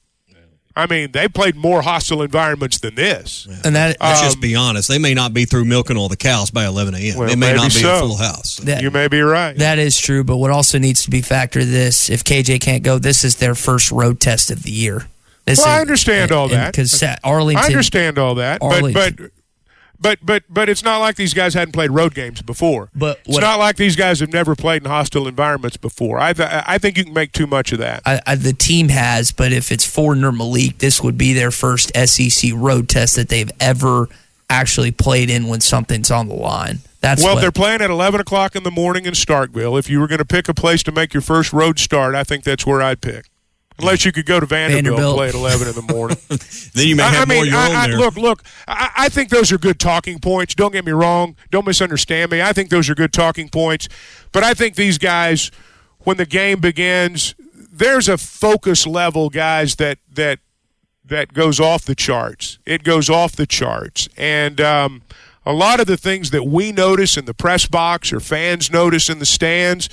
I 0.75 0.87
mean, 0.87 1.11
they 1.11 1.27
played 1.27 1.55
more 1.55 1.83
hostile 1.83 2.23
environments 2.23 2.79
than 2.79 2.95
this. 2.95 3.47
And 3.63 3.75
that 3.75 3.97
Let's 4.01 4.21
Um, 4.21 4.25
just 4.25 4.41
be 4.41 4.55
honest. 4.55 4.87
They 4.87 4.97
may 4.97 5.13
not 5.13 5.31
be 5.31 5.45
through 5.45 5.65
milking 5.65 5.95
all 5.95 6.09
the 6.09 6.17
cows 6.17 6.49
by 6.49 6.65
11 6.65 6.95
a.m. 6.95 7.17
Well, 7.17 7.27
they 7.27 7.35
may 7.35 7.53
not 7.53 7.65
be 7.65 7.81
so. 7.81 7.97
a 7.97 7.99
full 7.99 8.17
house. 8.17 8.55
That- 8.63 8.81
you 8.81 8.89
may 8.89 9.07
be 9.09 9.21
right. 9.21 9.55
That 9.57 9.77
is 9.77 9.95
true, 9.95 10.23
but 10.23 10.37
what 10.37 10.49
also 10.49 10.79
needs 10.79 11.03
to 11.03 11.11
be 11.11 11.21
factored 11.21 11.69
this 11.69 12.09
if 12.09 12.23
KJ 12.23 12.61
can't 12.61 12.81
go, 12.81 12.97
this 12.97 13.23
is 13.23 13.35
their 13.35 13.53
first 13.53 13.91
road 13.91 14.19
test 14.19 14.49
of 14.49 14.63
the 14.63 14.71
year. 14.71 15.05
This 15.49 15.57
well, 15.57 15.67
is- 15.67 15.77
I 15.77 15.81
understand 15.81 16.31
uh, 16.31 16.39
all 16.39 16.47
that. 16.49 16.71
because 16.71 17.03
Arlington. 17.23 17.63
I 17.63 17.67
understand 17.67 18.19
all 18.19 18.35
that, 18.35 18.59
but 18.59 18.75
Arlington. 18.75 19.15
but 19.17 19.31
but 19.99 20.19
but 20.23 20.43
but 20.47 20.69
it's 20.69 20.83
not 20.83 20.99
like 20.99 21.15
these 21.15 21.33
guys 21.33 21.55
hadn't 21.55 21.71
played 21.71 21.89
road 21.89 22.13
games 22.13 22.43
before. 22.43 22.91
But 22.93 23.19
it's 23.25 23.39
not 23.39 23.57
like 23.57 23.75
these 23.75 23.95
guys 23.95 24.19
have 24.19 24.31
never 24.31 24.55
played 24.55 24.83
in 24.83 24.89
hostile 24.89 25.27
environments 25.27 25.75
before. 25.75 26.19
I 26.19 26.33
th- 26.33 26.49
I 26.51 26.77
think 26.77 26.97
you 26.99 27.03
can 27.03 27.13
make 27.13 27.31
too 27.31 27.47
much 27.47 27.71
of 27.71 27.79
that. 27.79 28.03
I, 28.05 28.21
I, 28.27 28.35
the 28.35 28.53
team 28.53 28.89
has, 28.89 29.31
but 29.31 29.51
if 29.51 29.71
it's 29.71 29.85
Ford 29.85 30.23
or 30.23 30.31
Malik, 30.31 30.77
this 30.77 31.01
would 31.01 31.17
be 31.17 31.33
their 31.33 31.49
first 31.51 31.91
SEC 31.95 32.51
road 32.53 32.87
test 32.87 33.15
that 33.15 33.29
they've 33.29 33.51
ever 33.59 34.07
actually 34.51 34.91
played 34.91 35.31
in 35.31 35.47
when 35.47 35.61
something's 35.61 36.11
on 36.11 36.27
the 36.27 36.35
line. 36.35 36.79
That's 37.01 37.23
well, 37.23 37.35
what, 37.35 37.41
they're 37.41 37.51
playing 37.51 37.81
at 37.81 37.89
eleven 37.89 38.21
o'clock 38.21 38.55
in 38.55 38.61
the 38.61 38.71
morning 38.71 39.05
in 39.05 39.13
Starkville. 39.13 39.79
If 39.79 39.89
you 39.89 39.99
were 39.99 40.07
going 40.07 40.19
to 40.19 40.25
pick 40.25 40.47
a 40.47 40.53
place 40.53 40.83
to 40.83 40.91
make 40.91 41.11
your 41.11 41.21
first 41.21 41.51
road 41.51 41.79
start, 41.79 42.13
I 42.13 42.23
think 42.23 42.43
that's 42.43 42.67
where 42.67 42.83
I'd 42.83 43.01
pick. 43.01 43.25
Unless 43.79 44.05
you 44.05 44.11
could 44.11 44.25
go 44.25 44.39
to 44.39 44.45
Vanderbilt, 44.45 44.83
Vanderbilt. 44.97 45.09
and 45.09 45.17
play 45.17 45.29
at 45.29 45.35
eleven 45.35 45.67
in 45.67 45.75
the 45.75 45.93
morning. 45.93 46.17
Then 46.73 46.87
you 46.87 46.95
may 46.95 47.03
I- 47.03 47.07
have 47.09 47.29
I 47.29 47.33
more 47.33 47.43
mean, 47.43 47.51
your 47.51 47.59
I- 47.61 47.69
own 47.69 47.75
I- 47.75 47.87
there. 47.87 47.97
Look, 47.97 48.15
look. 48.17 48.43
I, 48.67 48.91
I 48.95 49.09
think 49.09 49.29
those 49.29 49.51
are 49.51 49.57
good 49.57 49.79
talking 49.79 50.19
points. 50.19 50.53
Don't 50.55 50.71
get 50.71 50.85
me 50.85 50.91
wrong. 50.91 51.35
Don't 51.51 51.65
misunderstand 51.65 52.31
me. 52.31 52.41
I 52.41 52.53
think 52.53 52.69
those 52.69 52.89
are 52.89 52.95
good 52.95 53.11
talking 53.13 53.49
points. 53.49 53.87
But 54.31 54.43
I 54.43 54.53
think 54.53 54.75
these 54.75 54.97
guys, 54.97 55.49
when 55.99 56.17
the 56.17 56.25
game 56.25 56.59
begins, 56.59 57.33
there's 57.71 58.07
a 58.07 58.17
focus 58.17 58.85
level, 58.85 59.29
guys, 59.29 59.75
that 59.75 59.97
that 60.13 60.39
that 61.05 61.33
goes 61.33 61.59
off 61.59 61.85
the 61.85 61.95
charts. 61.95 62.59
It 62.65 62.83
goes 62.83 63.09
off 63.09 63.31
the 63.35 63.47
charts, 63.47 64.07
and 64.15 64.61
um, 64.61 65.01
a 65.45 65.53
lot 65.53 65.79
of 65.79 65.87
the 65.87 65.97
things 65.97 66.29
that 66.29 66.43
we 66.43 66.71
notice 66.71 67.17
in 67.17 67.25
the 67.25 67.33
press 67.33 67.65
box 67.65 68.13
or 68.13 68.19
fans 68.19 68.69
notice 68.71 69.09
in 69.09 69.17
the 69.17 69.25
stands, 69.25 69.89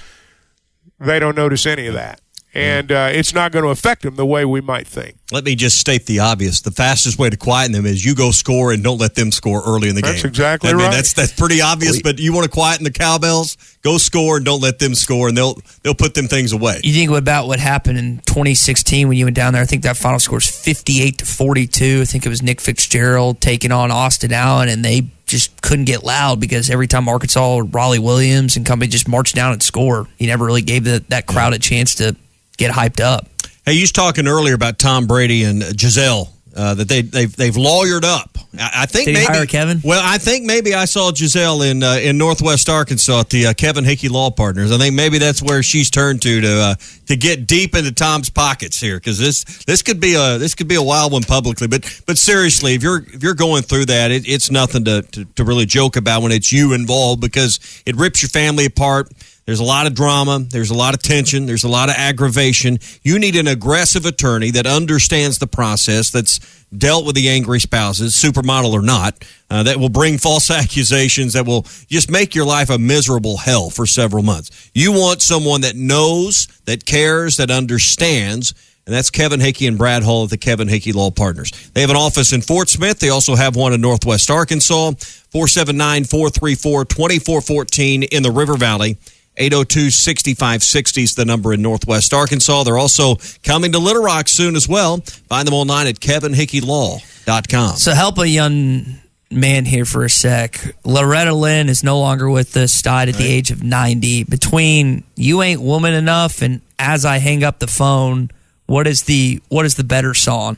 they 1.01 1.19
don't 1.19 1.35
notice 1.37 1.65
any 1.65 1.87
of 1.87 1.95
that. 1.95 2.21
And 2.57 2.91
uh, 2.91 3.09
it's 3.13 3.35
not 3.35 3.53
going 3.53 3.65
to 3.65 3.71
affect 3.71 4.03
them 4.03 4.17
the 4.17 4.25
way 4.25 4.45
we 4.45 4.61
might 4.61 4.87
think. 4.87 5.17
Let 5.31 5.45
me 5.45 5.55
just 5.55 5.79
state 5.79 6.07
the 6.07 6.21
obvious. 6.21 6.61
The 6.63 6.71
fastest 6.71 7.19
way 7.19 7.29
to 7.29 7.37
quieten 7.37 7.73
them 7.73 7.85
is 7.85 8.05
you 8.05 8.15
go 8.15 8.31
score 8.31 8.73
and 8.73 8.83
don't 8.83 8.99
let 8.99 9.15
them 9.15 9.31
score 9.31 9.63
early 9.67 9.89
in 9.89 9.95
the 9.95 10.01
That's 10.01 10.23
game. 10.23 10.29
exactly 10.31 10.71
I 10.71 10.73
mean, 10.73 10.87
right. 10.87 10.93
That's 10.93 11.13
that's 11.13 11.33
pretty 11.33 11.61
obvious. 11.61 12.01
But 12.01 12.19
you 12.19 12.33
want 12.33 12.45
to 12.45 12.51
quieten 12.51 12.85
the 12.85 12.91
cowbells? 12.93 13.57
Go 13.83 13.99
score 13.99 14.37
and 14.37 14.45
don't 14.47 14.63
let 14.63 14.79
them 14.79 14.95
score, 14.95 15.29
and 15.29 15.37
they'll 15.37 15.59
they'll 15.83 15.95
put 15.95 16.15
them 16.15 16.29
things 16.29 16.53
away. 16.53 16.81
you 16.83 16.93
think 16.93 17.11
about 17.11 17.47
what 17.47 17.59
happened 17.59 17.99
in 17.99 18.19
2016 18.27 19.09
when 19.09 19.19
you 19.19 19.27
went 19.27 19.37
down 19.37 19.53
there. 19.53 19.63
I 19.63 19.67
think 19.67 19.83
that 19.83 19.97
final 19.97 20.19
score 20.19 20.39
is 20.39 20.49
58 20.49 21.19
to 21.19 21.27
42. 21.27 22.01
I 22.03 22.05
think 22.05 22.25
it 22.25 22.29
was 22.29 22.43
Nick 22.43 22.61
Fitzgerald 22.61 23.41
taking 23.41 23.73
on 23.73 23.91
Austin 23.91 24.33
Allen, 24.33 24.69
and 24.69 24.85
they 24.85 25.09
just 25.27 25.61
couldn't 25.61 25.87
get 25.87 26.05
loud 26.05 26.41
because 26.41 26.71
every 26.71 26.87
time 26.87 27.09
Arkansas 27.09 27.55
or 27.57 27.65
Rawleigh 27.65 27.99
Williams 27.99 28.57
and 28.57 28.65
company 28.65 28.89
just 28.89 29.09
marched 29.09 29.35
down 29.35 29.53
and 29.53 29.63
score, 29.63 30.07
he 30.19 30.27
never 30.27 30.45
really 30.45 30.63
gave 30.63 30.85
the, 30.85 31.05
that 31.09 31.27
crowd 31.27 31.53
a 31.53 31.59
chance 31.59 31.97
to 31.97 32.15
get 32.57 32.73
hyped 32.73 33.01
up. 33.01 33.29
Hey, 33.65 33.75
you 33.75 33.83
was 33.83 33.93
talking 33.93 34.27
earlier 34.27 34.55
about 34.55 34.79
Tom 34.79 35.07
Brady 35.07 35.45
and 35.45 35.63
Gisele. 35.77 36.33
Uh, 36.57 36.73
that 36.73 36.89
they 36.89 37.03
they've 37.03 37.37
they've 37.37 37.55
lawyered 37.55 38.03
up. 38.03 38.39
I, 38.59 38.71
I 38.75 38.87
think 38.87 39.09
maybe 39.09 39.27
hire 39.27 39.45
Kevin? 39.45 39.83
Well, 39.85 40.01
I 40.03 40.17
think 40.17 40.47
maybe 40.47 40.73
I 40.73 40.87
saw 40.87 41.13
Gisele 41.13 41.61
in 41.61 41.83
uh, 41.83 41.99
in 42.03 42.17
Northwest 42.17 42.71
Arkansas 42.71 43.21
at 43.21 43.29
the 43.29 43.49
uh, 43.49 43.53
Kevin 43.53 43.85
Hickey 43.85 44.09
Law 44.09 44.31
Partners. 44.31 44.73
I 44.73 44.79
think 44.79 44.95
maybe 44.95 45.19
that's 45.19 45.43
where 45.43 45.63
she's 45.63 45.91
turned 45.91 46.23
to 46.23 46.41
to 46.41 46.61
uh, 46.61 46.75
to 47.09 47.17
get 47.17 47.47
deep 47.47 47.75
into 47.77 47.93
Tom's 47.93 48.31
pockets 48.31 48.81
here 48.81 48.97
because 48.97 49.19
this 49.19 49.45
this 49.65 49.83
could 49.83 50.01
be 50.01 50.15
a 50.15 50.39
this 50.39 50.55
could 50.55 50.67
be 50.67 50.77
a 50.77 50.83
wild 50.83 51.13
one 51.13 51.25
publicly. 51.25 51.67
But 51.67 52.03
but 52.07 52.17
seriously, 52.17 52.75
if 52.75 52.83
you're 52.83 53.05
if 53.13 53.23
you're 53.23 53.35
going 53.35 53.63
through 53.63 53.87
that, 53.87 54.11
it, 54.11 54.27
it's 54.27 54.51
nothing 54.51 54.85
to, 54.85 55.03
to 55.03 55.25
to 55.27 55.45
really 55.45 55.67
joke 55.67 55.97
about 55.97 56.23
when 56.23 56.33
it's 56.33 56.51
you 56.51 56.73
involved 56.73 57.21
because 57.21 57.83
it 57.85 57.97
rips 57.97 58.23
your 58.23 58.31
family 58.31 58.65
apart. 58.65 59.13
There's 59.47 59.61
a 59.61 59.65
lot 59.65 59.87
of 59.87 59.95
drama. 59.95 60.41
There's 60.41 60.71
a 60.71 60.75
lot 60.75 60.93
of 60.95 61.01
tension. 61.01 61.47
There's 61.47 61.63
a 61.63 61.69
lot 61.69 61.89
of 61.89 61.95
aggravation. 61.97 62.79
You 63.03 63.21
need 63.21 63.37
an 63.37 63.47
aggressive 63.47 64.05
attorney 64.05 64.51
that 64.51 64.67
understands 64.67 65.39
the 65.39 65.47
process, 65.47 66.11
that's 66.11 66.41
dealt 66.77 67.07
with 67.07 67.15
the 67.15 67.29
angry 67.29 67.61
spouses, 67.61 68.15
supermodel 68.15 68.73
or 68.73 68.83
not, 68.83 69.25
uh, 69.49 69.63
that 69.63 69.79
will 69.79 69.89
bring 69.89 70.19
false 70.19 70.51
accusations, 70.51 71.35
that 71.35 71.47
will 71.47 71.63
just 71.87 72.11
make 72.11 72.35
your 72.35 72.45
life 72.45 72.71
a 72.71 72.79
miserable 72.79 73.37
hell 73.37 73.71
for 73.71 73.87
several 73.87 74.25
months. 74.25 74.71
You 74.75 74.91
want 74.91 75.23
someone 75.23 75.61
that 75.61 75.77
knows, 75.77 76.49
that 76.65 76.85
cares, 76.85 77.37
that 77.37 77.51
understands. 77.51 78.53
And 78.85 78.95
that's 78.95 79.11
Kevin 79.11 79.41
Hickey 79.41 79.67
and 79.67 79.79
Brad 79.79 80.05
Hall 80.05 80.25
at 80.25 80.31
the 80.31 80.37
Kevin 80.37 80.69
Hickey 80.69 80.93
Law 80.93 81.11
Partners. 81.11 81.51
They 81.75 81.81
have 81.81 81.91
an 81.91 81.97
office 81.97 82.33
in 82.33 82.41
Fort 82.41 82.69
Smith. 82.69 83.01
They 83.01 83.09
also 83.09 83.35
have 83.35 83.57
one 83.57 83.73
in 83.73 83.81
Northwest 83.81 84.31
Arkansas. 84.31 84.93
479 85.31 86.05
434 86.05 86.85
2414 86.85 88.03
in 88.05 88.23
the 88.23 88.31
River 88.31 88.57
Valley. 88.57 88.97
802 89.37 89.91
6560 89.91 91.03
is 91.03 91.15
the 91.15 91.25
number 91.25 91.53
in 91.53 91.63
Northwest 91.63 92.13
Arkansas. 92.15 92.65
They're 92.65 92.79
also 92.79 93.17
coming 93.43 93.73
to 93.73 93.79
Little 93.79 94.03
Rock 94.03 94.29
soon 94.29 94.57
as 94.57 94.69
well. 94.69 94.99
Find 95.29 95.47
them 95.47 95.55
online 95.55 95.87
at 95.87 95.97
kevinhickeylaw.com. 95.97 97.77
So 97.77 97.93
help 97.93 98.19
a 98.19 98.29
young 98.29 98.85
man 99.31 99.65
here 99.65 99.85
for 99.85 100.05
a 100.05 100.11
sec. 100.11 100.61
Loretta 100.85 101.35
Lynn 101.35 101.69
is 101.69 101.83
no 101.83 101.99
longer 101.99 102.31
with 102.31 102.57
us, 102.57 102.81
died 102.81 103.09
at 103.09 103.17
the 103.17 103.27
age 103.27 103.51
of 103.51 103.63
90. 103.63 104.25
Between 104.25 105.05
You 105.17 105.43
Ain't 105.43 105.61
Woman 105.61 105.95
Enough 105.95 106.43
and 106.43 106.61
As 106.79 107.05
I 107.05 107.19
Hang 107.19 107.45
Up 107.45 107.59
the 107.59 107.67
Phone, 107.67 108.31
what 108.67 108.87
is 108.87 109.03
the 109.05 109.41
what 109.49 109.67
is 109.67 109.75
the 109.75 109.85
better 109.85 110.15
song? 110.15 110.57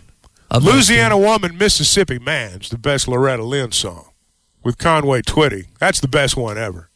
of 0.50 0.62
two? 0.64 0.70
Louisiana 0.70 1.18
Woman, 1.18 1.58
Mississippi 1.58 2.18
Man's 2.18 2.68
the 2.68 2.78
best 2.78 3.08
Loretta 3.08 3.42
Lynn 3.42 3.72
song 3.72 4.10
with 4.62 4.78
Conway 4.78 5.22
Twitty. 5.22 5.66
That's 5.78 6.00
the 6.00 6.08
best 6.08 6.36
one 6.36 6.56
ever. 6.58 6.90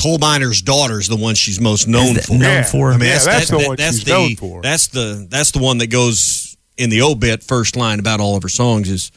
Coal 0.00 0.18
miner's 0.18 0.60
daughter 0.60 0.98
is 0.98 1.08
the 1.08 1.16
one 1.16 1.34
she's 1.36 1.60
most 1.60 1.86
known 1.86 2.16
for. 2.16 2.32
known 2.32 2.40
Yeah. 2.40 2.62
for? 2.64 2.92
I 2.92 2.96
mean, 2.96 3.06
Yeah, 3.08 3.12
that's, 3.14 3.24
that's 3.26 3.50
that- 3.50 3.56
the 3.56 3.58
that- 3.62 3.68
one 3.68 3.76
that's 3.76 3.96
she's 3.96 4.04
the, 4.04 4.10
known 4.10 4.36
for. 4.36 4.62
That's 4.62 4.86
the 4.88 5.26
that's 5.30 5.50
the 5.52 5.60
one 5.60 5.78
that 5.78 5.86
goes 5.88 6.56
in 6.76 6.90
the 6.90 7.02
obit 7.02 7.44
first 7.44 7.76
line 7.76 7.98
about 8.00 8.18
all 8.20 8.36
of 8.36 8.42
her 8.42 8.48
songs 8.48 8.90
is. 8.90 9.12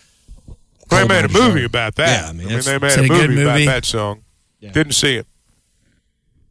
They 0.90 1.06
made 1.06 1.26
a 1.26 1.28
movie 1.28 1.40
daughter. 1.62 1.66
about 1.66 1.96
that. 1.96 2.24
Yeah, 2.24 2.30
I 2.30 2.32
mean, 2.34 2.48
I 2.48 2.50
mean 2.52 2.62
they 2.62 2.80
made 2.80 2.92
a 2.92 3.00
it 3.00 3.06
a 3.06 3.08
good 3.10 3.30
movie, 3.32 3.42
about 3.44 3.66
that 3.66 3.86
song. 3.86 4.22
Didn't 4.62 4.94
see 4.94 5.16
it. 5.16 5.28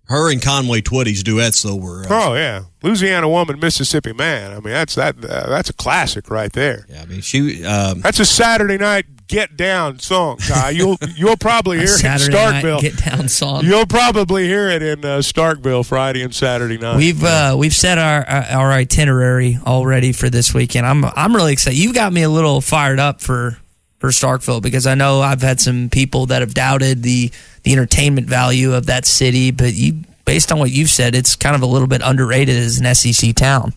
Her 0.09 0.31
and 0.31 0.41
Conway 0.43 0.83
Twitty's 0.83 1.23
duets 1.23 1.63
though 1.63 1.75
were. 1.77 2.05
Uh, 2.05 2.07
Oh 2.11 2.35
yeah, 2.35 2.65
Louisiana 2.83 3.29
woman, 3.29 3.59
Mississippi 3.59 4.13
man. 4.13 4.51
I 4.53 4.55
mean, 4.57 4.65
that's 4.75 4.95
that. 4.97 5.17
Uh, 5.25 5.49
that's 5.49 5.71
a 5.71 5.73
classic 5.73 6.31
right 6.31 6.53
there. 6.53 6.85
Yeah, 6.89 7.03
I 7.03 7.07
mean, 7.07 7.21
she. 7.23 7.65
Um, 7.65 8.01
that's 8.03 8.21
a 8.21 8.25
Saturday 8.27 8.77
night 8.79 9.07
get 9.29 9.57
down 9.57 9.99
song, 9.99 10.39
Ty. 10.39 10.71
You'll 10.71 10.99
you'll 11.15 11.37
probably 11.37 11.79
hear 11.79 11.87
it 11.87 12.05
in 12.05 12.11
Starkville. 12.33 12.81
get 12.81 12.97
down 13.05 13.29
song. 13.29 13.65
You'll 13.65 13.87
probably 13.87 14.47
hear 14.47 14.69
it 14.69 14.83
in 14.83 15.05
uh, 15.05 15.19
Starkville 15.19 15.85
Friday 15.87 16.23
and 16.23 16.35
Saturday 16.35 16.79
night. 16.79 16.97
We've 16.97 17.23
uh, 17.23 17.57
we've 17.59 17.75
set 17.75 17.99
our 17.99 18.27
our 18.29 18.73
itinerary 18.73 19.59
already 19.67 20.13
for 20.13 20.31
this 20.31 20.55
weekend. 20.55 20.87
I'm 20.87 21.05
I'm 21.05 21.35
really 21.35 21.53
excited. 21.53 21.79
You 21.79 21.93
got 21.93 22.13
me 22.13 22.23
a 22.23 22.31
little 22.31 22.61
fired 22.61 22.99
up 22.99 23.21
for 23.21 23.59
for 23.99 24.11
Starkville 24.11 24.63
because 24.63 24.87
I 24.87 24.95
know 24.95 25.21
I've 25.21 25.43
had 25.43 25.61
some 25.61 25.89
people 25.91 26.27
that 26.27 26.43
have 26.43 26.55
doubted 26.55 27.03
the 27.03 27.31
the 27.63 27.73
entertainment 27.73 28.29
value 28.29 28.75
of 28.75 28.87
that 28.87 29.07
city, 29.07 29.51
but 29.51 29.75
you 29.75 30.03
based 30.25 30.53
on 30.53 30.59
what 30.59 30.71
you've 30.71 30.91
said, 30.91 31.15
it's 31.15 31.37
kind 31.37 31.57
of 31.57 31.63
a 31.63 31.67
little 31.67 31.89
bit 31.89 32.03
underrated 32.05 32.57
as 32.57 32.79
an 32.79 32.95
SEC 32.95 33.35
town. 33.35 33.73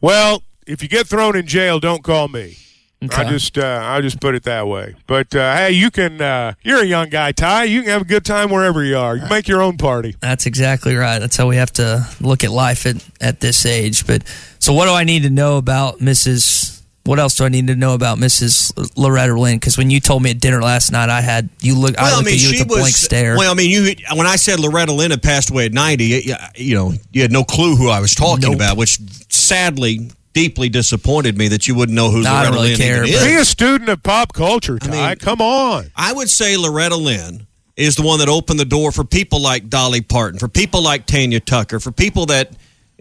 Well, 0.00 0.42
if 0.66 0.82
you 0.82 0.88
get 0.88 1.06
thrown 1.06 1.36
in 1.36 1.46
jail, 1.46 1.78
don't 1.78 2.02
call 2.02 2.28
me. 2.28 2.56
Okay. 3.02 3.22
I 3.22 3.28
just 3.30 3.58
uh, 3.58 3.80
I 3.82 4.00
just 4.00 4.20
put 4.20 4.34
it 4.34 4.44
that 4.44 4.66
way. 4.68 4.94
But 5.06 5.34
uh, 5.34 5.56
hey, 5.56 5.72
you 5.72 5.90
can. 5.90 6.20
Uh, 6.20 6.54
you're 6.62 6.82
a 6.82 6.86
young 6.86 7.08
guy, 7.08 7.32
Ty. 7.32 7.64
You 7.64 7.82
can 7.82 7.90
have 7.90 8.02
a 8.02 8.06
good 8.06 8.24
time 8.24 8.50
wherever 8.50 8.84
you 8.84 8.96
are. 8.96 9.16
You 9.16 9.26
make 9.28 9.48
your 9.48 9.60
own 9.62 9.76
party. 9.76 10.14
That's 10.20 10.46
exactly 10.46 10.94
right. 10.94 11.18
That's 11.18 11.36
how 11.36 11.48
we 11.48 11.56
have 11.56 11.72
to 11.72 12.06
look 12.20 12.44
at 12.44 12.50
life 12.52 12.86
at, 12.86 13.04
at 13.20 13.40
this 13.40 13.66
age. 13.66 14.06
But 14.06 14.22
so, 14.60 14.72
what 14.72 14.86
do 14.86 14.92
I 14.92 15.02
need 15.04 15.24
to 15.24 15.30
know 15.30 15.56
about 15.56 15.98
Mrs. 15.98 16.70
What 17.04 17.18
else 17.18 17.34
do 17.34 17.44
I 17.44 17.48
need 17.48 17.66
to 17.66 17.74
know 17.74 17.94
about 17.94 18.18
Mrs. 18.18 18.96
Loretta 18.96 19.34
Lynn? 19.34 19.56
Because 19.56 19.76
when 19.76 19.90
you 19.90 19.98
told 19.98 20.22
me 20.22 20.30
at 20.30 20.38
dinner 20.38 20.62
last 20.62 20.92
night, 20.92 21.08
I 21.08 21.20
had 21.20 21.48
you 21.60 21.74
look. 21.76 21.98
I 21.98 22.02
Well, 22.02 22.12
I 22.12 22.16
looked 22.18 22.26
mean, 22.26 22.34
at 22.36 22.40
you 22.40 22.48
she 22.54 22.62
with 22.62 22.70
a 22.70 22.74
was. 22.74 22.78
blank 22.82 22.94
stare. 22.94 23.36
Well, 23.36 23.50
I 23.50 23.54
mean, 23.54 23.70
you 23.70 23.94
when 24.14 24.28
I 24.28 24.36
said 24.36 24.60
Loretta 24.60 24.92
Lynn 24.92 25.10
had 25.10 25.20
passed 25.24 25.50
away 25.50 25.66
at 25.66 25.72
ninety, 25.72 26.12
it- 26.14 26.38
you 26.56 26.76
know, 26.76 26.92
you 27.12 27.22
had 27.22 27.32
no 27.32 27.42
clue 27.42 27.74
who 27.74 27.88
I 27.88 27.98
was 27.98 28.14
talking 28.14 28.54
about, 28.54 28.76
which 28.76 29.00
sadly 29.28 30.12
deeply 30.32 30.68
disappointed 30.68 31.36
me 31.36 31.48
that 31.48 31.68
you 31.68 31.74
wouldn't 31.74 31.94
know 31.96 32.10
who 32.10 32.22
No, 32.22 32.30
I 32.30 32.32
Loretta 32.32 32.46
don't 32.46 32.54
really 32.54 32.68
Lynn 32.70 32.78
care, 32.78 33.04
even 33.04 33.24
Be 33.24 33.34
a 33.34 33.44
student 33.44 33.90
of 33.90 34.02
pop 34.02 34.32
culture, 34.32 34.78
Ty. 34.78 35.16
Come 35.16 35.40
on. 35.40 35.90
I 35.96 36.12
would 36.12 36.30
say 36.30 36.56
Loretta 36.56 36.96
Lynn 36.96 37.46
is 37.76 37.96
the 37.96 38.02
one 38.02 38.18
that 38.18 38.28
opened 38.28 38.60
the 38.60 38.64
door 38.64 38.92
for 38.92 39.04
people 39.04 39.40
like 39.40 39.68
Dolly 39.68 40.00
Parton, 40.02 40.38
for 40.38 40.48
people 40.48 40.82
like 40.82 41.06
Tanya 41.06 41.40
Tucker, 41.40 41.80
for 41.80 41.92
people 41.92 42.26
that 42.26 42.52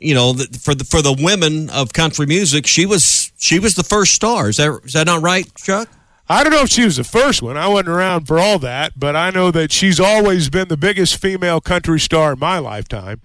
you 0.01 0.15
know, 0.15 0.33
for 0.59 0.73
the 0.73 0.83
for 0.83 1.01
the 1.01 1.13
women 1.13 1.69
of 1.69 1.93
country 1.93 2.25
music. 2.25 2.65
She 2.65 2.85
was 2.85 3.31
she 3.37 3.59
was 3.59 3.75
the 3.75 3.83
first 3.83 4.13
star. 4.13 4.49
Is 4.49 4.57
that 4.57 4.81
is 4.83 4.93
that 4.93 5.05
not 5.05 5.21
right, 5.21 5.45
Chuck? 5.55 5.87
I 6.27 6.43
don't 6.43 6.53
know 6.53 6.61
if 6.61 6.69
she 6.69 6.85
was 6.85 6.95
the 6.95 7.03
first 7.03 7.41
one. 7.41 7.57
I 7.57 7.67
wasn't 7.67 7.89
around 7.89 8.25
for 8.25 8.39
all 8.39 8.57
that, 8.59 8.93
but 8.97 9.15
I 9.15 9.31
know 9.31 9.51
that 9.51 9.71
she's 9.71 9.99
always 9.99 10.49
been 10.49 10.69
the 10.69 10.77
biggest 10.77 11.17
female 11.17 11.59
country 11.59 11.99
star 11.99 12.33
in 12.33 12.39
my 12.39 12.57
lifetime. 12.57 13.21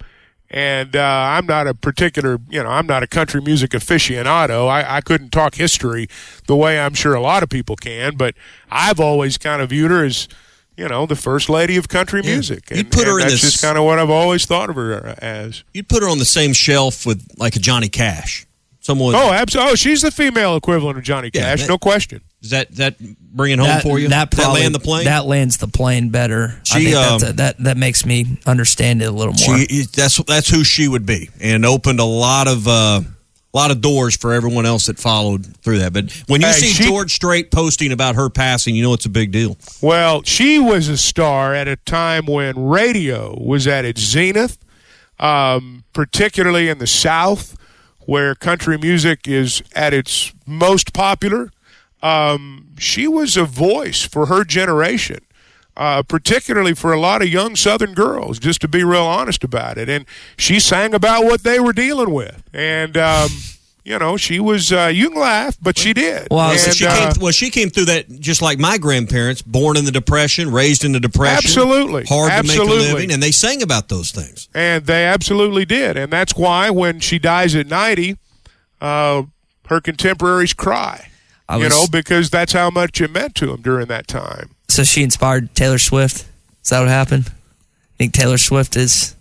And 0.49 0.95
uh, 0.95 1.01
I'm 1.03 1.45
not 1.45 1.67
a 1.67 1.73
particular, 1.73 2.39
you 2.49 2.63
know, 2.63 2.69
I'm 2.69 2.87
not 2.87 3.03
a 3.03 3.07
country 3.07 3.41
music 3.41 3.71
aficionado. 3.71 4.69
I, 4.69 4.97
I 4.97 5.01
couldn't 5.01 5.31
talk 5.31 5.55
history 5.55 6.07
the 6.47 6.55
way 6.55 6.79
I'm 6.79 6.93
sure 6.93 7.13
a 7.15 7.19
lot 7.21 7.43
of 7.43 7.49
people 7.49 7.75
can, 7.75 8.15
but 8.15 8.33
I've 8.71 8.99
always 8.99 9.37
kind 9.37 9.61
of 9.61 9.71
viewed 9.71 9.91
her 9.91 10.05
as, 10.05 10.29
you 10.77 10.87
know, 10.87 11.05
the 11.05 11.17
first 11.17 11.49
lady 11.49 11.75
of 11.75 11.89
country 11.89 12.21
music. 12.21 12.69
And, 12.71 12.77
You'd 12.77 12.91
put 12.91 13.05
her 13.07 13.13
and 13.19 13.23
in 13.23 13.27
that's 13.27 13.41
this- 13.41 13.51
just 13.53 13.61
kind 13.61 13.77
of 13.77 13.83
what 13.83 13.99
I've 13.99 14.09
always 14.09 14.45
thought 14.45 14.69
of 14.69 14.77
her 14.77 15.15
as. 15.17 15.65
You'd 15.73 15.89
put 15.89 16.01
her 16.01 16.07
on 16.07 16.17
the 16.17 16.25
same 16.25 16.53
shelf 16.53 17.05
with 17.05 17.27
like 17.37 17.57
a 17.57 17.59
Johnny 17.59 17.89
Cash. 17.89 18.45
Someone. 18.79 19.15
Oh, 19.15 19.33
absolutely. 19.33 19.73
Oh, 19.73 19.75
she's 19.75 20.01
the 20.01 20.11
female 20.11 20.55
equivalent 20.55 20.97
of 20.97 21.03
Johnny 21.03 21.29
Yeah, 21.33 21.41
Cash, 21.41 21.61
that- 21.63 21.67
no 21.67 21.77
question. 21.77 22.21
Does 22.41 22.51
that 22.51 22.71
that 22.75 22.99
bring 23.19 23.53
it 23.53 23.59
home 23.59 23.67
that, 23.67 23.83
for 23.83 23.97
you? 23.99 24.09
That 24.09 24.29
Does 24.29 24.39
probably 24.39 24.61
land 24.61 24.75
the 24.75 24.79
plane. 24.79 25.05
That 25.05 25.25
lands 25.25 25.57
the 25.57 25.67
plane 25.67 26.09
better. 26.09 26.59
I 26.71 26.79
She, 26.79 26.83
think 26.85 26.95
that's 26.95 27.23
um, 27.23 27.29
a, 27.29 27.33
that 27.33 27.57
that 27.63 27.77
makes 27.77 28.05
me 28.05 28.37
understand 28.45 29.01
it 29.01 29.05
a 29.05 29.11
little 29.11 29.33
more. 29.33 29.57
She 29.57 29.83
that's 29.93 30.17
that's 30.23 30.47
who 30.49 30.63
she 30.63 30.87
would 30.87 31.05
be, 31.05 31.29
and 31.41 31.65
opened 31.65 31.99
a 31.99 32.05
lot 32.05 32.47
of 32.47 32.67
uh, 32.67 33.01
a 33.01 33.57
lot 33.57 33.71
of 33.71 33.81
doors 33.81 34.15
for 34.15 34.33
everyone 34.33 34.67
else 34.67 34.85
that 34.85 34.99
followed 34.99 35.47
through 35.63 35.79
that. 35.79 35.93
But 35.93 36.11
when 36.27 36.41
you 36.41 36.47
Hey, 36.47 36.53
see 36.53 36.67
she- 36.67 36.83
George 36.83 37.11
Strait 37.11 37.49
posting 37.49 37.91
about 37.91 38.13
her 38.15 38.29
passing, 38.29 38.75
you 38.75 38.83
know 38.83 38.93
it's 38.93 39.07
a 39.07 39.09
big 39.09 39.31
deal. 39.31 39.57
Well, 39.81 40.21
she 40.21 40.59
was 40.59 40.89
a 40.89 40.97
star 40.97 41.55
at 41.55 41.67
a 41.67 41.75
time 41.77 42.27
when 42.27 42.67
radio 42.67 43.35
was 43.43 43.65
at 43.65 43.83
its 43.83 43.99
zenith, 44.01 44.59
um, 45.19 45.85
particularly 45.91 46.69
in 46.69 46.77
the 46.77 46.87
South, 46.87 47.57
where 48.01 48.35
country 48.35 48.77
music 48.77 49.27
is 49.27 49.63
at 49.75 49.91
its 49.93 50.33
most 50.45 50.93
popular. 50.93 51.49
Um, 52.01 52.69
she 52.77 53.07
was 53.07 53.37
a 53.37 53.43
voice 53.43 54.03
for 54.03 54.27
her 54.27 54.43
generation. 54.43 55.19
Uh, 55.75 56.01
particularly 56.01 56.73
for 56.73 56.91
a 56.91 56.99
lot 56.99 57.21
of 57.21 57.27
young 57.27 57.55
Southern 57.55 57.93
girls, 57.93 58.39
just 58.39 58.59
to 58.59 58.67
be 58.67 58.83
real 58.83 59.03
honest 59.03 59.43
about 59.43 59.77
it. 59.77 59.87
And 59.87 60.07
she 60.35 60.59
sang 60.59 60.95
about 60.95 61.25
what 61.25 61.43
they 61.43 61.59
were 61.59 61.71
dealing 61.71 62.09
with. 62.09 62.41
And, 62.51 62.97
um, 62.97 63.29
you 63.85 63.99
know, 63.99 64.17
she 64.17 64.39
was, 64.39 64.73
uh, 64.73 64.91
you 64.91 65.11
can 65.11 65.21
laugh, 65.21 65.55
but 65.61 65.77
she 65.77 65.93
did. 65.93 66.29
Well, 66.31 66.49
and, 66.49 66.59
she 66.59 66.83
uh, 66.87 67.13
came, 67.13 67.21
well, 67.21 67.31
she 67.31 67.51
came 67.51 67.69
through 67.69 67.85
that 67.85 68.09
just 68.19 68.41
like 68.41 68.57
my 68.57 68.79
grandparents, 68.79 69.43
born 69.43 69.77
in 69.77 69.85
the 69.85 69.91
Depression, 69.91 70.51
raised 70.51 70.83
in 70.83 70.93
the 70.93 70.99
Depression, 70.99 71.45
Absolutely. 71.45 72.05
hard 72.05 72.31
to 72.31 72.47
make 72.47 72.57
a 72.57 72.63
living, 72.63 73.11
and 73.11 73.21
they 73.21 73.29
sang 73.29 73.61
about 73.61 73.87
those 73.87 74.09
things. 74.09 74.49
And 74.55 74.83
they 74.83 75.05
absolutely 75.05 75.65
did. 75.65 75.95
And 75.95 76.11
that's 76.11 76.35
why 76.35 76.71
when 76.71 77.01
she 77.01 77.19
dies 77.19 77.53
at 77.53 77.67
90, 77.67 78.17
uh, 78.81 79.23
her 79.67 79.79
contemporaries 79.79 80.55
cry. 80.55 81.09
I 81.49 81.57
you 81.57 81.63
was- 81.65 81.73
know, 81.73 81.87
because 81.91 82.29
that's 82.29 82.53
how 82.53 82.69
much 82.69 82.99
it 83.01 83.11
meant 83.11 83.35
to 83.35 83.53
him 83.53 83.61
during 83.61 83.87
that 83.87 84.07
time. 84.07 84.51
so 84.67 84.83
she 84.83 85.03
inspired 85.03 85.53
Taylor 85.55 85.77
Swift. 85.79 86.25
Is 86.63 86.69
that 86.69 86.79
what 86.79 86.89
happened? 86.89 87.29
I 87.29 87.97
think 87.97 88.13
Taylor 88.13 88.37
Swift 88.37 88.75
is. 88.75 89.15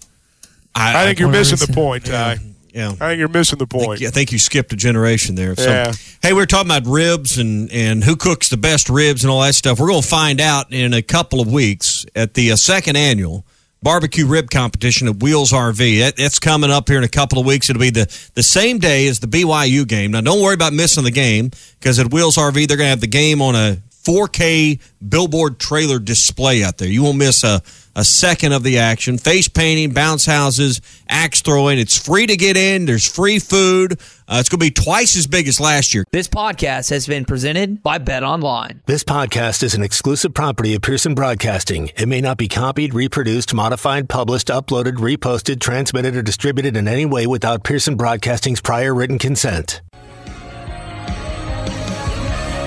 I, 0.75 1.07
think 1.07 1.19
you're 1.19 1.31
missing 1.31 1.57
the 1.65 1.73
point, 1.73 2.05
Ty. 2.07 2.37
Yeah. 2.75 2.91
I 2.91 3.09
think 3.09 3.19
you're 3.19 3.29
missing 3.29 3.59
the 3.59 3.67
point. 3.67 4.03
I 4.03 4.11
think 4.11 4.33
you 4.33 4.39
skipped 4.39 4.71
a 4.75 4.77
generation 4.77 5.35
there. 5.35 5.57
So, 5.57 5.71
Yeah. 5.71 5.93
hey, 6.23 6.35
we 6.35 6.43
are 6.43 6.47
talking 6.47 6.71
about 6.71 6.87
ribs 6.87 7.39
and, 7.39 7.73
and 7.73 8.05
who 8.05 8.17
cooks 8.17 8.51
the 8.51 8.59
best 8.59 8.91
ribs 8.91 9.25
and 9.25 9.31
all 9.31 9.41
that 9.41 9.55
stuff. 9.55 9.81
We're 9.81 9.89
going 9.89 10.03
to 10.03 10.07
find 10.09 10.39
out 10.43 10.71
in 10.75 10.93
a 10.93 11.01
couple 11.01 11.41
of 11.41 11.51
weeks 11.51 12.05
at 12.15 12.35
the 12.35 12.53
uh, 12.53 12.57
second 12.57 12.97
annual 12.97 13.47
barbecue 13.83 14.27
rib 14.27 14.51
competition 14.51 15.09
at 15.09 15.23
Wheels 15.23 15.53
RV. 15.53 16.01
That, 16.01 16.17
that's 16.17 16.39
coming 16.39 16.71
up 16.71 16.89
here 16.89 16.99
in 16.99 17.05
a 17.05 17.09
couple 17.09 17.39
of 17.39 17.47
weeks. 17.47 17.71
It'll 17.71 17.81
be 17.81 17.91
the, 17.91 18.07
the 18.35 18.43
same 18.43 18.79
day 18.79 19.07
as 19.07 19.21
the 19.21 19.27
BYU 19.27 19.87
game. 19.87 20.13
Now, 20.13 20.21
don't 20.21 20.43
worry 20.43 20.55
about 20.55 20.73
missing 20.73 21.05
the 21.05 21.11
game 21.11 21.51
because 21.79 21.99
at 21.99 22.13
Wheels 22.13 22.37
RV, 22.37 22.67
they're 22.67 22.77
going 22.77 22.87
to 22.87 22.91
have 22.91 23.01
the 23.01 23.07
game 23.07 23.41
on 23.41 23.55
a 23.55 23.79
4K 24.07 24.81
billboard 25.07 25.59
trailer 25.59 25.99
display 25.99 26.63
out 26.63 26.79
there. 26.79 26.89
You 26.89 27.03
won't 27.03 27.19
miss 27.19 27.43
a, 27.43 27.61
a 27.97 28.05
second 28.05 28.53
of 28.53 28.63
the 28.63 28.79
action. 28.79 29.19
Face 29.19 29.49
painting, 29.49 29.93
bounce 29.93 30.27
houses, 30.27 30.81
axe 31.09 31.41
throwing. 31.41 31.79
It's 31.79 31.99
free 31.99 32.27
to 32.27 32.37
get 32.37 32.57
in. 32.57 32.87
There's 32.87 33.07
free 33.07 33.39
food. 33.39 33.95
Uh, 34.29 34.39
it's 34.41 34.49
going 34.49 34.61
to 34.61 34.67
be 34.67 34.71
twice 34.71 35.17
as 35.17 35.27
big 35.27 35.49
as 35.49 35.61
last 35.61 35.95
year. 35.95 36.05
This 36.13 36.29
podcast 36.29 36.91
has 36.91 37.07
been 37.07 37.25
presented 37.25 37.83
by 37.83 37.99
Bet 37.99 38.23
Online. 38.23 38.81
This 38.87 39.03
podcast 39.03 39.63
is 39.63 39.75
an 39.75 39.83
exclusive 39.83 40.35
property 40.35 40.75
of 40.75 40.83
Pearson 40.83 41.15
Broadcasting. 41.15 41.91
It 41.97 42.07
may 42.07 42.21
not 42.21 42.37
be 42.37 42.49
copied, 42.49 42.95
reproduced, 42.95 43.55
modified, 43.55 44.09
published, 44.09 44.49
uploaded, 44.49 44.95
reposted, 44.95 45.61
transmitted, 45.61 46.17
or 46.17 46.23
distributed 46.23 46.77
in 46.77 46.87
any 46.87 47.07
way 47.07 47.27
without 47.27 47.65
Pearson 47.65 47.97
Broadcasting's 47.97 48.61
prior 48.61 48.95
written 48.95 49.19
consent. 49.19 49.81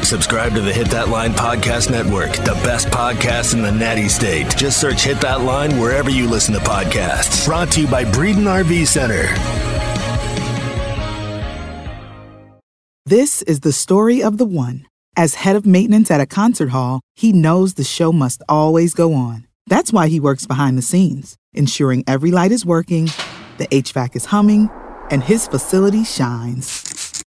Subscribe 0.09 0.55
to 0.55 0.61
the 0.61 0.73
Hit 0.73 0.89
That 0.89 1.09
Line 1.09 1.33
Podcast 1.33 1.91
Network, 1.91 2.31
the 2.37 2.59
best 2.63 2.87
podcast 2.87 3.53
in 3.53 3.61
the 3.61 3.71
natty 3.71 4.09
state. 4.09 4.49
Just 4.57 4.81
search 4.81 5.03
Hit 5.03 5.21
That 5.21 5.41
Line 5.41 5.77
wherever 5.77 6.09
you 6.09 6.27
listen 6.27 6.55
to 6.55 6.59
podcasts. 6.61 7.45
Brought 7.45 7.71
to 7.73 7.81
you 7.81 7.87
by 7.87 8.05
Breeden 8.05 8.45
RV 8.45 8.87
Center. 8.87 9.27
This 13.05 13.43
is 13.43 13.59
the 13.59 13.71
story 13.71 14.23
of 14.23 14.39
the 14.39 14.47
one. 14.47 14.87
As 15.15 15.35
head 15.35 15.55
of 15.55 15.67
maintenance 15.67 16.09
at 16.09 16.19
a 16.19 16.25
concert 16.25 16.69
hall, 16.69 17.01
he 17.15 17.31
knows 17.31 17.75
the 17.75 17.83
show 17.83 18.11
must 18.11 18.41
always 18.49 18.95
go 18.95 19.13
on. 19.13 19.45
That's 19.67 19.93
why 19.93 20.07
he 20.07 20.19
works 20.19 20.47
behind 20.47 20.75
the 20.75 20.81
scenes, 20.81 21.35
ensuring 21.53 22.03
every 22.07 22.31
light 22.31 22.51
is 22.51 22.65
working, 22.65 23.11
the 23.59 23.67
HVAC 23.67 24.15
is 24.15 24.25
humming, 24.25 24.71
and 25.11 25.21
his 25.23 25.45
facility 25.45 26.03
shines. 26.03 26.88